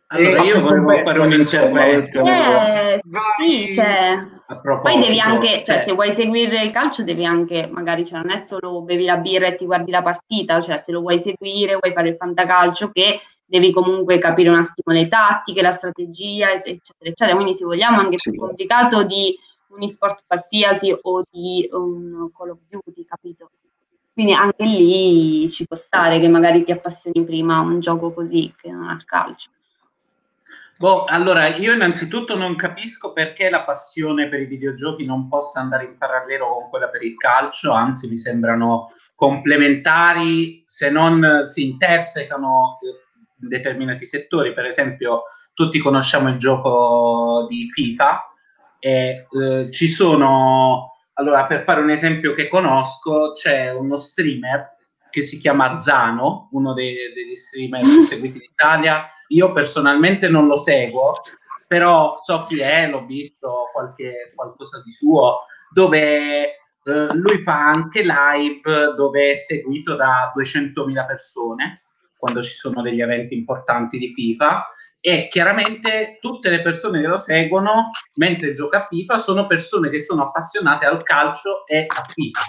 Allora, 0.09 0.41
Eh, 0.41 0.45
io 0.45 0.61
volevo 0.61 0.89
fare 1.03 1.19
un 1.19 1.34
intervento. 1.34 2.23
Eh, 2.25 3.01
sì, 3.38 3.73
cioè, 3.73 4.17
poi 4.81 5.01
devi 5.01 5.19
anche, 5.19 5.63
cioè, 5.63 5.75
cioè, 5.75 5.84
se 5.84 5.91
vuoi 5.91 6.13
seguire 6.13 6.63
il 6.63 6.71
calcio 6.71 7.03
devi 7.03 7.25
anche, 7.25 7.67
magari, 7.69 8.05
cioè, 8.05 8.19
non 8.19 8.31
è 8.31 8.38
solo 8.38 8.81
bevi 8.84 9.03
la 9.03 9.17
birra 9.17 9.47
e 9.47 9.55
ti 9.55 9.65
guardi 9.65 9.91
la 9.91 10.01
partita, 10.01 10.61
cioè, 10.61 10.77
se 10.77 10.93
lo 10.93 11.01
vuoi 11.01 11.19
seguire, 11.19 11.77
vuoi 11.81 11.91
fare 11.91 12.07
il 12.09 12.15
fantacalcio, 12.15 12.89
che 12.91 13.19
devi 13.43 13.73
comunque 13.73 14.17
capire 14.17 14.47
un 14.47 14.55
attimo 14.55 14.95
le 14.95 15.09
tattiche, 15.09 15.61
la 15.61 15.71
strategia, 15.73 16.53
eccetera, 16.53 16.79
eccetera. 17.09 17.35
Quindi, 17.35 17.53
se 17.53 17.65
vogliamo, 17.65 17.99
anche 17.99 18.17
Sì. 18.17 18.31
più 18.31 18.39
complicato 18.39 19.03
di 19.03 19.35
un 19.69 19.84
e-sport 19.84 20.23
qualsiasi 20.25 20.97
o 21.01 21.23
di 21.29 21.67
un 21.73 22.29
Call 22.35 22.51
of 22.51 22.59
Duty, 22.69 23.03
capito? 23.03 23.49
Quindi 24.13 24.31
anche 24.34 24.63
lì 24.63 25.49
ci 25.49 25.67
può 25.67 25.75
stare 25.75 26.19
che 26.21 26.29
magari 26.29 26.63
ti 26.63 26.71
appassioni 26.71 27.23
prima 27.25 27.57
a 27.57 27.59
un 27.59 27.79
gioco 27.81 28.13
così 28.13 28.53
che 28.59 28.71
non 28.71 28.88
al 28.88 29.03
calcio. 29.03 29.49
Boh, 30.80 31.06
allora, 31.06 31.48
io 31.48 31.74
innanzitutto 31.74 32.36
non 32.36 32.56
capisco 32.56 33.12
perché 33.12 33.49
la 33.49 33.64
passione 33.64 34.30
per 34.30 34.41
i 34.41 34.45
videogiochi 34.45 35.06
non 35.06 35.28
possa 35.28 35.60
andare 35.60 35.86
in 35.86 35.98
parallelo 35.98 36.48
con 36.49 36.70
quella 36.70 36.90
per 36.90 37.02
il 37.04 37.16
calcio, 37.16 37.72
anzi 37.72 38.08
mi 38.08 38.18
sembrano 38.18 38.94
complementari, 39.16 40.62
se 40.68 40.91
non 40.91 41.41
si 41.45 41.66
intersecano 41.66 42.78
eh, 42.84 43.41
in 43.41 43.48
determinati 43.48 44.06
settori. 44.06 44.54
Per 44.54 44.66
esempio, 44.66 45.24
tutti 45.56 45.80
conosciamo 45.80 46.30
il 46.30 46.38
gioco 46.38 47.48
di 47.49 47.68
FIFA 47.72 48.34
e 48.78 49.26
eh, 49.32 49.72
ci 49.72 49.88
sono, 49.88 50.94
allora 51.14 51.48
per 51.48 51.64
fare 51.64 51.82
un 51.82 51.90
esempio 51.90 52.34
che 52.34 52.48
conosco, 52.48 53.32
c'è 53.32 53.72
uno 53.72 53.98
streamer 53.98 54.77
che 55.09 55.23
si 55.23 55.38
chiama 55.38 55.79
Zano, 55.79 56.49
uno 56.51 56.73
dei- 56.73 57.13
degli 57.13 57.35
streamer 57.35 57.81
più 57.81 58.03
seguiti 58.03 58.39
d'Italia. 58.39 59.09
Io 59.29 59.51
personalmente 59.51 60.27
non 60.27 60.47
lo 60.47 60.57
seguo, 60.57 61.13
però 61.67 62.15
so 62.15 62.43
chi 62.43 62.59
è, 62.59 62.88
l'ho 62.89 63.05
visto 63.05 63.69
qualche, 63.73 64.31
qualcosa 64.35 64.81
di 64.84 64.91
suo, 64.91 65.45
dove 65.71 66.51
eh, 66.88 67.13
lui 67.13 67.41
fa 67.41 67.67
anche 67.67 68.01
live 68.01 68.93
dove 68.95 69.31
è 69.31 69.35
seguito 69.35 69.95
da 69.95 70.31
200.000 70.34 71.05
persone 71.05 71.84
quando 72.17 72.41
ci 72.41 72.55
sono 72.55 72.81
degli 72.81 73.01
eventi 73.01 73.35
importanti 73.35 73.97
di 73.97 74.13
FIFA 74.13 74.71
e 74.99 75.27
chiaramente 75.29 76.17
tutte 76.19 76.49
le 76.49 76.61
persone 76.61 77.01
che 77.01 77.07
lo 77.07 77.17
seguono 77.17 77.91
mentre 78.15 78.53
gioca 78.53 78.84
a 78.84 78.88
FIFA 78.89 79.17
sono 79.19 79.45
persone 79.45 79.89
che 79.89 80.01
sono 80.01 80.23
appassionate 80.23 80.85
al 80.85 81.03
calcio 81.03 81.65
e 81.65 81.85
a 81.88 82.05
FIFA. 82.07 82.41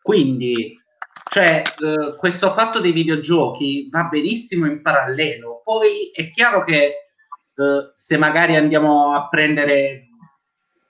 Quindi, 0.00 0.80
cioè, 1.28 1.62
eh, 1.62 2.16
questo 2.16 2.52
fatto 2.52 2.80
dei 2.80 2.92
videogiochi 2.92 3.88
va 3.90 4.04
benissimo 4.04 4.66
in 4.66 4.80
parallelo. 4.82 5.60
Poi 5.62 6.10
è 6.12 6.30
chiaro 6.30 6.64
che 6.64 6.84
eh, 6.84 7.90
se 7.92 8.16
magari 8.16 8.56
andiamo 8.56 9.14
a 9.14 9.28
prendere 9.28 10.08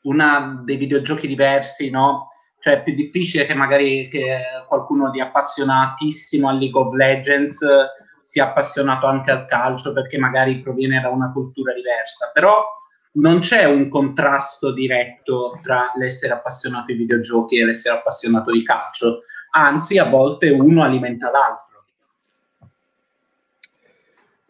una 0.02 0.62
dei 0.64 0.76
videogiochi 0.76 1.26
diversi, 1.26 1.90
no? 1.90 2.28
Cioè 2.60 2.74
è 2.74 2.82
più 2.82 2.94
difficile 2.94 3.46
che 3.46 3.54
magari 3.54 4.08
che 4.08 4.40
qualcuno 4.68 5.10
di 5.10 5.20
appassionatissimo 5.20 6.48
a 6.48 6.52
League 6.52 6.80
of 6.80 6.92
Legends 6.94 7.62
eh, 7.62 7.86
sia 8.20 8.48
appassionato 8.48 9.06
anche 9.06 9.30
al 9.30 9.44
calcio 9.46 9.92
perché 9.92 10.18
magari 10.18 10.60
proviene 10.60 11.00
da 11.00 11.08
una 11.08 11.32
cultura 11.32 11.72
diversa, 11.72 12.30
però 12.32 12.64
non 13.12 13.40
c'è 13.40 13.64
un 13.64 13.88
contrasto 13.88 14.72
diretto 14.72 15.58
tra 15.62 15.90
l'essere 15.96 16.34
appassionato 16.34 16.92
di 16.92 16.98
videogiochi 16.98 17.58
e 17.58 17.64
l'essere 17.64 17.96
appassionato 17.96 18.52
di 18.52 18.62
calcio, 18.62 19.22
anzi 19.50 19.98
a 19.98 20.04
volte 20.04 20.50
uno 20.50 20.82
alimenta 20.82 21.30
l'altro. 21.30 21.66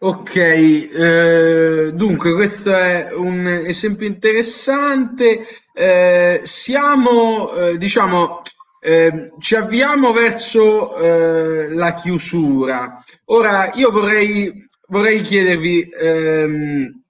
Ok, 0.01 0.35
eh, 0.35 1.91
dunque 1.93 2.33
questo 2.33 2.73
è 2.73 3.09
un 3.13 3.45
esempio 3.47 4.07
interessante. 4.07 5.45
Eh, 5.73 6.41
siamo, 6.45 7.51
eh, 7.51 7.77
diciamo, 7.77 8.41
eh, 8.79 9.33
ci 9.39 9.55
avviamo 9.55 10.13
verso 10.13 10.95
eh, 10.95 11.73
la 11.73 11.93
chiusura. 11.95 13.03
Ora 13.25 13.71
io 13.73 13.91
vorrei, 13.91 14.65
vorrei 14.87 15.19
chiedervi, 15.19 15.89
ehm, 15.89 17.01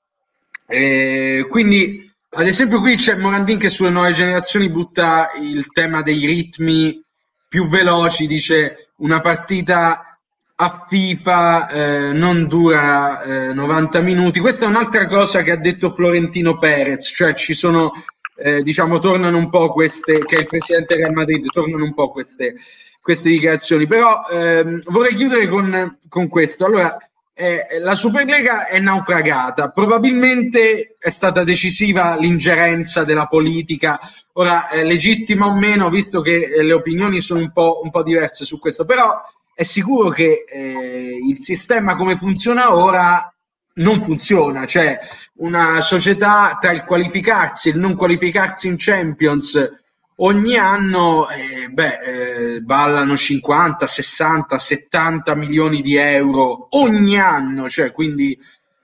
eh, 0.66 1.46
quindi 1.48 2.12
ad 2.32 2.48
esempio 2.48 2.80
qui 2.80 2.96
c'è 2.96 3.16
Morandin 3.16 3.58
che 3.60 3.70
sulle 3.70 3.90
nuove 3.92 4.14
generazioni 4.14 4.70
butta 4.70 5.30
il 5.40 5.68
tema 5.72 6.02
dei 6.02 6.26
ritmi 6.26 7.04
più 7.50 7.68
veloci, 7.68 8.28
dice 8.28 8.92
una 8.98 9.20
partita 9.20 10.18
a 10.62 10.86
FIFA 10.88 11.70
eh, 11.70 12.14
non 12.14 12.48
dura 12.48 13.24
eh, 13.24 13.54
90 13.54 14.02
minuti. 14.02 14.40
Questa 14.40 14.66
è 14.66 14.68
un'altra 14.68 15.08
cosa 15.08 15.42
che 15.42 15.52
ha 15.52 15.58
detto 15.58 15.94
Florentino 15.94 16.58
Perez, 16.58 17.12
cioè 17.16 17.34
ci 17.34 17.54
sono, 17.54 17.92
eh, 18.36 18.62
diciamo, 18.62 19.00
tornano 19.00 19.38
un 19.38 19.50
po' 19.50 19.72
queste, 19.72 20.20
che 20.20 20.36
è 20.36 20.40
il 20.40 20.48
presidente 20.48 20.96
Real 20.96 21.14
Madrid, 21.14 21.46
tornano 21.48 21.84
un 21.84 21.94
po' 21.94 22.12
queste, 22.12 22.56
queste 23.02 23.30
dichiarazioni. 23.30 23.88
Però 23.88 24.26
ehm, 24.30 24.84
vorrei 24.86 25.16
chiudere 25.16 25.48
con, 25.48 25.98
con 26.08 26.28
questo. 26.28 26.66
Allora, 26.66 26.98
eh, 27.40 27.80
la 27.80 27.96
Superlega 27.96 28.68
è 28.68 28.80
naufragata, 28.80 29.72
probabilmente 29.72 30.98
è 31.00 31.10
stata 31.10 31.46
decisiva 31.46 32.18
l'ingerenza 32.18 33.06
della 33.06 33.28
politica, 33.28 33.98
ora 34.34 34.68
eh, 34.68 34.84
legittima 34.84 35.46
o 35.46 35.56
meno, 35.56 35.90
visto 35.90 36.20
che 36.20 36.36
eh, 36.36 36.62
le 36.64 36.74
opinioni 36.74 37.22
sono 37.22 37.40
un 37.40 37.54
po', 37.54 37.80
un 37.82 37.92
po' 37.92 38.04
diverse 38.04 38.44
su 38.44 38.60
questo, 38.60 38.84
però 38.84 39.22
è 39.54 39.64
sicuro 39.64 40.10
che 40.10 40.44
eh, 40.50 41.18
il 41.30 41.40
sistema 41.40 41.96
come 41.96 42.18
funziona 42.18 42.76
ora 42.76 43.34
non 43.76 44.04
funziona, 44.04 44.66
cioè 44.66 45.00
una 45.36 45.80
società 45.80 46.58
tra 46.60 46.72
il 46.72 46.84
qualificarsi 46.84 47.70
e 47.70 47.72
il 47.72 47.78
non 47.78 47.96
qualificarsi 47.96 48.68
in 48.68 48.76
Champions 48.78 49.86
ogni 50.22 50.58
anno 50.58 51.30
eh, 51.30 51.70
beh, 51.70 52.56
eh, 52.56 52.62
ballano 52.62 53.16
50, 53.16 53.86
60, 53.86 54.58
70 54.58 55.36
milioni 55.36 55.82
di 55.82 55.96
euro 55.96 56.68
ogni 56.72 57.20
anno, 57.20 57.70
cioè 57.70 57.92
quindi 57.92 58.38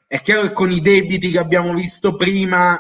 è 0.08 0.22
chiaro 0.22 0.42
che 0.42 0.54
con 0.54 0.72
i 0.72 0.82
debiti 0.82 1.32
che 1.32 1.40
abbiamo 1.40 1.74
visto 1.74 2.16
prima 2.16 2.80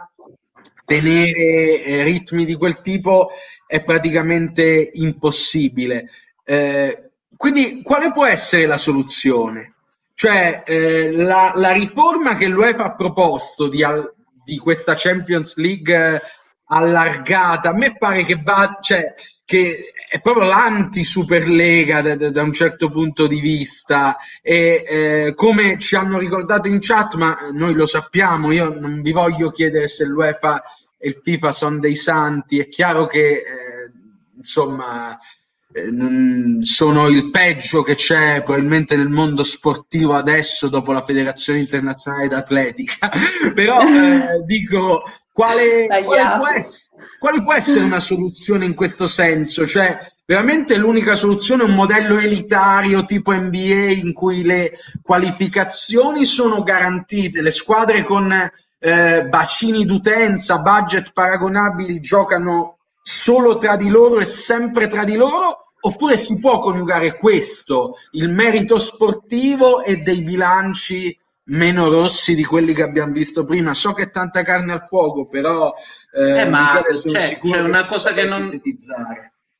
tenere 0.86 1.84
eh, 1.84 2.03
ritmi 2.03 2.45
di 2.45 2.56
quel 2.56 2.82
tipo 2.82 3.30
è 3.65 3.84
praticamente 3.84 4.91
impossibile. 4.94 6.10
Eh, 6.44 7.10
quindi 7.36 7.82
quale 7.82 8.11
può 8.11 8.26
essere 8.26 8.65
la 8.68 8.77
soluzione? 8.77 9.73
Cioè 10.14 10.64
eh, 10.65 11.11
la, 11.11 11.52
la 11.56 11.72
riforma 11.72 12.38
che 12.38 12.48
l'UEFA 12.48 12.86
ha 12.86 12.95
proposto 12.95 13.68
di, 13.68 13.84
al- 13.84 14.14
di 14.44 14.57
questa 14.57 14.94
Champions 14.95 15.57
League 15.57 16.22
allargata. 16.67 17.69
A 17.69 17.73
me 17.73 17.95
pare 17.97 18.25
che 18.25 18.39
va, 18.41 18.79
cioè, 18.81 19.13
che 19.43 19.91
è 20.09 20.19
proprio 20.21 20.45
l'anti-Superlega 20.45 22.01
da, 22.01 22.15
da, 22.15 22.29
da, 22.31 22.41
un 22.41 22.53
certo 22.53 22.89
punto 22.89 23.27
di 23.27 23.39
vista 23.39 24.17
e 24.41 24.83
eh, 24.87 25.33
come 25.35 25.77
ci 25.77 25.95
hanno 25.95 26.17
ricordato 26.17 26.67
in 26.67 26.79
chat, 26.79 27.15
ma 27.15 27.37
noi 27.51 27.73
lo 27.73 27.85
sappiamo, 27.85 28.51
io 28.51 28.79
non 28.79 29.01
vi 29.01 29.11
voglio 29.11 29.49
chiedere 29.49 29.87
se 29.87 30.05
l'UEFA 30.05 30.63
e 30.97 31.09
il 31.09 31.19
FIFA 31.21 31.51
sono 31.51 31.79
dei 31.79 31.95
santi, 31.95 32.59
è 32.59 32.67
chiaro 32.67 33.05
che 33.05 33.29
eh, 33.29 33.43
insomma 34.37 35.17
sono 36.61 37.07
il 37.07 37.30
peggio 37.31 37.84
che 37.84 37.95
c'è 37.95 38.41
probabilmente 38.41 38.95
nel 38.95 39.10
mondo 39.10 39.43
sportivo 39.43 40.14
adesso 40.14 40.69
dopo 40.69 40.93
la 40.93 41.02
Federazione 41.02 41.60
Internazionale 41.60 42.30
d'Atletica, 42.30 43.11
però 43.53 43.81
eh, 43.81 44.43
dico 44.47 45.03
quale, 45.34 45.88
quale, 45.88 46.38
può 46.38 46.47
essere, 46.47 47.03
quale, 47.19 47.43
può 47.43 47.53
essere, 47.53 47.84
una 47.84 47.99
soluzione 47.99 48.64
in 48.64 48.73
questo 48.73 49.06
senso? 49.06 49.68
Cioè, 49.68 49.99
veramente 50.26 50.77
l'unica 50.77 51.18
soluzione 51.18 51.64
è 51.64 51.65
un 51.65 51.76
modello 51.76 52.19
elitario 52.19 53.03
tipo 53.03 53.34
NBA 53.34 53.91
in 53.91 54.14
cui 54.14 54.43
le 54.43 54.77
qualificazioni 55.02 56.23
sono 56.23 56.64
garantite, 56.64 57.41
le 57.41 57.52
squadre 57.52 58.03
con 58.03 58.31
eh, 58.80 59.26
bacini 59.26 59.84
d'utenza, 59.84 60.60
budget 60.60 61.11
paragonabili 61.11 61.99
giocano 61.99 62.77
solo 63.02 63.57
tra 63.57 63.76
di 63.76 63.89
loro 63.89 64.22
e 64.22 64.26
sempre 64.26 64.88
tra 64.88 65.03
di 65.03 65.15
loro? 65.15 65.64
Oppure 65.86 66.18
si 66.18 66.40
può 66.40 66.57
coniugare 66.57 67.16
questo, 67.16 67.98
il 68.12 68.30
merito 68.30 68.80
sportivo 68.80 69.84
e 69.84 69.98
dei 69.98 70.22
bilanci 70.22 71.16
meno 71.45 71.90
rossi 71.90 72.34
di 72.34 72.44
quelli 72.44 72.74
che 72.74 72.82
abbiamo 72.82 73.12
visto 73.12 73.45
prima. 73.45 73.74
So 73.76 73.94
che 73.94 74.03
è 74.03 74.10
tanta 74.10 74.41
carne 74.41 74.74
al 74.74 74.88
fuoco, 74.88 75.28
però 75.28 75.72
eh, 76.12 76.40
eh, 76.40 76.45
ma 76.45 76.82
c'è, 76.84 77.38
c'è 77.38 77.60
una 77.60 77.86
cosa 77.86 78.14
che 78.14 78.24
non 78.24 78.49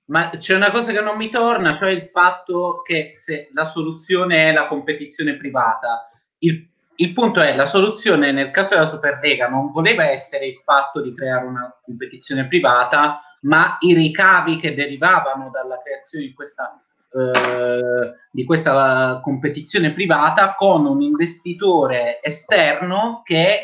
ma 0.06 0.30
c'è 0.30 0.56
una 0.56 0.72
cosa 0.72 0.92
che 0.92 1.02
non 1.02 1.18
mi 1.18 1.30
torna, 1.30 1.74
cioè 1.74 1.90
il 1.90 2.10
fatto 2.12 2.82
che 2.84 3.12
se 3.14 3.50
la 3.54 3.66
soluzione 3.66 4.50
è 4.50 4.54
la 4.54 4.68
competizione 4.68 5.36
privata, 5.36 6.08
il, 6.40 6.68
il 6.98 7.14
punto 7.14 7.42
è 7.42 7.56
la 7.56 7.66
soluzione 7.66 8.32
nel 8.32 8.52
caso 8.52 8.76
della 8.76 8.88
Superlega 8.88 9.48
non 9.48 9.72
voleva 9.72 10.10
essere 10.10 10.46
il 10.46 10.58
fatto 10.64 11.02
di 11.02 11.14
creare 11.14 11.46
una 11.46 11.76
competizione 11.84 12.48
privata, 12.48 13.20
ma 13.46 13.78
i 13.80 13.94
ricavi 13.94 14.58
che 14.58 14.76
derivavano 14.76 15.50
dalla 15.50 15.80
creazione 15.82 16.26
di 16.26 16.34
questa 16.34 16.80
eh, 17.16 18.14
di 18.30 18.44
questa 18.44 19.22
competizione 19.24 19.94
privata 19.94 20.54
con 20.54 20.86
un 20.86 21.02
investitore 21.02 22.22
esterno 22.22 23.22
che 23.24 23.60
eh, 23.60 23.64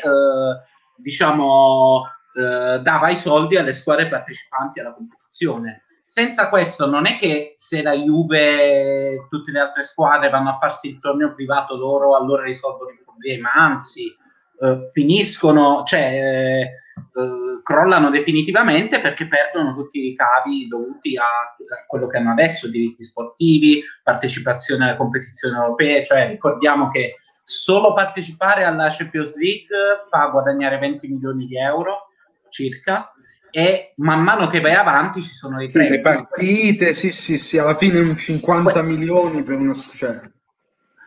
diciamo 0.96 2.04
eh, 2.34 2.80
dava 2.80 3.10
i 3.10 3.16
soldi 3.16 3.58
alle 3.58 3.74
squadre 3.74 4.08
partecipanti 4.08 4.80
alla 4.80 4.94
competizione. 4.94 5.82
Senza 6.02 6.48
questo 6.48 6.86
non 6.86 7.06
è 7.06 7.18
che 7.18 7.52
se 7.54 7.82
la 7.82 7.92
Juve 7.92 9.12
e 9.12 9.26
tutte 9.28 9.50
le 9.50 9.60
altre 9.60 9.84
squadre 9.84 10.30
vanno 10.30 10.50
a 10.50 10.58
farsi 10.58 10.88
il 10.88 10.98
torneo 10.98 11.34
privato 11.34 11.76
loro 11.76 12.16
allora 12.16 12.44
risolvono 12.44 12.90
i 12.90 13.02
problemi, 13.04 13.42
anzi 13.54 14.16
eh, 14.60 14.88
finiscono, 14.92 15.82
cioè 15.84 16.70
eh, 16.94 17.62
crollano 17.62 18.10
definitivamente 18.10 19.00
perché 19.00 19.26
perdono 19.28 19.74
tutti 19.74 19.98
i 19.98 20.08
ricavi 20.10 20.66
dovuti 20.68 21.16
a, 21.16 21.22
a, 21.22 21.86
quello 21.86 22.06
che 22.06 22.18
hanno 22.18 22.32
adesso, 22.32 22.68
diritti 22.68 23.04
sportivi, 23.04 23.82
partecipazione 24.02 24.84
alle 24.84 24.96
competizioni 24.96 25.56
europee, 25.56 26.04
cioè 26.04 26.28
ricordiamo 26.28 26.88
che 26.88 27.16
solo 27.42 27.92
partecipare 27.92 28.64
alla 28.64 28.88
Champions 28.90 29.36
League 29.36 29.76
fa 30.08 30.28
guadagnare 30.28 30.78
20 30.78 31.08
milioni 31.08 31.46
di 31.46 31.58
euro 31.58 32.08
circa 32.48 33.12
e 33.50 33.92
man 33.96 34.22
mano 34.22 34.46
che 34.46 34.60
vai 34.60 34.72
avanti 34.72 35.20
ci 35.20 35.34
sono 35.34 35.62
i 35.62 35.68
sì, 35.68 35.78
le 35.78 36.00
partite, 36.00 36.94
sì, 36.94 37.10
sì, 37.10 37.38
sì, 37.38 37.58
alla 37.58 37.76
fine 37.76 38.16
50 38.16 38.72
que- 38.72 38.82
milioni 38.82 39.42
per 39.42 39.58
una 39.58 39.74
cioè, 39.74 40.20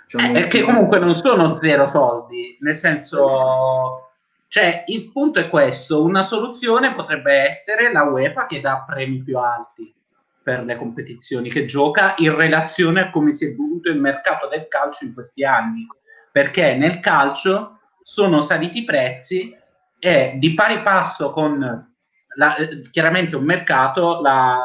diciamo 0.08 0.38
eh, 0.38 0.48
che 0.48 0.62
comunque 0.62 1.00
non 1.00 1.16
sono 1.16 1.56
zero 1.56 1.88
soldi, 1.88 2.58
nel 2.62 2.76
senso 2.76 4.05
cioè, 4.48 4.84
il 4.88 5.12
punto 5.12 5.40
è 5.40 5.50
questo, 5.50 6.04
una 6.04 6.24
soluzione 6.24 6.94
potrebbe 6.94 7.34
essere 7.34 7.92
la 7.92 8.04
UEFA 8.04 8.46
che 8.46 8.62
dà 8.62 8.84
premi 8.88 9.22
più 9.22 9.38
alti 9.38 9.94
per 10.42 10.64
le 10.64 10.76
competizioni 10.76 11.50
che 11.50 11.66
gioca 11.66 12.14
in 12.18 12.36
relazione 12.36 13.02
a 13.02 13.10
come 13.10 13.34
si 13.34 13.46
è 13.46 13.50
evoluto 13.50 13.90
il 13.90 14.00
mercato 14.00 14.48
del 14.48 14.68
calcio 14.68 15.06
in 15.06 15.14
questi 15.14 15.44
anni, 15.44 15.88
perché 16.32 16.76
nel 16.76 17.00
calcio 17.00 17.80
sono 18.02 18.40
saliti 18.42 18.80
i 18.80 18.84
prezzi 18.84 19.56
e 19.98 20.36
di 20.38 20.54
pari 20.54 20.84
passo 20.84 21.32
con 21.32 21.94
la, 22.36 22.56
eh, 22.56 22.90
chiaramente 22.92 23.36
un 23.36 23.44
mercato, 23.44 24.22
la, 24.22 24.60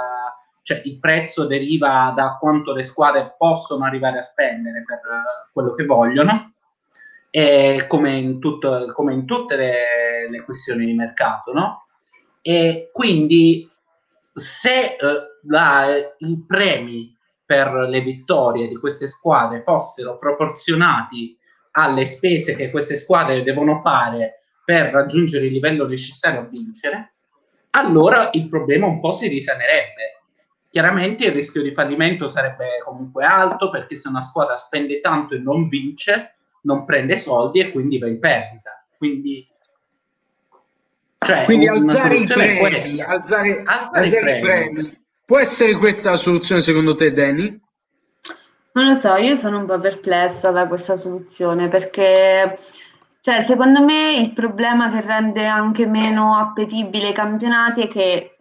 cioè 0.62 0.82
il 0.84 0.98
prezzo 0.98 1.46
deriva 1.46 2.12
da 2.14 2.36
quanto 2.38 2.74
le 2.74 2.82
squadre 2.82 3.34
possono 3.38 3.84
arrivare 3.84 4.18
a 4.18 4.22
spendere 4.22 4.84
per 4.84 4.98
uh, 4.98 5.50
quello 5.52 5.72
che 5.74 5.84
vogliono 5.84 6.52
eh, 7.30 7.84
come, 7.86 8.16
in 8.16 8.40
tutto, 8.40 8.90
come, 8.92 9.14
in 9.14 9.24
tutte 9.24 9.56
le, 9.56 10.28
le, 10.28 10.42
questioni 10.42 10.84
di 10.84 10.94
mercato, 10.94 11.52
no? 11.52 11.86
E 12.42 12.90
quindi 12.92 13.70
se 14.32 14.84
eh, 14.84 14.96
la, 15.42 15.86
i 16.18 16.44
premi 16.46 17.16
per 17.44 17.72
le 17.88 18.00
vittorie 18.00 18.68
di 18.68 18.76
queste 18.76 19.08
squadre 19.08 19.62
fossero 19.62 20.18
proporzionati 20.18 21.36
alle 21.72 22.06
spese 22.06 22.54
che 22.54 22.70
queste 22.70 22.96
squadre 22.96 23.42
devono 23.42 23.80
fare 23.80 24.42
per 24.64 24.92
raggiungere 24.92 25.46
il 25.46 25.52
livello 25.52 25.86
necessario 25.86 26.40
a 26.40 26.46
vincere, 26.46 27.14
allora 27.70 28.30
il 28.32 28.48
problema 28.48 28.86
un 28.86 29.00
po' 29.00 29.12
si 29.12 29.28
risanerebbe. 29.28 30.18
Chiaramente 30.70 31.24
il 31.24 31.32
rischio 31.32 31.62
di 31.62 31.74
fallimento 31.74 32.28
sarebbe 32.28 32.80
comunque 32.84 33.24
alto 33.24 33.70
perché 33.70 33.96
se 33.96 34.08
una 34.08 34.20
squadra 34.20 34.54
spende 34.54 35.00
tanto 35.00 35.34
e 35.34 35.38
non 35.38 35.66
vince, 35.66 36.36
non 36.62 36.84
prende 36.84 37.16
soldi 37.16 37.60
e 37.60 37.72
quindi 37.72 37.98
va 37.98 38.06
in 38.06 38.18
perdita. 38.18 38.84
Quindi, 38.96 39.48
cioè, 41.18 41.44
quindi 41.44 41.68
alzare 41.68 42.16
i 42.16 42.24
premi, 42.24 43.00
alzare, 43.00 43.62
alzare, 43.62 43.62
alzare 43.64 44.38
i 44.38 44.40
premi. 44.40 45.04
Può 45.24 45.38
essere 45.38 45.74
questa 45.74 46.10
la 46.10 46.16
soluzione 46.16 46.60
secondo 46.60 46.94
te, 46.94 47.12
Danny? 47.12 47.60
Non 48.72 48.86
lo 48.86 48.94
so, 48.94 49.14
io 49.16 49.36
sono 49.36 49.58
un 49.58 49.66
po' 49.66 49.78
perplessa 49.78 50.50
da 50.50 50.66
questa 50.66 50.96
soluzione 50.96 51.68
perché 51.68 52.56
cioè, 53.22 53.44
secondo 53.44 53.82
me 53.82 54.16
il 54.16 54.32
problema 54.32 54.88
che 54.90 55.02
rende 55.02 55.44
anche 55.46 55.86
meno 55.86 56.38
appetibile 56.38 57.08
i 57.08 57.14
campionati 57.14 57.82
è 57.82 57.88
che 57.88 58.38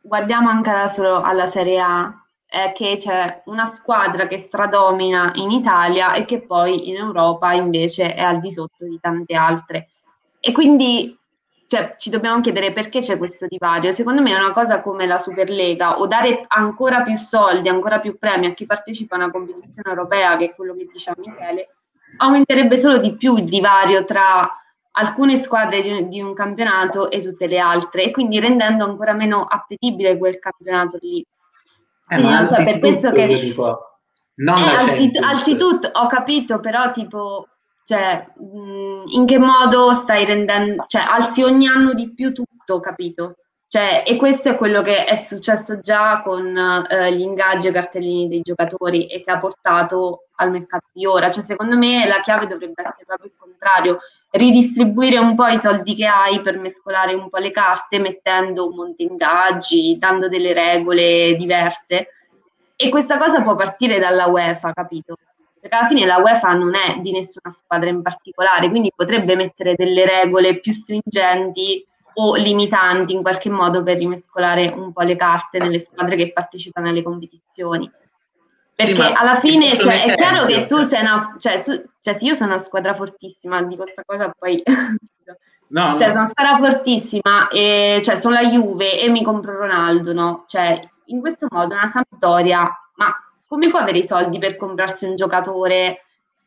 guardiamo 0.00 0.48
anche 0.48 0.88
solo 0.88 1.20
alla 1.20 1.46
Serie 1.46 1.80
A 1.80 2.25
è 2.46 2.72
che 2.72 2.96
c'è 2.96 3.42
una 3.46 3.66
squadra 3.66 4.26
che 4.26 4.38
stradomina 4.38 5.32
in 5.34 5.50
Italia 5.50 6.14
e 6.14 6.24
che 6.24 6.40
poi 6.40 6.88
in 6.88 6.96
Europa 6.96 7.52
invece 7.52 8.14
è 8.14 8.22
al 8.22 8.38
di 8.38 8.50
sotto 8.52 8.86
di 8.86 8.98
tante 9.00 9.34
altre. 9.34 9.88
E 10.40 10.52
quindi 10.52 11.18
cioè, 11.68 11.96
ci 11.98 12.10
dobbiamo 12.10 12.40
chiedere 12.40 12.70
perché 12.70 13.00
c'è 13.00 13.18
questo 13.18 13.46
divario. 13.48 13.90
Secondo 13.90 14.22
me 14.22 14.30
è 14.30 14.38
una 14.38 14.52
cosa 14.52 14.80
come 14.80 15.06
la 15.06 15.18
Superlega 15.18 15.98
o 15.98 16.06
dare 16.06 16.44
ancora 16.46 17.02
più 17.02 17.16
soldi, 17.16 17.68
ancora 17.68 17.98
più 17.98 18.16
premi 18.18 18.46
a 18.46 18.54
chi 18.54 18.66
partecipa 18.66 19.16
a 19.16 19.18
una 19.18 19.30
competizione 19.30 19.90
europea, 19.90 20.36
che 20.36 20.46
è 20.46 20.54
quello 20.54 20.74
che 20.76 20.88
diceva 20.92 21.16
Michele, 21.18 21.68
aumenterebbe 22.18 22.78
solo 22.78 22.98
di 22.98 23.16
più 23.16 23.36
il 23.36 23.44
divario 23.44 24.04
tra 24.04 24.48
alcune 24.92 25.36
squadre 25.36 25.80
di, 25.82 26.08
di 26.08 26.20
un 26.20 26.32
campionato 26.32 27.10
e 27.10 27.20
tutte 27.20 27.46
le 27.46 27.58
altre 27.58 28.04
e 28.04 28.10
quindi 28.12 28.38
rendendo 28.38 28.84
ancora 28.84 29.12
meno 29.12 29.42
appetibile 29.42 30.16
quel 30.16 30.38
campionato 30.38 30.98
lì. 31.00 31.24
Eh, 32.08 32.18
ma 32.18 32.46
so, 32.46 32.62
per 32.62 32.78
questo 32.78 33.10
che... 33.10 33.54
Non 34.38 34.58
eh, 34.58 34.76
anzit- 34.76 35.22
anzitutto 35.22 35.88
ho 35.92 36.06
capito, 36.06 36.60
però 36.60 36.90
tipo, 36.90 37.48
cioè, 37.84 38.26
in 39.06 39.24
che 39.26 39.38
modo 39.38 39.92
stai 39.94 40.24
rendendo, 40.24 40.84
cioè, 40.88 41.02
alzi 41.02 41.42
ogni 41.42 41.66
anno 41.66 41.94
di 41.94 42.12
più 42.12 42.32
tutto, 42.32 42.80
capito? 42.80 43.36
Cioè, 43.68 44.04
e 44.06 44.16
questo 44.16 44.50
è 44.50 44.56
quello 44.56 44.82
che 44.82 45.04
è 45.04 45.16
successo 45.16 45.80
già 45.80 46.22
con 46.22 46.56
eh, 46.56 47.12
gli 47.14 47.20
ingaggi 47.20 47.68
e 47.68 47.72
cartellini 47.72 48.28
dei 48.28 48.40
giocatori 48.40 49.06
e 49.06 49.24
che 49.24 49.30
ha 49.30 49.38
portato 49.38 50.28
al 50.36 50.50
mercato 50.50 50.86
di 50.92 51.04
ora. 51.06 51.30
Cioè, 51.30 51.42
secondo 51.42 51.76
me 51.76 52.06
la 52.06 52.20
chiave 52.20 52.46
dovrebbe 52.46 52.82
essere 52.82 53.04
proprio 53.06 53.30
il 53.30 53.36
contrario, 53.38 53.98
ridistribuire 54.36 55.18
un 55.18 55.34
po' 55.34 55.46
i 55.46 55.58
soldi 55.58 55.94
che 55.94 56.06
hai 56.06 56.40
per 56.40 56.58
mescolare 56.58 57.14
un 57.14 57.28
po' 57.28 57.38
le 57.38 57.50
carte, 57.50 57.98
mettendo 57.98 58.68
un 58.68 58.74
monte 58.74 59.02
ingaggi, 59.02 59.96
dando 59.98 60.28
delle 60.28 60.52
regole 60.52 61.34
diverse. 61.36 62.08
E 62.76 62.88
questa 62.88 63.18
cosa 63.18 63.42
può 63.42 63.54
partire 63.56 63.98
dalla 63.98 64.26
UEFA, 64.26 64.72
capito? 64.72 65.16
Perché 65.58 65.76
alla 65.76 65.86
fine 65.88 66.06
la 66.06 66.18
UEFA 66.18 66.52
non 66.52 66.74
è 66.74 66.98
di 67.00 67.10
nessuna 67.10 67.50
squadra 67.50 67.88
in 67.88 68.02
particolare, 68.02 68.68
quindi 68.68 68.92
potrebbe 68.94 69.34
mettere 69.34 69.74
delle 69.74 70.04
regole 70.06 70.60
più 70.60 70.72
stringenti 70.72 71.84
o 72.18 72.34
limitanti 72.36 73.12
in 73.12 73.22
qualche 73.22 73.50
modo 73.50 73.82
per 73.82 73.98
rimescolare 73.98 74.68
un 74.68 74.92
po' 74.92 75.02
le 75.02 75.16
carte 75.16 75.58
nelle 75.58 75.80
squadre 75.80 76.16
che 76.16 76.32
partecipano 76.32 76.88
alle 76.88 77.02
competizioni. 77.02 77.90
Perché 78.76 78.94
sì, 79.06 79.12
alla 79.14 79.36
fine 79.36 79.72
cioè, 79.78 80.04
è 80.04 80.14
chiaro 80.14 80.44
che 80.44 80.66
tu 80.66 80.82
sei 80.82 81.00
una, 81.00 81.34
cioè, 81.38 81.56
su, 81.56 81.72
cioè, 82.00 82.12
se 82.14 82.24
io 82.26 82.34
sono 82.34 82.50
una 82.52 82.58
squadra 82.60 82.92
fortissima 82.92 83.62
di 83.62 83.74
questa 83.74 84.02
cosa, 84.04 84.32
poi 84.38 84.62
No, 85.68 85.96
Cioè, 85.98 86.06
no. 86.06 86.12
sono 86.12 86.20
una 86.20 86.26
squadra 86.26 86.56
fortissima, 86.58 87.48
e, 87.48 88.00
cioè, 88.04 88.16
sono 88.16 88.34
la 88.34 88.46
Juve 88.46 89.00
e 89.00 89.08
mi 89.08 89.24
compro 89.24 89.58
Ronaldo, 89.58 90.12
no? 90.12 90.44
Cioè, 90.46 90.80
in 91.06 91.20
questo 91.20 91.48
modo 91.50 91.74
una 91.74 91.88
Sampdoria, 91.88 92.70
ma 92.96 93.12
come 93.48 93.68
può 93.68 93.80
avere 93.80 93.98
i 93.98 94.04
soldi 94.06 94.38
per 94.38 94.56
comprarsi 94.56 95.06
un 95.06 95.16
giocatore 95.16 96.02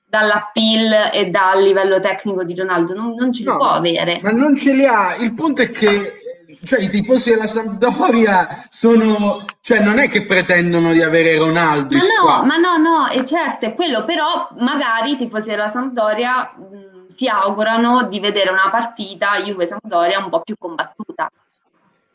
dall'appeal 0.05 1.09
e 1.13 1.25
dal 1.29 1.61
livello 1.61 1.99
tecnico 1.99 2.43
di 2.43 2.55
Ronaldo? 2.55 2.93
Non, 2.93 3.13
non 3.15 3.31
ce 3.33 3.43
li 3.43 3.49
No, 3.49 3.57
può 3.57 3.69
avere. 3.69 4.19
Ma 4.21 4.31
non 4.31 4.55
ce 4.55 4.73
li 4.73 4.85
ha. 4.85 5.15
Il 5.15 5.33
punto 5.33 5.63
è 5.63 5.69
che 5.69 6.28
cioè, 6.65 6.81
i 6.81 6.89
tifosi 6.89 7.29
della 7.29 7.47
Sampdoria 7.47 8.67
sono, 8.71 9.45
cioè, 9.61 9.81
non 9.81 9.99
è 9.99 10.09
che 10.09 10.25
pretendono 10.25 10.91
di 10.91 11.01
avere 11.01 11.37
Ronaldo. 11.37 11.95
Ma 11.95 12.01
no, 12.01 12.07
squadra. 12.07 12.45
ma 12.45 12.57
no, 12.57 12.77
no, 12.77 13.07
e 13.07 13.23
certo, 13.23 13.65
è 13.67 13.75
quello, 13.75 14.03
però 14.05 14.49
magari 14.57 15.11
i 15.11 15.17
tifosi 15.17 15.49
della 15.49 15.69
Sampdoria 15.69 16.53
mh, 16.55 17.05
si 17.07 17.27
augurano 17.27 18.03
di 18.03 18.19
vedere 18.19 18.49
una 18.49 18.69
partita 18.71 19.39
Juve-Sampdoria 19.41 20.19
un 20.19 20.29
po' 20.29 20.41
più 20.41 20.55
combattuta. 20.57 21.31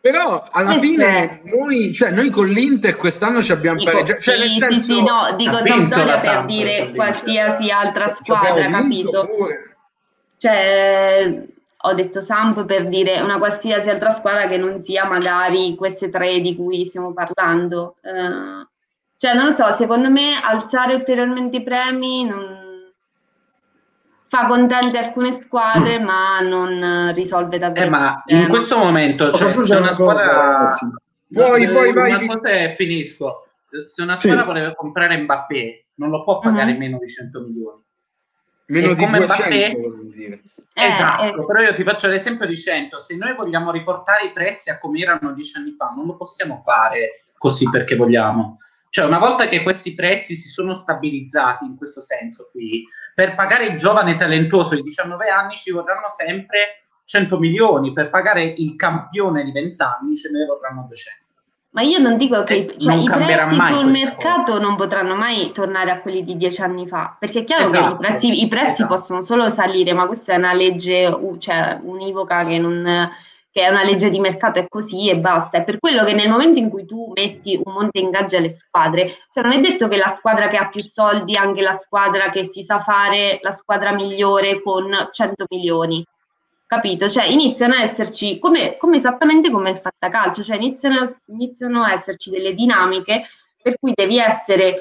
Però 0.01 0.45
alla 0.51 0.73
Questo 0.73 0.87
fine 0.87 1.41
noi, 1.45 1.93
cioè, 1.93 2.11
noi 2.11 2.29
con 2.29 2.47
l'Inter 2.49 2.95
quest'anno 2.97 3.43
ci 3.43 3.53
abbiamo 3.53 3.83
pareggiato. 3.83 4.21
Cioè, 4.21 4.35
sì, 4.35 4.41
nel 4.41 4.51
sì, 4.51 4.59
senso, 4.59 4.95
sì, 4.95 5.03
no, 5.03 5.35
dico 5.37 5.63
Sampdoria 5.63 6.05
per 6.05 6.19
Samp 6.19 6.47
dire 6.47 6.93
qualsiasi 6.95 7.71
altra 7.71 8.09
squadra, 8.09 8.69
capito? 8.69 9.27
pure. 9.27 9.77
Cioè, 10.37 11.47
ho 11.87 11.93
detto 11.93 12.23
Samp 12.23 12.65
per 12.65 12.89
dire 12.89 13.21
una 13.21 13.37
qualsiasi 13.39 13.91
altra 13.91 14.09
squadra 14.11 14.47
che 14.49 14.57
non 14.57 14.81
sia 14.83 15.05
magari 15.05 15.75
queste 15.75 16.09
tre 16.09 16.41
di 16.41 16.57
cui 16.57 16.87
stiamo 16.87 17.13
parlando. 17.13 17.97
Eh, 18.01 18.67
cioè, 19.19 19.35
non 19.35 19.45
lo 19.47 19.51
so, 19.51 19.71
secondo 19.71 20.11
me 20.11 20.41
alzare 20.43 20.95
ulteriormente 20.95 21.59
i 21.59 21.63
premi 21.63 22.25
non- 22.25 22.63
fa 24.27 24.47
contente 24.47 24.97
alcune 24.99 25.33
squadre, 25.33 25.99
ma 26.01 26.41
non 26.41 26.83
eh, 26.83 27.13
risolve 27.13 27.59
davvero 27.59 27.87
Eh, 27.87 27.91
ma 27.91 28.09
in 28.09 28.23
problema. 28.25 28.49
questo 28.49 28.79
momento, 28.79 29.31
cioè, 29.31 29.53
se 29.53 29.59
una 29.77 29.79
una 29.79 29.93
squadra... 29.93 30.71
Eh, 30.73 30.81
vuoi, 31.29 31.93
vai, 31.93 32.11
una 32.11 32.25
cosa 32.27 32.49
e 32.49 32.75
finisco. 32.75 33.47
Se 33.85 34.03
una 34.03 34.17
Sì. 34.17 34.29
squadra 34.29 34.45
voleva 34.47 34.75
comprare 34.75 35.19
Mbappé, 35.19 35.85
non 35.97 36.09
lo 36.11 36.25
può 36.25 36.39
pagare 36.39 36.73
Mhm. 36.73 36.79
meno 36.79 36.99
di 36.99 37.09
100 37.09 37.41
milioni. 37.43 37.83
Meno 38.67 38.91
E 38.91 38.95
di 38.95 39.05
come 39.05 39.19
200, 39.19 39.79
Mbappé-. 39.79 40.41
Eh, 40.77 40.87
esatto, 40.87 41.41
eh, 41.41 41.47
però 41.47 41.61
io 41.61 41.73
ti 41.73 41.85
faccio 41.85 42.09
l'esempio 42.09 42.47
di 42.47 42.57
100. 42.57 42.99
Se 42.99 43.17
noi 43.17 43.35
vogliamo 43.35 43.71
riportare 43.71 44.27
i 44.27 44.33
prezzi 44.33 44.71
a 44.71 44.79
come 44.79 45.01
erano 45.01 45.33
dieci 45.33 45.57
anni 45.57 45.71
fa, 45.71 45.93
non 45.95 46.07
lo 46.07 46.17
possiamo 46.17 46.63
fare 46.65 47.27
così 47.39 47.71
perché 47.71 47.95
vogliamo. 47.95 48.59
Cioè, 48.91 49.07
una 49.07 49.19
volta 49.19 49.49
che 49.49 49.63
questi 49.63 49.95
prezzi 49.95 50.35
si 50.35 50.49
sono 50.49 50.75
stabilizzati 50.75 51.65
in 51.65 51.77
questo 51.77 52.01
senso 52.01 52.49
qui, 52.51 52.85
per 53.15 53.35
pagare 53.35 53.67
il 53.67 53.77
giovane 53.77 54.17
talentuoso 54.17 54.75
di 54.75 54.83
19 54.83 55.29
anni 55.29 55.55
ci 55.55 55.71
vorranno 55.71 56.09
sempre 56.09 56.87
100 57.05 57.39
milioni, 57.39 57.93
per 57.93 58.11
pagare 58.11 58.43
il 58.43 58.75
campione 58.77 59.45
di 59.45 59.53
20 59.53 59.83
anni 59.83 60.17
ce 60.17 60.31
ne 60.31 60.45
vorranno 60.45 60.87
200. 60.89 61.24
Ma 61.75 61.83
io 61.83 61.99
non 61.99 62.17
dico 62.17 62.45
che 62.45 62.55
Eh, 62.55 62.79
cioè, 62.79 62.95
non 62.95 63.03
i 63.03 63.07
prezzi 63.09 63.59
sul 63.59 63.87
mercato 63.87 64.61
non 64.61 64.77
potranno 64.77 65.17
mai 65.17 65.51
tornare 65.51 65.91
a 65.91 66.01
quelli 66.01 66.23
di 66.23 66.37
dieci 66.37 66.63
anni 66.63 66.87
fa, 66.87 67.17
perché 67.19 67.41
è 67.41 67.45
chiaro 67.45 67.69
che 67.69 67.79
Esatto, 67.79 67.95
i 67.95 67.97
prezzi, 67.97 68.43
i 68.45 68.49
prezzi 68.49 68.69
esatto. 68.83 68.95
possono 68.95 69.21
solo 69.21 69.51
salire, 69.51 69.93
ma 69.93 70.07
questa 70.07 70.35
è 70.35 70.37
una 70.37 70.53
legge 70.53 71.19
cioè, 71.39 71.81
univoca 71.83 72.45
che, 72.45 72.59
non, 72.59 73.11
che 73.51 73.63
è 73.63 73.69
una 73.69 73.83
legge 73.83 74.09
di 74.09 74.21
mercato, 74.21 74.61
è 74.61 74.69
così 74.69 75.09
e 75.09 75.19
basta. 75.19 75.59
È 75.59 75.65
per 75.65 75.81
quello 75.81 76.05
che 76.05 76.13
nel 76.15 76.29
momento 76.29 76.61
in 76.61 76.71
cui 76.71 76.87
tu 76.87 77.11
metti 77.13 77.61
un 77.63 77.73
monte 77.73 77.99
ingaggi 77.99 78.37
alle 78.37 78.51
squadre, 78.51 79.13
cioè 79.31 79.43
non 79.43 79.53
è 79.53 79.61
detto 79.61 79.89
che 79.89 79.97
la 79.97 80.09
squadra 80.15 80.47
che 80.47 80.57
ha 80.57 80.69
più 80.69 80.81
soldi 80.81 81.33
è 81.35 81.39
anche 81.39 81.61
la 81.61 81.73
squadra 81.73 82.29
che 82.29 82.45
si 82.45 82.63
sa 82.63 82.79
fare 82.79 83.41
la 83.43 83.51
squadra 83.51 83.93
migliore 83.93 84.61
con 84.63 85.09
100 85.11 85.47
milioni. 85.49 86.05
Capito? 86.75 87.09
Cioè 87.09 87.27
iniziano 87.27 87.75
a 87.75 87.83
esserci, 87.83 88.41
come, 88.41 88.77
come 88.79 88.97
esattamente 88.97 89.49
come 89.49 89.71
il 89.71 89.79
fattacalcio, 89.79 90.43
cioè 90.43 90.57
iniziano, 90.57 91.09
iniziano 91.27 91.85
a 91.85 91.93
esserci 91.93 92.31
delle 92.31 92.53
dinamiche 92.53 93.23
per 93.63 93.77
cui 93.79 93.93
devi 93.95 94.19
essere 94.19 94.75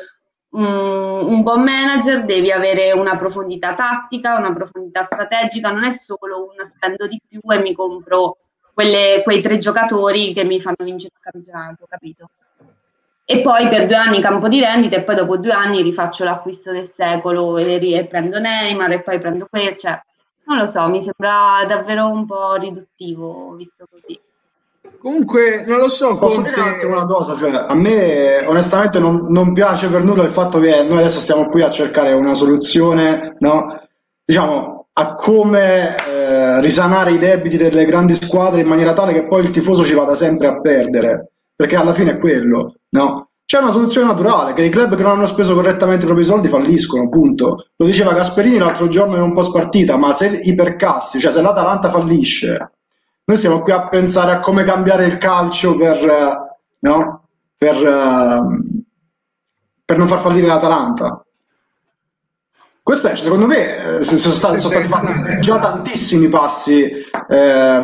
un 0.56 1.41
buon 1.44 1.61
manager, 1.61 2.26
devi 2.26 2.52
avere 2.52 2.91
una 2.94 3.15
profondità 3.15 3.76
tattica, 3.76 4.38
una 4.38 4.52
profondità 4.53 5.03
strategica, 5.03 5.72
non 5.72 5.84
è 5.84 5.91
solo 5.91 6.52
un 6.56 6.65
spendo 6.65 7.06
di 7.06 7.22
più 7.28 7.40
e 7.52 7.60
mi 7.60 7.74
compro 7.74 8.38
quelle- 8.74 9.22
quei 9.24 9.41
tre 9.41 9.60
giocatori 9.60 10.34
che 10.34 10.44
mi 10.44 10.60
fanno 10.60 10.78
vincere 10.80 11.14
il 11.15 11.32
campionato, 11.32 11.86
capito? 11.88 12.30
E 13.24 13.41
poi 13.41 13.70
per 13.70 13.86
due 13.86 13.95
anni 13.95 14.20
campo 14.20 14.48
di 14.48 14.60
rendita 14.60 14.95
e 14.95 15.03
poi 15.03 15.15
dopo 15.15 15.38
due 15.38 15.53
anni 15.53 15.84
rifaccio 15.84 16.24
l'acquisto 16.24 16.72
del 16.72 16.86
secolo 16.86 17.57
e, 17.57 17.80
e 17.94 18.06
prendo 18.06 18.40
Neymar 18.40 18.91
e 18.94 19.02
poi 19.02 19.20
prendo 19.20 19.48
questo, 19.48 19.76
cioè 19.88 20.02
non 20.45 20.57
lo 20.57 20.65
so, 20.65 20.88
mi 20.88 21.02
sembra 21.02 21.65
davvero 21.68 22.07
un 22.07 22.26
po' 22.26 22.56
riduttivo 22.56 23.53
visto 23.56 23.86
così. 23.90 24.20
Comunque, 24.99 25.65
non 25.65 25.80
lo 25.80 25.90
so, 25.90 26.18
Posso 26.18 26.36
Conte... 26.36 26.52
dire 26.52 26.61
un 26.61 26.68
attimo 26.70 26.91
una 26.94 27.06
cosa? 27.06 27.36
Cioè, 27.36 27.52
a 27.52 27.76
me 27.76 28.45
onestamente 28.45 28.99
non, 28.99 29.26
non 29.30 29.53
piace 29.53 29.90
per 29.90 30.03
nulla 30.03 30.24
il 30.24 30.30
fatto 30.30 30.60
che 30.60 30.84
noi 30.84 30.99
adesso 30.99 31.20
stiamo 31.20 31.49
qui 31.49 31.61
a 31.61 31.70
cercare 31.70 32.14
una 32.14 32.34
soluzione, 32.34 33.36
no? 33.40 33.82
Diciamo, 34.24 34.88
a 34.94 35.14
come 35.15 35.95
eh, 35.95 36.61
risanare 36.61 37.11
i 37.11 37.18
debiti 37.18 37.57
delle 37.57 37.86
grandi 37.86 38.15
squadre 38.15 38.61
in 38.61 38.68
maniera 38.68 38.94
tale 38.94 39.11
che 39.11 39.28
poi 39.28 39.44
il 39.44 39.52
tifoso 39.52 39.84
ci 39.84 39.94
vada 39.94 40.15
sempre 40.15 40.48
a 40.48 40.61
perdere, 40.61 41.32
perché 41.56 41.76
alla 41.76 41.94
fine 41.94 42.11
è 42.11 42.18
quello, 42.18 42.76
no? 42.90 43.30
C'è 43.53 43.59
una 43.59 43.69
soluzione 43.69 44.07
naturale, 44.07 44.53
che 44.53 44.63
i 44.63 44.69
club 44.69 44.95
che 44.95 45.03
non 45.03 45.11
hanno 45.11 45.27
speso 45.27 45.53
correttamente 45.53 46.05
i 46.05 46.07
propri 46.07 46.23
soldi 46.23 46.47
falliscono, 46.47 47.07
punto. 47.07 47.67
Lo 47.75 47.85
diceva 47.85 48.11
Gasperini 48.11 48.57
l'altro 48.57 48.88
giorno 48.88 49.15
in 49.15 49.21
un 49.21 49.34
post 49.35 49.51
partita, 49.51 49.95
ma 49.95 50.11
se 50.11 50.41
i 50.43 50.55
percassi, 50.55 51.19
cioè 51.19 51.31
se 51.31 51.39
l'Atalanta 51.39 51.91
fallisce, 51.91 52.71
noi 53.25 53.38
siamo 53.38 53.59
qui 53.61 53.71
a 53.71 53.89
pensare 53.89 54.31
a 54.31 54.39
come 54.39 54.63
cambiare 54.63 55.05
il 55.05 55.19
calcio 55.19 55.77
per, 55.77 56.03
eh, 56.03 56.57
no? 56.80 57.27
per, 57.55 57.75
eh, 57.75 58.39
per 59.85 59.97
non 59.99 60.07
far 60.07 60.21
fallire 60.21 60.47
l'Atalanta. 60.47 61.23
Questo 62.81 63.07
è, 63.09 63.15
secondo 63.15 63.45
me, 63.45 63.99
eh, 63.99 64.03
sono 64.03 64.34
stati, 64.34 64.59
sono 64.59 64.73
stati 64.73 64.88
fatti 64.88 65.41
già 65.41 65.59
tantissimi 65.59 66.27
passi 66.27 66.85
eh, 66.85 67.03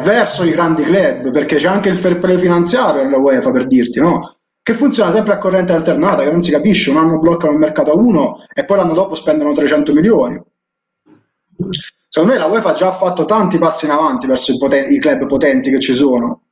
verso 0.01 0.43
i 0.45 0.49
grandi 0.49 0.81
club, 0.81 1.31
perché 1.31 1.57
c'è 1.57 1.67
anche 1.67 1.89
il 1.89 1.95
fair 1.95 2.17
play 2.17 2.39
finanziario 2.39 3.03
alla 3.03 3.17
UEFA, 3.17 3.51
per 3.51 3.67
dirti, 3.67 3.99
no? 3.99 4.38
Che 4.69 4.75
funziona 4.75 5.09
sempre 5.09 5.33
a 5.33 5.39
corrente 5.39 5.73
alternata, 5.73 6.21
che 6.21 6.29
non 6.29 6.43
si 6.43 6.51
capisce, 6.51 6.91
un 6.91 6.97
anno 6.97 7.17
bloccano 7.17 7.53
il 7.53 7.57
mercato 7.57 7.91
a 7.91 7.95
uno 7.95 8.45
e 8.53 8.65
poi 8.65 8.77
l'anno 8.77 8.93
dopo 8.93 9.15
spendono 9.15 9.51
300 9.51 9.93
milioni. 9.93 10.39
Secondo 12.07 12.35
me 12.35 12.39
la 12.39 12.45
UEFA 12.45 12.69
ha 12.69 12.73
già 12.73 12.91
fatto 12.91 13.25
tanti 13.25 13.57
passi 13.57 13.85
in 13.85 13.91
avanti 13.91 14.27
verso 14.27 14.51
i, 14.51 14.59
poten- 14.59 14.93
i 14.93 14.99
club 14.99 15.25
potenti 15.25 15.71
che 15.71 15.79
ci 15.79 15.95
sono. 15.95 16.43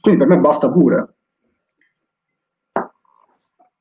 Quindi 0.00 0.18
per 0.18 0.34
me 0.34 0.40
basta 0.40 0.68
pure. 0.72 1.14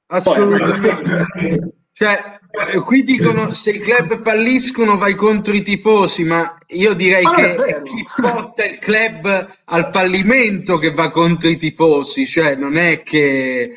Assolutamente. 0.05 1.73
Cioè, 1.93 2.11
eh, 2.11 2.39
qui 2.83 3.03
dicono 3.03 3.53
se 3.53 3.71
i 3.71 3.79
club 3.79 4.21
falliscono 4.21 4.97
vai 4.97 5.15
contro 5.15 5.53
i 5.53 5.61
tifosi, 5.61 6.23
ma 6.23 6.57
io 6.67 6.93
direi 6.93 7.23
non 7.23 7.33
che 7.35 7.55
è 7.55 7.81
chi 7.81 8.05
porta 8.21 8.65
il 8.65 8.77
club 8.79 9.47
al 9.65 9.89
fallimento 9.91 10.77
che 10.77 10.93
va 10.93 11.11
contro 11.11 11.49
i 11.49 11.57
tifosi, 11.57 12.25
cioè 12.25 12.55
non 12.55 12.75
è 12.75 13.03
che 13.03 13.71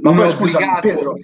Ma 0.00 0.12
poi 0.12 0.30
scusa, 0.30 0.56
obbligato. 0.56 0.80
Pietro, 0.80 1.14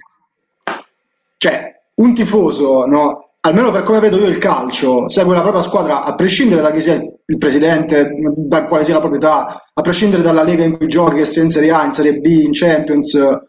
cioè 1.37 1.81
un 1.95 2.15
tifoso, 2.15 2.85
no, 2.85 3.29
almeno 3.41 3.71
per 3.71 3.83
come 3.83 3.99
vedo 3.99 4.17
io 4.17 4.27
il 4.27 4.37
calcio, 4.37 5.09
segue 5.09 5.35
la 5.35 5.41
propria 5.41 5.61
squadra 5.61 6.03
a 6.03 6.15
prescindere 6.15 6.61
da 6.61 6.71
chi 6.71 6.81
sia 6.81 6.95
il, 6.95 7.13
il 7.25 7.37
presidente, 7.37 8.11
da 8.35 8.65
quale 8.65 8.83
sia 8.83 8.95
la 8.95 8.99
proprietà, 8.99 9.63
a 9.73 9.81
prescindere 9.81 10.23
dalla 10.23 10.43
lega 10.43 10.63
in 10.63 10.77
cui 10.77 10.87
giochi, 10.87 11.17
che 11.17 11.25
sia 11.25 11.43
in 11.43 11.49
Serie 11.49 11.71
A, 11.71 11.85
in 11.85 11.91
Serie 11.91 12.19
B, 12.19 12.25
in 12.25 12.51
Champions 12.53 13.13
eh, 13.13 13.41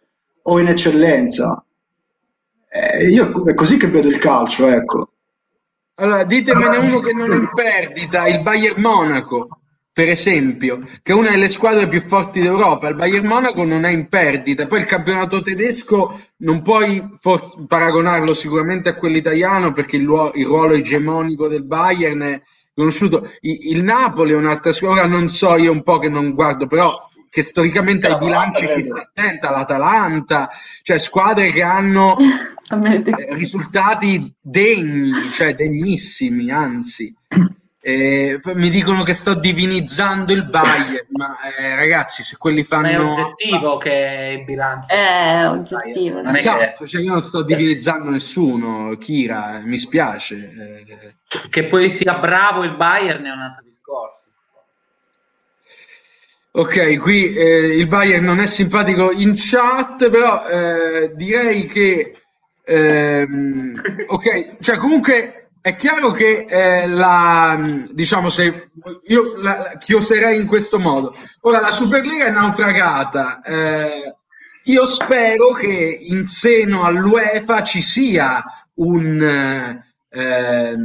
o 0.43 0.59
in 0.61 0.69
eccellenza. 0.69 1.65
Eh, 2.77 3.09
io 3.09 3.45
è 3.45 3.55
così 3.55 3.79
che 3.79 3.89
vedo 3.89 4.09
il 4.09 4.19
calcio, 4.19 4.69
ecco. 4.69 5.13
Allora, 5.99 6.25
ditemene 6.25 6.77
uno 6.77 7.01
che 7.01 7.15
non 7.15 7.33
è 7.33 7.37
in 7.37 7.49
perdita, 7.55 8.27
il 8.29 8.43
Bayern 8.43 8.81
Monaco, 8.83 9.61
per 9.91 10.11
esempio, 10.11 10.81
che 11.03 11.13
è 11.13 11.15
una 11.15 11.31
delle 11.31 11.49
squadre 11.49 11.89
più 11.89 12.03
forti 12.03 12.43
d'Europa. 12.43 12.89
Il 12.89 12.97
Bayern 12.97 13.27
Monaco 13.27 13.65
non 13.65 13.85
è 13.85 13.91
in 13.91 14.09
perdita. 14.09 14.67
Poi 14.67 14.81
il 14.81 14.85
campionato 14.85 15.41
tedesco 15.41 16.21
non 16.39 16.61
puoi 16.61 17.03
forse 17.19 17.65
paragonarlo 17.67 18.35
sicuramente 18.35 18.91
a 18.91 18.97
quello 18.97 19.17
italiano 19.17 19.73
perché 19.73 19.97
il, 19.97 20.03
luo- 20.03 20.33
il 20.35 20.45
ruolo 20.45 20.75
egemonico 20.75 21.49
del 21.49 21.65
Bayern 21.65 22.21
è 22.21 22.43
conosciuto. 22.75 23.31
I- 23.41 23.71
il 23.71 23.83
Napoli 23.83 24.33
è 24.33 24.37
un'altra 24.37 24.73
squadra, 24.73 25.05
ora 25.05 25.09
non 25.09 25.29
so 25.29 25.57
io 25.57 25.73
un 25.73 25.83
po' 25.83 25.99
che 25.99 26.11
non 26.11 26.35
guardo, 26.35 26.67
però 26.67 27.09
che 27.31 27.43
storicamente 27.43 28.07
ai 28.07 28.19
bilanci 28.19 28.67
ci 28.69 28.83
sta 28.83 29.01
attenta, 29.01 29.51
l'Atalanta, 29.51 30.49
cioè 30.83 30.99
squadre 30.99 31.53
che 31.53 31.63
hanno 31.63 32.17
risultati 33.31 34.33
degni, 34.41 35.13
cioè 35.23 35.55
degnissimi, 35.55 36.51
anzi. 36.51 37.15
Eh, 37.81 38.41
mi 38.55 38.69
dicono 38.69 39.05
che 39.05 39.15
sto 39.15 39.35
divinizzando 39.35 40.33
il 40.33 40.49
Bayern, 40.49 41.07
ma 41.13 41.37
eh, 41.57 41.77
ragazzi, 41.77 42.25
se 42.25 42.37
quelli 42.37 42.67
Ma 42.69 42.81
è 42.91 42.95
fanno... 42.95 43.13
oggettivo 43.13 43.77
che 43.77 44.37
il 44.41 44.45
bilancio 44.45 44.93
È 44.93 45.49
oggettivo. 45.49 46.17
Non 46.21 46.31
è 46.31 46.33
che- 46.33 46.39
Esatto, 46.39 46.85
cioè 46.87 47.01
io 47.03 47.13
non 47.13 47.23
sto 47.23 47.43
divinizzando 47.43 48.11
nessuno, 48.11 48.97
Kira, 48.97 49.61
mi 49.63 49.79
spiace. 49.79 50.35
eh. 51.29 51.49
che 51.49 51.65
poi 51.67 51.89
sia 51.89 52.19
bravo 52.19 52.65
il 52.65 52.75
Bayern 52.75 53.25
è 53.25 53.31
un 53.31 53.39
altro 53.41 53.63
discorso. 53.65 54.25
Ok, 56.53 56.99
qui 56.99 57.35
eh, 57.37 57.77
il 57.77 57.87
Bayern 57.87 58.25
non 58.25 58.41
è 58.41 58.47
simpatico 58.47 59.13
in 59.13 59.35
chat, 59.37 60.09
però 60.09 60.45
eh, 60.49 61.13
direi 61.15 61.67
che 61.67 62.23
ehm, 62.67 63.81
ok, 64.07 64.57
cioè 64.61 64.77
comunque 64.77 65.51
è 65.61 65.77
chiaro 65.77 66.11
che 66.11 66.47
eh, 66.49 66.87
la 66.87 67.59
diciamo 67.91 68.29
se 68.29 68.71
io 69.07 69.37
la, 69.37 69.59
la 69.59 69.79
chioserei 69.79 70.37
in 70.37 70.47
questo 70.47 70.79
modo. 70.79 71.17
Ora 71.43 71.61
la 71.61 71.71
Superlega 71.71 72.27
è 72.27 72.31
naufragata. 72.31 73.41
eh, 73.43 74.15
io 74.65 74.85
spero 74.85 75.53
che 75.53 75.99
in 76.03 76.25
seno 76.25 76.85
all'UEFA 76.85 77.63
ci 77.63 77.81
sia 77.81 78.43
un 78.75 79.83
eh, 80.09 80.77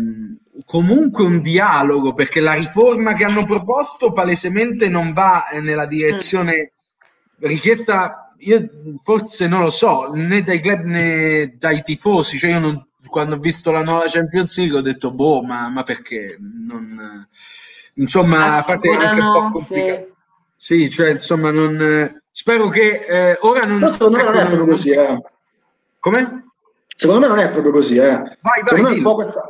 comunque 0.65 1.23
un 1.23 1.41
dialogo 1.41 2.13
perché 2.13 2.39
la 2.39 2.53
riforma 2.53 3.13
che 3.13 3.23
hanno 3.23 3.45
proposto 3.45 4.11
palesemente 4.11 4.89
non 4.89 5.13
va 5.13 5.47
eh, 5.47 5.61
nella 5.61 5.87
direzione 5.87 6.73
richiesta 7.39 8.20
io 8.41 8.69
forse 9.03 9.47
non 9.47 9.61
lo 9.61 9.69
so 9.69 10.11
né 10.13 10.41
dai 10.43 10.59
club 10.59 10.83
né 10.83 11.55
dai 11.57 11.81
tifosi 11.83 12.37
cioè 12.37 12.51
io 12.51 12.59
non- 12.59 12.85
quando 13.09 13.35
ho 13.35 13.39
visto 13.39 13.71
la 13.71 13.83
nuova 13.83 14.05
Champions 14.07 14.57
League 14.57 14.77
ho 14.77 14.81
detto 14.81 15.11
boh 15.11 15.41
ma, 15.41 15.69
ma 15.69 15.83
perché 15.83 16.37
non, 16.39 17.27
insomma 17.95 18.57
a 18.57 18.63
parte 18.63 18.89
che 18.89 18.97
è 18.97 19.05
anche 19.05 19.21
un 19.21 19.31
po' 19.31 19.49
complicato 19.49 20.05
sì, 20.55 20.89
cioè 20.91 21.11
insomma 21.11 21.49
non 21.51 22.21
spero 22.31 22.69
che 22.69 23.05
eh, 23.07 23.37
ora 23.41 23.65
non 23.65 23.79
Però 23.79 23.91
secondo 23.91 24.17
me 24.17 24.23
non 24.23 24.35
è 24.35 24.39
proprio 24.41 24.57
non 24.59 24.67
così, 24.67 24.89
si- 24.89 24.95
eh. 24.95 25.21
come? 25.99 26.43
Secondo 26.95 27.21
me 27.21 27.27
non 27.27 27.39
è 27.39 27.49
proprio 27.49 27.71
così, 27.71 27.95
eh. 27.97 28.01
Vai, 28.11 28.37
vai, 28.41 28.63
Secondo 28.65 28.89
me 28.89 28.93
è 28.93 28.97
un 28.97 29.03
po' 29.03 29.15
questa, 29.15 29.49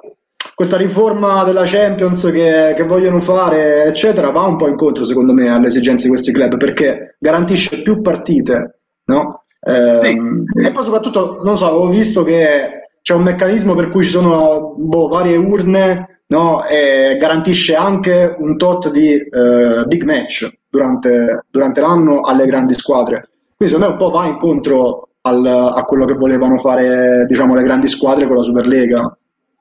questa 0.56 0.78
riforma 0.78 1.44
della 1.44 1.64
Champions 1.66 2.30
che, 2.32 2.74
che 2.76 2.84
vogliono 2.84 3.20
fare, 3.20 3.84
eccetera, 3.86 4.32
va 4.32 4.44
un 4.44 4.56
po' 4.56 4.70
incontro, 4.70 5.04
secondo 5.04 5.34
me, 5.34 5.50
alle 5.50 5.68
esigenze 5.68 6.04
di 6.04 6.10
questi 6.12 6.32
club, 6.32 6.56
perché 6.58 7.16
garantisce 7.20 7.82
più 7.82 8.02
partite, 8.02 8.81
no? 9.14 9.44
Ehm, 9.64 10.46
E 10.66 10.72
poi 10.72 10.84
soprattutto, 10.84 11.42
non 11.44 11.58
so, 11.58 11.68
avevo 11.68 11.88
visto 11.90 12.24
che 12.24 12.90
c'è 13.02 13.14
un 13.14 13.24
meccanismo 13.24 13.76
per 13.76 13.90
cui 13.90 14.04
ci 14.04 14.10
sono 14.10 14.74
boh, 14.78 15.08
varie 15.08 15.36
urne, 15.38 16.24
no? 16.28 16.64
E 16.66 17.18
garantisce 17.20 17.76
anche 17.76 18.36
un 18.40 18.58
tot 18.58 18.90
di 18.90 19.14
eh, 19.14 19.84
big 19.88 20.04
match 20.04 20.50
durante, 20.70 21.46
durante 21.50 21.82
l'anno 21.82 22.22
alle 22.22 22.46
grandi 22.46 22.74
squadre. 22.74 23.30
Quindi 23.56 23.74
secondo 23.76 23.86
me 23.86 23.92
un 24.04 24.10
po' 24.12 24.18
va 24.18 24.26
incontro 24.28 25.10
al- 25.22 25.46
a 25.46 25.84
quello 25.84 26.06
che 26.06 26.14
volevano 26.16 26.58
fare, 26.58 27.26
diciamo, 27.28 27.54
le 27.54 27.64
grandi 27.64 27.88
squadre 27.88 28.26
con 28.28 28.38
la 28.38 28.44
Superlega. 28.44 29.16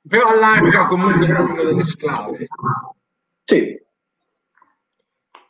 però 0.09 0.29
allarga 0.29 0.87
comunque 0.87 1.27
il 1.27 1.33
numero 1.33 1.65
delle 1.65 1.85
squadre 1.85 2.47
Sì, 3.45 3.79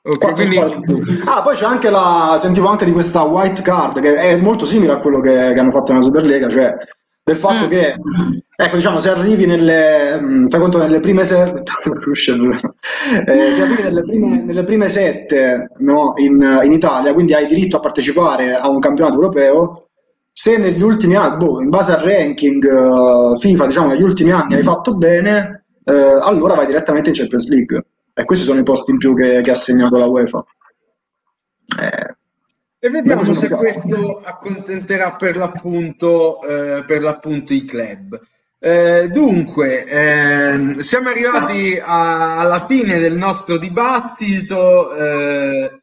ok 0.02 0.18
quattro 0.52 0.80
quindi. 0.80 1.20
Ah, 1.24 1.42
poi 1.42 1.54
c'è 1.54 1.64
anche 1.66 1.90
la, 1.90 2.36
sentivo 2.38 2.68
anche 2.68 2.84
di 2.84 2.92
questa 2.92 3.22
white 3.22 3.62
card 3.62 4.00
che 4.00 4.16
è 4.16 4.36
molto 4.36 4.64
simile 4.64 4.92
a 4.92 4.98
quello 4.98 5.20
che, 5.20 5.30
che 5.30 5.58
hanno 5.58 5.70
fatto 5.70 5.92
nella 5.92 6.04
Superlega, 6.04 6.48
cioè 6.48 6.74
del 7.22 7.36
fatto 7.36 7.66
Mm. 7.66 7.68
che, 7.68 7.94
ecco, 8.56 8.76
diciamo, 8.76 8.98
se 8.98 9.10
arrivi 9.10 9.46
nelle, 9.46 10.20
mh, 10.20 10.48
fai 10.48 10.58
conto 10.60 10.78
nelle 10.78 11.00
prime 11.00 11.24
sette, 11.24 11.62
eh, 13.26 13.52
se 13.52 13.62
arrivi 13.62 13.82
nelle 13.82 14.02
prime, 14.02 14.42
nelle 14.42 14.64
prime 14.64 14.88
sette 14.88 15.70
no, 15.78 16.14
in, 16.16 16.60
in 16.64 16.72
Italia, 16.72 17.12
quindi 17.12 17.34
hai 17.34 17.46
diritto 17.46 17.76
a 17.76 17.80
partecipare 17.80 18.54
a 18.54 18.68
un 18.68 18.80
campionato 18.80 19.16
europeo, 19.16 19.88
se 20.32 20.56
negli 20.58 20.82
ultimi 20.82 21.14
anni, 21.14 21.36
boh, 21.36 21.60
in 21.60 21.68
base 21.68 21.92
al 21.92 22.00
ranking 22.00 22.64
eh, 22.64 23.36
FIFA, 23.38 23.66
diciamo, 23.66 23.88
negli 23.88 24.02
ultimi 24.02 24.30
anni 24.30 24.54
hai 24.54 24.62
fatto 24.62 24.96
bene, 24.96 25.64
eh, 25.84 25.92
allora 25.92 26.54
vai 26.54 26.66
direttamente 26.66 27.10
in 27.10 27.14
Champions 27.14 27.48
League. 27.48 27.84
E 28.20 28.24
questi 28.24 28.44
sono 28.44 28.60
i 28.60 28.64
posti 28.64 28.90
in 28.90 28.98
più 28.98 29.14
che, 29.16 29.40
che 29.40 29.50
ha 29.50 29.54
assegnato 29.54 29.96
la 29.98 30.06
UEFA. 30.06 30.44
Eh, 31.80 32.14
E 32.82 32.88
vediamo 32.90 33.24
se 33.24 33.34
sono 33.34 33.56
questo 33.56 34.20
accontenterà 34.24 35.12
per 35.16 35.36
l'appunto, 35.36 36.40
eh, 36.42 36.84
per 36.84 37.02
l'appunto 37.02 37.52
i 37.52 37.64
club. 37.64 38.18
Eh, 38.58 39.08
dunque, 39.10 39.84
ehm, 39.86 40.78
siamo 40.78 41.08
arrivati 41.10 41.78
a- 41.82 42.38
alla 42.38 42.66
fine 42.66 42.98
del 42.98 43.16
nostro 43.16 43.56
dibattito. 43.58 44.92
eh, 44.94 45.80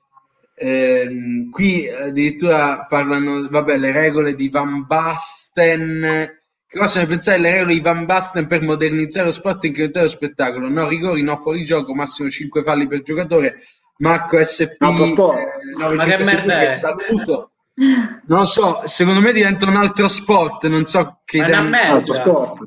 ehm, 0.55 1.49
qui 1.51 1.87
addirittura 1.89 2.85
parlano, 2.89 3.47
vabbè, 3.49 3.77
le 3.77 3.91
regole 3.91 4.35
di 4.35 4.49
Van 4.49 4.85
Basten. 4.85 6.35
Cosa 6.69 6.99
ne 6.99 7.05
pensate 7.07 7.37
delle 7.37 7.51
regole 7.53 7.73
di 7.75 7.79
Van 7.81 8.05
Basten 8.05 8.45
per 8.45 8.61
modernizzare 8.61 9.27
lo 9.27 9.31
sport 9.31 9.63
e 9.63 9.67
incrementare 9.67 10.05
lo 10.05 10.11
spettacolo? 10.11 10.67
No 10.69 10.87
rigori, 10.87 11.21
no 11.23 11.37
fuorigioco, 11.37 11.95
massimo 11.95 12.29
5 12.29 12.61
falli 12.63 12.87
per 12.87 13.03
giocatore. 13.03 13.55
Marco 13.99 14.37
SP 14.43 14.75
sport. 14.77 15.37
eh, 15.39 15.75
Ma 15.77 15.87
che 15.87 16.17
956, 16.17 16.35
merda 16.35 16.57
che 16.57 16.65
è? 16.65 16.67
saluto. 16.67 17.51
Non 17.73 18.39
lo 18.39 18.43
so, 18.43 18.81
secondo 18.85 19.21
me 19.21 19.31
diventa 19.31 19.65
un 19.67 19.75
altro 19.77 20.07
sport, 20.07 20.65
non 20.67 20.83
so 20.85 21.19
che 21.23 21.37
Ma 21.37 21.43
è 21.45 21.47
idea. 21.47 21.59
una 21.61 21.69
merda. 21.69 21.91
altro 21.93 22.13
sport. 22.13 22.63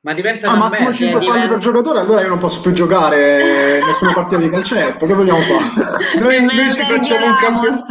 Ma 0.00 0.12
diventa 0.12 0.50
Ah, 0.50 0.56
massimo 0.56 0.88
merda. 0.88 0.96
5 0.96 1.18
diventa- 1.20 1.38
falli 1.40 1.48
per 1.52 1.58
giocatore, 1.62 1.98
allora 2.00 2.20
io 2.20 2.28
non 2.28 2.38
posso 2.38 2.60
più 2.60 2.72
giocare 2.72 3.82
nessuna 3.86 4.12
partita 4.12 4.40
di 4.42 4.50
calcetto. 4.50 5.06
Che 5.06 5.14
vogliamo 5.14 5.40
fare? 5.40 6.18
Noi 6.20 6.40
ne 6.44 6.72
Sergio 6.74 6.92
facciamo 6.98 7.26
un, 7.26 7.34
campio- 7.36 7.70
Ramos. 7.70 7.86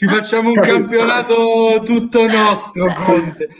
Ci 0.00 0.06
facciamo 0.06 0.48
un 0.48 0.54
Capito. 0.54 0.72
campionato 0.76 1.82
tutto 1.84 2.24
nostro, 2.26 2.90
Conte. 2.94 3.50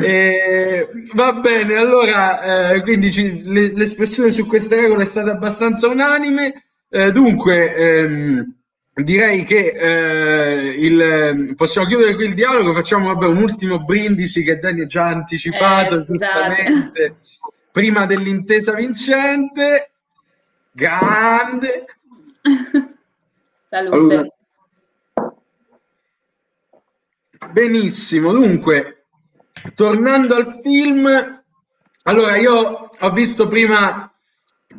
Eh, 0.00 0.88
va 1.14 1.34
bene, 1.34 1.76
allora, 1.76 2.72
eh, 2.72 2.82
quindi 2.82 3.12
ci- 3.12 3.42
le- 3.44 3.72
l'espressione 3.76 4.30
su 4.30 4.44
queste 4.48 4.74
regole 4.74 5.04
è 5.04 5.06
stata 5.06 5.30
abbastanza 5.30 5.86
unanime. 5.86 6.64
Eh, 6.90 7.12
dunque, 7.12 7.74
ehm, 7.76 8.54
direi 8.92 9.44
che 9.44 9.68
eh, 9.68 10.66
il- 10.78 11.54
possiamo 11.54 11.86
chiudere 11.86 12.16
qui 12.16 12.24
il 12.24 12.34
dialogo. 12.34 12.74
Facciamo 12.74 13.06
vabbè, 13.14 13.26
un 13.26 13.36
ultimo 13.36 13.78
brindisi 13.84 14.42
che 14.42 14.58
Dani 14.58 14.80
ha 14.80 14.86
già 14.86 15.06
anticipato, 15.06 16.00
Eh, 16.00 16.04
scusate. 16.06 16.08
giustamente, 16.56 17.16
prima 17.70 18.04
dell'intesa 18.04 18.72
vincente. 18.74 19.90
Grande. 20.72 21.84
Salute. 23.70 24.32
Benissimo, 27.52 28.32
dunque, 28.32 29.04
tornando 29.74 30.34
al 30.34 30.58
film, 30.62 31.08
allora 32.04 32.36
io 32.36 32.90
ho 32.98 33.10
visto 33.12 33.48
prima, 33.48 34.10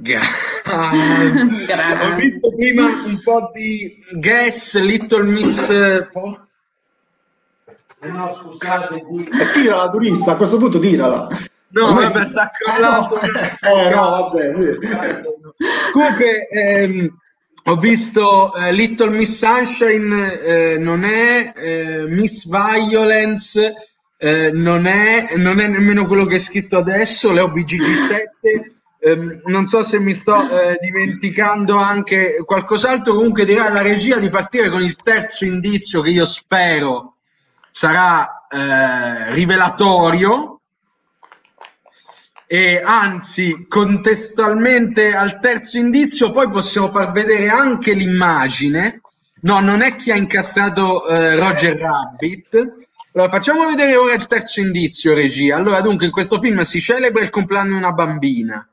ho 0.69 2.15
visto 2.15 2.53
prima 2.55 2.85
un 2.85 3.19
po' 3.23 3.51
di 3.53 3.97
Guess, 4.13 4.79
Little 4.79 5.23
Miss, 5.23 5.67
po- 6.11 6.47
Eh 8.01 8.07
no 8.07 8.31
scusate, 8.33 9.01
qui- 9.03 9.27
E 9.27 9.51
tirala, 9.53 9.89
turista, 9.89 10.31
a 10.33 10.35
questo 10.35 10.57
punto 10.57 10.79
tirala. 10.79 11.27
no 11.71 11.85
Ormai- 11.85 12.11
vabbè 12.11 12.27
sta 12.27 12.49
Eh, 12.51 12.79
no, 12.79 13.07
crollando, 13.07 13.19
eh, 13.21 13.89
no, 13.93 14.09
vabbè, 14.09 14.53
sì. 14.53 14.65
Comunque, 15.91 16.47
ehm, 16.49 17.17
ho 17.69 17.75
visto 17.75 18.51
eh, 18.55 18.71
Little 18.71 19.11
Miss 19.11 19.37
Sunshine, 19.37 20.39
eh, 20.39 20.77
non 20.79 21.03
è 21.03 21.53
eh, 21.55 22.05
Miss 22.07 22.45
Violence, 22.47 23.73
eh, 24.17 24.49
non 24.51 24.87
è, 24.87 25.35
non 25.35 25.59
è 25.59 25.67
nemmeno 25.67 26.07
quello 26.07 26.25
che 26.25 26.37
è 26.37 26.39
scritto 26.39 26.77
adesso, 26.77 27.31
le 27.31 27.41
OBGG7. 27.41 28.77
Ehm, 29.01 29.41
non 29.45 29.67
so 29.67 29.83
se 29.83 29.99
mi 29.99 30.15
sto 30.15 30.49
eh, 30.49 30.77
dimenticando 30.81 31.77
anche 31.77 32.41
qualcos'altro. 32.43 33.13
Comunque, 33.13 33.45
dirà 33.45 33.67
alla 33.67 33.83
regia 33.83 34.17
di 34.17 34.29
partire 34.29 34.69
con 34.69 34.81
il 34.81 34.95
terzo 34.95 35.45
indizio 35.45 36.01
che 36.01 36.09
io 36.09 36.25
spero 36.25 37.17
sarà 37.69 38.47
eh, 38.49 39.31
rivelatorio 39.33 40.58
e 42.51 42.81
anzi 42.83 43.67
contestualmente 43.67 45.13
al 45.13 45.39
terzo 45.39 45.77
indizio 45.77 46.31
poi 46.31 46.49
possiamo 46.49 46.89
far 46.89 47.11
vedere 47.11 47.47
anche 47.47 47.93
l'immagine. 47.93 49.01
No 49.41 49.59
non 49.59 49.81
è 49.81 49.95
chi 49.95 50.11
ha 50.11 50.15
incastrato 50.15 51.07
eh, 51.07 51.35
Roger 51.37 51.77
Rabbit. 51.77 52.55
Allora 53.13 53.29
facciamo 53.29 53.67
vedere 53.67 53.95
ora 53.95 54.15
il 54.15 54.25
terzo 54.25 54.61
indizio 54.61 55.13
regia. 55.13 55.57
Allora 55.57 55.79
dunque 55.81 56.07
in 56.07 56.11
questo 56.11 56.39
film 56.39 56.61
si 56.61 56.81
celebra 56.81 57.21
il 57.21 57.29
compleanno 57.29 57.69
di 57.73 57.75
una 57.77 57.91
bambina. 57.91 58.67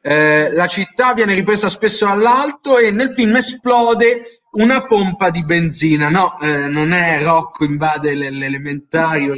Eh, 0.00 0.50
la 0.50 0.66
città 0.66 1.12
viene 1.12 1.34
ripresa 1.34 1.68
spesso 1.68 2.06
dall'alto 2.06 2.78
e 2.78 2.90
nel 2.92 3.12
film 3.14 3.36
esplode 3.36 4.40
una 4.52 4.86
pompa 4.86 5.28
di 5.28 5.44
benzina. 5.44 6.08
No 6.08 6.38
eh, 6.40 6.66
non 6.68 6.92
è 6.92 7.22
Rocco 7.22 7.64
invade 7.64 8.14
le- 8.14 8.30
le 8.30 8.46
elementari 8.46 9.28
o- 9.28 9.34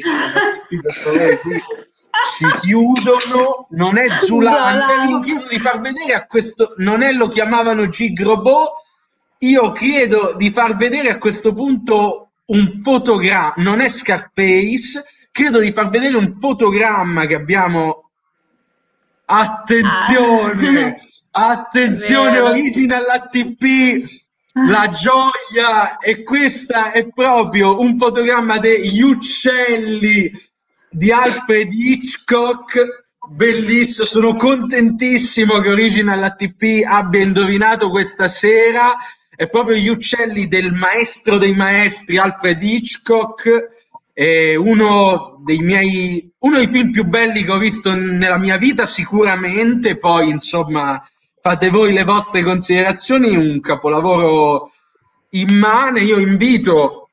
ci 2.36 2.46
chiudono, 2.60 3.66
non 3.70 3.98
è 3.98 4.08
Zulander, 4.14 4.88
Zola. 4.88 5.04
io 5.04 5.20
chiedo 5.20 5.48
di 5.48 5.58
far 5.58 5.80
vedere 5.80 6.14
a 6.14 6.26
questo, 6.26 6.74
non 6.78 7.02
è 7.02 7.12
lo 7.12 7.28
chiamavano 7.28 7.88
Gigrobot, 7.88 8.72
io 9.38 9.72
chiedo 9.72 10.34
di 10.36 10.50
far 10.50 10.76
vedere 10.76 11.10
a 11.10 11.18
questo 11.18 11.54
punto 11.54 12.30
un 12.46 12.80
fotogramma, 12.82 13.54
non 13.56 13.80
è 13.80 13.88
Scarface, 13.88 15.02
credo 15.30 15.60
di 15.60 15.72
far 15.72 15.88
vedere 15.88 16.16
un 16.16 16.36
fotogramma 16.38 17.26
che 17.26 17.34
abbiamo. 17.34 18.10
Attenzione, 19.24 21.00
attenzione, 21.30 22.30
Vero. 22.32 22.46
original 22.48 23.04
ATP, 23.08 24.28
la 24.66 24.88
gioia 24.88 25.98
e 25.98 26.24
questa 26.24 26.90
è 26.90 27.08
proprio 27.08 27.78
un 27.80 27.96
fotogramma 27.96 28.58
degli 28.58 29.00
uccelli 29.00 30.32
di 30.90 31.12
Alfred 31.12 31.72
Hitchcock. 31.72 33.06
Bellissimo, 33.28 34.06
sono 34.06 34.34
contentissimo 34.34 35.60
che 35.60 35.70
Original 35.70 36.22
ATP 36.22 36.82
abbia 36.84 37.22
indovinato 37.22 37.90
questa 37.90 38.26
sera. 38.26 38.96
È 39.34 39.48
proprio 39.48 39.76
gli 39.76 39.88
uccelli 39.88 40.48
del 40.48 40.72
maestro 40.72 41.38
dei 41.38 41.54
maestri 41.54 42.18
Alfred 42.18 42.62
Hitchcock. 42.62 43.78
È 44.12 44.54
uno 44.56 45.40
dei 45.44 45.58
miei, 45.58 46.30
uno 46.40 46.56
dei 46.56 46.66
film 46.66 46.90
più 46.90 47.04
belli 47.04 47.44
che 47.44 47.52
ho 47.52 47.58
visto 47.58 47.94
nella 47.94 48.38
mia 48.38 48.56
vita, 48.56 48.84
sicuramente. 48.84 49.96
Poi, 49.96 50.28
insomma, 50.28 51.00
fate 51.40 51.70
voi 51.70 51.92
le 51.92 52.04
vostre 52.04 52.42
considerazioni. 52.42 53.36
Un 53.36 53.60
capolavoro 53.60 54.72
immane. 55.30 56.00
Io 56.00 56.18
invito 56.18 57.09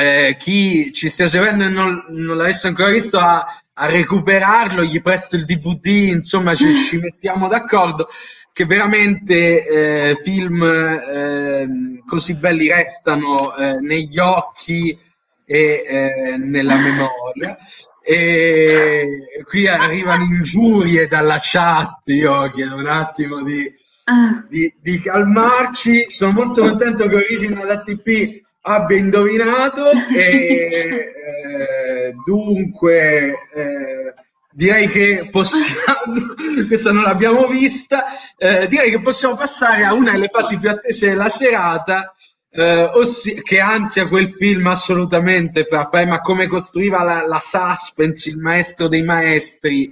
eh, 0.00 0.36
chi 0.38 0.92
ci 0.92 1.08
stia 1.08 1.28
seguendo 1.28 1.64
e 1.64 1.68
non, 1.68 2.04
non 2.08 2.36
l'avesse 2.36 2.68
ancora 2.68 2.90
visto 2.90 3.18
a, 3.18 3.44
a 3.72 3.86
recuperarlo, 3.86 4.82
gli 4.82 5.00
presto 5.00 5.36
il 5.36 5.44
DVD, 5.44 5.86
insomma 6.12 6.54
ci, 6.54 6.72
ci 6.74 6.96
mettiamo 6.98 7.48
d'accordo, 7.48 8.08
che 8.52 8.64
veramente 8.66 9.66
eh, 9.66 10.16
film 10.22 10.62
eh, 10.62 11.68
così 12.06 12.34
belli 12.34 12.68
restano 12.68 13.54
eh, 13.56 13.80
negli 13.80 14.18
occhi 14.18 14.98
e 15.44 15.84
eh, 15.86 16.36
nella 16.38 16.76
memoria. 16.76 17.56
E 18.02 19.44
qui 19.46 19.68
arrivano 19.68 20.24
ingiurie 20.24 21.06
dalla 21.06 21.38
chat, 21.40 22.06
io 22.06 22.50
chiedo 22.50 22.76
un 22.76 22.86
attimo 22.86 23.42
di, 23.42 23.72
Ah, 24.10 24.44
di, 24.48 24.72
di 24.80 24.98
calmarci. 25.00 26.10
Sono 26.10 26.32
molto 26.32 26.62
contento 26.62 27.06
che 27.06 27.14
Original 27.14 27.70
ATP 27.70 28.40
abbia 28.62 28.96
indovinato 28.98 29.90
e 30.14 30.68
eh, 30.90 32.14
dunque 32.24 33.38
eh, 33.54 34.14
direi 34.52 34.88
che 34.88 35.28
possiamo, 35.30 36.34
questa 36.68 36.92
non 36.92 37.04
l'abbiamo 37.04 37.46
vista, 37.46 38.04
eh, 38.36 38.66
direi 38.68 38.90
che 38.90 39.00
possiamo 39.00 39.36
passare 39.36 39.84
a 39.84 39.94
una 39.94 40.12
delle 40.12 40.28
fasi 40.28 40.58
più 40.58 40.70
attese 40.70 41.08
della 41.08 41.28
serata. 41.28 42.14
eh, 42.52 42.82
ossia, 42.82 43.40
che 43.42 43.60
ansia 43.60 44.08
quel 44.08 44.34
film 44.34 44.66
assolutamente 44.66 45.64
fra 45.64 45.88
ma 46.06 46.20
come 46.20 46.48
costruiva 46.48 47.02
la, 47.04 47.24
la 47.24 47.38
suspense 47.38 48.28
il 48.28 48.38
maestro 48.38 48.88
dei 48.88 49.04
maestri 49.04 49.88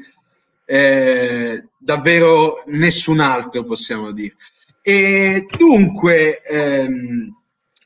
eh, 0.65 1.65
davvero 1.78 2.62
nessun 2.66 3.20
altro 3.20 3.65
possiamo 3.65 4.11
dire. 4.12 4.35
E 4.82 5.47
dunque, 5.57 6.43
ehm, 6.43 7.38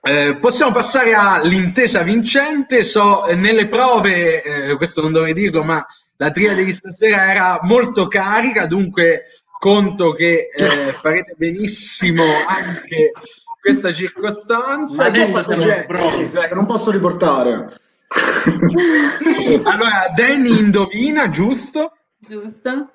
eh, 0.03 0.37
possiamo 0.41 0.73
passare 0.73 1.15
all'intesa 1.15 2.03
vincente. 2.03 2.83
So, 2.85 3.27
eh, 3.27 3.35
nelle 3.35 3.69
prove, 3.69 4.43
eh, 4.43 4.77
questo 4.77 5.01
non 5.01 5.13
dovrei 5.13 5.33
dirlo, 5.33 5.63
ma 5.63 5.85
la 6.17 6.31
triade 6.31 6.65
di 6.65 6.75
stasera 6.75 7.31
era 7.31 7.61
molto 7.63 8.09
carica, 8.09 8.67
dunque 8.67 9.25
conto 9.59 10.13
che 10.13 10.49
eh, 10.55 10.93
farete 11.01 11.35
benissimo 11.37 12.25
anche 12.47 13.13
questa 13.61 13.93
circostanza. 13.93 14.97
Ma 14.97 15.05
adesso 15.05 15.43
Dunque, 15.43 16.25
Jack, 16.25 16.53
non 16.53 16.67
posso 16.67 16.91
riportare. 16.91 17.73
allora, 19.65 20.13
Danny 20.15 20.59
indovina, 20.59 21.31
giusto? 21.31 21.97
giusto? 22.19 22.91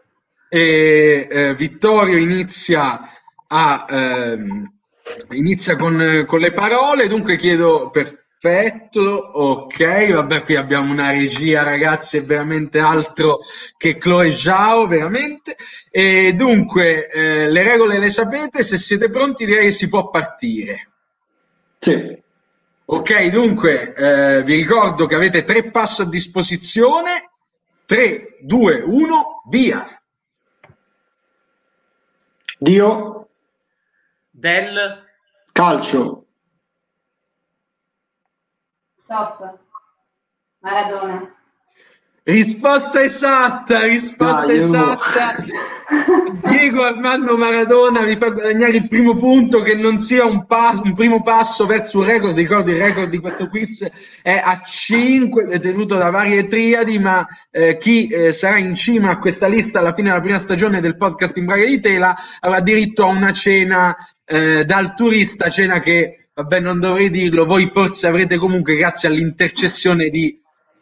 e 0.50 1.28
eh, 1.30 1.56
Vittorio 1.56 2.18
inizia 2.18 3.10
a 3.48 3.86
ehm, 3.90 4.77
inizia 5.32 5.76
con, 5.76 6.26
con 6.28 6.40
le 6.40 6.52
parole 6.52 7.08
dunque 7.08 7.36
chiedo 7.38 7.90
perfetto 7.90 9.02
ok 9.02 10.12
vabbè 10.14 10.44
qui 10.44 10.56
abbiamo 10.56 10.92
una 10.92 11.12
regia 11.12 11.64
ragazzi 11.64 12.18
è 12.18 12.24
veramente 12.24 12.80
altro 12.80 13.40
che 13.78 13.98
Chloe 13.98 14.32
Zhao 14.32 14.88
veramente 14.88 15.56
e 15.90 16.34
dunque 16.34 17.10
eh, 17.10 17.50
le 17.50 17.64
regole 17.64 18.00
le 18.00 18.10
sapete 18.10 18.64
se 18.64 18.78
siete 18.78 19.10
pronti 19.10 19.46
direi 19.46 19.66
che 19.66 19.72
si 19.72 19.88
può 19.90 20.10
partire 20.10 20.90
Sì. 21.80 22.26
Ok, 22.90 23.28
dunque 23.30 23.94
eh, 23.94 24.44
vi 24.44 24.56
ricordo 24.56 25.08
che 25.08 25.16
avete 25.16 25.44
tre 25.44 25.70
passi 25.72 26.02
a 26.02 26.06
disposizione. 26.06 27.32
3, 27.86 28.38
2, 28.42 28.82
1, 28.82 29.44
via. 29.50 30.02
Dio, 32.60 33.30
Del 34.32 35.07
calcio, 35.58 36.26
Stop. 39.04 39.58
Maradona. 40.60 41.34
Risposta 42.22 43.02
esatta, 43.02 43.86
risposta 43.86 44.46
Dai, 44.46 44.58
esatta. 44.58 45.44
Diego 46.44 46.84
Armando 46.84 47.38
Maradona 47.38 48.04
vi 48.04 48.18
fa 48.18 48.30
guadagnare 48.30 48.76
il 48.76 48.88
primo 48.88 49.16
punto 49.16 49.62
che 49.62 49.76
non 49.76 49.98
sia 49.98 50.26
un, 50.26 50.46
pas- 50.46 50.82
un 50.84 50.94
primo 50.94 51.24
passo 51.24 51.66
verso 51.66 52.00
un 52.00 52.06
record. 52.06 52.36
Ricordo 52.36 52.70
il 52.70 52.78
record 52.78 53.10
di 53.10 53.18
questo 53.18 53.48
quiz 53.48 53.90
è 54.22 54.40
a 54.44 54.62
5, 54.62 55.46
detenuto 55.46 55.96
da 55.96 56.12
varie 56.12 56.48
triadi, 56.48 57.00
ma 57.00 57.26
eh, 57.50 57.78
chi 57.78 58.08
eh, 58.10 58.32
sarà 58.34 58.58
in 58.58 58.76
cima 58.76 59.12
a 59.12 59.18
questa 59.18 59.48
lista 59.48 59.80
alla 59.80 59.94
fine 59.94 60.10
della 60.10 60.22
prima 60.22 60.38
stagione 60.38 60.82
del 60.82 60.98
podcast 60.98 61.36
in 61.38 61.46
Braga 61.46 61.66
di 61.66 61.80
Tela 61.80 62.16
avrà 62.42 62.60
diritto 62.60 63.06
a 63.06 63.08
una 63.08 63.32
cena 63.32 63.96
eh, 64.30 64.66
dal 64.66 64.94
turista, 64.94 65.50
cena 65.50 65.80
che, 65.80 66.28
vabbè, 66.34 66.60
non 66.60 66.80
dovrei 66.80 67.10
dirlo, 67.10 67.46
voi 67.46 67.68
forse 67.68 68.08
avrete 68.08 68.38
comunque 68.38 68.76
grazie 68.76 69.08
all'intercessione 69.08 70.10
di 70.10 70.40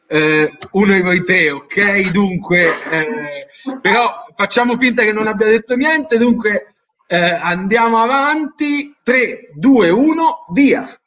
eh, 0.07 0.57
uno 0.71 0.93
di 0.93 1.01
voi 1.01 1.23
tre, 1.23 1.51
ok? 1.51 2.09
Dunque, 2.09 2.65
eh, 2.89 3.47
però 3.81 4.23
facciamo 4.35 4.77
finta 4.77 5.03
che 5.03 5.13
non 5.13 5.27
abbia 5.27 5.47
detto 5.47 5.75
niente, 5.75 6.17
dunque 6.17 6.75
eh, 7.07 7.17
andiamo 7.17 7.97
avanti. 7.99 8.95
3, 9.03 9.51
2, 9.53 9.89
1, 9.91 10.45
via. 10.51 10.99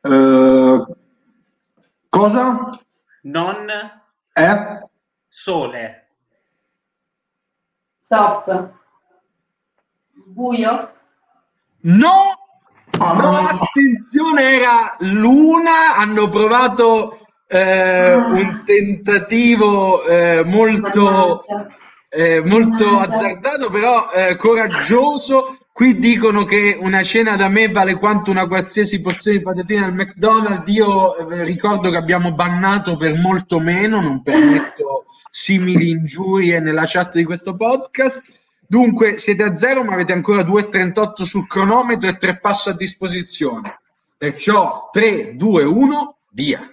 Eh, 0.00 0.86
cosa? 2.08 2.80
non 3.22 3.66
È? 4.32 4.80
sole. 5.26 5.97
Stop. 8.08 8.72
Buio. 10.34 10.92
No, 11.80 12.38
Ah, 13.00 13.12
no, 13.12 13.36
attenzione, 13.36 14.58
era 14.58 14.96
l'una, 15.00 15.96
hanno 15.96 16.26
provato 16.28 17.26
eh, 17.46 18.14
un 18.14 18.62
tentativo 18.64 20.04
eh, 20.04 20.42
molto... 20.44 21.44
Eh, 22.10 22.42
molto 22.42 22.98
azzardato, 22.98 23.68
però 23.68 24.08
eh, 24.10 24.34
coraggioso. 24.36 25.58
Qui 25.70 25.98
dicono 25.98 26.44
che 26.46 26.78
una 26.80 27.02
cena 27.02 27.36
da 27.36 27.50
me 27.50 27.70
vale 27.70 27.96
quanto 27.96 28.30
una 28.30 28.46
qualsiasi 28.46 29.02
porzione 29.02 29.36
di 29.36 29.44
patatine 29.44 29.84
al 29.84 29.92
McDonald's. 29.92 30.72
Io 30.72 31.14
eh, 31.28 31.44
ricordo 31.44 31.90
che 31.90 31.98
abbiamo 31.98 32.32
bannato 32.32 32.96
per 32.96 33.14
molto 33.14 33.60
meno, 33.60 34.00
non 34.00 34.22
permetto 34.22 35.04
simili 35.30 35.90
ingiurie 35.90 36.60
nella 36.60 36.84
chat 36.86 37.14
di 37.14 37.24
questo 37.24 37.54
podcast. 37.56 38.22
Dunque 38.66 39.18
siete 39.18 39.42
a 39.42 39.54
zero, 39.56 39.82
ma 39.82 39.94
avete 39.94 40.12
ancora 40.12 40.42
2,38 40.42 41.22
sul 41.22 41.46
cronometro 41.46 42.08
e 42.08 42.16
tre 42.18 42.38
passi 42.38 42.68
a 42.68 42.74
disposizione. 42.74 43.80
Perciò 44.16 44.90
3, 44.92 45.36
2, 45.36 45.62
1, 45.64 46.16
via. 46.30 46.68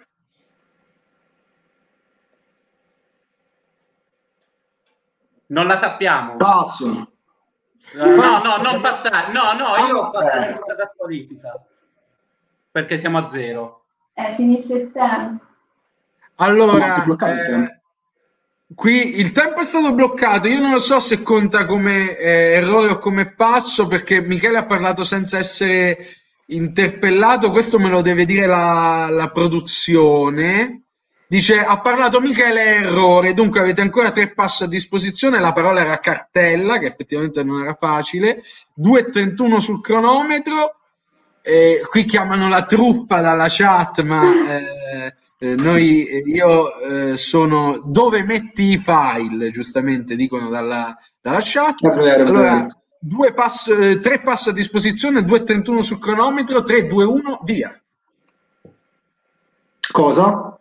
Non 5.47 5.67
la 5.67 5.77
sappiamo. 5.77 6.35
Passo. 6.37 7.11
No, 7.93 8.15
no, 8.43 8.57
non 8.61 8.81
passare. 8.81 9.31
No, 9.31 9.53
no, 9.53 9.87
io 9.87 9.99
ho 9.99 10.11
fatto 10.11 10.25
Ah, 10.25 10.47
una 10.47 10.57
cosa 10.59 10.75
da 10.75 10.91
squalifica. 10.93 11.63
Perché 12.71 12.97
siamo 12.97 13.19
a 13.19 13.27
zero. 13.27 13.85
Eh, 14.13 14.33
finisce 14.35 14.73
il 14.73 14.91
tempo. 14.91 15.43
Allora, 16.35 16.87
No, 17.05 17.17
eh. 17.27 17.74
Qui 18.73 19.19
il 19.19 19.31
tempo 19.31 19.59
è 19.59 19.65
stato 19.65 19.93
bloccato. 19.93 20.47
Io 20.47 20.59
non 20.59 20.71
lo 20.71 20.79
so 20.79 20.99
se 20.99 21.21
conta 21.21 21.65
come 21.65 22.17
eh, 22.17 22.53
errore 22.53 22.91
o 22.91 22.99
come 22.99 23.33
passo, 23.33 23.87
perché 23.87 24.21
Michele 24.21 24.57
ha 24.57 24.65
parlato 24.65 25.03
senza 25.03 25.37
essere 25.37 25.97
interpellato. 26.47 27.51
Questo 27.51 27.79
me 27.79 27.89
lo 27.89 28.01
deve 28.01 28.25
dire 28.25 28.47
la, 28.47 29.07
la 29.09 29.29
produzione. 29.29 30.81
Dice, 31.27 31.59
ha 31.59 31.79
parlato 31.81 32.21
Michele 32.21 32.75
errore, 32.75 33.33
dunque 33.33 33.59
avete 33.59 33.81
ancora 33.81 34.11
tre 34.11 34.31
passi 34.31 34.63
a 34.63 34.67
disposizione, 34.67 35.39
la 35.39 35.53
parola 35.53 35.81
era 35.81 35.99
cartella, 35.99 36.77
che 36.77 36.85
effettivamente 36.85 37.43
non 37.43 37.63
era 37.63 37.75
facile, 37.79 38.43
2.31 38.79 39.57
sul 39.57 39.81
cronometro, 39.81 40.75
eh, 41.41 41.81
qui 41.89 42.05
chiamano 42.05 42.47
la 42.47 42.65
truppa 42.65 43.21
dalla 43.21 43.47
chat, 43.49 44.03
ma 44.03 44.23
eh, 44.23 45.15
eh, 45.37 45.55
noi, 45.55 46.07
io 46.25 46.79
eh, 46.79 47.17
sono 47.17 47.81
dove 47.83 48.23
metti 48.23 48.71
i 48.71 48.77
file, 48.77 49.51
giustamente 49.51 50.15
dicono 50.15 50.49
dalla, 50.49 50.97
dalla 51.21 51.39
chat. 51.41 51.83
Allora, 51.83 52.67
due 52.99 53.33
pass, 53.33 53.67
eh, 53.67 53.99
tre 53.99 54.21
passi 54.21 54.49
a 54.49 54.53
disposizione, 54.53 55.21
2.31 55.21 55.79
sul 55.79 55.99
cronometro, 55.99 56.63
3, 56.63 56.87
2, 56.87 57.03
1, 57.03 57.39
via. 57.43 57.79
Cosa? 59.91 60.59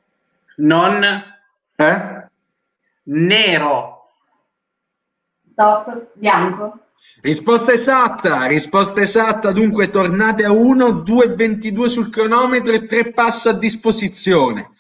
Non 0.57 1.03
Eh? 1.77 2.29
nero. 3.05 4.09
Stop, 5.53 6.11
bianco. 6.15 6.84
Risposta 7.21 7.73
esatta, 7.73 8.45
risposta 8.45 9.01
esatta, 9.01 9.53
dunque 9.53 9.89
tornate 9.89 10.45
a 10.45 10.53
1, 10.53 11.03
2.22 11.03 11.85
sul 11.87 12.11
cronometro 12.11 12.73
e 12.73 12.87
3 12.87 13.13
passi 13.13 13.49
a 13.49 13.53
disposizione. 13.53 14.73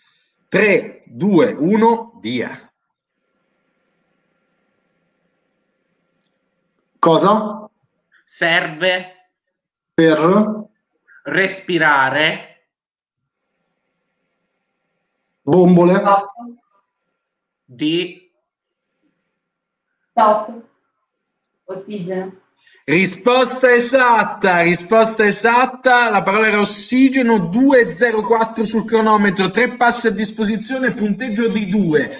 3, 0.48 1.04
2, 1.06 1.52
1, 1.52 2.18
via. 2.20 2.72
Cosa? 6.98 7.68
Serve 8.24 9.28
Per? 9.94 10.64
respirare 11.24 12.54
Bombole? 15.42 16.02
Di 17.64 18.32
stop. 20.10 20.72
Ossigeno. 21.64 22.40
Risposta 22.84 23.72
esatta, 23.72 24.60
risposta 24.60 25.24
esatta, 25.24 26.10
la 26.10 26.22
parola 26.22 26.48
era 26.48 26.58
ossigeno, 26.58 27.48
2.04 27.48 28.62
sul 28.64 28.84
cronometro, 28.84 29.50
3 29.50 29.76
passi 29.76 30.08
a 30.08 30.10
disposizione, 30.10 30.92
punteggio 30.92 31.48
di 31.48 31.68
2. 31.68 32.18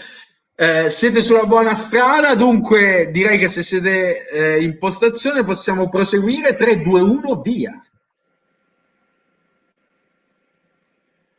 Eh, 0.56 0.88
siete 0.88 1.20
sulla 1.20 1.44
buona 1.44 1.74
strada, 1.74 2.34
dunque 2.34 3.10
direi 3.10 3.38
che 3.38 3.48
se 3.48 3.62
siete 3.62 4.28
eh, 4.28 4.62
in 4.62 4.78
postazione 4.78 5.44
possiamo 5.44 5.90
proseguire, 5.90 6.56
3, 6.56 6.82
2, 6.82 7.00
1, 7.00 7.42
via. 7.42 7.84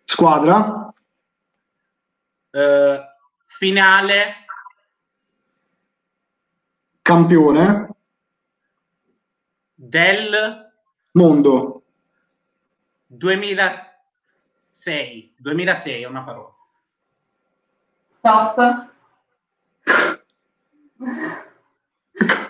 Squadra? 0.04 0.86
eh, 2.56 3.00
finale 3.46 4.46
Campione? 7.02 7.95
Del 9.90 10.72
Mondo? 11.14 11.84
2006. 13.08 15.34
2006 15.38 16.02
è 16.02 16.06
una 16.08 16.24
parola. 16.24 16.50
Stop. 18.18 18.88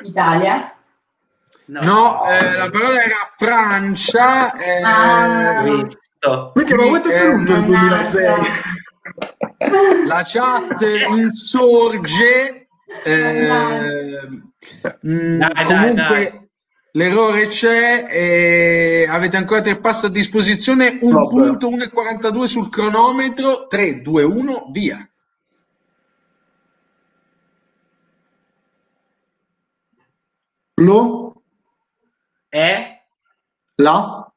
Italia. 0.04 0.72
No, 1.68 2.24
eh, 2.28 2.58
la 2.58 2.70
parola 2.70 3.04
era 3.04 3.32
Francia. 3.38 4.54
eh, 4.54 4.82
Ah. 4.84 5.62
Visto. 5.64 6.52
Perché 6.54 6.76
ma 6.76 6.88
quanto 6.88 7.10
è 7.10 7.22
Eh, 7.22 7.26
venuto 7.28 7.54
il 7.54 7.64
2006? 7.66 8.46
La 10.06 10.22
chat 10.24 10.82
insorge. 11.10 12.68
eh, 13.04 14.30
mh, 15.02 15.38
Dai, 15.38 15.54
dai, 15.54 15.66
comunque 15.66 16.30
dai. 16.32 16.45
L'errore 16.96 17.48
c'è. 17.48 18.06
e 18.10 19.06
avete 19.08 19.38
ancora 19.38 19.62
tre 19.62 19.80
passi 19.80 20.06
a 20.08 20.10
disposizione. 20.10 20.98
Un 21.02 21.12
Vabbè. 21.12 21.30
punto, 21.30 21.70
1,42 21.70 22.44
sul 22.44 22.70
cronometro. 22.70 23.68
3, 23.68 24.02
2, 24.02 24.24
1, 24.24 24.68
via. 24.72 25.08
Lo? 30.78 31.34
È 32.50 33.04
La? 33.76 34.32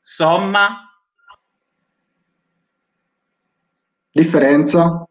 somma 0.00 0.86
Differenza? 4.12 5.06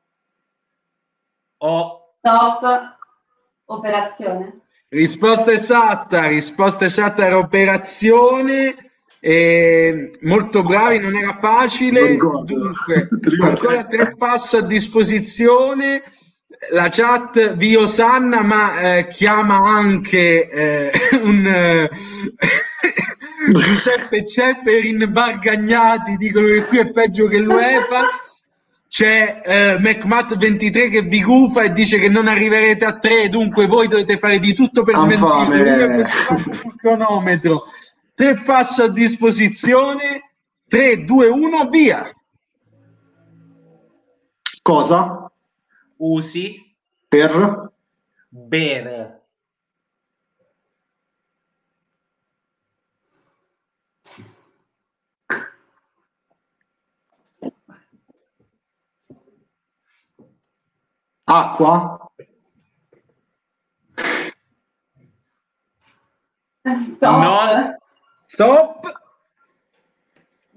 o 1.61 2.13
Stop. 2.19 2.97
Operazione. 3.65 4.61
Risposta 4.91 5.51
esatta, 5.51 6.25
risposta 6.27 6.85
esatta 6.85 7.23
era 7.23 7.37
operazione. 7.37 8.75
eh, 9.19 10.17
molto 10.21 10.63
bravi, 10.63 10.99
non 10.99 11.15
era 11.15 11.37
facile. 11.39 12.15
Dunque, 12.15 13.07
ancora 13.39 13.83
tre 13.83 14.15
passi 14.17 14.57
a 14.57 14.61
disposizione. 14.61 16.01
La 16.71 16.89
chat 16.89 17.55
vi 17.55 17.75
osanna, 17.75 18.41
ma 18.41 18.97
eh, 18.97 19.07
chiama 19.07 19.57
anche 19.57 20.49
eh, 20.49 20.91
un 21.21 21.45
eh, 21.45 21.89
Giuseppe 23.53 24.25
Cepperin 24.25 25.07
Bargagnati. 25.11 26.15
Dicono 26.17 26.47
che 26.47 26.65
qui 26.65 26.77
è 26.79 26.91
peggio 26.91 27.27
che 27.27 27.37
l'UEFA. 27.37 28.09
C'è 28.89 29.41
eh, 29.45 29.77
McMatt23 29.77 30.89
che 30.89 31.01
vi 31.03 31.23
gufa 31.23 31.61
e 31.61 31.71
dice 31.71 31.99
che 31.99 32.09
non 32.09 32.27
arriverete 32.27 32.85
a 32.85 32.97
3, 32.97 33.29
dunque 33.29 33.67
voi 33.67 33.87
dovete 33.87 34.17
fare 34.17 34.39
di 34.39 34.53
tutto 34.53 34.83
per 34.83 34.95
smentire 34.95 36.07
sul 36.55 36.75
cronometro. 36.75 37.65
Tre 38.15 38.41
passi 38.41 38.81
a 38.81 38.87
disposizione, 38.87 40.31
3, 40.67 41.05
2, 41.05 41.27
1, 41.27 41.69
via. 41.69 42.11
Cosa? 44.61 45.31
usi 45.97 46.75
Per? 47.07 47.71
bere. 48.29 49.18
Acqua? 61.31 62.11
Stop. 66.95 67.21
No. 67.21 67.77
Stop. 68.25 68.93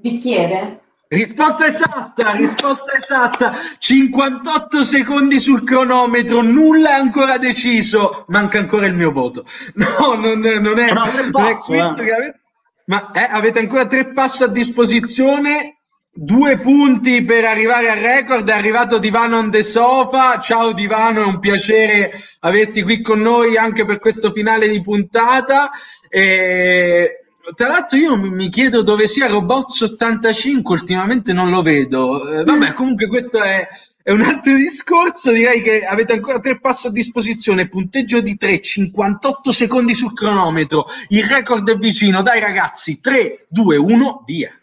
Bicchiere. 0.01 0.81
Risposta 1.09 1.67
esatta, 1.67 2.31
risposta 2.31 2.93
esatta. 2.99 3.59
58 3.77 4.83
secondi 4.83 5.39
sul 5.41 5.63
cronometro, 5.63 6.41
nulla 6.41 6.93
è 6.93 6.95
ancora 6.95 7.37
deciso. 7.37 8.25
Manca 8.29 8.59
ancora 8.59 8.87
il 8.87 8.95
mio 8.95 9.13
voto. 9.13 9.45
No, 9.75 10.15
non, 10.15 10.39
non 10.41 10.79
è, 10.79 10.91
Ma 10.91 11.09
tre 11.09 11.29
non 11.29 11.45
è 11.45 11.55
questo 11.57 12.01
eh. 12.01 12.05
che 12.05 12.15
avete. 12.15 12.41
Ma 12.87 13.11
eh, 13.11 13.29
avete 13.31 13.59
ancora 13.59 13.87
tre 13.87 14.11
passi 14.13 14.43
a 14.43 14.47
disposizione. 14.47 15.77
Due 16.15 16.59
punti 16.59 17.25
per 17.25 17.47
arrivare 17.47 17.89
al 17.89 17.97
record. 17.97 18.47
È 18.47 18.53
arrivato 18.53 18.99
Divano 18.99 19.39
on 19.39 19.51
the 19.51 19.63
sofa. 19.63 20.39
Ciao 20.41 20.75
Divano, 20.75 21.23
è 21.23 21.25
un 21.25 21.39
piacere 21.39 22.13
averti 22.41 22.83
qui 22.83 23.01
con 23.01 23.21
noi 23.21 23.57
anche 23.57 23.87
per 23.87 23.99
questo 23.99 24.31
finale 24.31 24.69
di 24.69 24.83
puntata. 24.83 25.71
E, 26.11 27.25
tra 27.55 27.69
l'altro, 27.69 27.97
io 27.97 28.17
mi 28.19 28.51
chiedo 28.51 28.83
dove 28.83 29.09
sia 29.09 29.27
Robots 29.27 29.81
85, 29.81 30.75
ultimamente 30.75 31.33
non 31.33 31.49
lo 31.49 31.63
vedo. 31.63 32.41
Eh, 32.41 32.45
vabbè, 32.45 32.73
comunque, 32.75 33.07
questo 33.07 33.41
è, 33.43 33.67
è 34.03 34.11
un 34.11 34.21
altro 34.21 34.55
discorso. 34.55 35.33
Direi 35.33 35.63
che 35.63 35.87
avete 35.87 36.13
ancora 36.13 36.41
tre 36.41 36.61
passi 36.61 36.89
a 36.89 36.91
disposizione. 36.91 37.71
Punteggio 37.71 38.21
di 38.21 38.37
3, 38.37 38.61
58 38.61 39.51
secondi 39.51 39.95
sul 39.95 40.13
cronometro. 40.13 40.85
Il 41.09 41.25
record 41.25 41.71
è 41.71 41.77
vicino. 41.79 42.21
Dai, 42.21 42.39
ragazzi, 42.39 43.01
3, 43.01 43.47
2, 43.49 43.77
1, 43.77 44.25
via. 44.27 44.55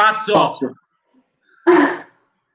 Passo. 0.00 0.32
Passo. 0.32 0.70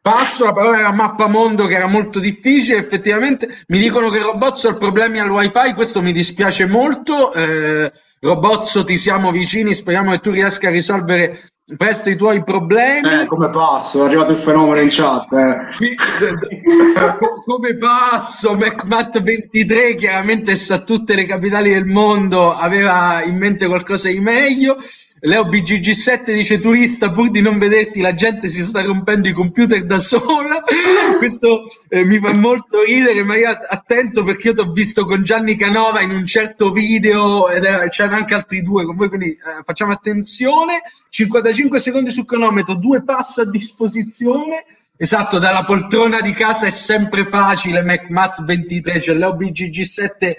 Passo, 0.02 0.46
la 0.46 0.54
parola 0.54 0.80
era 0.80 0.92
mappamondo 0.92 1.66
che 1.68 1.76
era 1.76 1.88
molto 1.88 2.20
difficile, 2.20 2.78
effettivamente 2.78 3.64
mi 3.68 3.80
dicono 3.80 4.10
che 4.10 4.20
Robozzo 4.20 4.70
ha 4.70 4.76
problemi 4.76 5.20
al 5.20 5.30
wifi, 5.30 5.74
questo 5.74 6.02
mi 6.02 6.12
dispiace 6.12 6.66
molto, 6.68 7.34
eh, 7.34 7.92
Robozzo 8.20 8.84
ti 8.84 8.98
siamo 8.98 9.32
vicini, 9.32 9.74
speriamo 9.74 10.12
che 10.12 10.20
tu 10.20 10.32
riesca 10.32 10.68
a 10.68 10.72
risolvere 10.72 11.50
presto 11.78 12.12
i 12.12 12.16
tuoi 12.16 12.44
problemi. 12.44 13.22
Eh, 13.22 13.26
come 13.26 13.50
passo? 13.50 14.04
È 14.04 14.06
arrivato 14.06 14.32
il 14.32 14.38
fenomeno 14.38 14.80
in 14.80 14.90
chat. 14.92 15.32
eh. 15.34 15.76
Qui- 15.76 15.96
co- 15.96 17.44
come 17.44 17.76
passo 17.78 18.56
McMatt23 18.56 19.96
chiaramente 19.96 20.56
sa 20.56 20.80
tutte 20.80 21.16
le 21.16 21.26
capitali 21.26 21.72
del 21.74 21.86
mondo 21.86 22.54
aveva 22.54 23.24
in 23.24 23.38
mente 23.38 23.66
qualcosa 23.68 24.08
di 24.10 24.20
meglio 24.20 24.78
Leo 25.22 25.46
BGG7 25.46 26.34
dice 26.34 26.60
turista, 26.60 27.10
pur 27.10 27.32
di 27.32 27.40
non 27.40 27.58
vederti 27.58 28.02
la 28.02 28.14
gente 28.14 28.50
si 28.50 28.64
sta 28.66 28.84
rompendo 28.84 29.30
i 29.30 29.34
computer 29.34 29.86
da 29.86 30.00
sola. 30.00 30.62
Questo 31.18 31.64
eh, 31.88 32.04
mi 32.04 32.20
fa 32.20 32.34
molto 32.34 32.84
ridere, 32.84 33.24
ma 33.24 33.38
io 33.38 33.50
attento 33.50 34.24
perché 34.24 34.50
io 34.50 34.54
ti 34.56 34.60
ho 34.60 34.72
visto 34.72 35.06
con 35.06 35.24
Gianni 35.24 35.56
Canova 35.56 36.02
in 36.02 36.12
un 36.12 36.26
certo 36.26 36.72
video 36.72 37.50
ed 37.50 37.64
era, 37.64 37.88
c'erano 37.88 38.18
anche 38.18 38.34
altri 38.34 38.62
due 38.62 38.84
con 38.84 38.98
voi, 38.98 39.08
quindi 39.08 39.30
eh, 39.30 39.64
facciamo 39.64 39.94
attenzione. 39.94 40.82
55 41.08 41.80
secondi 41.80 42.10
sul 42.10 42.26
cronometro, 42.26 42.76
due 42.76 43.02
passo 43.02 43.42
a 43.42 43.50
disposizione. 43.50 44.66
Esatto, 44.98 45.40
dalla 45.40 45.64
poltrona 45.64 46.20
di 46.20 46.34
casa 46.34 46.68
è 46.68 46.72
sempre 46.72 47.28
facile, 47.30 47.84
MacMat 47.84 48.44
23, 48.44 49.00
c'è 49.00 49.14
Leo 49.14 49.34
BGG7 49.34 50.34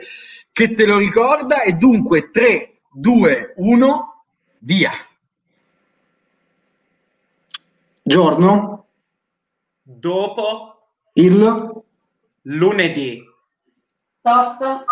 che 0.52 0.74
te 0.74 0.86
lo 0.86 0.98
ricorda 0.98 1.62
e 1.62 1.72
dunque 1.72 2.30
3, 2.30 2.72
2, 2.92 3.54
1 3.56 4.15
Via. 4.66 4.90
Giorno? 8.02 8.88
Dopo 9.80 10.88
Il? 11.12 11.84
lunedì. 12.42 13.22
Stop. 14.18 14.84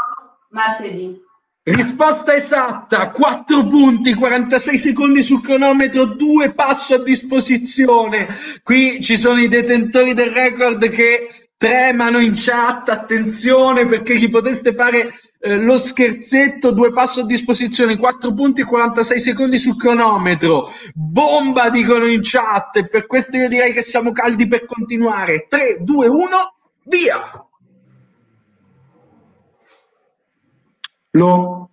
Martedì. 0.51 1.21
Risposta 1.65 2.37
esatta, 2.37 3.11
4 3.11 3.67
punti, 3.67 4.15
46 4.15 4.79
secondi 4.79 5.23
sul 5.25 5.43
cronometro, 5.43 6.05
2 6.05 6.53
passo 6.53 6.95
a 6.95 7.03
disposizione. 7.03 8.29
Qui 8.63 9.03
ci 9.03 9.17
sono 9.17 9.41
i 9.41 9.49
detentori 9.49 10.15
del 10.15 10.31
record 10.31 10.89
che 10.89 11.49
tremano 11.57 12.19
in 12.19 12.35
chat, 12.37 12.91
attenzione 12.91 13.87
perché 13.87 14.17
gli 14.19 14.31
poteste 14.31 14.73
fare 14.73 15.15
eh, 15.45 15.59
lo 15.59 15.77
scherzetto, 15.77 16.71
due 16.71 16.91
passo 16.91 17.21
a 17.21 17.27
disposizione, 17.27 17.99
4 17.99 18.33
punti 18.33 18.63
e 18.63 18.65
46 18.65 19.21
secondi 19.21 19.59
sul 19.59 19.77
cronometro. 19.77 20.71
Bomba 20.95 21.69
dicono 21.69 22.07
in 22.07 22.21
chat 22.23 22.77
e 22.77 22.89
per 22.89 23.07
questo 23.07 23.37
io 23.37 23.51
direi 23.51 23.75
che 23.75 23.83
siamo 23.83 24.11
caldi 24.11 24.47
per 24.47 24.65
continuare. 24.65 25.47
3, 25.47 25.83
2, 25.83 26.07
1, 26.07 26.55
via! 26.85 27.47
Lo? 31.11 31.71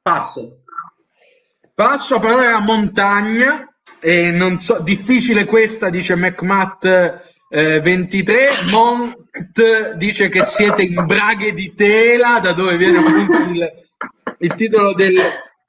Passo. 0.00 0.62
Passo 1.74 2.14
a 2.14 2.20
parlare 2.20 2.52
a 2.52 2.60
montagna. 2.60 3.70
E 4.00 4.30
non 4.30 4.58
so, 4.58 4.80
difficile 4.80 5.44
questa, 5.44 5.90
dice 5.90 6.16
McMatt 6.16 6.84
eh, 7.50 7.80
23. 7.80 8.48
Mont 9.38 9.94
dice 9.94 10.28
che 10.28 10.44
siete 10.44 10.82
in 10.82 10.94
braghe 11.06 11.52
di 11.52 11.74
tela, 11.74 12.40
da 12.40 12.52
dove 12.52 12.76
viene 12.76 12.98
appunto 12.98 13.38
il, 13.38 13.72
il 14.38 14.54
titolo 14.54 14.94
del, 14.94 15.18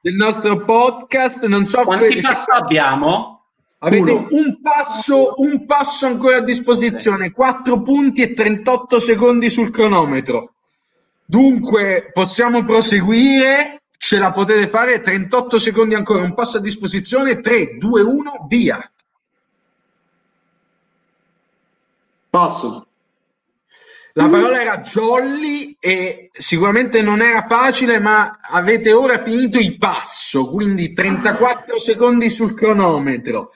del, 0.01 0.15
nostro 0.15 0.57
podcast. 0.57 1.45
Non 1.45 1.65
so 1.65 1.83
quanti 1.83 2.19
passi 2.21 2.49
abbiamo. 2.51 3.43
Avete 3.81 4.11
un 4.11 4.59
passo, 4.61 5.35
un 5.37 5.65
passo 5.65 6.05
ancora 6.05 6.37
a 6.37 6.41
disposizione, 6.41 7.31
4 7.31 7.81
punti 7.81 8.21
e 8.21 8.33
38 8.33 8.99
secondi 8.99 9.49
sul 9.49 9.69
cronometro. 9.69 10.53
Dunque 11.23 12.09
possiamo 12.11 12.65
proseguire, 12.65 13.83
ce 13.97 14.17
la 14.17 14.31
potete 14.31 14.67
fare, 14.67 14.99
38 14.99 15.59
secondi 15.59 15.95
ancora, 15.95 16.23
un 16.23 16.33
passo 16.33 16.57
a 16.57 16.61
disposizione, 16.61 17.39
3, 17.39 17.77
2, 17.77 18.01
1, 18.01 18.47
via. 18.49 18.91
Passo. 22.29 22.88
La 24.19 24.27
parola 24.27 24.61
era 24.61 24.81
jolly 24.81 25.77
e 25.79 26.29
sicuramente 26.33 27.01
non 27.01 27.21
era 27.21 27.45
facile, 27.47 27.99
ma 27.99 28.39
avete 28.41 28.91
ora 28.91 29.23
finito 29.23 29.57
il 29.57 29.77
passo, 29.77 30.49
quindi 30.49 30.91
34 30.91 31.79
secondi 31.79 32.29
sul 32.29 32.53
cronometro. 32.53 33.51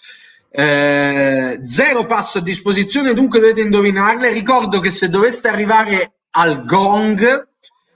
Eh, 0.49 1.60
zero 1.64 2.06
passo 2.06 2.38
a 2.38 2.41
disposizione, 2.41 3.14
dunque 3.14 3.41
dovete 3.41 3.60
indovinarle. 3.60 4.31
Ricordo 4.31 4.80
che 4.80 4.90
se 4.90 5.10
doveste 5.10 5.49
arrivare 5.49 6.14
al 6.30 6.64
gong, 6.64 7.49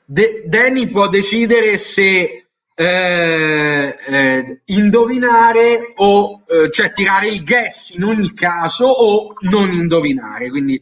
De- 0.03 0.43
Danny 0.45 0.89
può 0.89 1.07
decidere 1.07 1.77
se 1.77 2.47
eh, 2.79 3.95
eh, 4.07 4.61
indovinare 4.65 5.93
o 5.95 6.43
eh, 6.45 6.69
cioè 6.69 6.91
tirare 6.91 7.27
il 7.27 7.43
guess 7.43 7.89
in 7.91 8.03
ogni 8.03 8.33
caso 8.33 8.85
o 8.87 9.33
non 9.49 9.71
indovinare. 9.71 10.49
Quindi 10.49 10.81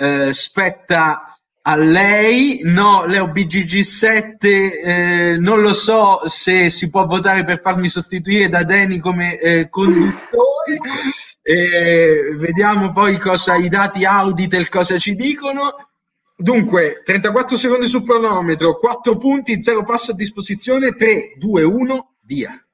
eh, 0.00 0.32
spetta 0.32 1.36
a 1.60 1.76
lei. 1.76 2.60
No, 2.64 3.04
Leo 3.04 3.26
BGG7, 3.26 4.36
eh, 4.40 5.36
non 5.38 5.60
lo 5.60 5.74
so 5.74 6.22
se 6.24 6.70
si 6.70 6.88
può 6.88 7.04
votare 7.04 7.44
per 7.44 7.60
farmi 7.60 7.88
sostituire 7.88 8.48
da 8.48 8.64
Danny 8.64 8.98
come 8.98 9.38
eh, 9.38 9.68
conduttore. 9.68 10.78
vediamo 12.38 12.92
poi 12.92 13.18
cosa 13.18 13.56
i 13.56 13.68
dati 13.68 14.04
Auditel 14.04 14.68
cosa 14.68 14.98
ci 14.98 15.14
dicono. 15.14 15.74
Dunque, 16.36 17.02
34 17.04 17.56
secondi 17.56 17.86
sul 17.86 18.04
cronometro, 18.04 18.78
4 18.78 19.16
punti, 19.18 19.62
0 19.62 19.82
passo 19.82 20.12
a 20.12 20.14
disposizione, 20.14 20.94
3, 20.94 21.34
2, 21.36 21.62
1, 21.62 22.12
via. 22.22 22.64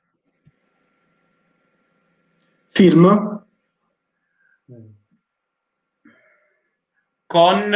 Film? 2.70 3.45
Con? 7.27 7.73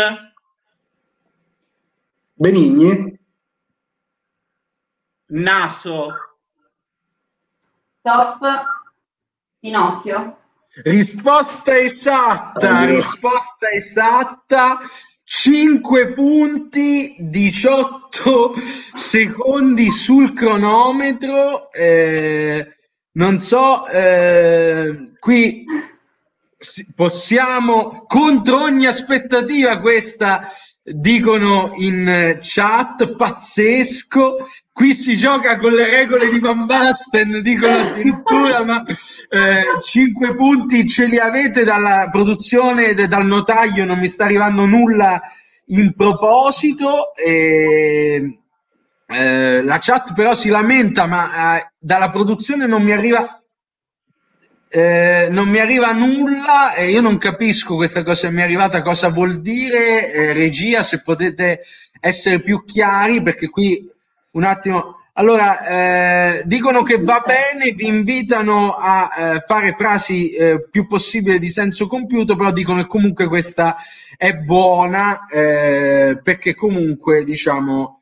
Benigni? 2.35 3.19
Naso? 5.27 6.09
Stop. 7.99 8.39
Pinocchio. 9.59 10.39
Risposta 10.85 11.77
esatta, 11.77 12.85
risposta 12.85 13.69
esatta. 13.71 14.79
5 15.25 16.13
punti, 16.13 17.17
18 17.19 18.55
secondi 18.95 19.91
sul 19.91 20.33
cronometro. 20.33 21.71
Eh, 21.73 22.67
non 23.13 23.39
so, 23.39 23.87
eh, 23.89 25.13
qui 25.19 25.65
possiamo 26.95 28.05
contro 28.07 28.62
ogni 28.62 28.87
aspettativa 28.87 29.81
questa 29.81 30.51
dicono 30.82 31.73
in 31.77 32.39
chat 32.41 33.15
pazzesco. 33.15 34.37
Qui 34.73 34.95
si 34.95 35.15
gioca 35.15 35.59
con 35.59 35.73
le 35.73 35.91
regole 35.91 36.31
di 36.31 36.39
Van 36.39 36.65
Batten 36.65 37.43
dicono 37.43 37.78
addirittura 37.81 38.65
ma 38.65 38.82
eh, 38.85 39.81
5 39.82 40.35
punti 40.35 40.89
ce 40.89 41.07
li 41.07 41.19
avete 41.19 41.65
dalla 41.65 42.09
produzione 42.11 42.95
dal 42.95 43.27
notaio 43.27 43.85
non 43.85 43.99
mi 43.99 44.09
sta 44.09 44.24
arrivando 44.24 44.65
nulla 44.65 45.20
in 45.66 45.93
proposito 45.95 47.15
e, 47.15 48.39
eh, 49.07 49.62
la 49.62 49.78
chat 49.78 50.15
però 50.15 50.32
si 50.32 50.49
lamenta 50.49 51.07
ma 51.07 51.59
eh, 51.59 51.73
dalla 51.78 52.09
produzione 52.09 52.66
non 52.66 52.82
mi 52.82 52.93
arriva 52.93 53.40
eh, 54.73 55.27
non 55.33 55.49
mi 55.49 55.59
arriva 55.59 55.91
nulla 55.91 56.75
e 56.75 56.91
io 56.91 57.01
non 57.01 57.19
capisco 57.19 57.75
questa 57.75 58.05
cosa 58.05 58.31
mi 58.31 58.41
è 58.41 58.45
arrivata 58.45 58.83
cosa 58.83 59.09
vuol 59.09 59.41
dire 59.41 60.13
eh, 60.13 60.33
regia 60.33 60.85
se 60.85 61.03
potete 61.03 61.63
essere 61.99 62.41
più 62.41 62.65
chiari 62.65 63.21
perché 63.21 63.49
qui 63.49 63.85
un 64.33 64.45
attimo 64.45 64.99
allora 65.15 65.67
eh, 65.67 66.43
dicono 66.45 66.83
che 66.83 67.03
va 67.03 67.21
bene 67.27 67.73
vi 67.73 67.89
invitano 67.89 68.75
a 68.75 69.11
eh, 69.19 69.45
fare 69.45 69.75
frasi 69.77 70.31
eh, 70.31 70.69
più 70.71 70.87
possibile 70.87 71.41
di 71.41 71.49
senso 71.49 71.89
compiuto 71.89 72.37
però 72.37 72.53
dicono 72.53 72.81
che 72.83 72.87
comunque 72.87 73.27
questa 73.27 73.75
è 74.17 74.35
buona 74.35 75.27
eh, 75.27 76.21
perché 76.23 76.55
comunque 76.55 77.25
diciamo 77.25 77.97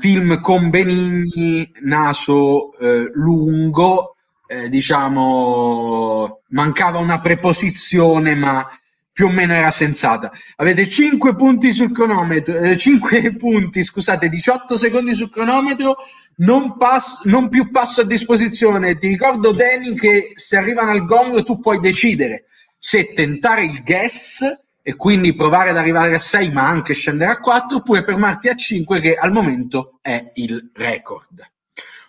film 0.00 0.40
con 0.40 0.70
Benigni 0.70 1.70
naso 1.82 2.72
lungo 3.12 4.11
eh, 4.52 4.68
diciamo, 4.68 6.42
mancava 6.48 6.98
una 6.98 7.20
preposizione, 7.20 8.34
ma 8.34 8.68
più 9.10 9.26
o 9.26 9.30
meno 9.30 9.54
era 9.54 9.70
sensata. 9.70 10.30
Avete 10.56 10.88
5 10.88 11.34
punti 11.34 11.72
sul 11.72 11.90
cronometro, 11.90 12.58
eh, 12.58 12.76
5 12.76 13.36
punti, 13.36 13.82
scusate, 13.82 14.28
18 14.28 14.76
secondi 14.76 15.14
sul 15.14 15.30
cronometro, 15.30 15.96
non, 16.36 16.76
pass- 16.76 17.24
non 17.24 17.48
più 17.48 17.70
passo 17.70 18.02
a 18.02 18.04
disposizione. 18.04 18.98
Ti 18.98 19.08
ricordo, 19.08 19.52
Danny, 19.52 19.94
che 19.94 20.32
se 20.34 20.56
arrivano 20.58 20.90
al 20.90 21.06
gong 21.06 21.42
tu 21.44 21.58
puoi 21.58 21.80
decidere 21.80 22.44
se 22.76 23.12
tentare 23.12 23.64
il 23.64 23.82
guess 23.82 24.42
e 24.82 24.96
quindi 24.96 25.34
provare 25.34 25.70
ad 25.70 25.76
arrivare 25.76 26.14
a 26.14 26.18
6 26.18 26.50
ma 26.50 26.66
anche 26.66 26.94
scendere 26.94 27.30
a 27.30 27.38
4 27.38 27.76
oppure 27.78 28.02
fermarti 28.02 28.48
a 28.48 28.56
5 28.56 29.00
che 29.00 29.14
al 29.14 29.30
momento 29.30 29.98
è 30.02 30.32
il 30.34 30.70
record. 30.74 31.48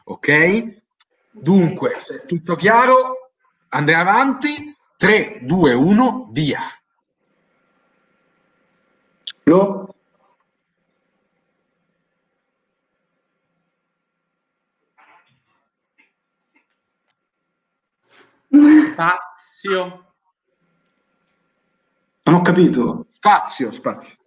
Ok? 0.06 0.82
Dunque, 1.34 1.98
se 1.98 2.22
è 2.22 2.26
tutto 2.26 2.56
chiaro, 2.56 3.32
andrei 3.70 3.96
avanti. 3.96 4.76
3, 4.98 5.40
2, 5.42 5.74
1, 5.74 6.30
via. 6.32 6.62
Lo. 9.44 9.96
Spazio. 18.92 20.14
Non 22.24 22.36
ho 22.36 22.42
capito. 22.42 23.08
Spazio, 23.12 23.72
spazio. 23.72 24.23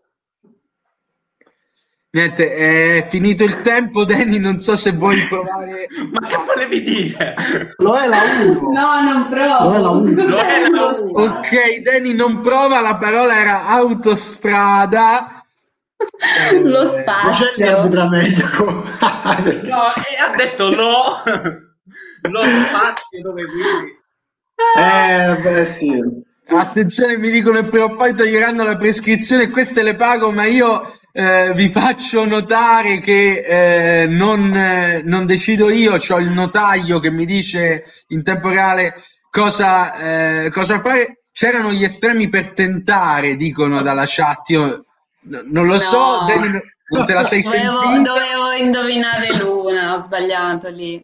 Niente, 2.16 2.51
è 2.55 3.06
finito 3.10 3.44
il 3.44 3.60
tempo, 3.60 4.06
Danny, 4.06 4.38
non 4.38 4.59
so 4.59 4.74
se 4.74 4.93
vuoi 4.93 5.22
provare... 5.28 5.86
Ma 6.12 6.26
che 6.26 6.36
volevi 6.47 6.80
dire? 6.80 7.34
Lo 7.76 7.94
è 7.94 8.06
la 8.06 8.22
1. 8.40 8.72
No, 8.72 9.02
non 9.02 9.28
provo. 9.28 9.64
Lo 9.68 9.74
è 9.74 9.78
la 9.80 9.90
uno. 9.90 10.26
Lo 10.26 10.38
è 10.38 10.68
la 10.70 10.86
uno. 10.98 11.20
Ok, 11.24 11.80
Danny 11.82 12.14
non 12.14 12.40
prova, 12.40 12.80
la 12.80 12.97
parola 12.97 13.38
era 13.38 13.66
autostrada. 13.66 15.30
Eh, 15.98 16.60
Lo 16.62 16.82
Non 16.84 17.32
c'è 17.32 17.55
gli 17.55 17.64
spazio. 17.64 17.76
arbitra 17.76 18.09
medico. 18.09 18.64
No, 19.64 19.82
e 19.94 20.16
ha 20.18 20.34
detto 20.36 20.70
no. 20.74 21.22
Lo 22.30 22.43
spazio 22.43 23.22
dove 23.22 23.44
guidi. 23.44 23.98
eh, 24.78 25.38
beh, 25.43 25.64
sì. 25.64 26.02
Attenzione, 26.48 27.16
mi 27.18 27.30
dicono 27.30 27.60
che 27.60 27.68
prima 27.68 27.84
o 27.86 27.97
poi 27.97 28.14
toglieranno 28.14 28.62
la 28.62 28.76
prescrizione, 28.76 29.48
queste 29.51 29.82
le 29.82 29.94
pago, 29.97 30.30
ma 30.30 30.44
io 30.44 30.95
eh, 31.18 31.52
vi 31.55 31.70
faccio 31.70 32.26
notare 32.26 33.01
che 33.01 34.02
eh, 34.02 34.06
non, 34.06 34.55
eh, 34.55 35.01
non 35.02 35.24
decido 35.24 35.70
io, 35.70 35.94
ho 35.94 36.18
il 36.18 36.30
notaio 36.30 36.98
che 36.98 37.10
mi 37.10 37.24
dice 37.24 37.84
in 38.09 38.22
tempo 38.22 38.51
reale 38.51 38.94
cosa, 39.30 40.44
eh, 40.44 40.51
cosa 40.51 40.78
fare. 40.80 41.22
C'erano 41.32 41.72
gli 41.72 41.84
estremi 41.84 42.28
per 42.28 42.52
tentare, 42.52 43.36
dicono 43.36 43.80
dalla 43.80 44.05
chat. 44.06 44.51
Io 44.51 44.84
non 45.51 45.66
lo 45.66 45.78
so, 45.78 46.20
No. 46.20 46.24
Dani, 46.26 46.48
non- 46.51 46.60
non 46.88 47.06
te 47.06 47.14
la 47.14 47.24
sei 47.24 47.40
Dovevo, 47.40 47.80
sentita. 47.80 48.12
dovevo 48.12 48.52
indovinare 48.52 49.36
l'una, 49.38 49.94
ho 49.94 49.98
sbagliato 50.01 50.68
lì. 50.68 51.02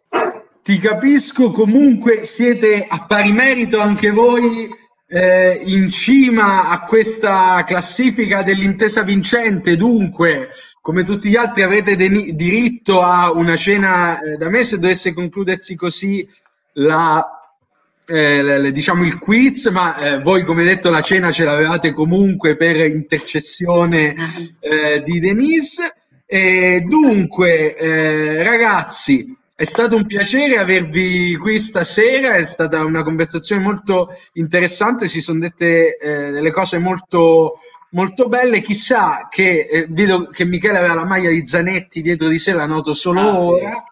Ti 0.61 0.77
capisco, 0.79 1.51
comunque 1.51 2.23
siete 2.25 2.85
a 2.87 3.05
pari 3.07 3.31
merito 3.31 3.79
anche 3.79 4.11
voi 4.11 4.69
eh, 5.13 5.61
in 5.65 5.91
cima 5.91 6.69
a 6.69 6.81
questa 6.81 7.63
classifica 7.67 8.41
dell'intesa 8.41 9.03
vincente, 9.03 9.75
dunque 9.75 10.49
come 10.81 11.03
tutti 11.03 11.29
gli 11.29 11.35
altri 11.35 11.61
avrete 11.61 11.95
deni- 11.95 12.33
diritto 12.35 13.01
a 13.01 13.31
una 13.31 13.55
cena 13.55 14.19
eh, 14.19 14.37
da 14.37 14.49
me 14.49 14.63
se 14.63 14.79
dovesse 14.79 15.13
concludersi 15.13 15.75
così 15.75 16.27
la, 16.73 17.23
eh, 18.07 18.41
le- 18.41 18.71
diciamo 18.71 19.05
il 19.05 19.19
quiz, 19.19 19.67
ma 19.67 19.95
eh, 19.97 20.19
voi 20.19 20.43
come 20.43 20.63
detto 20.63 20.89
la 20.89 21.01
cena 21.01 21.31
ce 21.31 21.43
l'avevate 21.43 21.93
comunque 21.93 22.57
per 22.57 22.77
intercessione 22.77 24.15
eh, 24.61 25.03
di 25.05 25.19
Denise. 25.19 25.93
E 26.25 26.83
dunque, 26.87 27.75
eh, 27.75 28.41
ragazzi, 28.41 29.37
è 29.55 29.65
stato 29.65 29.95
un 29.95 30.05
piacere 30.05 30.57
avervi 30.57 31.37
qui 31.37 31.59
stasera, 31.59 32.35
è 32.35 32.45
stata 32.45 32.83
una 32.83 33.03
conversazione 33.03 33.61
molto 33.61 34.09
interessante, 34.33 35.07
si 35.07 35.21
sono 35.21 35.39
dette 35.39 35.97
eh, 35.97 36.31
delle 36.31 36.51
cose 36.51 36.79
molto, 36.79 37.59
molto 37.91 38.27
belle. 38.27 38.61
Chissà 38.61 39.27
che 39.29 39.67
eh, 39.69 39.85
vedo 39.89 40.25
che 40.27 40.45
Michele 40.45 40.79
aveva 40.79 40.95
la 40.95 41.05
maglia 41.05 41.29
di 41.29 41.45
Zanetti 41.45 42.01
dietro 42.01 42.27
di 42.29 42.39
sé, 42.39 42.53
la 42.53 42.65
noto 42.65 42.93
solo 42.93 43.19
Ah, 43.19 43.39
ora. 43.39 43.83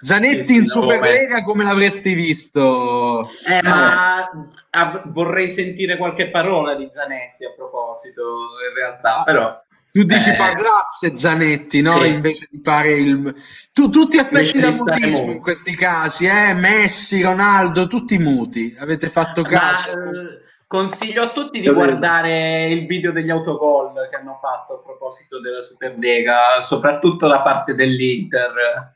Zanetti 0.00 0.44
Sì, 0.44 0.54
in 0.56 0.66
Superlega, 0.66 1.42
come 1.42 1.64
l'avresti 1.64 2.14
visto? 2.14 3.28
Eh, 3.48 3.60
ma 3.62 4.30
av- 4.70 5.08
vorrei 5.08 5.50
sentire 5.50 5.96
qualche 5.96 6.30
parola 6.30 6.74
di 6.76 6.88
Zanetti 6.92 7.44
a 7.44 7.52
proposito, 7.56 8.22
in 8.68 8.74
realtà, 8.76 9.22
però... 9.24 9.63
Tu 9.94 10.02
dici 10.02 10.28
Eh. 10.30 10.34
parlasse 10.34 11.16
Zanetti, 11.16 11.80
no? 11.80 12.00
Sì. 12.02 12.08
Invece 12.08 12.48
di 12.50 12.60
fare 12.64 12.94
il... 12.94 13.32
Tu, 13.72 13.88
tutti 13.90 14.18
affetti 14.18 14.58
da 14.58 14.72
mutismo 14.72 15.20
muti. 15.20 15.36
in 15.36 15.40
questi 15.40 15.76
casi, 15.76 16.26
eh? 16.26 16.52
Messi, 16.52 17.22
Ronaldo, 17.22 17.86
tutti 17.86 18.18
muti. 18.18 18.74
Avete 18.76 19.08
fatto 19.08 19.42
Ma, 19.42 19.48
caso? 19.48 19.90
eh, 19.92 20.42
consiglio 20.66 21.22
a 21.22 21.30
tutti 21.30 21.60
di 21.60 21.66
vero. 21.66 21.76
guardare 21.76 22.70
il 22.70 22.86
video 22.86 23.12
degli 23.12 23.30
autogol 23.30 24.08
che 24.10 24.16
hanno 24.16 24.36
fatto 24.42 24.74
a 24.74 24.78
proposito 24.82 25.40
della 25.40 25.62
Superlega, 25.62 26.60
soprattutto 26.60 27.28
da 27.28 27.40
parte 27.42 27.76
dell'Inter. 27.76 28.94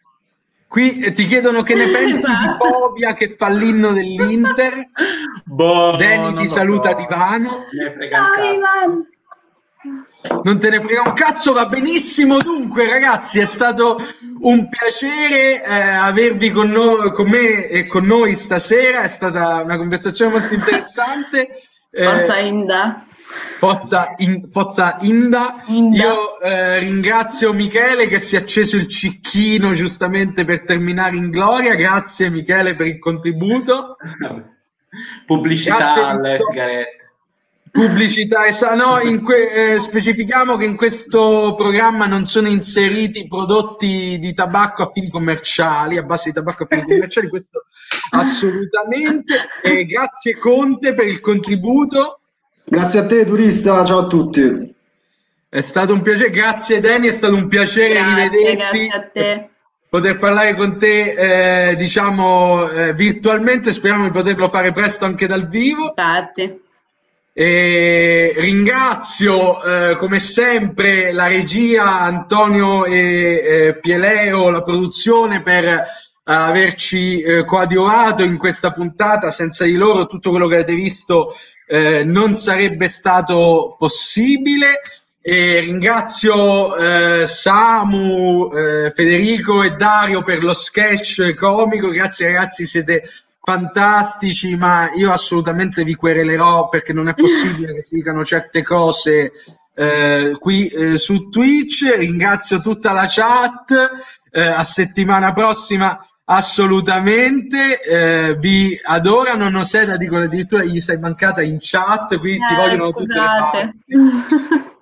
Qui 0.67 0.99
eh, 0.99 1.13
ti 1.13 1.27
chiedono 1.27 1.63
che 1.63 1.75
ne 1.77 1.87
pensi 1.95 2.27
di 2.29 2.33
Esatto. 2.35 2.69
Povia 2.69 3.15
che 3.15 3.37
fa 3.39 3.49
l'inno 3.51 3.93
dell'Inter. 3.93 4.89
Boh, 5.45 5.95
Danny 5.97 6.23
non 6.23 6.35
ti 6.35 6.49
saluta 6.49 6.91
so. 6.91 6.97
divano. 6.97 7.67
Ciao. 8.11 8.53
Ivan. 8.53 9.07
Non 10.43 10.59
te 10.59 10.69
ne 10.71 10.81
frega 10.81 11.03
un 11.03 11.13
cazzo, 11.13 11.53
va 11.53 11.67
benissimo. 11.67 12.39
Dunque, 12.39 12.89
ragazzi, 12.89 13.39
è 13.39 13.47
stato 13.47 13.99
un 14.41 14.69
piacere 14.69 15.65
eh, 15.65 15.73
avervi 15.81 16.51
con, 16.51 16.71
noi, 16.71 17.13
con 17.13 17.29
me 17.29 17.67
e 17.69 17.87
con 17.87 18.05
noi 18.05 18.35
stasera. 18.35 19.03
È 19.03 19.09
stata 19.09 19.63
una 19.63 19.77
conversazione 19.77 20.39
molto 20.39 20.55
interessante. 20.55 21.49
Eh, 21.91 22.05
Forza 22.05 22.37
Inda. 22.39 23.07
Pozza, 23.59 24.15
in- 24.19 24.51
Pozza 24.51 24.99
Inda. 25.01 25.63
Inda. 25.69 25.97
Io 25.97 26.39
eh, 26.39 26.79
ringrazio 26.81 27.55
Michele 27.55 28.07
che 28.09 28.21
si 28.21 28.37
è 28.37 28.41
acceso 28.41 28.77
il 28.77 28.87
cicchino 28.89 29.73
giustamente 29.73 30.45
per 30.45 30.65
terminare 30.65 31.17
in 31.17 31.31
gloria. 31.31 31.75
Grazie 31.75 32.29
Michele 32.29 32.77
per 32.77 32.89
il 32.89 32.99
contributo. 32.99 33.97
Pubblicità 35.27 35.77
Grazie, 35.77 36.03
alle 36.03 36.31
Vittorio. 36.33 36.51
sigarette. 36.53 37.08
Pubblicità, 37.71 38.47
esa- 38.47 38.75
no, 38.75 39.01
in 39.01 39.23
que- 39.23 39.73
eh, 39.75 39.79
specifichiamo 39.79 40.57
che 40.57 40.65
in 40.65 40.77
questo 40.77 41.55
programma 41.57 42.07
non 42.07 42.25
sono 42.25 42.49
inseriti 42.49 43.27
prodotti 43.29 44.19
di 44.21 44.35
tabacco 44.35 44.83
a 44.85 44.91
fini 44.93 45.11
commerciali, 45.11 45.97
a 45.97 46.03
base 46.03 46.31
di 46.31 46.35
tabacco 46.35 46.65
a 46.65 46.67
fini 46.69 46.83
commerciali, 46.83 47.29
questo 47.29 47.65
assolutamente. 48.11 49.35
E 49.63 49.85
grazie 49.85 50.37
Conte 50.37 50.95
per 50.95 51.07
il 51.07 51.21
contributo. 51.21 52.21
Grazie 52.65 53.01
a 53.01 53.07
te, 53.07 53.25
turista. 53.25 53.85
Ciao 53.85 54.01
a 54.01 54.07
tutti. 54.07 54.75
È 55.49 55.61
stato 55.61 55.95
un 55.95 56.03
piacere, 56.03 56.31
grazie 56.31 56.81
Dani, 56.81 57.09
è 57.09 57.13
stato 57.13 57.35
un 57.35 57.49
piacere 57.49 57.95
Grazie, 57.95 58.29
rivederti, 58.29 58.57
grazie 58.57 58.89
a 58.91 59.01
te. 59.11 59.49
poter 59.89 60.19
parlare 60.19 60.55
con 60.55 60.77
te, 60.79 61.71
eh, 61.71 61.77
diciamo, 61.77 62.69
eh, 62.69 62.93
virtualmente, 62.93 63.73
speriamo 63.73 64.05
di 64.05 64.11
poterlo 64.11 64.51
fare 64.51 64.73
presto 64.73 65.07
anche 65.07 65.27
dal 65.27 65.49
vivo. 65.49 65.87
Infatti. 65.97 66.67
E 67.41 68.35
ringrazio 68.37 69.63
eh, 69.63 69.95
come 69.95 70.19
sempre 70.19 71.13
la 71.13 71.29
regia 71.29 72.01
Antonio 72.01 72.85
e 72.85 72.97
eh, 72.97 73.79
Pieleo, 73.81 74.51
la 74.51 74.65
produzione 74.65 75.41
per 75.41 75.65
eh, 75.65 75.85
averci 76.25 77.21
eh, 77.21 77.45
coadiuvato 77.45 78.25
in 78.25 78.39
questa 78.39 78.73
puntata. 78.73 79.31
Senza 79.31 79.63
di 79.63 79.75
loro 79.75 80.07
tutto 80.07 80.31
quello 80.31 80.49
che 80.49 80.57
avete 80.57 80.75
visto 80.75 81.33
eh, 81.69 82.03
non 82.03 82.35
sarebbe 82.35 82.89
stato 82.89 83.77
possibile. 83.79 84.81
E 85.23 85.61
ringrazio 85.61 86.75
eh, 86.75 87.25
Samu, 87.25 88.51
eh, 88.53 88.93
Federico 88.93 89.63
e 89.63 89.77
Dario 89.77 90.25
per 90.25 90.43
lo 90.43 90.55
sketch 90.55 91.35
comico. 91.35 91.89
Grazie 91.91 92.33
ragazzi, 92.33 92.67
siete 92.67 93.05
fantastici, 93.41 94.57
ma 94.57 94.91
io 94.95 95.13
assolutamente 95.13 95.85
vi 95.85 95.95
querelerò 95.95 96.69
perché 96.69 96.93
non 96.93 97.09
è 97.09 97.15
possibile 97.17 97.75
che 97.75 97.83
si 97.83 97.97
dicano 97.97 98.25
certe 98.25 98.63
cose 98.63 99.33
eh, 99.75 100.37
qui 100.39 100.67
eh, 100.69 100.99
su 100.99 101.29
Twitch. 101.29 101.95
Ringrazio 101.97 102.61
tutta 102.61 102.93
la 102.93 103.07
chat. 103.09 103.73
eh, 104.31 104.43
a 104.43 104.63
settimana 104.65 105.33
prossima 105.33 105.99
assolutamente 106.31 107.81
eh, 107.83 108.37
vi 108.37 108.79
adorano 108.85 109.49
non 109.49 109.65
sei 109.65 109.87
da 109.87 109.97
dicono 109.97 110.25
addirittura 110.25 110.63
gli 110.63 110.81
sei 110.81 110.99
mancata 110.99 111.41
in 111.41 111.57
chat 111.59 112.19
qui 112.19 112.43
ti 112.45 112.53
Eh, 112.53 112.55
vogliono 112.55 112.93
tutte 112.93 113.21
le 113.21 113.33
scusate. 113.33 113.35
parti 113.35 113.81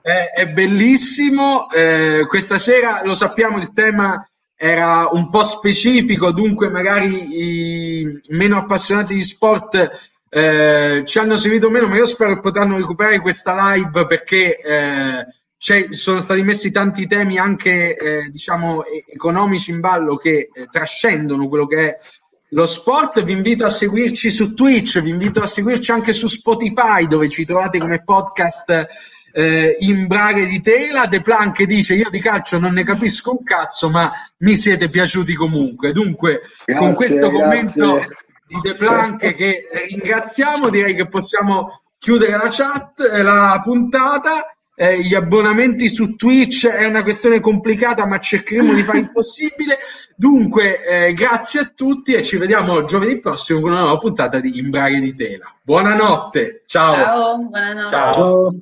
è, 0.00 0.30
è 0.34 0.48
bellissimo. 0.48 1.68
eh, 1.70 2.24
questa 2.28 2.58
sera 2.58 3.02
lo 3.04 3.14
sappiamo, 3.14 3.58
il 3.58 3.72
tema 3.72 4.26
era 4.56 5.08
un 5.12 5.28
po' 5.28 5.42
specifico, 5.42 6.32
dunque 6.32 6.68
magari 6.68 8.00
i 8.00 8.20
meno 8.28 8.56
appassionati 8.56 9.14
di 9.14 9.22
sport 9.22 10.14
eh, 10.28 11.02
ci 11.04 11.18
hanno 11.18 11.36
seguito 11.36 11.70
meno, 11.70 11.86
ma 11.88 11.96
io 11.96 12.06
spero 12.06 12.34
che 12.34 12.40
potranno 12.40 12.76
recuperare 12.76 13.20
questa 13.20 13.74
live 13.74 14.06
perché 14.06 14.58
eh, 14.58 15.26
sono 15.90 16.20
stati 16.20 16.42
messi 16.42 16.70
tanti 16.70 17.06
temi 17.06 17.38
anche 17.38 17.96
eh, 17.96 18.28
diciamo 18.30 18.84
economici 19.12 19.70
in 19.70 19.80
ballo 19.80 20.16
che 20.16 20.48
eh, 20.52 20.68
trascendono 20.70 21.48
quello 21.48 21.66
che 21.66 21.88
è 21.88 21.98
lo 22.50 22.66
sport. 22.66 23.22
Vi 23.22 23.32
invito 23.32 23.64
a 23.64 23.70
seguirci 23.70 24.30
su 24.30 24.54
Twitch, 24.54 25.00
vi 25.00 25.10
invito 25.10 25.40
a 25.40 25.46
seguirci 25.46 25.90
anche 25.90 26.12
su 26.12 26.28
Spotify 26.28 27.06
dove 27.06 27.28
ci 27.28 27.44
trovate 27.44 27.78
come 27.78 28.02
podcast 28.02 28.86
eh, 29.36 29.76
in 29.80 30.06
braghe 30.06 30.46
di 30.46 30.60
tela. 30.62 31.06
De 31.06 31.20
Planck 31.20 31.62
dice: 31.64 31.94
Io 31.94 32.08
di 32.10 32.20
calcio 32.20 32.58
non 32.58 32.72
ne 32.72 32.84
capisco 32.84 33.32
un 33.32 33.42
cazzo, 33.42 33.90
ma 33.90 34.10
mi 34.38 34.56
siete 34.56 34.88
piaciuti 34.88 35.34
comunque. 35.34 35.92
Dunque, 35.92 36.40
con 36.64 36.92
Grazie, 36.92 36.94
questo 36.94 37.30
commento 37.30 37.94
grazie. 37.94 38.16
di 38.46 38.60
De 38.62 38.74
Planck 38.74 39.34
che 39.34 39.68
ringraziamo, 39.90 40.70
direi 40.70 40.94
che 40.94 41.06
possiamo 41.08 41.82
chiudere 41.98 42.32
la 42.32 42.48
chat, 42.50 43.00
eh, 43.12 43.22
la 43.22 43.60
puntata. 43.62 44.50
eh, 44.78 45.00
gli 45.02 45.14
abbonamenti 45.14 45.88
su 45.88 46.16
Twitch 46.16 46.66
è 46.66 46.84
una 46.86 47.02
questione 47.02 47.40
complicata, 47.40 48.04
ma 48.06 48.18
cercheremo 48.18 48.74
di 48.74 48.82
fare 48.82 48.98
il 48.98 49.10
possibile. 49.10 49.78
Dunque, 50.16 50.84
eh, 50.84 51.12
grazie 51.14 51.60
a 51.60 51.72
tutti 51.74 52.12
e 52.12 52.22
ci 52.22 52.36
vediamo 52.36 52.84
giovedì 52.84 53.18
prossimo 53.20 53.60
con 53.60 53.70
una 53.72 53.80
nuova 53.80 53.96
puntata 53.98 54.38
di 54.40 54.58
Imbraghe 54.58 55.00
di 55.00 55.14
Tela. 55.14 55.50
Buonanotte, 55.62 56.62
ciao. 56.66 56.94
Ciao, 56.94 57.38
buonanotte. 57.38 57.88
Ciao. 57.88 58.12
Ciao. 58.12 58.56